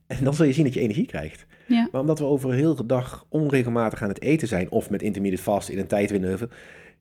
En 0.06 0.24
dan 0.24 0.34
zul 0.34 0.46
je 0.46 0.52
zien 0.52 0.64
dat 0.64 0.74
je 0.74 0.80
energie 0.80 1.06
krijgt. 1.06 1.46
ja. 1.66 1.88
Maar 1.92 2.00
omdat 2.00 2.18
we 2.18 2.24
over 2.24 2.50
een 2.50 2.56
hele 2.56 2.86
dag 2.86 3.26
onregelmatig 3.28 4.02
aan 4.02 4.08
het 4.08 4.22
eten 4.22 4.48
zijn, 4.48 4.70
of 4.70 4.90
met 4.90 5.02
intermittent 5.02 5.42
vast 5.42 5.68
in 5.68 5.78
een 5.78 5.86
tijdwindow, 5.86 6.42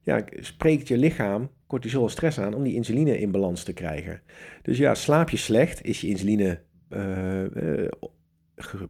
ja, 0.03 0.23
spreekt 0.39 0.87
je 0.87 0.97
lichaam 0.97 1.49
cortisol 1.67 2.03
en 2.03 2.09
stress 2.09 2.39
aan 2.39 2.53
om 2.53 2.63
die 2.63 2.75
insuline 2.75 3.19
in 3.19 3.31
balans 3.31 3.63
te 3.63 3.73
krijgen. 3.73 4.21
Dus 4.61 4.77
ja, 4.77 4.95
slaap 4.95 5.29
je 5.29 5.37
slecht, 5.37 5.83
is 5.83 6.01
je 6.01 6.07
insuline 6.07 6.59
eh, 6.89 7.81
eh, 7.83 7.91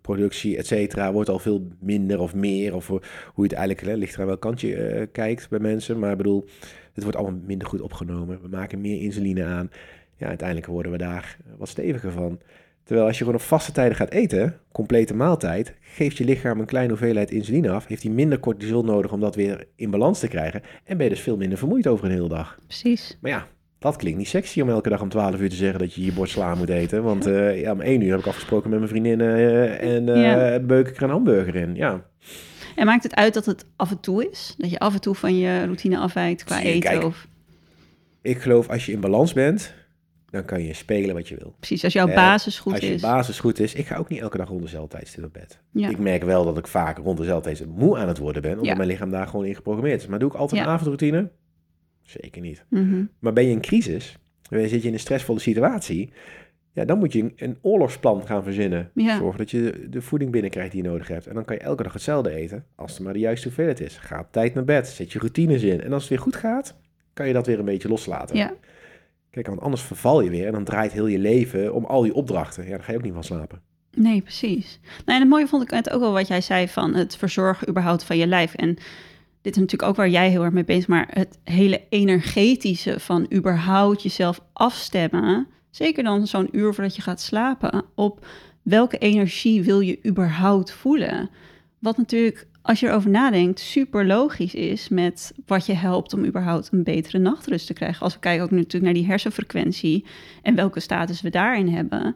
productie, 0.01 0.57
et 0.57 0.67
cetera, 0.67 1.13
wordt 1.13 1.29
al 1.29 1.39
veel 1.39 1.67
minder 1.79 2.19
of 2.19 2.35
meer, 2.35 2.75
of 2.75 2.87
hoe 2.87 3.01
je 3.35 3.41
het 3.41 3.53
eigenlijk, 3.53 3.87
hè, 3.87 3.95
ligt 3.95 4.13
eraan 4.13 4.27
welk 4.27 4.41
kant 4.41 4.61
je 4.61 4.75
eh, 4.75 5.07
kijkt 5.11 5.49
bij 5.49 5.59
mensen, 5.59 5.99
maar 5.99 6.11
ik 6.11 6.17
bedoel, 6.17 6.45
het 6.93 7.03
wordt 7.03 7.17
allemaal 7.17 7.41
minder 7.45 7.67
goed 7.67 7.81
opgenomen. 7.81 8.41
We 8.41 8.47
maken 8.47 8.81
meer 8.81 9.01
insuline 9.01 9.43
aan. 9.43 9.69
Ja, 10.15 10.27
uiteindelijk 10.27 10.67
worden 10.67 10.91
we 10.91 10.97
daar 10.97 11.37
eh, 11.45 11.53
wat 11.57 11.69
steviger 11.69 12.11
van. 12.11 12.39
Terwijl 12.83 13.07
als 13.07 13.17
je 13.17 13.23
gewoon 13.23 13.39
op 13.39 13.45
vaste 13.45 13.71
tijden 13.71 13.95
gaat 13.97 14.09
eten, 14.11 14.57
complete 14.71 15.13
maaltijd, 15.15 15.73
geeft 15.81 16.17
je 16.17 16.23
lichaam 16.25 16.59
een 16.59 16.65
kleine 16.65 16.89
hoeveelheid 16.89 17.31
insuline 17.31 17.69
af, 17.69 17.87
heeft 17.87 18.03
hij 18.03 18.11
minder 18.11 18.39
cortisol 18.39 18.83
nodig 18.83 19.11
om 19.11 19.19
dat 19.19 19.35
weer 19.35 19.65
in 19.75 19.89
balans 19.91 20.19
te 20.19 20.27
krijgen 20.27 20.61
en 20.83 20.97
ben 20.97 21.05
je 21.05 21.11
dus 21.13 21.21
veel 21.21 21.37
minder 21.37 21.57
vermoeid 21.57 21.87
over 21.87 22.05
een 22.05 22.11
hele 22.11 22.27
dag. 22.29 22.57
precies. 22.67 23.17
Maar 23.21 23.31
ja, 23.31 23.47
dat 23.79 23.95
klinkt 23.95 24.17
niet 24.17 24.27
sexy 24.27 24.61
om 24.61 24.69
elke 24.69 24.89
dag 24.89 25.01
om 25.01 25.09
12 25.09 25.39
uur 25.39 25.49
te 25.49 25.55
zeggen 25.55 25.79
dat 25.79 25.93
je 25.93 26.05
je 26.05 26.13
bord 26.13 26.29
sla 26.29 26.55
moet 26.55 26.69
eten. 26.69 27.03
Want 27.03 27.25
eh, 27.25 27.61
ja, 27.61 27.71
om 27.71 27.81
1 27.81 28.01
uur 28.01 28.11
heb 28.11 28.19
ik 28.19 28.27
afgesproken 28.27 28.69
met 28.69 28.79
mijn 28.79 28.91
vriendinnen 28.91 29.35
eh, 29.35 29.95
en 29.95 30.09
eh 30.09 30.21
Ja. 30.21 30.59
beuk 30.59 30.87
ik 30.87 30.97
er 30.97 31.03
een 31.03 31.09
hamburger 31.09 31.55
in. 31.55 31.75
Ja, 31.75 32.03
En 32.75 32.85
maakt 32.85 33.03
het 33.03 33.15
uit 33.15 33.33
dat 33.33 33.45
het 33.45 33.65
af 33.75 33.91
en 33.91 33.99
toe 33.99 34.29
is? 34.31 34.55
Dat 34.57 34.69
je 34.69 34.79
af 34.79 34.93
en 34.93 35.01
toe 35.01 35.15
van 35.15 35.37
je 35.37 35.63
routine 35.63 35.97
afwijkt 35.97 36.43
qua 36.43 36.61
eten? 36.61 36.79
kijk. 36.91 37.03
Of, 37.03 37.27
ik 38.21 38.37
geloof 38.41 38.69
als 38.69 38.85
je 38.85 38.91
in 38.91 38.99
balans 38.99 39.33
bent, 39.33 39.73
dan 40.33 40.45
kan 40.45 40.63
je 40.63 40.73
spelen 40.73 41.15
wat 41.15 41.27
je 41.27 41.35
wil. 41.35 41.55
precies, 41.57 41.83
als 41.83 41.93
jouw 41.93 42.07
Eh, 42.07 42.15
basis 42.15 42.59
goed 42.59 42.73
als 42.73 42.81
je 42.81 42.93
is. 42.93 43.01
basis 43.01 43.39
goed 43.39 43.59
is, 43.59 43.73
ik 43.73 43.85
ga 43.87 43.95
ook 43.97 44.09
niet 44.09 44.19
elke 44.19 44.37
dag 44.37 44.47
rond 44.47 44.61
dezelfde 44.61 44.95
tijdstip 44.97 45.23
op 45.23 45.33
bed. 45.33 45.59
ja. 45.71 45.89
Ik 45.89 45.97
merk 45.99 46.23
wel 46.23 46.45
dat 46.45 46.57
ik 46.57 46.67
vaak 46.67 46.97
rond 46.97 47.17
dezelfde 47.17 47.43
tijdstip 47.43 47.67
moe 47.67 47.97
aan 47.97 48.07
het 48.07 48.17
worden 48.17 48.41
ben, 48.41 48.51
omdat 48.51 48.65
Ja. 48.65 48.75
mijn 48.75 48.87
lichaam 48.87 49.09
daar 49.11 49.27
gewoon 49.27 49.45
in 49.45 49.55
geprogrammeerd 49.55 50.01
is. 50.01 50.07
Maar 50.07 50.19
doe 50.19 50.29
ik 50.29 50.35
altijd 50.35 50.61
een 50.61 50.67
avondroutine? 50.67 51.29
Zeker 52.01 52.41
niet. 52.41 52.65
Mhm. 52.69 53.03
Maar 53.19 53.33
ben 53.33 53.43
je 53.43 53.51
in 53.51 53.61
crisis, 53.61 54.17
dan 54.49 54.67
zit 54.67 54.81
je 54.81 54.87
in 54.87 54.93
een 54.93 54.99
stressvolle 54.99 55.39
situatie, 55.39 56.11
ja, 56.73 56.85
dan 56.85 56.97
moet 56.97 57.13
je 57.13 57.21
een, 57.21 57.33
een 57.35 57.57
oorlogsplan 57.61 58.25
gaan 58.25 58.43
verzinnen. 58.43 58.91
Ja. 58.93 59.17
Zorg 59.17 59.35
dat 59.37 59.51
je 59.51 59.87
de 59.89 60.01
voeding 60.01 60.31
binnenkrijgt 60.31 60.71
die 60.71 60.83
je 60.83 60.89
nodig 60.89 61.07
hebt. 61.07 61.27
En 61.27 61.33
dan 61.35 61.45
kan 61.45 61.55
je 61.55 61.61
elke 61.61 61.83
dag 61.83 61.93
hetzelfde 61.93 62.29
eten, 62.35 62.65
als 62.75 62.91
het 62.93 63.01
maar 63.01 63.13
de 63.13 63.19
juiste 63.19 63.47
hoeveelheid 63.47 63.79
is. 63.79 63.97
Ga 63.97 64.19
op 64.19 64.27
tijd 64.31 64.53
naar 64.53 64.63
bed, 64.63 64.87
zet 64.87 65.11
je 65.11 65.19
routines 65.19 65.63
in. 65.63 65.81
En 65.81 65.93
als 65.93 66.01
het 66.01 66.09
weer 66.11 66.19
goed 66.21 66.35
gaat, 66.35 66.75
kan 67.13 67.27
je 67.27 67.33
dat 67.33 67.45
weer 67.47 67.59
een 67.59 67.65
beetje 67.65 67.87
loslaten. 67.89 68.35
ja, 68.35 68.53
Kijk, 69.33 69.47
want 69.47 69.61
anders 69.61 69.81
verval 69.81 70.21
je 70.21 70.29
weer 70.29 70.45
en 70.45 70.51
dan 70.51 70.63
draait 70.63 70.91
heel 70.91 71.07
je 71.07 71.19
leven 71.19 71.73
om 71.73 71.85
al 71.85 72.01
die 72.01 72.13
opdrachten. 72.13 72.63
Ja, 72.63 72.69
dan 72.69 72.83
ga 72.83 72.91
je 72.91 72.97
ook 72.97 73.03
niet 73.03 73.13
van 73.13 73.23
slapen. 73.23 73.61
nee, 73.93 74.21
precies. 74.21 74.79
Nou, 74.81 75.01
en 75.05 75.19
het 75.19 75.29
mooie 75.29 75.47
vond 75.47 75.63
ik 75.63 75.69
het 75.69 75.89
ook 75.89 75.99
wel 75.99 76.11
wat 76.11 76.27
jij 76.27 76.41
zei 76.41 76.67
van 76.67 76.93
het 76.93 77.15
verzorgen 77.17 77.69
überhaupt 77.69 78.03
van 78.03 78.17
je 78.17 78.27
lijf. 78.27 78.53
En 78.53 78.77
dit 79.41 79.55
is 79.55 79.61
natuurlijk 79.61 79.89
ook 79.89 79.95
waar 79.95 80.09
jij 80.09 80.29
heel 80.29 80.43
erg 80.43 80.53
mee 80.53 80.63
bezig 80.63 80.87
maar 80.87 81.07
het 81.11 81.39
hele 81.43 81.81
energetische 81.89 82.99
van 82.99 83.27
überhaupt 83.33 84.03
jezelf 84.03 84.41
afstemmen. 84.53 85.47
Zeker 85.69 86.03
dan 86.03 86.27
zo'n 86.27 86.49
uur 86.51 86.73
voordat 86.73 86.95
je 86.95 87.01
gaat 87.01 87.21
slapen. 87.21 87.85
Op 87.95 88.25
welke 88.61 88.97
energie 88.97 89.63
wil 89.63 89.79
je 89.79 89.99
überhaupt 90.05 90.71
voelen? 90.71 91.29
Wat 91.79 91.97
natuurlijk, 91.97 92.47
als 92.63 92.79
je 92.79 92.87
erover 92.87 93.09
nadenkt, 93.09 93.59
super 93.59 94.05
logisch 94.05 94.53
is 94.53 94.89
met 94.89 95.33
wat 95.45 95.65
je 95.65 95.73
helpt 95.73 96.13
om 96.13 96.25
überhaupt 96.25 96.69
een 96.71 96.83
betere 96.83 97.17
nachtrust 97.17 97.67
te 97.67 97.73
krijgen. 97.73 98.01
Als 98.01 98.13
we 98.13 98.19
kijken 98.19 98.43
ook 98.43 98.51
natuurlijk 98.51 98.83
naar 98.83 98.93
die 98.93 99.05
hersenfrequentie 99.05 100.05
en 100.41 100.55
welke 100.55 100.79
status 100.79 101.21
we 101.21 101.29
daarin 101.29 101.67
hebben. 101.67 102.15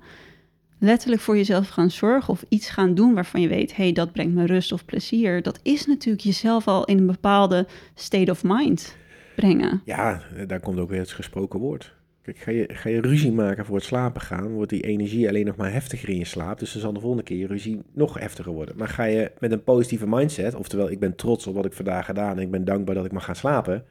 Letterlijk 0.80 1.22
voor 1.22 1.36
jezelf 1.36 1.70
gaan 1.70 1.92
zorgen 1.92 2.34
of 2.34 2.46
iets 2.50 2.70
gaan 2.70 2.96
doen 2.96 3.14
waarvan 3.14 3.42
je 3.42 3.48
weet, 3.48 3.76
hé, 3.76 3.84
hey, 3.84 3.94
dat 3.94 4.12
brengt 4.12 4.34
me 4.34 4.46
rust 4.46 4.72
of 4.72 4.86
plezier. 4.86 5.42
Dat 5.42 5.60
is 5.64 5.86
natuurlijk 5.86 6.24
jezelf 6.24 6.68
al 6.68 6.86
in 6.86 6.98
een 6.98 7.06
bepaalde 7.06 7.68
state 7.94 8.32
of 8.32 8.44
mind 8.44 8.96
brengen. 9.36 9.82
Ja, 9.86 10.22
daar 10.48 10.60
komt 10.60 10.80
ook 10.80 10.90
weer 10.90 11.00
het 11.00 11.12
gesproken 11.12 11.60
woord. 11.60 11.96
Kijk, 12.34 12.40
ga 12.40 12.52
je, 12.52 12.70
ga 12.74 12.90
je 12.90 13.02
ruzie 13.02 13.32
maken 13.32 13.66
voor 13.66 13.76
het 13.76 13.86
slapen 13.86 14.22
gaan, 14.22 14.52
wordt 14.52 14.70
die 14.70 14.82
energie 14.84 15.28
alleen 15.28 15.46
nog 15.46 15.56
maar 15.56 15.72
heftiger 15.72 16.10
in 16.10 16.18
je 16.18 16.26
slaap. 16.26 16.60
Dus 16.60 16.72
dan 16.72 16.82
zal 16.82 16.94
de 16.94 17.00
volgende 17.00 17.24
keer 17.24 17.38
je 17.38 17.48
ruzie 17.48 17.82
nog 17.94 18.20
heftiger 18.20 18.52
worden. 18.52 18.78
Maar 18.78 18.88
ga 18.88 19.04
je 19.04 19.32
met 19.40 19.52
een 19.52 19.64
positieve 19.64 20.08
mindset, 20.08 20.56
oftewel 20.56 20.90
ik 20.92 21.00
ben 21.00 21.16
trots 21.16 21.48
op 21.48 21.56
wat 21.56 21.66
ik 21.66 21.74
vandaag 21.74 22.06
gedaan 22.06 22.36
en 22.38 22.42
ik 22.44 22.52
ben 22.52 22.66
dankbaar 22.66 22.96
dat 22.96 23.06
ik 23.06 23.12
mag 23.12 23.26
gaan 23.26 23.36
slapen. 23.36 23.86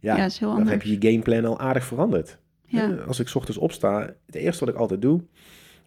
Ja, 0.00 0.16
Ja, 0.16 0.24
is 0.24 0.38
heel 0.38 0.48
dan 0.48 0.56
anders. 0.56 0.74
heb 0.76 0.82
je 0.82 0.98
je 1.00 1.10
gameplan 1.10 1.44
al 1.44 1.58
aardig 1.60 1.84
veranderd. 1.84 2.38
Ja. 2.66 2.90
Eh, 2.90 3.06
Als 3.06 3.20
ik 3.20 3.28
's 3.28 3.34
ochtends 3.34 3.58
opsta, 3.60 4.14
het 4.26 4.34
eerste 4.34 4.64
wat 4.64 4.74
ik 4.74 4.80
altijd 4.80 5.02
doe, 5.02 5.20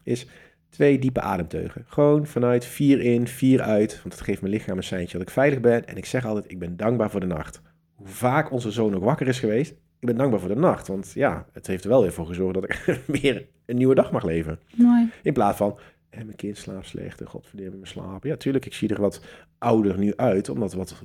is 0.04 0.28
twee 0.70 1.00
diepe 1.00 1.22
ademteugen. 1.22 1.84
Gewoon 1.88 2.26
vanuit 2.26 2.66
vier 2.66 3.00
in, 3.02 3.28
vier 3.28 3.62
uit. 3.62 4.00
Want 4.02 4.14
het 4.14 4.24
geeft 4.24 4.42
mijn 4.42 4.54
lichaam 4.54 4.78
een 4.78 4.84
seintje 4.84 5.18
dat 5.18 5.28
ik 5.28 5.34
veilig 5.34 5.60
ben. 5.60 5.88
En 5.88 5.98
ik 5.98 6.06
zeg 6.06 6.26
altijd, 6.26 6.52
ik 6.52 6.60
ben 6.60 6.78
dankbaar 6.78 7.10
voor 7.12 7.20
de 7.20 7.26
nacht. 7.26 7.62
Hoe 7.96 8.08
vaak 8.08 8.52
onze 8.52 8.72
zoon 8.72 8.96
ook 8.96 9.04
wakker 9.04 9.28
is 9.28 9.40
geweest, 9.40 9.76
ik 10.00 10.08
ben 10.08 10.18
dankbaar 10.18 10.40
voor 10.40 10.50
de 10.50 10.56
nacht. 10.56 10.88
Want 10.88 11.12
ja, 11.14 11.46
het 11.54 11.68
heeft 11.68 11.84
er 11.84 11.90
wel 11.90 12.02
weer 12.02 12.14
voor 12.14 12.26
gezorgd 12.26 12.54
dat 12.54 12.64
ik 12.64 13.00
weer 13.22 13.48
een 13.66 13.76
nieuwe 13.76 13.96
dag 13.96 14.12
mag 14.12 14.24
leven. 14.24 14.60
Mooi. 14.76 15.10
In 15.24 15.34
plaats 15.34 15.58
van, 15.58 15.80
en 16.10 16.26
mijn 16.26 16.38
kind 16.38 16.58
slaapt 16.58 16.88
slecht, 16.88 17.22
en 17.22 17.28
godverdomme 17.28 17.72
mijn 17.72 17.88
slaap. 17.88 18.24
Ja, 18.24 18.36
tuurlijk, 18.36 18.66
ik 18.66 18.74
zie 18.74 18.90
er 18.90 19.02
wat 19.02 19.22
ouder 19.58 19.98
nu 19.98 20.16
uit, 20.16 20.50
omdat 20.50 20.72
ik 20.72 20.78
wat 20.78 21.04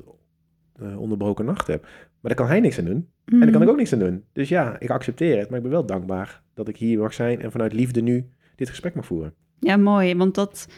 eh, 0.77 1.01
onderbroken 1.01 1.45
nacht 1.45 1.67
heb. 1.67 1.83
Maar 1.83 2.35
daar 2.35 2.35
kan 2.35 2.47
hij 2.47 2.61
niks 2.61 2.79
aan 2.79 2.85
doen. 2.85 3.11
En 3.25 3.41
daar 3.41 3.51
kan 3.51 3.63
ik 3.63 3.69
ook 3.69 3.77
niks 3.77 3.93
aan 3.93 3.99
doen. 3.99 4.25
Dus 4.33 4.49
ja, 4.49 4.77
ik 4.79 4.91
accepteer 4.91 5.39
het, 5.39 5.49
maar 5.49 5.57
ik 5.57 5.63
ben 5.63 5.73
wel 5.73 5.87
dankbaar 5.87 6.43
dat 6.55 6.69
ik 6.69 6.77
hier 6.77 6.99
mag 6.99 7.15
zijn 7.15 7.43
en 7.43 7.51
vanuit 7.51 7.73
liefde 7.73 8.01
nu 8.01 8.29
dit 8.57 8.69
gesprek 8.69 8.95
mag 8.95 9.07
voeren. 9.07 9.35
Ja, 9.59 9.77
mooi. 9.77 10.17
Want 10.17 10.35
dat 10.35 10.69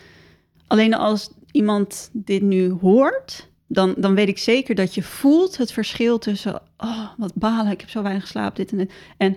alleen 0.66 0.94
als 0.94 1.34
iemand 1.50 2.10
dit 2.12 2.42
nu 2.42 2.70
hoort, 2.70 3.52
dan, 3.66 3.94
dan 3.96 4.14
weet 4.14 4.28
ik 4.28 4.38
zeker 4.38 4.74
dat 4.74 4.94
je 4.94 5.02
voelt 5.02 5.56
het 5.56 5.72
verschil 5.72 6.18
tussen, 6.18 6.60
oh, 6.76 7.08
wat 7.16 7.34
balen, 7.34 7.72
ik 7.72 7.80
heb 7.80 7.90
zo 7.90 8.02
weinig 8.02 8.22
geslapen, 8.22 8.56
dit 8.56 8.70
en 8.72 8.78
dit. 8.78 8.92
En, 9.16 9.36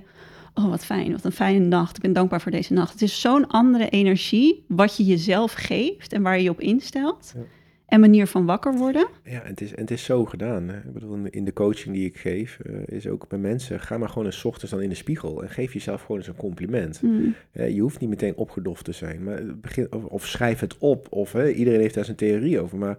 oh, 0.53 0.69
wat 0.69 0.85
fijn, 0.85 1.11
wat 1.11 1.23
een 1.25 1.31
fijne 1.31 1.65
nacht. 1.65 1.95
Ik 1.95 2.01
ben 2.01 2.13
dankbaar 2.13 2.41
voor 2.41 2.51
deze 2.51 2.73
nacht. 2.73 2.91
Het 2.91 3.01
is 3.01 3.21
zo'n 3.21 3.47
andere 3.47 3.89
energie 3.89 4.63
wat 4.67 4.97
je 4.97 5.03
jezelf 5.03 5.53
geeft 5.53 6.13
en 6.13 6.21
waar 6.21 6.37
je 6.37 6.43
je 6.43 6.49
op 6.49 6.61
instelt. 6.61 7.31
Ja. 7.35 7.41
En 7.87 7.99
manier 7.99 8.27
van 8.27 8.45
wakker 8.45 8.73
worden. 8.77 9.07
Ja, 9.23 9.41
en 9.41 9.49
het 9.49 9.61
is, 9.61 9.73
en 9.73 9.81
het 9.81 9.91
is 9.91 10.03
zo 10.03 10.25
gedaan. 10.25 10.67
Hè. 10.67 10.77
Ik 10.77 10.93
bedoel, 10.93 11.13
in 11.15 11.23
de- 11.23 11.29
in 11.29 11.45
de 11.45 11.53
coaching 11.53 11.95
die 11.95 12.05
ik 12.05 12.17
geef, 12.17 12.59
eh, 12.59 12.73
is 12.97 13.07
ook 13.07 13.27
bij 13.27 13.39
mensen, 13.39 13.79
ga 13.79 13.97
maar 13.97 14.09
gewoon 14.09 14.25
eens 14.25 14.45
ochtends 14.45 14.71
dan 14.71 14.81
in 14.81 14.89
de 14.89 14.95
spiegel 14.95 15.43
en 15.43 15.49
geef 15.49 15.73
jezelf 15.73 16.01
gewoon 16.01 16.17
eens 16.17 16.27
een 16.27 16.35
compliment. 16.35 17.01
Mm, 17.01 17.35
je 17.51 17.79
hoeft 17.79 17.99
niet 17.99 18.09
meteen 18.09 18.35
opgedoft 18.35 18.85
te 18.85 18.91
zijn, 18.91 19.23
maar 19.23 19.41
begin, 19.57 19.87
of, 19.93 20.03
of 20.03 20.25
schrijf 20.27 20.59
het 20.59 20.77
op. 20.77 21.07
Of 21.09 21.31
hè, 21.31 21.51
iedereen 21.51 21.79
heeft 21.79 21.95
daar 21.95 22.05
zijn 22.05 22.17
theorie 22.17 22.59
over, 22.59 22.77
maar 22.77 22.97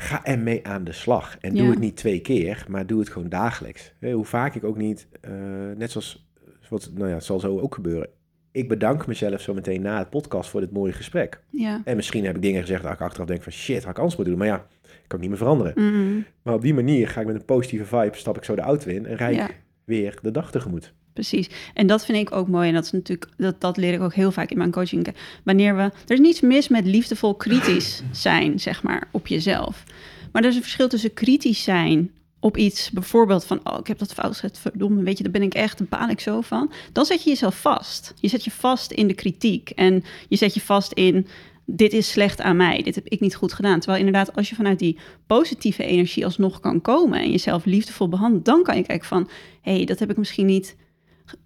ga 0.00 0.24
ermee 0.24 0.66
aan 0.66 0.84
de 0.84 0.92
slag. 0.92 1.36
En 1.40 1.54
doe 1.54 1.62
Ja. 1.64 1.70
het 1.70 1.78
niet 1.78 1.96
twee 1.96 2.20
keer, 2.20 2.64
maar 2.68 2.86
doe 2.86 2.98
het 3.00 3.08
gewoon 3.08 3.28
dagelijks. 3.28 3.92
Hoe 4.00 4.24
vaak 4.24 4.54
ik 4.54 4.64
ook 4.64 4.76
niet, 4.76 5.08
eh, 5.20 5.30
net 5.76 5.90
zoals, 5.90 6.28
wat, 6.68 6.90
nou 6.94 7.08
ja, 7.08 7.14
het 7.14 7.24
zal 7.24 7.40
zo 7.40 7.58
ook 7.60 7.74
gebeuren. 7.74 8.08
Ik 8.52 8.68
bedank 8.68 9.06
mezelf 9.06 9.40
zo 9.40 9.54
meteen 9.54 9.82
na 9.82 9.98
het 9.98 10.10
podcast 10.10 10.50
voor 10.50 10.60
dit 10.60 10.72
mooie 10.72 10.92
gesprek. 10.92 11.40
ja. 11.50 11.80
En 11.84 11.96
misschien 11.96 12.24
heb 12.24 12.36
ik 12.36 12.42
dingen 12.42 12.60
gezegd 12.60 12.82
dat 12.82 12.92
ik 12.92 13.00
achteraf 13.00 13.26
denk 13.26 13.42
van 13.42 13.52
shit, 13.52 13.82
had 13.82 13.90
ik 13.90 13.96
anders 13.98 14.16
moeten 14.16 14.34
doen. 14.36 14.44
Maar 14.46 14.52
ja, 14.56 14.66
kan 15.06 15.16
ik 15.16 15.20
niet 15.20 15.28
meer 15.28 15.38
veranderen. 15.38 15.72
Mm, 15.76 16.24
Maar 16.42 16.54
op 16.54 16.62
die 16.62 16.74
manier 16.74 17.08
ga 17.08 17.20
ik 17.20 17.26
met 17.26 17.34
een 17.36 17.44
positieve 17.44 17.84
vibe, 17.84 18.16
stap 18.16 18.36
ik 18.36 18.44
zo 18.44 18.54
de 18.54 18.60
auto 18.60 18.90
in 18.90 19.06
en 19.06 19.16
rijd 19.16 19.36
Ja. 19.36 19.48
ik 19.48 19.60
weer 19.84 20.18
de 20.22 20.30
dag 20.30 20.50
tegemoet. 20.50 20.94
Precies. 21.12 21.48
En 21.74 21.86
dat 21.86 22.04
vind 22.04 22.18
ik 22.18 22.32
ook 22.32 22.48
mooi. 22.48 22.68
En 22.68 22.74
dat 22.74 22.84
is 22.84 22.90
natuurlijk, 22.90 23.30
dat, 23.36 23.60
dat 23.60 23.76
leer 23.76 23.92
ik 23.92 24.00
ook 24.00 24.14
heel 24.14 24.32
vaak 24.32 24.50
in 24.50 24.58
mijn 24.58 24.70
coaching. 24.70 25.14
Wanneer 25.44 25.76
we, 25.76 25.82
er 25.82 25.92
is 26.06 26.18
niets 26.18 26.40
mis 26.40 26.68
met 26.68 26.86
liefdevol 26.86 27.34
kritisch 27.34 28.02
zijn, 28.12 28.60
zeg 28.60 28.82
maar, 28.82 29.08
op 29.10 29.26
jezelf. 29.26 29.84
Maar 30.32 30.42
er 30.42 30.48
is 30.48 30.56
een 30.56 30.62
verschil 30.62 30.88
tussen 30.88 31.14
kritisch 31.14 31.62
zijn 31.62 32.10
op 32.40 32.56
iets, 32.56 32.90
bijvoorbeeld 32.90 33.44
van, 33.44 33.60
oh, 33.64 33.78
ik 33.78 33.86
heb 33.86 33.98
dat 33.98 34.12
fout 34.12 34.32
gezet, 34.32 34.58
verdomme, 34.58 35.02
weet 35.02 35.16
je, 35.16 35.22
daar 35.22 35.32
ben 35.32 35.42
ik 35.42 35.54
echt, 35.54 35.78
daar 35.78 35.86
baal 35.88 36.08
ik 36.08 36.20
zo 36.20 36.40
van. 36.40 36.72
Dan 36.92 37.04
zet 37.04 37.22
je 37.22 37.30
jezelf 37.30 37.60
vast. 37.60 38.14
Je 38.20 38.28
zet 38.28 38.44
je 38.44 38.50
vast 38.50 38.92
in 38.92 39.06
de 39.06 39.14
kritiek 39.14 39.70
en 39.70 40.04
je 40.28 40.36
zet 40.36 40.54
je 40.54 40.60
vast 40.60 40.92
in, 40.92 41.26
dit 41.64 41.92
is 41.92 42.10
slecht 42.10 42.40
aan 42.40 42.56
mij, 42.56 42.82
dit 42.82 42.94
heb 42.94 43.08
ik 43.08 43.20
niet 43.20 43.34
goed 43.34 43.52
gedaan. 43.52 43.80
Terwijl 43.80 44.04
inderdaad, 44.04 44.36
als 44.36 44.48
je 44.48 44.54
vanuit 44.54 44.78
die 44.78 44.98
positieve 45.26 45.84
energie 45.84 46.24
alsnog 46.24 46.60
kan 46.60 46.80
komen 46.80 47.20
en 47.20 47.30
jezelf 47.30 47.64
liefdevol 47.64 48.08
behandelt, 48.08 48.44
dan 48.44 48.62
kan 48.62 48.76
je 48.76 48.82
kijken 48.82 49.08
van, 49.08 49.28
hé, 49.60 49.76
hey, 49.76 49.84
dat 49.84 49.98
heb 49.98 50.10
ik 50.10 50.16
misschien 50.16 50.46
niet 50.46 50.76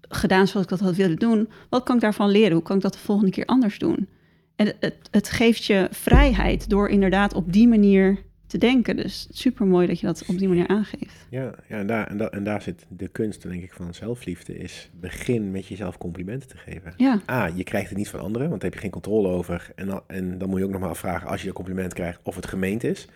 gedaan 0.01 0.47
zoals 0.47 0.65
ik 0.65 0.71
dat 0.71 0.79
had 0.79 0.95
willen 0.95 1.17
doen. 1.17 1.49
Wat 1.69 1.83
kan 1.83 1.95
ik 1.95 2.01
daarvan 2.01 2.29
leren? 2.29 2.53
Hoe 2.53 2.63
kan 2.63 2.75
ik 2.75 2.81
dat 2.81 2.93
de 2.93 2.99
volgende 2.99 3.31
keer 3.31 3.45
anders 3.45 3.79
doen? 3.79 4.07
En 4.55 4.73
het, 4.79 4.95
het, 5.11 5.29
geeft 5.29 5.65
je 5.65 5.87
vrijheid 5.91 6.69
door 6.69 6.89
inderdaad 6.89 7.33
op 7.33 7.53
die 7.53 7.67
manier 7.67 8.23
te 8.47 8.57
denken. 8.57 8.95
Dus 8.95 9.27
super 9.31 9.65
mooi 9.65 9.87
dat 9.87 9.99
je 9.99 10.05
dat 10.05 10.23
op 10.27 10.37
die 10.37 10.47
manier 10.47 10.67
aangeeft. 10.67 11.27
Ja, 11.29 11.55
ja 11.67 11.77
en, 11.77 11.87
daar, 11.87 12.07
en, 12.07 12.17
daar, 12.17 12.29
en 12.29 12.43
daar 12.43 12.61
zit 12.61 12.85
de 12.89 13.07
kunst, 13.07 13.41
denk 13.41 13.63
ik, 13.63 13.73
van 13.73 13.93
zelfliefde. 13.93 14.57
Is 14.57 14.89
begin 14.99 15.51
met 15.51 15.67
jezelf 15.67 15.97
complimenten 15.97 16.49
te 16.49 16.57
geven. 16.57 16.93
Ja, 16.97 17.21
A, 17.29 17.45
je 17.45 17.63
krijgt 17.63 17.89
het 17.89 17.97
niet 17.97 18.09
van 18.09 18.19
anderen, 18.19 18.49
want 18.49 18.61
daar 18.61 18.69
heb 18.69 18.79
je 18.79 18.85
geen 18.85 19.01
controle 19.01 19.27
over. 19.27 19.71
En 19.75 19.87
dan, 19.87 20.01
en 20.07 20.37
dan 20.37 20.49
moet 20.49 20.59
je 20.59 20.65
ook 20.65 20.71
nog 20.71 20.81
maar 20.81 20.89
afvragen 20.89 21.27
als 21.27 21.41
je 21.41 21.47
een 21.47 21.53
compliment 21.53 21.93
krijgt 21.93 22.19
of 22.23 22.35
het 22.35 22.47
gemeend 22.47 22.83
is. 22.83 23.07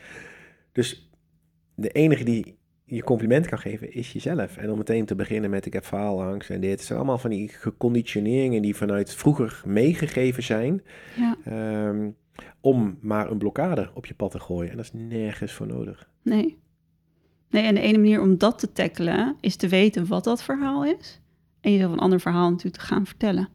Dus 0.72 1.10
de 1.76 1.90
enige 1.90 2.24
die 2.24 2.59
je 2.90 3.04
compliment 3.04 3.48
kan 3.48 3.60
geven 3.60 3.94
is 3.94 4.12
jezelf. 4.12 4.58
En 4.58 4.72
om 4.72 4.78
meteen 4.78 5.06
te 5.06 5.16
beginnen 5.16 5.50
met 5.50 5.66
ik 5.66 5.74
heb 5.74 5.84
faalangst 5.84 6.50
en 6.50 6.62
dit. 6.62 6.72
Het 6.72 6.82
zijn 6.82 6.98
allemaal 6.98 7.18
van 7.18 7.30
die 7.30 7.50
geconditioneringen 7.50 8.62
die 8.62 8.76
vanuit 8.76 9.14
vroeger 9.14 9.62
meegegeven 9.66 10.44
zijn. 10.44 10.84
ja, 11.16 11.38
ehm, 11.46 12.10
om 12.62 12.98
maar 13.02 13.32
een 13.32 13.38
blokkade 13.38 13.90
op 13.94 14.06
je 14.06 14.14
pad 14.14 14.32
te 14.32 14.40
gooien. 14.40 14.70
En 14.72 14.76
dat 14.78 14.86
is 14.86 14.94
nergens 14.94 15.54
voor 15.54 15.68
nodig. 15.68 16.10
nee. 16.22 16.58
Nee, 17.50 17.64
en 17.64 17.76
de 17.76 17.82
ene 17.82 17.98
manier 17.98 18.22
om 18.22 18.38
dat 18.38 18.60
te 18.60 18.72
tackelen 18.72 19.36
is 19.40 19.56
te 19.56 19.68
weten 19.68 20.08
wat 20.08 20.24
dat 20.24 20.44
verhaal 20.44 20.86
is. 20.86 21.22
En 21.62 21.72
jezelf 21.72 21.92
een 21.92 22.00
ander 22.00 22.20
verhaal 22.20 22.50
natuurlijk 22.50 22.76
te 22.84 22.88
gaan 22.88 23.06
vertellen. 23.06 23.50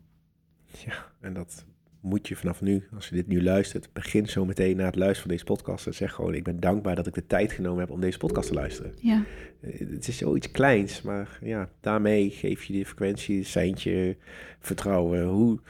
Ja, 0.85 1.13
en 1.21 1.35
dat 1.35 1.65
moet 2.05 2.29
je 2.29 2.37
vanaf 2.37 2.61
nu, 2.61 2.89
als 2.95 3.09
je 3.09 3.15
dit 3.15 3.27
nu 3.27 3.43
luistert, 3.43 3.93
begin 3.93 4.27
zo 4.27 4.45
meteen 4.45 4.77
na 4.77 4.85
het 4.85 4.95
luisteren 4.97 5.23
van 5.23 5.31
deze 5.31 5.45
podcast. 5.45 5.87
En 5.87 5.95
zeg 5.95 6.13
gewoon, 6.13 6.35
ik 6.35 6.45
ben 6.45 6.61
dankbaar 6.61 6.95
dat 6.97 7.07
ik 7.07 7.15
de 7.15 7.27
tijd 7.27 7.53
genomen 7.53 7.81
heb 7.81 7.91
om 7.91 8.01
deze 8.01 8.19
podcast 8.19 8.49
te 8.49 8.55
luisteren. 8.55 8.93
Ja, 9.01 9.25
Eh, 9.61 9.79
Het 9.79 10.09
is 10.09 10.17
zoiets 10.17 10.51
kleins, 10.51 11.03
maar 11.03 11.39
ja, 11.43 11.69
daarmee 11.81 12.31
geef 12.31 12.65
je 12.65 12.73
die 12.73 12.87
frequentie, 12.87 13.45
seintje, 13.45 14.17
vertrouwen, 14.59 15.25
hoe, 15.25 15.61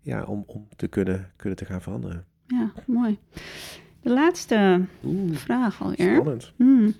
ja, 0.00 0.24
om, 0.24 0.44
om 0.46 0.68
te 0.76 0.88
kunnen, 0.88 1.32
kunnen 1.36 1.58
te 1.58 1.64
gaan 1.64 1.82
veranderen. 1.82 2.24
ja, 2.46 2.72
mooi. 2.86 3.18
De 4.00 4.10
laatste 4.12 4.84
Oeh, 5.04 5.36
vraag 5.36 5.82
alweer. 5.82 6.14
spannend. 6.14 6.52
Hmm. 6.56 6.94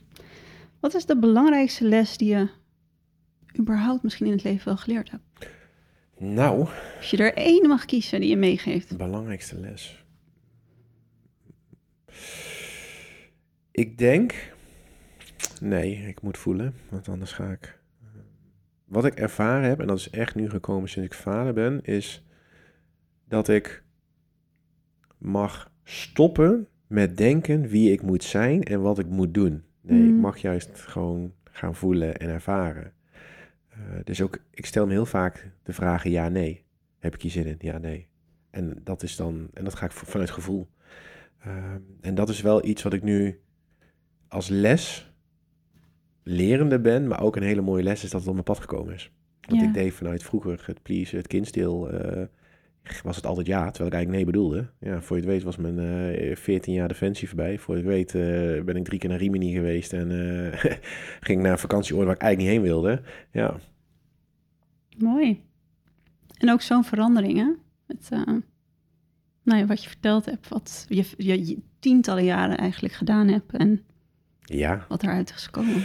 Wat 0.81 0.95
is 0.95 1.07
de 1.07 1.19
belangrijkste 1.19 1.85
les 1.85 2.17
die 2.17 2.29
je 2.29 2.49
überhaupt 3.59 4.03
misschien 4.03 4.27
in 4.27 4.33
het 4.33 4.45
leven 4.45 4.65
wel 4.65 4.77
geleerd 4.77 5.11
hebt? 5.11 5.23
Nou, 6.19 6.67
Als 6.97 7.11
je 7.11 7.17
er 7.17 7.35
één 7.35 7.69
mag 7.69 7.85
kiezen 7.85 8.21
die 8.21 8.29
je 8.29 8.37
meegeeft. 8.37 8.89
de 8.89 8.97
belangrijkste 8.97 9.59
les. 9.61 10.05
Ik 13.71 13.99
denk, 13.99 14.53
nee, 15.61 15.97
ik 16.09 16.23
moet 16.23 16.39
voelen, 16.39 16.75
want 16.91 17.09
anders 17.09 17.33
ga 17.33 17.51
ik. 17.51 17.79
Wat 18.85 19.05
ik 19.05 19.15
ervaren 19.15 19.69
heb, 19.69 19.81
en 19.81 19.87
dat 19.87 19.99
is 19.99 20.11
echt 20.11 20.35
nu 20.35 20.51
gekomen 20.51 20.89
sinds 20.89 21.09
ik 21.09 21.15
vader 21.15 21.53
ben, 21.53 21.83
is 21.85 22.25
dat 23.29 23.49
ik 23.49 23.83
mag 25.19 25.71
stoppen 25.85 26.69
met 26.87 27.17
denken 27.17 27.69
wie 27.69 27.93
ik 27.93 28.03
moet 28.03 28.25
zijn 28.25 28.63
en 28.63 28.81
wat 28.81 28.99
ik 28.99 29.07
moet 29.07 29.35
doen. 29.35 29.65
Nee, 29.81 30.05
ik 30.07 30.13
Mm. 30.15 30.21
mag 30.21 30.39
juist 30.39 30.71
gewoon 30.81 31.33
gaan 31.45 31.75
voelen 31.75 32.17
en 32.17 32.29
ervaren. 32.29 32.93
Eh, 33.77 33.99
dus 34.05 34.23
ook, 34.23 34.39
ik 34.51 34.67
stel 34.67 34.87
me 34.87 34.93
heel 34.93 35.07
vaak 35.07 35.51
de 35.63 35.73
vragen 35.73 36.11
ja, 36.11 36.29
nee. 36.29 36.65
Heb 36.99 37.15
ik 37.15 37.23
hier 37.23 37.31
zin 37.31 37.47
in? 37.47 37.57
Ja, 37.59 37.79
nee. 37.79 38.09
En 38.51 38.81
dat 38.85 39.03
is 39.03 39.17
dan, 39.17 39.49
en 39.55 39.65
dat 39.65 39.75
ga 39.75 39.85
ik 39.85 39.93
vanuit 39.93 40.31
gevoel. 40.31 40.69
Ehm, 41.39 41.81
en 42.01 42.15
dat 42.15 42.29
is 42.29 42.41
wel 42.41 42.65
iets 42.65 42.83
wat 42.83 42.93
ik 42.93 43.03
nu 43.03 43.41
als 44.29 44.49
les 44.49 45.13
lerende 46.23 46.81
ben, 46.81 47.07
maar 47.07 47.21
ook 47.23 47.37
een 47.37 47.43
hele 47.43 47.61
mooie 47.61 47.83
les 47.83 48.05
is 48.05 48.11
dat 48.11 48.19
het 48.21 48.29
op 48.29 48.35
mijn 48.35 48.45
pad 48.47 48.61
gekomen 48.61 48.95
is. 48.95 49.13
Want 49.41 49.61
Ja. 49.61 49.67
ik 49.67 49.75
deed 49.75 49.93
vanuit 49.95 50.23
vroeger 50.23 50.63
het 50.67 50.83
please, 50.83 51.17
het 51.17 51.27
kindsdeel, 51.27 51.91
eh, 51.91 52.27
was 53.03 53.17
het 53.17 53.27
altijd 53.27 53.47
ja, 53.47 53.71
terwijl 53.71 53.87
ik 53.87 53.95
eigenlijk 53.95 54.25
nee 54.25 54.25
bedoelde. 54.33 54.71
Ja, 54.81 55.01
voor 55.01 55.17
je 55.17 55.23
het 55.23 55.33
weet 55.33 55.43
was 55.43 55.57
mijn 55.57 55.79
eh 55.79 56.37
14 56.37 56.75
jaar 56.75 56.89
defensie 56.89 57.29
voorbij. 57.29 57.59
Voor 57.59 57.77
je 57.77 57.83
het 57.83 57.91
weet 57.91 58.15
eh, 58.15 58.65
ben 58.65 58.77
ik 58.77 58.85
drie 58.85 58.99
keer 58.99 59.09
naar 59.09 59.19
Rimini 59.19 59.53
geweest 59.53 59.93
en 59.93 60.11
eh, 60.11 60.77
ging 61.27 61.43
naar 61.43 61.53
een 61.53 61.59
vakantieoord 61.59 62.07
waar 62.07 62.15
ik 62.15 62.23
eigenlijk 62.23 62.53
niet 62.53 62.63
heen 62.63 62.73
wilde. 62.73 63.03
Ja, 63.31 63.57
Mooi. 64.99 65.45
En 66.39 66.51
ook 66.51 66.61
zo'n 66.61 66.85
verandering, 66.85 67.39
hè? 67.39 67.53
Met, 67.87 68.09
nou 69.43 69.61
ja, 69.61 69.67
wat 69.67 69.83
je 69.83 69.89
verteld 69.89 70.25
hebt, 70.25 70.49
wat 70.49 70.87
je, 70.89 71.05
je, 71.17 71.47
je 71.47 71.59
tientallen 71.79 72.25
jaren 72.25 72.57
eigenlijk 72.57 72.95
gedaan 72.95 73.29
hebt 73.29 73.53
en 73.53 73.85
ja, 74.41 74.85
wat 74.89 75.03
eruit 75.03 75.33
is 75.37 75.45
gekomen. 75.45 75.85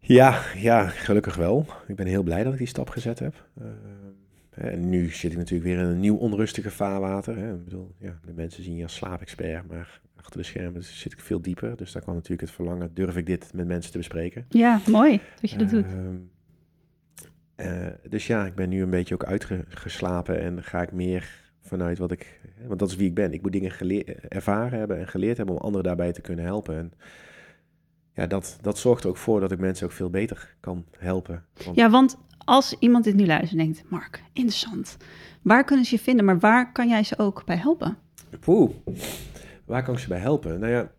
Ja, 0.00 0.42
ja, 0.56 0.86
gelukkig 0.86 1.34
wel. 1.34 1.66
Ik 1.86 1.96
ben 1.96 2.06
heel 2.06 2.22
blij 2.22 2.44
dat 2.44 2.52
ik 2.52 2.58
die 2.58 2.68
stap 2.68 2.88
gezet 2.88 3.18
heb. 3.18 3.48
En 4.54 4.88
nu 4.88 5.10
zit 5.10 5.32
ik 5.32 5.38
natuurlijk 5.38 5.64
weer 5.64 5.78
in 5.78 5.84
een 5.84 6.00
nieuw 6.00 6.16
onrustige 6.16 6.70
vaarwater. 6.70 7.36
Hè. 7.36 7.54
Ik 7.54 7.64
bedoel, 7.64 7.94
ja, 7.98 8.18
de 8.24 8.32
mensen 8.32 8.62
zien 8.62 8.76
je 8.76 8.82
als 8.82 8.94
slaapexpert, 8.94 9.68
maar 9.68 10.00
achter 10.16 10.36
de 10.36 10.46
schermen 10.46 10.84
zit 10.84 11.12
ik 11.12 11.20
veel 11.20 11.40
dieper. 11.40 11.76
Dus 11.76 11.92
daar 11.92 12.02
kwam 12.02 12.14
natuurlijk 12.14 12.40
het 12.40 12.50
verlangen, 12.50 12.94
durf 12.94 13.16
ik 13.16 13.26
dit 13.26 13.52
met 13.54 13.66
mensen 13.66 13.92
te 13.92 13.98
bespreken. 13.98 14.46
Ja, 14.48 14.80
mooi 14.86 15.20
dat 15.40 15.50
je 15.50 15.58
dat 15.58 15.70
doet. 15.70 15.84
Ehm, 15.84 16.16
uh, 17.56 17.86
dus 18.08 18.26
ja, 18.26 18.46
ik 18.46 18.54
ben 18.54 18.68
nu 18.68 18.82
een 18.82 18.90
beetje 18.90 19.14
ook 19.14 19.24
uitgeslapen 19.24 20.40
en 20.40 20.62
ga 20.62 20.82
ik 20.82 20.92
meer 20.92 21.52
vanuit 21.60 21.98
wat 21.98 22.12
ik... 22.12 22.40
Want 22.66 22.78
dat 22.78 22.88
is 22.88 22.96
wie 22.96 23.08
ik 23.08 23.14
ben. 23.14 23.32
Ik 23.32 23.42
moet 23.42 23.52
dingen 23.52 23.72
ervaren 24.28 24.78
hebben 24.78 24.98
en 24.98 25.08
geleerd 25.08 25.36
hebben 25.36 25.54
om 25.54 25.60
anderen 25.60 25.86
daarbij 25.86 26.12
te 26.12 26.20
kunnen 26.20 26.44
helpen. 26.44 26.76
En 26.76 26.92
ja, 28.14 28.26
dat, 28.26 28.58
dat 28.60 28.78
zorgt 28.78 29.04
er 29.04 29.10
ook 29.10 29.16
voor 29.16 29.40
dat 29.40 29.52
ik 29.52 29.58
mensen 29.58 29.86
ook 29.86 29.92
veel 29.92 30.10
beter 30.10 30.56
kan 30.60 30.84
helpen. 30.98 31.44
Want... 31.64 31.76
Ja, 31.76 31.90
want 31.90 32.18
als 32.44 32.76
iemand 32.78 33.04
dit 33.04 33.14
nu 33.14 33.26
luistert 33.26 33.60
en 33.60 33.64
denkt, 33.66 33.90
Mark, 33.90 34.22
interessant. 34.32 34.96
Waar 35.42 35.64
kunnen 35.64 35.84
ze 35.84 35.94
je 35.94 36.02
vinden, 36.02 36.24
maar 36.24 36.38
waar 36.38 36.72
kan 36.72 36.88
jij 36.88 37.04
ze 37.04 37.18
ook 37.18 37.44
bij 37.44 37.56
helpen? 37.56 37.96
Poeh, 38.40 38.70
waar 39.64 39.82
kan 39.82 39.94
ik 39.94 40.00
ze 40.00 40.08
bij 40.08 40.18
helpen? 40.18 40.60
Nou 40.60 40.72
ja, 40.72 40.92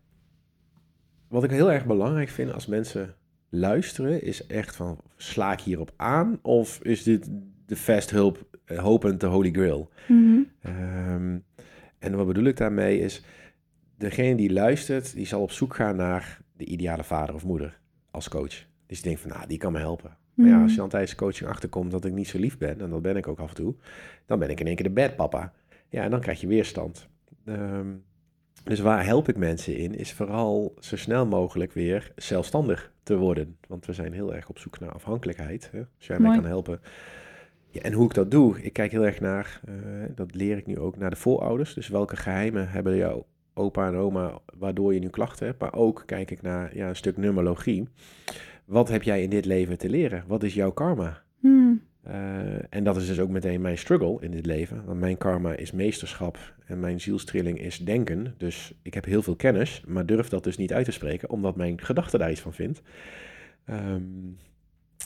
wat 1.27 1.43
ik 1.43 1.49
heel 1.49 1.71
erg 1.71 1.85
belangrijk 1.85 2.29
vind 2.29 2.53
als 2.53 2.65
mensen 2.65 3.15
luisteren, 3.49 4.23
is 4.23 4.47
echt 4.47 4.75
van, 4.75 4.97
sla 5.15 5.51
ik 5.51 5.59
hierop 5.59 5.93
aan? 5.95 6.39
Of 6.41 6.79
is 6.81 7.03
dit 7.03 7.29
de 7.65 7.75
fast 7.75 8.09
hulp, 8.09 8.47
uh, 8.65 8.79
hopend 8.79 9.19
de 9.19 9.27
holy 9.27 9.51
grail? 9.51 9.89
Mhm. 10.07 10.39
Ehm, 10.61 11.37
en 11.99 12.15
wat 12.15 12.27
bedoel 12.27 12.45
ik 12.45 12.57
daarmee 12.57 12.99
is, 12.99 13.23
degene 13.97 14.35
die 14.35 14.53
luistert, 14.53 15.13
die 15.13 15.25
zal 15.25 15.41
op 15.41 15.51
zoek 15.51 15.75
gaan 15.75 15.95
naar 15.95 16.41
de 16.57 16.65
ideale 16.65 17.03
vader 17.03 17.35
of 17.35 17.45
moeder 17.45 17.79
als 18.11 18.29
coach. 18.29 18.65
Dus 18.85 19.01
die 19.01 19.03
denkt 19.03 19.21
van, 19.21 19.29
nou, 19.29 19.47
die 19.47 19.57
kan 19.57 19.71
me 19.71 19.79
helpen. 19.79 20.17
Maar 20.33 20.47
ja, 20.47 20.61
als 20.61 20.71
je 20.71 20.77
dan 20.77 20.89
tijdens 20.89 21.11
de 21.11 21.17
coaching 21.17 21.49
achterkomt 21.49 21.91
dat 21.91 22.05
ik 22.05 22.13
niet 22.13 22.27
zo 22.27 22.39
lief 22.39 22.57
ben, 22.57 22.81
en 22.81 22.89
dat 22.89 23.01
ben 23.01 23.17
ik 23.17 23.27
ook 23.27 23.39
af 23.39 23.49
en 23.49 23.55
toe, 23.55 23.75
dan 24.25 24.39
ben 24.39 24.49
ik 24.49 24.59
in 24.59 24.67
één 24.67 24.75
keer 24.75 24.85
de 24.85 24.91
bad 24.91 25.15
papa. 25.15 25.53
Ja, 25.89 26.03
en 26.03 26.11
dan 26.11 26.19
krijg 26.19 26.41
je 26.41 26.47
weerstand. 26.47 27.07
Ehm, 27.45 27.87
dus 28.63 28.79
waar 28.79 29.05
help 29.05 29.29
ik 29.29 29.37
mensen 29.37 29.77
in, 29.77 29.95
is 29.95 30.13
vooral 30.13 30.73
zo 30.79 30.95
snel 30.95 31.25
mogelijk 31.25 31.73
weer 31.73 32.11
zelfstandig 32.15 32.93
te 33.03 33.17
worden. 33.17 33.57
Want 33.67 33.85
we 33.85 33.93
zijn 33.93 34.13
heel 34.13 34.35
erg 34.35 34.49
op 34.49 34.59
zoek 34.59 34.79
naar 34.79 34.91
afhankelijkheid. 34.91 35.69
Hè? 35.71 35.79
Als 35.79 36.07
jij 36.07 36.19
mij 36.19 36.27
Mooi. 36.27 36.41
kan 36.41 36.49
helpen. 36.49 36.81
Ja, 37.69 37.81
en 37.81 37.93
hoe 37.93 38.05
ik 38.05 38.13
dat 38.13 38.31
doe, 38.31 38.61
ik 38.61 38.73
kijk 38.73 38.91
heel 38.91 39.05
erg 39.05 39.19
naar, 39.19 39.61
eh, 39.65 39.73
dat 40.15 40.35
leer 40.35 40.57
ik 40.57 40.65
nu 40.65 40.79
ook, 40.79 40.97
naar 40.97 41.09
de 41.09 41.15
voorouders. 41.15 41.73
Dus 41.73 41.87
welke 41.87 42.15
geheimen 42.15 42.69
hebben 42.69 42.95
jouw 42.95 43.25
opa 43.53 43.87
en 43.87 43.95
oma 43.95 44.39
waardoor 44.57 44.93
je 44.93 44.99
nu 44.99 45.09
klachten 45.09 45.45
hebt. 45.45 45.59
Maar 45.59 45.73
ook 45.73 46.03
kijk 46.05 46.31
ik 46.31 46.41
naar 46.41 46.75
ja, 46.75 46.89
een 46.89 46.95
stuk 46.95 47.17
numerologie. 47.17 47.87
Wat 48.65 48.89
heb 48.89 49.03
jij 49.03 49.23
in 49.23 49.29
dit 49.29 49.45
leven 49.45 49.77
te 49.77 49.89
leren? 49.89 50.23
Wat 50.27 50.43
is 50.43 50.53
jouw 50.53 50.71
karma? 50.71 51.21
Hmm. 51.39 51.81
Uh, 52.07 52.73
en 52.73 52.83
dat 52.83 52.97
is 52.97 53.07
dus 53.07 53.19
ook 53.19 53.29
meteen 53.29 53.61
mijn 53.61 53.77
struggle 53.77 54.17
in 54.19 54.31
dit 54.31 54.45
leven. 54.45 54.85
Want 54.85 54.99
mijn 54.99 55.17
karma 55.17 55.53
is 55.53 55.71
meesterschap 55.71 56.55
en 56.65 56.79
mijn 56.79 57.01
zielstrilling 57.01 57.59
is 57.59 57.77
denken. 57.77 58.33
Dus 58.37 58.73
ik 58.81 58.93
heb 58.93 59.05
heel 59.05 59.21
veel 59.21 59.35
kennis, 59.35 59.83
maar 59.87 60.05
durf 60.05 60.27
dat 60.27 60.43
dus 60.43 60.57
niet 60.57 60.73
uit 60.73 60.85
te 60.85 60.91
spreken, 60.91 61.29
omdat 61.29 61.55
mijn 61.55 61.81
gedachte 61.81 62.17
daar 62.17 62.31
iets 62.31 62.41
van 62.41 62.53
vindt. 62.53 62.81
Um, 63.69 64.37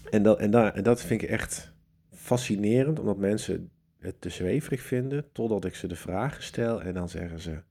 en, 0.09 0.23
dat, 0.23 0.39
en, 0.39 0.51
daar, 0.51 0.73
en 0.73 0.83
dat 0.83 1.01
vind 1.01 1.21
ik 1.21 1.29
echt 1.29 1.73
fascinerend, 2.11 2.99
omdat 2.99 3.17
mensen 3.17 3.69
het 3.99 4.21
te 4.21 4.29
zweverig 4.29 4.81
vinden, 4.81 5.25
totdat 5.31 5.65
ik 5.65 5.75
ze 5.75 5.87
de 5.87 5.95
vragen 5.95 6.43
stel 6.43 6.81
en 6.81 6.93
dan 6.93 7.09
zeggen 7.09 7.39
ze, 7.39 7.61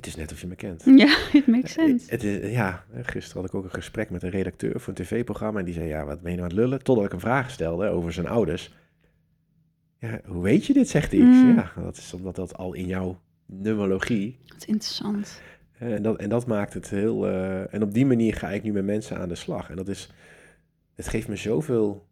het 0.00 0.08
is 0.08 0.16
net 0.16 0.32
of 0.32 0.40
je 0.40 0.46
me 0.46 0.54
kent. 0.54 0.82
Ja, 0.84 1.16
it 1.38 1.46
makes 1.46 1.72
sense. 1.72 2.10
Het, 2.10 2.22
het, 2.22 2.52
ja, 2.52 2.84
gisteren 3.02 3.40
had 3.40 3.50
ik 3.50 3.54
ook 3.56 3.64
een 3.64 3.70
gesprek 3.70 4.10
met 4.10 4.22
een 4.22 4.30
redacteur 4.30 4.80
voor 4.80 4.88
een 4.96 5.04
tv-programma 5.04 5.58
en 5.58 5.64
die 5.64 5.74
zei, 5.74 5.88
ja, 5.88 6.04
wat 6.04 6.20
ben 6.20 6.30
je 6.30 6.36
nou 6.36 6.50
aan 6.50 6.56
het 6.56 6.64
lullen? 6.64 6.82
Totdat 6.82 7.04
ik 7.04 7.12
een 7.12 7.20
vraag 7.20 7.50
stelde 7.50 7.88
over 7.88 8.12
zijn 8.12 8.26
ouders. 8.26 8.74
Ja, 9.98 10.20
hoe 10.26 10.42
weet 10.42 10.66
je 10.66 10.72
dit, 10.72 10.88
zegt 10.88 11.12
hij. 11.12 11.20
Mm. 11.20 11.54
Ja, 11.56 11.72
dat 11.76 11.96
is 11.96 12.12
omdat 12.14 12.36
dat 12.36 12.56
al 12.56 12.74
in 12.74 12.86
jouw 12.86 13.20
numerologie... 13.46 14.38
Dat 14.46 14.56
is 14.56 14.64
interessant. 14.64 15.40
En 15.78 16.02
dat, 16.02 16.18
en 16.18 16.28
dat 16.28 16.46
maakt 16.46 16.74
het 16.74 16.90
heel... 16.90 17.28
Uh, 17.28 17.74
en 17.74 17.82
op 17.82 17.94
die 17.94 18.06
manier 18.06 18.34
ga 18.34 18.50
ik 18.50 18.62
nu 18.62 18.72
met 18.72 18.84
mensen 18.84 19.18
aan 19.18 19.28
de 19.28 19.34
slag. 19.34 19.70
En 19.70 19.76
dat 19.76 19.88
is... 19.88 20.10
Het 20.94 21.08
geeft 21.08 21.28
me 21.28 21.36
zoveel 21.36 22.08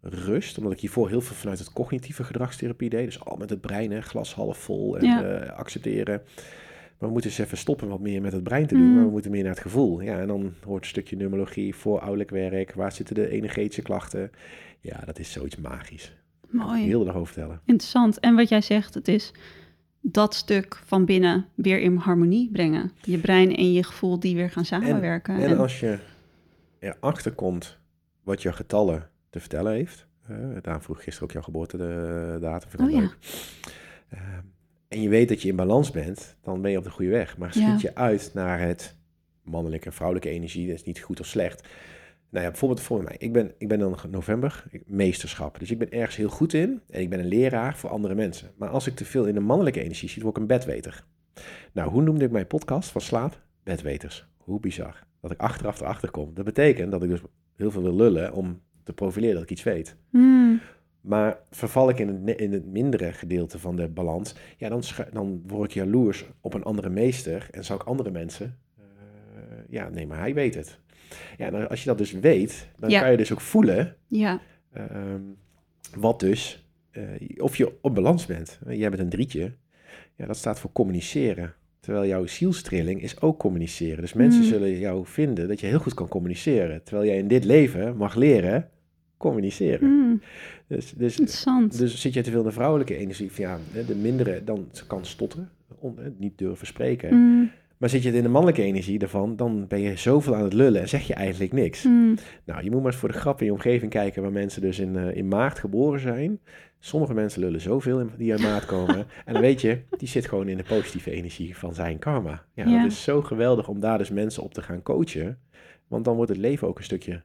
rust, 0.00 0.58
omdat 0.58 0.72
ik 0.72 0.80
hiervoor 0.80 1.08
heel 1.08 1.20
veel 1.20 1.36
vanuit 1.36 1.58
het 1.58 1.72
cognitieve 1.72 2.24
gedragstherapie 2.24 2.90
deed. 2.90 3.04
Dus 3.04 3.24
al 3.24 3.36
met 3.36 3.50
het 3.50 3.60
brein, 3.60 3.90
hè, 3.90 4.00
glas 4.00 4.34
half 4.34 4.58
vol 4.58 4.98
en 4.98 5.06
ja. 5.06 5.42
uh, 5.42 5.50
accepteren. 5.50 6.22
Maar 7.02 7.10
we 7.10 7.16
moeten 7.16 7.36
eens 7.36 7.46
even 7.46 7.58
stoppen 7.58 7.88
wat 7.88 8.00
meer 8.00 8.20
met 8.20 8.32
het 8.32 8.42
brein 8.42 8.66
te 8.66 8.74
doen, 8.74 8.86
mm. 8.86 8.94
maar 8.94 9.04
we 9.04 9.10
moeten 9.10 9.30
meer 9.30 9.42
naar 9.42 9.52
het 9.52 9.60
gevoel. 9.60 10.00
Ja, 10.00 10.20
en 10.20 10.26
dan 10.26 10.54
hoort 10.64 10.82
een 10.82 10.88
stukje 10.88 11.16
numerologie, 11.16 11.74
voorouderlijk 11.74 12.30
werk, 12.30 12.74
waar 12.74 12.92
zitten 12.92 13.14
de 13.14 13.28
energetische 13.28 13.82
klachten. 13.82 14.30
Ja, 14.80 15.00
dat 15.04 15.18
is 15.18 15.32
zoiets 15.32 15.56
magisch. 15.56 16.16
Mooi. 16.48 16.82
Heel 16.82 17.06
erg 17.06 17.14
over 17.14 17.32
vertellen. 17.32 17.60
Interessant. 17.64 18.20
En 18.20 18.34
wat 18.34 18.48
jij 18.48 18.60
zegt, 18.60 18.94
het 18.94 19.08
is 19.08 19.32
dat 20.00 20.34
stuk 20.34 20.80
van 20.84 21.04
binnen 21.04 21.46
weer 21.54 21.80
in 21.80 21.96
harmonie 21.96 22.50
brengen. 22.52 22.92
Je 23.00 23.18
brein 23.18 23.56
en 23.56 23.72
je 23.72 23.84
gevoel 23.84 24.20
die 24.20 24.34
weer 24.34 24.50
gaan 24.50 24.64
samenwerken. 24.64 25.34
En, 25.34 25.42
en, 25.42 25.50
en 25.50 25.58
als 25.58 25.80
je 25.80 25.98
erachter 26.78 27.32
komt 27.32 27.78
wat 28.22 28.42
je 28.42 28.52
getallen 28.52 29.08
te 29.30 29.40
vertellen 29.40 29.72
heeft. 29.72 30.06
Uh, 30.30 30.36
daarom 30.60 30.82
vroeg 30.82 31.02
gisteren 31.02 31.22
ook 31.22 31.32
jouw 31.32 31.42
geboortedatum. 31.42 32.86
Oh, 32.86 32.90
ja. 32.90 33.10
Uh, 34.14 34.18
en 34.92 35.02
je 35.02 35.08
weet 35.08 35.28
dat 35.28 35.42
je 35.42 35.48
in 35.48 35.56
balans 35.56 35.90
bent, 35.90 36.36
dan 36.42 36.62
ben 36.62 36.70
je 36.70 36.78
op 36.78 36.84
de 36.84 36.90
goede 36.90 37.10
weg. 37.10 37.38
Maar 37.38 37.52
schiet 37.52 37.80
je 37.80 37.94
uit 37.94 38.30
naar 38.34 38.60
het 38.60 38.96
mannelijke 39.42 39.86
en 39.86 39.92
vrouwelijke 39.92 40.30
energie, 40.30 40.66
dat 40.66 40.74
is 40.74 40.84
niet 40.84 41.00
goed 41.00 41.20
of 41.20 41.26
slecht. 41.26 41.68
Nou 42.28 42.44
ja, 42.44 42.50
bijvoorbeeld 42.50 42.80
voor 42.80 43.02
mij. 43.02 43.14
Ik 43.18 43.32
ben, 43.32 43.52
ik 43.58 43.68
ben 43.68 43.78
dan 43.78 43.98
november 44.10 44.64
meesterschap. 44.86 45.58
Dus 45.58 45.70
ik 45.70 45.78
ben 45.78 45.90
ergens 45.90 46.16
heel 46.16 46.28
goed 46.28 46.52
in 46.52 46.80
en 46.88 47.00
ik 47.00 47.10
ben 47.10 47.18
een 47.18 47.26
leraar 47.26 47.76
voor 47.76 47.90
andere 47.90 48.14
mensen. 48.14 48.50
Maar 48.56 48.68
als 48.68 48.86
ik 48.86 48.94
te 48.94 49.04
veel 49.04 49.24
in 49.24 49.34
de 49.34 49.40
mannelijke 49.40 49.82
energie 49.82 50.08
zit, 50.08 50.22
word 50.22 50.36
ik 50.36 50.42
een 50.42 50.48
bedweter. 50.48 51.04
Nou, 51.72 51.90
hoe 51.90 52.02
noemde 52.02 52.24
ik 52.24 52.30
mijn 52.30 52.46
podcast 52.46 52.90
van 52.90 53.00
slaap? 53.00 53.40
Bedweters. 53.62 54.26
Hoe 54.36 54.60
bizar. 54.60 55.06
Dat 55.20 55.30
ik 55.30 55.40
achteraf 55.40 55.80
erachter 55.80 56.10
kom. 56.10 56.34
Dat 56.34 56.44
betekent 56.44 56.90
dat 56.90 57.02
ik 57.02 57.08
dus 57.08 57.20
heel 57.56 57.70
veel 57.70 57.82
wil 57.82 57.96
lullen 57.96 58.32
om 58.32 58.60
te 58.82 58.92
profileren 58.92 59.34
dat 59.34 59.42
ik 59.42 59.50
iets 59.50 59.62
weet. 59.62 59.96
Hmm. 60.10 60.60
Maar 61.02 61.38
verval 61.50 61.88
ik 61.88 61.98
in 61.98 62.08
het, 62.08 62.40
in 62.40 62.52
het 62.52 62.66
mindere 62.66 63.12
gedeelte 63.12 63.58
van 63.58 63.76
de 63.76 63.88
balans, 63.88 64.34
ja, 64.56 64.68
dan, 64.68 64.82
dan 65.12 65.42
word 65.46 65.68
ik 65.70 65.74
jaloers 65.76 66.24
op 66.40 66.54
een 66.54 66.62
andere 66.62 66.88
meester 66.90 67.48
en 67.50 67.64
zou 67.64 67.80
ik 67.80 67.86
andere 67.86 68.10
mensen, 68.10 68.58
eh, 68.78 68.82
ja, 69.68 69.88
nee, 69.88 70.06
maar 70.06 70.18
hij 70.18 70.34
weet 70.34 70.54
het. 70.54 70.78
Ja, 71.36 71.46
en 71.52 71.68
als 71.68 71.80
je 71.80 71.88
dat 71.88 71.98
dus 71.98 72.12
weet, 72.12 72.68
dan 72.76 72.90
Ja. 72.90 73.00
kan 73.00 73.10
je 73.10 73.16
dus 73.16 73.32
ook 73.32 73.40
voelen 73.40 73.96
Ja. 74.06 74.40
ehm, 74.72 75.20
wat 75.98 76.20
dus, 76.20 76.66
eh, 76.90 77.02
of 77.36 77.56
je 77.56 77.72
op 77.80 77.94
balans 77.94 78.26
bent. 78.26 78.60
Jij 78.68 78.88
bent 78.90 79.02
een 79.02 79.08
drietje, 79.08 79.52
ja, 80.16 80.26
dat 80.26 80.36
staat 80.36 80.60
voor 80.60 80.72
communiceren. 80.72 81.54
Terwijl 81.80 82.06
jouw 82.06 82.26
zielstrilling 82.26 83.02
is 83.02 83.20
ook 83.20 83.38
communiceren. 83.38 84.00
Dus 84.00 84.12
mensen 84.12 84.40
Mm. 84.42 84.46
zullen 84.48 84.78
jou 84.78 85.06
vinden 85.06 85.48
dat 85.48 85.60
je 85.60 85.66
heel 85.66 85.78
goed 85.78 85.94
kan 85.94 86.08
communiceren. 86.08 86.82
Terwijl 86.82 87.08
jij 87.08 87.18
in 87.18 87.28
dit 87.28 87.44
leven 87.44 87.96
mag 87.96 88.14
leren 88.14 88.70
communiceren. 89.16 89.88
Hmm. 89.88 90.22
Dus, 90.74 90.92
dus, 90.96 91.18
Interessant. 91.18 91.78
dus 91.78 92.00
zit 92.00 92.14
je 92.14 92.22
te 92.22 92.30
veel 92.30 92.40
in 92.40 92.46
de 92.46 92.52
vrouwelijke 92.52 92.96
energie, 92.96 93.32
van 93.32 93.44
ja, 93.44 93.58
de 93.86 93.94
mindere, 93.94 94.44
dan 94.44 94.68
kan 94.86 95.04
stotteren, 95.04 95.50
niet 96.18 96.38
durven 96.38 96.66
spreken. 96.66 97.08
Hmm. 97.08 97.50
Maar 97.76 97.88
zit 97.88 98.02
je 98.02 98.12
in 98.12 98.22
de 98.22 98.28
mannelijke 98.28 98.62
energie 98.62 98.98
daarvan, 98.98 99.36
dan 99.36 99.66
ben 99.68 99.80
je 99.80 99.96
zoveel 99.96 100.34
aan 100.34 100.44
het 100.44 100.52
lullen 100.52 100.80
en 100.80 100.88
zeg 100.88 101.06
je 101.06 101.14
eigenlijk 101.14 101.52
niks. 101.52 101.82
Hmm. 101.82 102.14
Nou, 102.44 102.64
je 102.64 102.70
moet 102.70 102.82
maar 102.82 102.90
eens 102.90 103.00
voor 103.00 103.12
de 103.12 103.18
grap 103.18 103.40
in 103.40 103.46
je 103.46 103.52
omgeving 103.52 103.90
kijken 103.90 104.22
waar 104.22 104.32
mensen 104.32 104.60
dus 104.60 104.78
in, 104.78 104.96
eh, 104.96 105.16
in 105.16 105.28
maart 105.28 105.58
geboren 105.58 106.00
zijn. 106.00 106.40
Sommige 106.78 107.14
mensen 107.14 107.40
lullen 107.40 107.60
zoveel 107.60 108.00
in, 108.00 108.10
die 108.16 108.32
uit 108.32 108.42
maart 108.42 108.64
komen. 108.66 108.96
en 109.26 109.32
dan 109.32 109.42
weet 109.42 109.60
je, 109.60 109.82
die 109.98 110.08
zit 110.08 110.28
gewoon 110.28 110.48
in 110.48 110.56
de 110.56 110.62
positieve 110.62 111.10
energie 111.10 111.56
van 111.56 111.74
zijn 111.74 111.98
karma. 111.98 112.44
Ja, 112.54 112.68
Ja. 112.68 112.82
dat 112.82 112.90
is 112.90 113.02
zo 113.02 113.22
geweldig 113.22 113.68
om 113.68 113.80
daar 113.80 113.98
dus 113.98 114.10
mensen 114.10 114.42
op 114.42 114.54
te 114.54 114.62
gaan 114.62 114.82
coachen. 114.82 115.38
Want 115.88 116.04
dan 116.04 116.16
wordt 116.16 116.30
het 116.30 116.40
leven 116.40 116.68
ook 116.68 116.78
een 116.78 116.84
stukje 116.84 117.22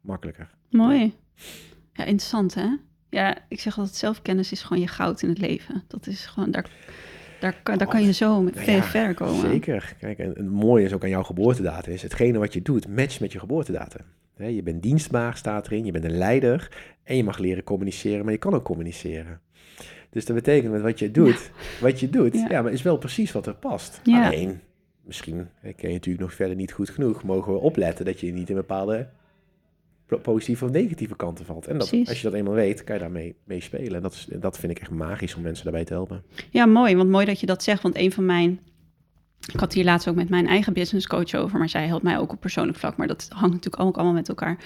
makkelijker. 0.00 0.50
Mooi. 0.70 1.12
Ja, 1.92 2.04
interessant 2.04 2.54
hè? 2.54 2.68
Ja, 3.10 3.38
ik 3.48 3.60
zeg 3.60 3.78
altijd 3.78 3.96
zelfkennis 3.96 4.52
is 4.52 4.62
gewoon 4.62 4.82
je 4.82 4.88
goud 4.88 5.22
in 5.22 5.28
het 5.28 5.38
leven. 5.38 5.82
Dat 5.86 6.06
is 6.06 6.26
gewoon, 6.26 6.50
daar, 6.50 6.70
daar, 7.40 7.54
kan, 7.62 7.78
daar 7.78 7.88
kan 7.88 8.04
je 8.04 8.12
zo 8.12 8.42
met 8.42 8.54
Nou 8.54 8.70
ja, 8.70 8.82
verder 8.82 9.14
komen. 9.14 9.50
Zeker. 9.50 9.94
Kijk, 9.98 10.18
en 10.18 10.28
het 10.28 10.50
mooie 10.50 10.84
is 10.84 10.92
ook 10.92 11.02
aan 11.02 11.08
jouw 11.08 11.22
geboortedatum 11.22 11.92
is, 11.92 12.02
hetgene 12.02 12.38
wat 12.38 12.52
je 12.52 12.62
doet, 12.62 12.88
matcht 12.88 13.20
met 13.20 13.32
je 13.32 13.38
geboortedatum. 13.38 14.04
Je 14.36 14.62
bent 14.62 14.82
dienstbaar, 14.82 15.36
staat 15.36 15.66
erin, 15.66 15.84
je 15.84 15.92
bent 15.92 16.04
een 16.04 16.18
leider 16.18 16.68
en 17.02 17.16
je 17.16 17.24
mag 17.24 17.38
leren 17.38 17.64
communiceren, 17.64 18.24
maar 18.24 18.32
je 18.32 18.38
kan 18.38 18.54
ook 18.54 18.64
communiceren. 18.64 19.40
Dus 20.10 20.24
dat 20.24 20.36
betekent 20.36 20.72
met 20.72 20.82
wat 20.82 20.98
je 20.98 21.10
doet, 21.10 21.50
wat 21.80 22.00
je 22.00 22.10
doet, 22.10 22.34
Ja. 22.34 22.46
ja. 22.48 22.62
maar 22.62 22.72
is 22.72 22.82
wel 22.82 22.98
precies 22.98 23.32
wat 23.32 23.46
er 23.46 23.54
past. 23.54 24.00
Alleen, 24.04 24.60
misschien 25.04 25.48
ken 25.60 25.74
je 25.88 25.92
natuurlijk 25.92 26.24
nog 26.24 26.34
verder 26.34 26.56
niet 26.56 26.72
goed 26.72 26.90
genoeg, 26.90 27.22
mogen 27.22 27.52
we 27.52 27.58
opletten 27.58 28.04
dat 28.04 28.20
je 28.20 28.32
niet 28.32 28.48
in 28.48 28.54
bepaalde 28.54 29.08
positieve 30.18 30.64
of 30.64 30.70
negatieve 30.70 31.16
kanten 31.16 31.44
valt. 31.44 31.66
En 31.66 31.78
dat, 31.78 31.92
als 32.06 32.20
je 32.20 32.22
dat 32.22 32.32
eenmaal 32.32 32.54
weet, 32.54 32.84
kan 32.84 32.94
je 32.94 33.00
daarmee 33.00 33.34
mee 33.44 33.60
spelen. 33.60 33.94
En 33.94 34.02
dat, 34.02 34.12
is, 34.12 34.26
dat 34.30 34.58
vind 34.58 34.72
ik 34.72 34.78
echt 34.78 34.90
magisch 34.90 35.34
om 35.34 35.42
mensen 35.42 35.64
daarbij 35.64 35.84
te 35.84 35.92
helpen. 35.92 36.22
Ja, 36.50 36.66
mooi. 36.66 36.96
Want 36.96 37.10
mooi 37.10 37.26
dat 37.26 37.40
je 37.40 37.46
dat 37.46 37.62
zegt. 37.62 37.82
Want 37.82 37.96
een 37.96 38.12
van 38.12 38.24
mijn... 38.24 38.60
Ik 39.52 39.60
had 39.60 39.72
hier 39.72 39.84
laatst 39.84 40.08
ook 40.08 40.14
met 40.14 40.28
mijn 40.28 40.46
eigen 40.46 40.72
business 40.72 41.06
coach 41.06 41.34
over. 41.34 41.58
Maar 41.58 41.68
zij 41.68 41.86
helpt 41.86 42.02
mij 42.02 42.18
ook 42.18 42.32
op 42.32 42.40
persoonlijk 42.40 42.78
vlak. 42.78 42.96
Maar 42.96 43.06
dat 43.06 43.26
hangt 43.28 43.54
natuurlijk 43.54 43.82
ook 43.82 43.96
allemaal 43.96 44.14
met 44.14 44.28
elkaar. 44.28 44.58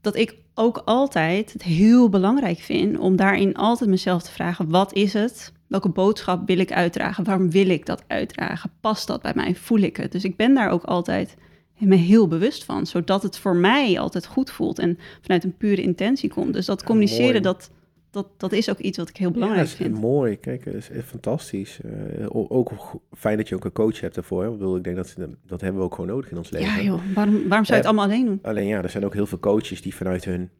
Dat 0.00 0.16
ik 0.16 0.34
ook 0.54 0.82
altijd 0.84 1.52
het 1.52 1.62
heel 1.62 2.08
belangrijk 2.08 2.58
vind... 2.58 2.98
om 2.98 3.16
daarin 3.16 3.54
altijd 3.54 3.90
mezelf 3.90 4.22
te 4.22 4.32
vragen... 4.32 4.70
wat 4.70 4.92
is 4.94 5.12
het? 5.12 5.52
Welke 5.66 5.88
boodschap 5.88 6.46
wil 6.46 6.58
ik 6.58 6.72
uitdragen? 6.72 7.24
Waarom 7.24 7.50
wil 7.50 7.68
ik 7.68 7.86
dat 7.86 8.04
uitdragen? 8.06 8.70
Past 8.80 9.06
dat 9.06 9.22
bij 9.22 9.32
mij? 9.34 9.54
Voel 9.54 9.78
ik 9.78 9.96
het? 9.96 10.12
Dus 10.12 10.24
ik 10.24 10.36
ben 10.36 10.54
daar 10.54 10.70
ook 10.70 10.84
altijd 10.84 11.36
me 11.78 11.94
heel 11.96 12.28
bewust 12.28 12.64
van. 12.64 12.86
Zodat 12.86 13.22
het 13.22 13.38
voor 13.38 13.56
mij 13.56 13.98
altijd 13.98 14.26
goed 14.26 14.50
voelt. 14.50 14.78
En 14.78 14.98
vanuit 15.20 15.44
een 15.44 15.56
pure 15.56 15.82
intentie 15.82 16.30
komt. 16.30 16.52
Dus 16.52 16.66
dat 16.66 16.84
communiceren, 16.84 17.42
dat, 17.42 17.70
dat, 18.10 18.26
dat 18.36 18.52
is 18.52 18.70
ook 18.70 18.78
iets 18.78 18.98
wat 18.98 19.08
ik 19.08 19.16
heel 19.16 19.30
belangrijk 19.30 19.66
ja, 19.66 19.72
dat 19.72 19.80
is 19.80 19.86
vind. 19.86 20.00
mooi. 20.00 20.36
Kijk, 20.36 20.64
dat 20.64 20.74
is 20.74 20.88
fantastisch. 21.04 21.78
Eh, 22.20 22.26
ook 22.30 22.72
fijn 23.12 23.36
dat 23.36 23.48
je 23.48 23.54
ook 23.54 23.64
een 23.64 23.72
coach 23.72 24.00
hebt 24.00 24.14
daarvoor. 24.14 24.42
hè. 24.42 24.50
Ik, 24.50 24.58
bedoel, 24.58 24.76
ik 24.76 24.84
denk 24.84 24.96
dat 24.96 25.08
ze- 25.08 25.30
dat 25.46 25.60
hebben 25.60 25.80
we 25.80 25.86
ook 25.86 25.94
gewoon 25.94 26.10
nodig 26.10 26.30
in 26.30 26.36
ons 26.36 26.50
leven. 26.50 26.74
Ja, 26.74 26.82
joh. 26.82 27.00
Waarom, 27.14 27.34
waarom 27.48 27.66
zou 27.66 27.66
je 27.66 27.72
het 27.72 27.82
Eh, 27.82 27.84
allemaal 27.84 28.04
alleen 28.04 28.24
doen? 28.26 28.38
Alleen 28.42 28.66
ja, 28.66 28.82
er 28.82 28.90
zijn 28.90 29.04
ook 29.04 29.14
heel 29.14 29.26
veel 29.26 29.38
coaches 29.38 29.82
die 29.82 29.94
vanuit 29.94 30.24
hun 30.24 30.50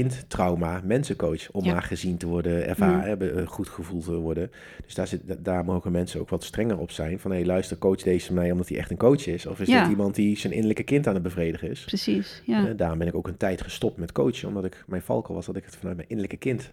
kindtrauma 0.00 0.80
mensencoach. 0.84 1.50
Om 1.50 1.64
Ja. 1.64 1.72
maar 1.72 1.82
gezien 1.82 2.16
te 2.16 2.26
worden, 2.26 2.66
ervaren, 2.66 2.96
Mm. 2.98 3.04
hebben, 3.04 3.36
eh, 3.38 3.46
goed 3.46 3.68
gevoeld 3.68 4.04
te 4.04 4.14
worden. 4.16 4.50
Dus 4.84 4.94
daar, 4.94 5.06
zit, 5.06 5.20
da- 5.28 5.36
daar 5.38 5.64
mogen 5.64 5.92
mensen 5.92 6.20
ook 6.20 6.28
wat 6.28 6.44
strenger 6.44 6.78
op 6.78 6.90
zijn. 6.90 7.18
Van 7.18 7.30
hé, 7.32 7.44
luister, 7.44 7.78
coach 7.78 8.02
deze 8.02 8.32
mij 8.32 8.50
omdat 8.50 8.68
hij 8.68 8.78
echt 8.78 8.90
een 8.90 8.96
coach 8.96 9.26
is. 9.26 9.46
Of 9.46 9.60
is 9.60 9.68
Ja. 9.68 9.80
dit 9.82 9.90
iemand 9.90 10.14
die 10.14 10.38
zijn 10.38 10.52
innerlijke 10.52 10.82
kind 10.82 11.06
aan 11.06 11.14
het 11.14 11.22
bevredigen 11.22 11.70
is? 11.70 11.84
Precies, 11.84 12.42
ja. 12.46 12.66
Eh, 12.68 12.72
daarom 12.76 12.98
ben 12.98 13.06
ik 13.06 13.14
ook 13.14 13.28
een 13.28 13.36
tijd 13.36 13.62
gestopt 13.62 13.96
met 13.96 14.12
coachen. 14.12 14.48
Omdat 14.48 14.64
ik, 14.64 14.84
mijn 14.86 15.02
valk 15.02 15.26
was 15.26 15.46
dat 15.46 15.56
ik 15.56 15.64
het 15.64 15.76
vanuit 15.76 15.96
mijn 15.96 16.08
innerlijke 16.08 16.38
kind... 16.38 16.72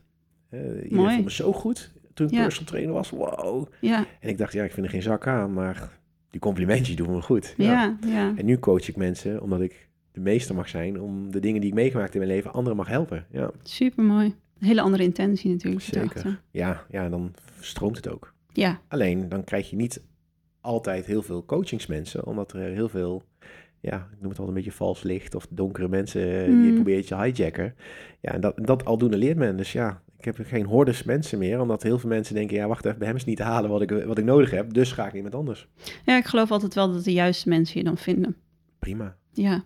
eh 0.49 0.59
iedereen 0.59 0.95
Mooi. 0.95 1.11
vond 1.13 1.24
me 1.24 1.32
zo 1.32 1.53
goed 1.53 1.91
toen 2.13 2.28
ik 2.28 2.34
Ja. 2.34 2.41
personal 2.41 2.69
trainer 2.69 2.93
was. 2.93 3.09
Wow. 3.09 3.67
Ja, 3.82 4.05
En 4.19 4.30
ik 4.30 4.38
dacht, 4.38 4.53
ja, 4.53 4.63
ik 4.63 4.71
vind 4.71 4.86
er 4.86 4.91
geen 4.91 5.01
zak 5.01 5.28
aan, 5.28 5.53
maar 5.53 5.89
die 6.30 6.39
complimentjes 6.41 6.95
doen 6.95 7.11
me 7.11 7.21
goed. 7.21 7.53
ja, 7.57 7.97
ja. 8.07 8.34
En 8.36 8.45
nu 8.45 8.59
coach 8.59 8.88
ik 8.88 8.95
mensen 8.95 9.41
omdat 9.41 9.61
ik 9.61 9.88
de 10.14 10.20
meester 10.20 10.55
mag 10.55 10.70
zijn 10.70 11.01
om 11.01 11.32
de 11.32 11.39
dingen 11.39 11.61
die 11.61 11.70
ik 11.70 11.76
meegemaakt 11.76 12.14
in 12.14 12.20
mijn 12.20 12.32
leven 12.32 12.53
anderen 12.53 12.78
mag 12.78 12.88
helpen. 12.88 13.26
Ja, 13.30 13.51
Super 13.64 14.03
mooi. 14.03 14.26
Een 14.59 14.68
hele 14.68 14.82
andere 14.82 15.03
intentie 15.03 15.51
natuurlijk. 15.51 15.82
zeker. 15.82 16.01
erachter. 16.01 16.41
Ja, 16.51 16.86
ja, 16.89 17.09
dan 17.09 17.34
stroomt 17.59 17.95
het 17.95 18.09
ook. 18.09 18.34
Ja, 18.53 18.80
Alleen 18.88 19.30
dan 19.30 19.43
krijg 19.43 19.70
je 19.70 19.76
niet 19.76 20.01
altijd 20.61 21.05
heel 21.05 21.22
veel 21.22 21.45
coachingsmensen, 21.45 22.26
omdat 22.26 22.53
er 22.53 22.59
heel 22.72 22.89
veel, 22.89 23.24
ja, 23.80 24.07
ik 24.14 24.22
noem 24.22 24.30
het 24.30 24.39
al 24.39 24.47
een 24.47 24.53
beetje 24.53 24.72
vals 24.72 25.03
licht 25.03 25.36
of 25.36 25.47
donkere 25.49 25.88
mensen 25.88 26.22
eh, 26.22 26.45
die 26.45 26.61
je 26.64 26.70
Mm. 26.70 26.74
probeert 26.76 27.07
te 27.07 27.16
hijacken. 27.22 27.76
Ja, 28.22 28.32
en 28.32 28.41
dat, 28.41 28.53
dat 28.61 28.86
aldoende 28.86 29.18
leert 29.18 29.38
men. 29.38 29.57
Dus 29.57 29.72
ja, 29.72 30.01
ik 30.18 30.26
heb 30.26 30.38
geen 30.41 30.66
hordes 30.66 31.03
mensen 31.03 31.39
meer, 31.39 31.59
omdat 31.59 31.84
heel 31.84 31.99
veel 31.99 32.09
mensen 32.09 32.36
denken, 32.36 32.55
ja, 32.55 32.68
wacht 32.68 32.86
even, 32.86 32.97
bij 32.97 33.07
hem 33.07 33.16
is 33.18 33.26
niet 33.26 33.38
te 33.38 33.43
halen 33.43 33.70
wat 33.70 33.82
ik, 33.82 33.89
wat 34.05 34.18
ik 34.18 34.26
nodig 34.26 34.51
heb, 34.51 34.74
dus 34.74 34.91
ga 34.91 35.07
ik 35.07 35.14
iemand 35.14 35.36
anders. 35.36 35.68
ja, 36.05 36.18
ik 36.18 36.26
geloof 36.26 36.51
altijd 36.51 36.74
wel 36.74 36.91
dat 36.93 37.03
de 37.03 37.14
juiste 37.14 37.49
mensen 37.49 37.78
je 37.80 37.84
dan 37.86 37.97
vinden. 37.97 38.36
Prima. 38.80 39.16
Ja, 39.32 39.64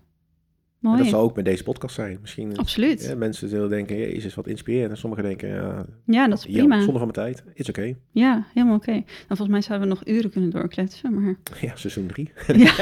mooi. 0.88 1.02
dat 1.02 1.08
zal 1.12 1.22
ook 1.22 1.36
met 1.36 1.46
deze 1.46 1.64
podcast 1.64 1.96
zijn. 1.96 2.18
Misschien 2.22 2.58
Absoluut. 2.58 3.06
ja, 3.06 3.16
mensen 3.16 3.50
zullen 3.50 3.70
denken, 3.70 3.98
jezus, 3.98 4.36
wat 4.36 4.48
inspirerend. 4.48 4.92
En 4.92 4.98
sommigen 4.98 5.24
denken, 5.26 5.50
ja, 5.50 5.86
Ja, 6.06 6.28
dat 6.28 6.38
is 6.38 6.44
ja, 6.44 6.52
prima. 6.58 6.76
zonde 6.82 7.00
van 7.00 7.12
mijn 7.14 7.34
tijd, 7.34 7.44
is 7.54 7.70
oké. 7.70 7.94
Ja, 8.12 8.46
helemaal 8.54 8.76
oké. 8.76 8.92
Nou, 8.92 9.04
volgens 9.28 9.48
mij 9.50 9.62
zouden 9.62 9.88
we 9.88 9.94
nog 9.94 10.08
uren 10.08 10.32
kunnen 10.32 10.50
doorkletsen, 10.50 11.14
maar 11.14 11.36
Ja, 11.62 11.72
seizoen 11.76 12.08
drie. 12.08 12.32
ja. 12.66 12.74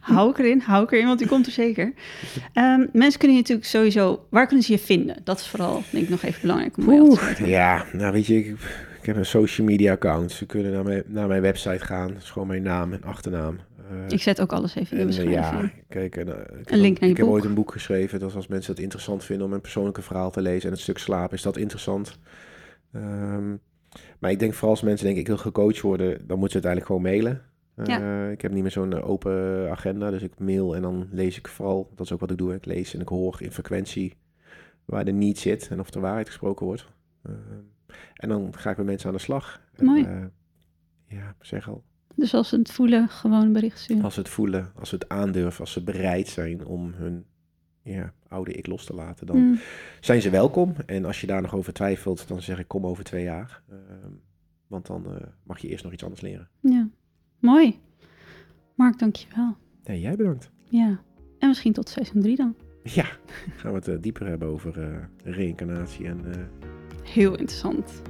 hou 0.00 0.30
ik 0.30 0.38
erin, 0.38 0.60
hou 0.60 0.84
ik 0.84 0.92
erin, 0.92 1.06
want 1.06 1.18
die 1.18 1.28
komt 1.28 1.46
er 1.46 1.52
zeker. 1.52 1.92
Ehm, 2.52 2.86
mensen 2.92 3.18
kunnen 3.18 3.36
je 3.36 3.42
natuurlijk 3.42 3.68
sowieso, 3.68 4.26
waar 4.30 4.46
kunnen 4.46 4.64
ze 4.64 4.72
je 4.72 4.78
vinden? 4.78 5.16
Dat 5.24 5.40
is 5.40 5.46
vooral, 5.46 5.82
denk 5.90 6.04
ik, 6.04 6.10
nog 6.10 6.22
even 6.22 6.40
belangrijk 6.40 6.76
om 6.76 7.10
af 7.10 7.34
te. 7.34 7.46
Ja, 7.46 7.84
nou 7.92 8.12
weet 8.12 8.26
je, 8.26 8.36
ik, 8.38 8.46
ik 9.00 9.06
heb 9.06 9.16
een 9.16 9.26
social 9.26 9.66
media 9.66 9.92
account. 9.92 10.32
Ze 10.32 10.46
kunnen 10.46 10.72
naar 10.72 10.84
mijn, 10.84 11.02
naar 11.06 11.28
mijn 11.28 11.42
website 11.42 11.84
gaan. 11.84 12.12
Dat 12.12 12.22
is 12.22 12.30
gewoon 12.30 12.48
mijn 12.48 12.62
naam 12.62 12.92
en 12.92 13.02
achternaam. 13.02 13.58
Eh, 13.90 14.08
Ik 14.08 14.20
zet 14.22 14.40
ook 14.40 14.52
alles 14.52 14.74
even 14.74 14.98
in 14.98 15.06
de 15.06 15.12
en, 15.16 15.18
eh, 15.22 15.26
beschrijving. 15.26 15.72
ja, 15.72 15.82
kijk, 15.88 16.16
en, 16.16 16.28
eh, 16.28 16.40
ik 16.40 16.68
heb 16.68 16.70
Een 16.70 16.78
link 16.80 16.98
naar 17.00 17.04
je 17.08 17.10
Ik 17.10 17.16
heb 17.16 17.26
boek. 17.26 17.34
ooit 17.34 17.44
een 17.44 17.54
boek 17.54 17.72
geschreven. 17.72 18.20
Dat 18.20 18.34
als 18.34 18.46
mensen 18.46 18.72
het 18.72 18.82
interessant 18.82 19.24
vinden 19.24 19.46
om 19.46 19.52
een 19.52 19.60
persoonlijke 19.60 20.02
verhaal 20.02 20.30
te 20.30 20.40
lezen 20.42 20.64
en 20.64 20.70
het 20.74 20.80
stuk 20.80 20.98
slapen, 20.98 21.36
is 21.36 21.42
dat 21.42 21.56
interessant. 21.56 22.18
Ehm, 22.92 23.56
maar 24.18 24.30
ik 24.30 24.38
denk 24.38 24.52
vooral 24.52 24.70
als 24.70 24.82
mensen 24.82 25.04
denken, 25.04 25.22
ik 25.22 25.28
wil 25.28 25.36
gecoacht 25.38 25.80
worden, 25.80 26.26
dan 26.26 26.38
moeten 26.38 26.60
ze 26.60 26.66
uiteindelijk 26.68 26.86
gewoon 26.86 27.02
mailen. 27.02 27.42
Ik 28.32 28.40
heb 28.42 28.52
niet 28.52 28.62
meer 28.62 28.70
zo'n 28.70 29.02
open 29.02 29.70
agenda, 29.70 30.10
dus 30.10 30.22
ik 30.22 30.38
mail 30.38 30.76
en 30.76 30.82
dan 30.82 31.08
lees 31.10 31.38
ik 31.38 31.48
vooral, 31.48 31.90
dat 31.94 32.06
is 32.06 32.12
ook 32.12 32.20
wat 32.20 32.30
ik 32.30 32.38
doe, 32.38 32.54
ik 32.54 32.64
lees 32.66 32.94
en 32.94 33.00
ik 33.00 33.08
hoor 33.08 33.36
in 33.42 33.52
frequentie 33.52 34.16
waar 34.84 35.04
de 35.04 35.12
niet 35.12 35.38
zit 35.38 35.68
en 35.70 35.80
of 35.80 35.90
de 35.90 36.00
waarheid 36.00 36.26
gesproken 36.26 36.66
wordt. 36.66 36.86
Ehm, 37.22 37.34
en 38.14 38.28
dan 38.28 38.54
ga 38.56 38.70
ik 38.70 38.76
met 38.76 38.86
mensen 38.86 39.08
aan 39.08 39.14
de 39.14 39.20
slag. 39.20 39.60
En, 39.74 39.84
Mooi. 39.84 40.06
ja, 41.08 41.34
zeg 41.40 41.68
al. 41.68 41.82
Dus 42.16 42.34
als 42.34 42.48
ze 42.48 42.56
het 42.56 42.70
voelen, 42.72 43.08
gewoon 43.08 43.42
een 43.42 43.52
bericht 43.52 43.78
sturen. 43.78 44.04
Als 44.04 44.14
ze 44.14 44.20
het 44.20 44.28
voelen, 44.28 44.72
als 44.78 44.88
ze 44.88 44.94
het 44.94 45.08
aandurven, 45.08 45.60
als 45.60 45.72
ze 45.72 45.82
bereid 45.82 46.28
zijn 46.28 46.64
om 46.66 46.92
hun 46.94 47.24
ja, 47.82 48.12
oude 48.28 48.52
ik 48.52 48.66
los 48.66 48.84
te 48.84 48.94
laten, 48.94 49.26
dan 49.26 49.36
Mm, 49.36 49.58
zijn 50.00 50.22
ze 50.22 50.30
welkom. 50.30 50.74
En 50.86 51.04
als 51.04 51.20
je 51.20 51.26
daar 51.26 51.42
nog 51.42 51.54
over 51.54 51.72
twijfelt, 51.72 52.28
dan 52.28 52.42
zeg 52.42 52.58
ik 52.58 52.68
kom 52.68 52.86
over 52.86 53.04
twee 53.04 53.24
jaar. 53.24 53.62
Ehm, 53.70 54.12
want 54.66 54.86
dan 54.86 55.06
eh, 55.06 55.26
mag 55.42 55.58
je 55.58 55.68
eerst 55.68 55.84
nog 55.84 55.92
iets 55.92 56.02
anders 56.02 56.20
leren. 56.20 56.48
ja, 56.60 56.88
mooi. 57.38 57.78
Mark, 58.74 58.98
dankjewel. 58.98 59.56
Nee, 59.84 60.00
jij 60.00 60.16
bedankt. 60.16 60.50
Ja, 60.68 61.00
en 61.38 61.48
misschien 61.48 61.72
tot 61.72 61.88
seizoen 61.88 62.22
3 62.22 62.36
dan. 62.36 62.54
Ja, 62.82 63.06
gaan 63.56 63.70
we 63.72 63.78
het 63.78 63.88
eh, 63.88 63.96
dieper 64.00 64.26
hebben 64.26 64.48
over 64.48 64.82
eh 64.82 64.96
reïncarnatie 65.34 66.06
en 66.06 66.48
Heel 67.02 67.30
interessant. 67.36 68.02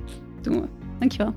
Doen 0.42 0.60
we. 0.60 0.68
Dankjewel. 0.98 1.34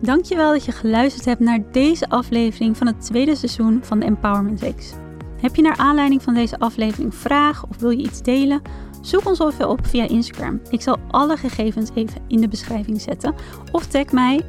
Dankjewel 0.00 0.52
dat 0.52 0.64
je 0.64 0.72
geluisterd 0.72 1.24
hebt 1.24 1.40
naar 1.40 1.60
deze 1.72 2.08
aflevering 2.08 2.76
van 2.76 2.86
het 2.86 3.00
tweede 3.00 3.36
seizoen 3.36 3.80
van 3.82 3.98
de 3.98 4.06
Empowerment 4.06 4.60
Reeks. 4.60 4.92
Heb 5.40 5.56
je 5.56 5.62
naar 5.62 5.76
aanleiding 5.76 6.22
van 6.22 6.34
deze 6.34 6.58
aflevering 6.58 7.14
vragen 7.14 7.68
of 7.68 7.76
wil 7.76 7.90
je 7.90 8.02
iets 8.02 8.22
delen? 8.22 8.62
Zoek 9.02 9.26
ons 9.26 9.38
even 9.38 9.68
op 9.68 9.86
via 9.86 10.08
Instagram. 10.08 10.60
Ik 10.70 10.82
zal 10.82 10.98
alle 11.08 11.36
gegevens 11.36 11.90
even 11.94 12.20
in 12.26 12.40
de 12.40 12.48
beschrijving 12.48 13.00
zetten. 13.00 13.34
Of 13.72 13.86
tag 13.86 14.12
mij, 14.12 14.42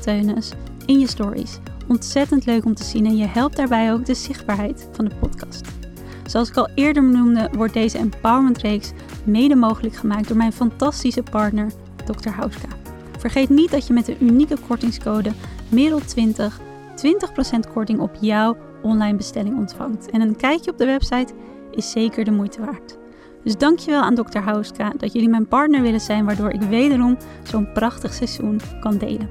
Teunis, 0.00 0.52
in 0.86 0.98
je 0.98 1.06
stories. 1.06 1.58
Ontzettend 1.88 2.46
leuk 2.46 2.64
om 2.64 2.74
te 2.74 2.84
zien 2.84 3.06
en 3.06 3.16
je 3.16 3.26
helpt 3.26 3.56
daarbij 3.56 3.92
ook 3.92 4.04
de 4.04 4.14
zichtbaarheid 4.14 4.88
van 4.92 5.04
de 5.04 5.14
podcast. 5.14 5.68
Zoals 6.26 6.48
ik 6.48 6.56
al 6.56 6.68
eerder 6.74 7.02
noemde, 7.02 7.50
wordt 7.52 7.74
deze 7.74 7.98
Empowerment 7.98 8.58
Reeks 8.58 8.92
mede 9.24 9.54
mogelijk 9.54 9.94
gemaakt 9.94 10.28
door 10.28 10.36
mijn 10.36 10.52
fantastische 10.52 11.22
partner, 11.22 11.70
Dr. 12.04 12.28
Houska. 12.28 12.85
Vergeet 13.30 13.48
niet 13.48 13.70
dat 13.70 13.86
je 13.86 13.92
met 13.92 14.06
de 14.06 14.18
unieke 14.18 14.56
kortingscode 14.68 15.32
MEREL20 15.74 16.42
20% 17.66 17.72
korting 17.72 18.00
op 18.00 18.16
jouw 18.20 18.56
online 18.82 19.16
bestelling 19.16 19.58
ontvangt. 19.58 20.10
En 20.10 20.20
een 20.20 20.36
kijkje 20.36 20.70
op 20.70 20.78
de 20.78 20.84
website 20.84 21.32
is 21.70 21.90
zeker 21.90 22.24
de 22.24 22.30
moeite 22.30 22.60
waard. 22.60 22.96
Dus 23.44 23.56
dankjewel 23.56 24.02
aan 24.02 24.14
Dr. 24.14 24.38
Houska 24.38 24.92
dat 24.98 25.12
jullie 25.12 25.28
mijn 25.28 25.48
partner 25.48 25.82
willen 25.82 26.00
zijn, 26.00 26.24
waardoor 26.24 26.50
ik 26.50 26.60
wederom 26.60 27.16
zo'n 27.42 27.72
prachtig 27.72 28.14
seizoen 28.14 28.60
kan 28.80 28.98
delen. 28.98 29.28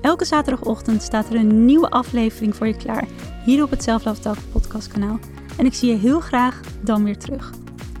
Elke 0.00 0.24
zaterdagochtend 0.24 1.02
staat 1.02 1.28
er 1.28 1.36
een 1.36 1.64
nieuwe 1.64 1.90
aflevering 1.90 2.56
voor 2.56 2.66
je 2.66 2.76
klaar, 2.76 3.04
hier 3.44 3.62
op 3.62 3.70
het 3.70 3.82
Talk 4.22 4.36
podcastkanaal. 4.52 5.18
En 5.58 5.66
ik 5.66 5.74
zie 5.74 5.90
je 5.90 5.96
heel 5.96 6.20
graag 6.20 6.60
dan 6.80 7.04
weer 7.04 7.18
terug. 7.18 7.52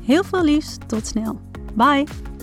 Heel 0.02 0.24
veel 0.24 0.44
liefs, 0.44 0.76
tot 0.86 1.06
snel. 1.06 1.40
Bye! 1.74 2.35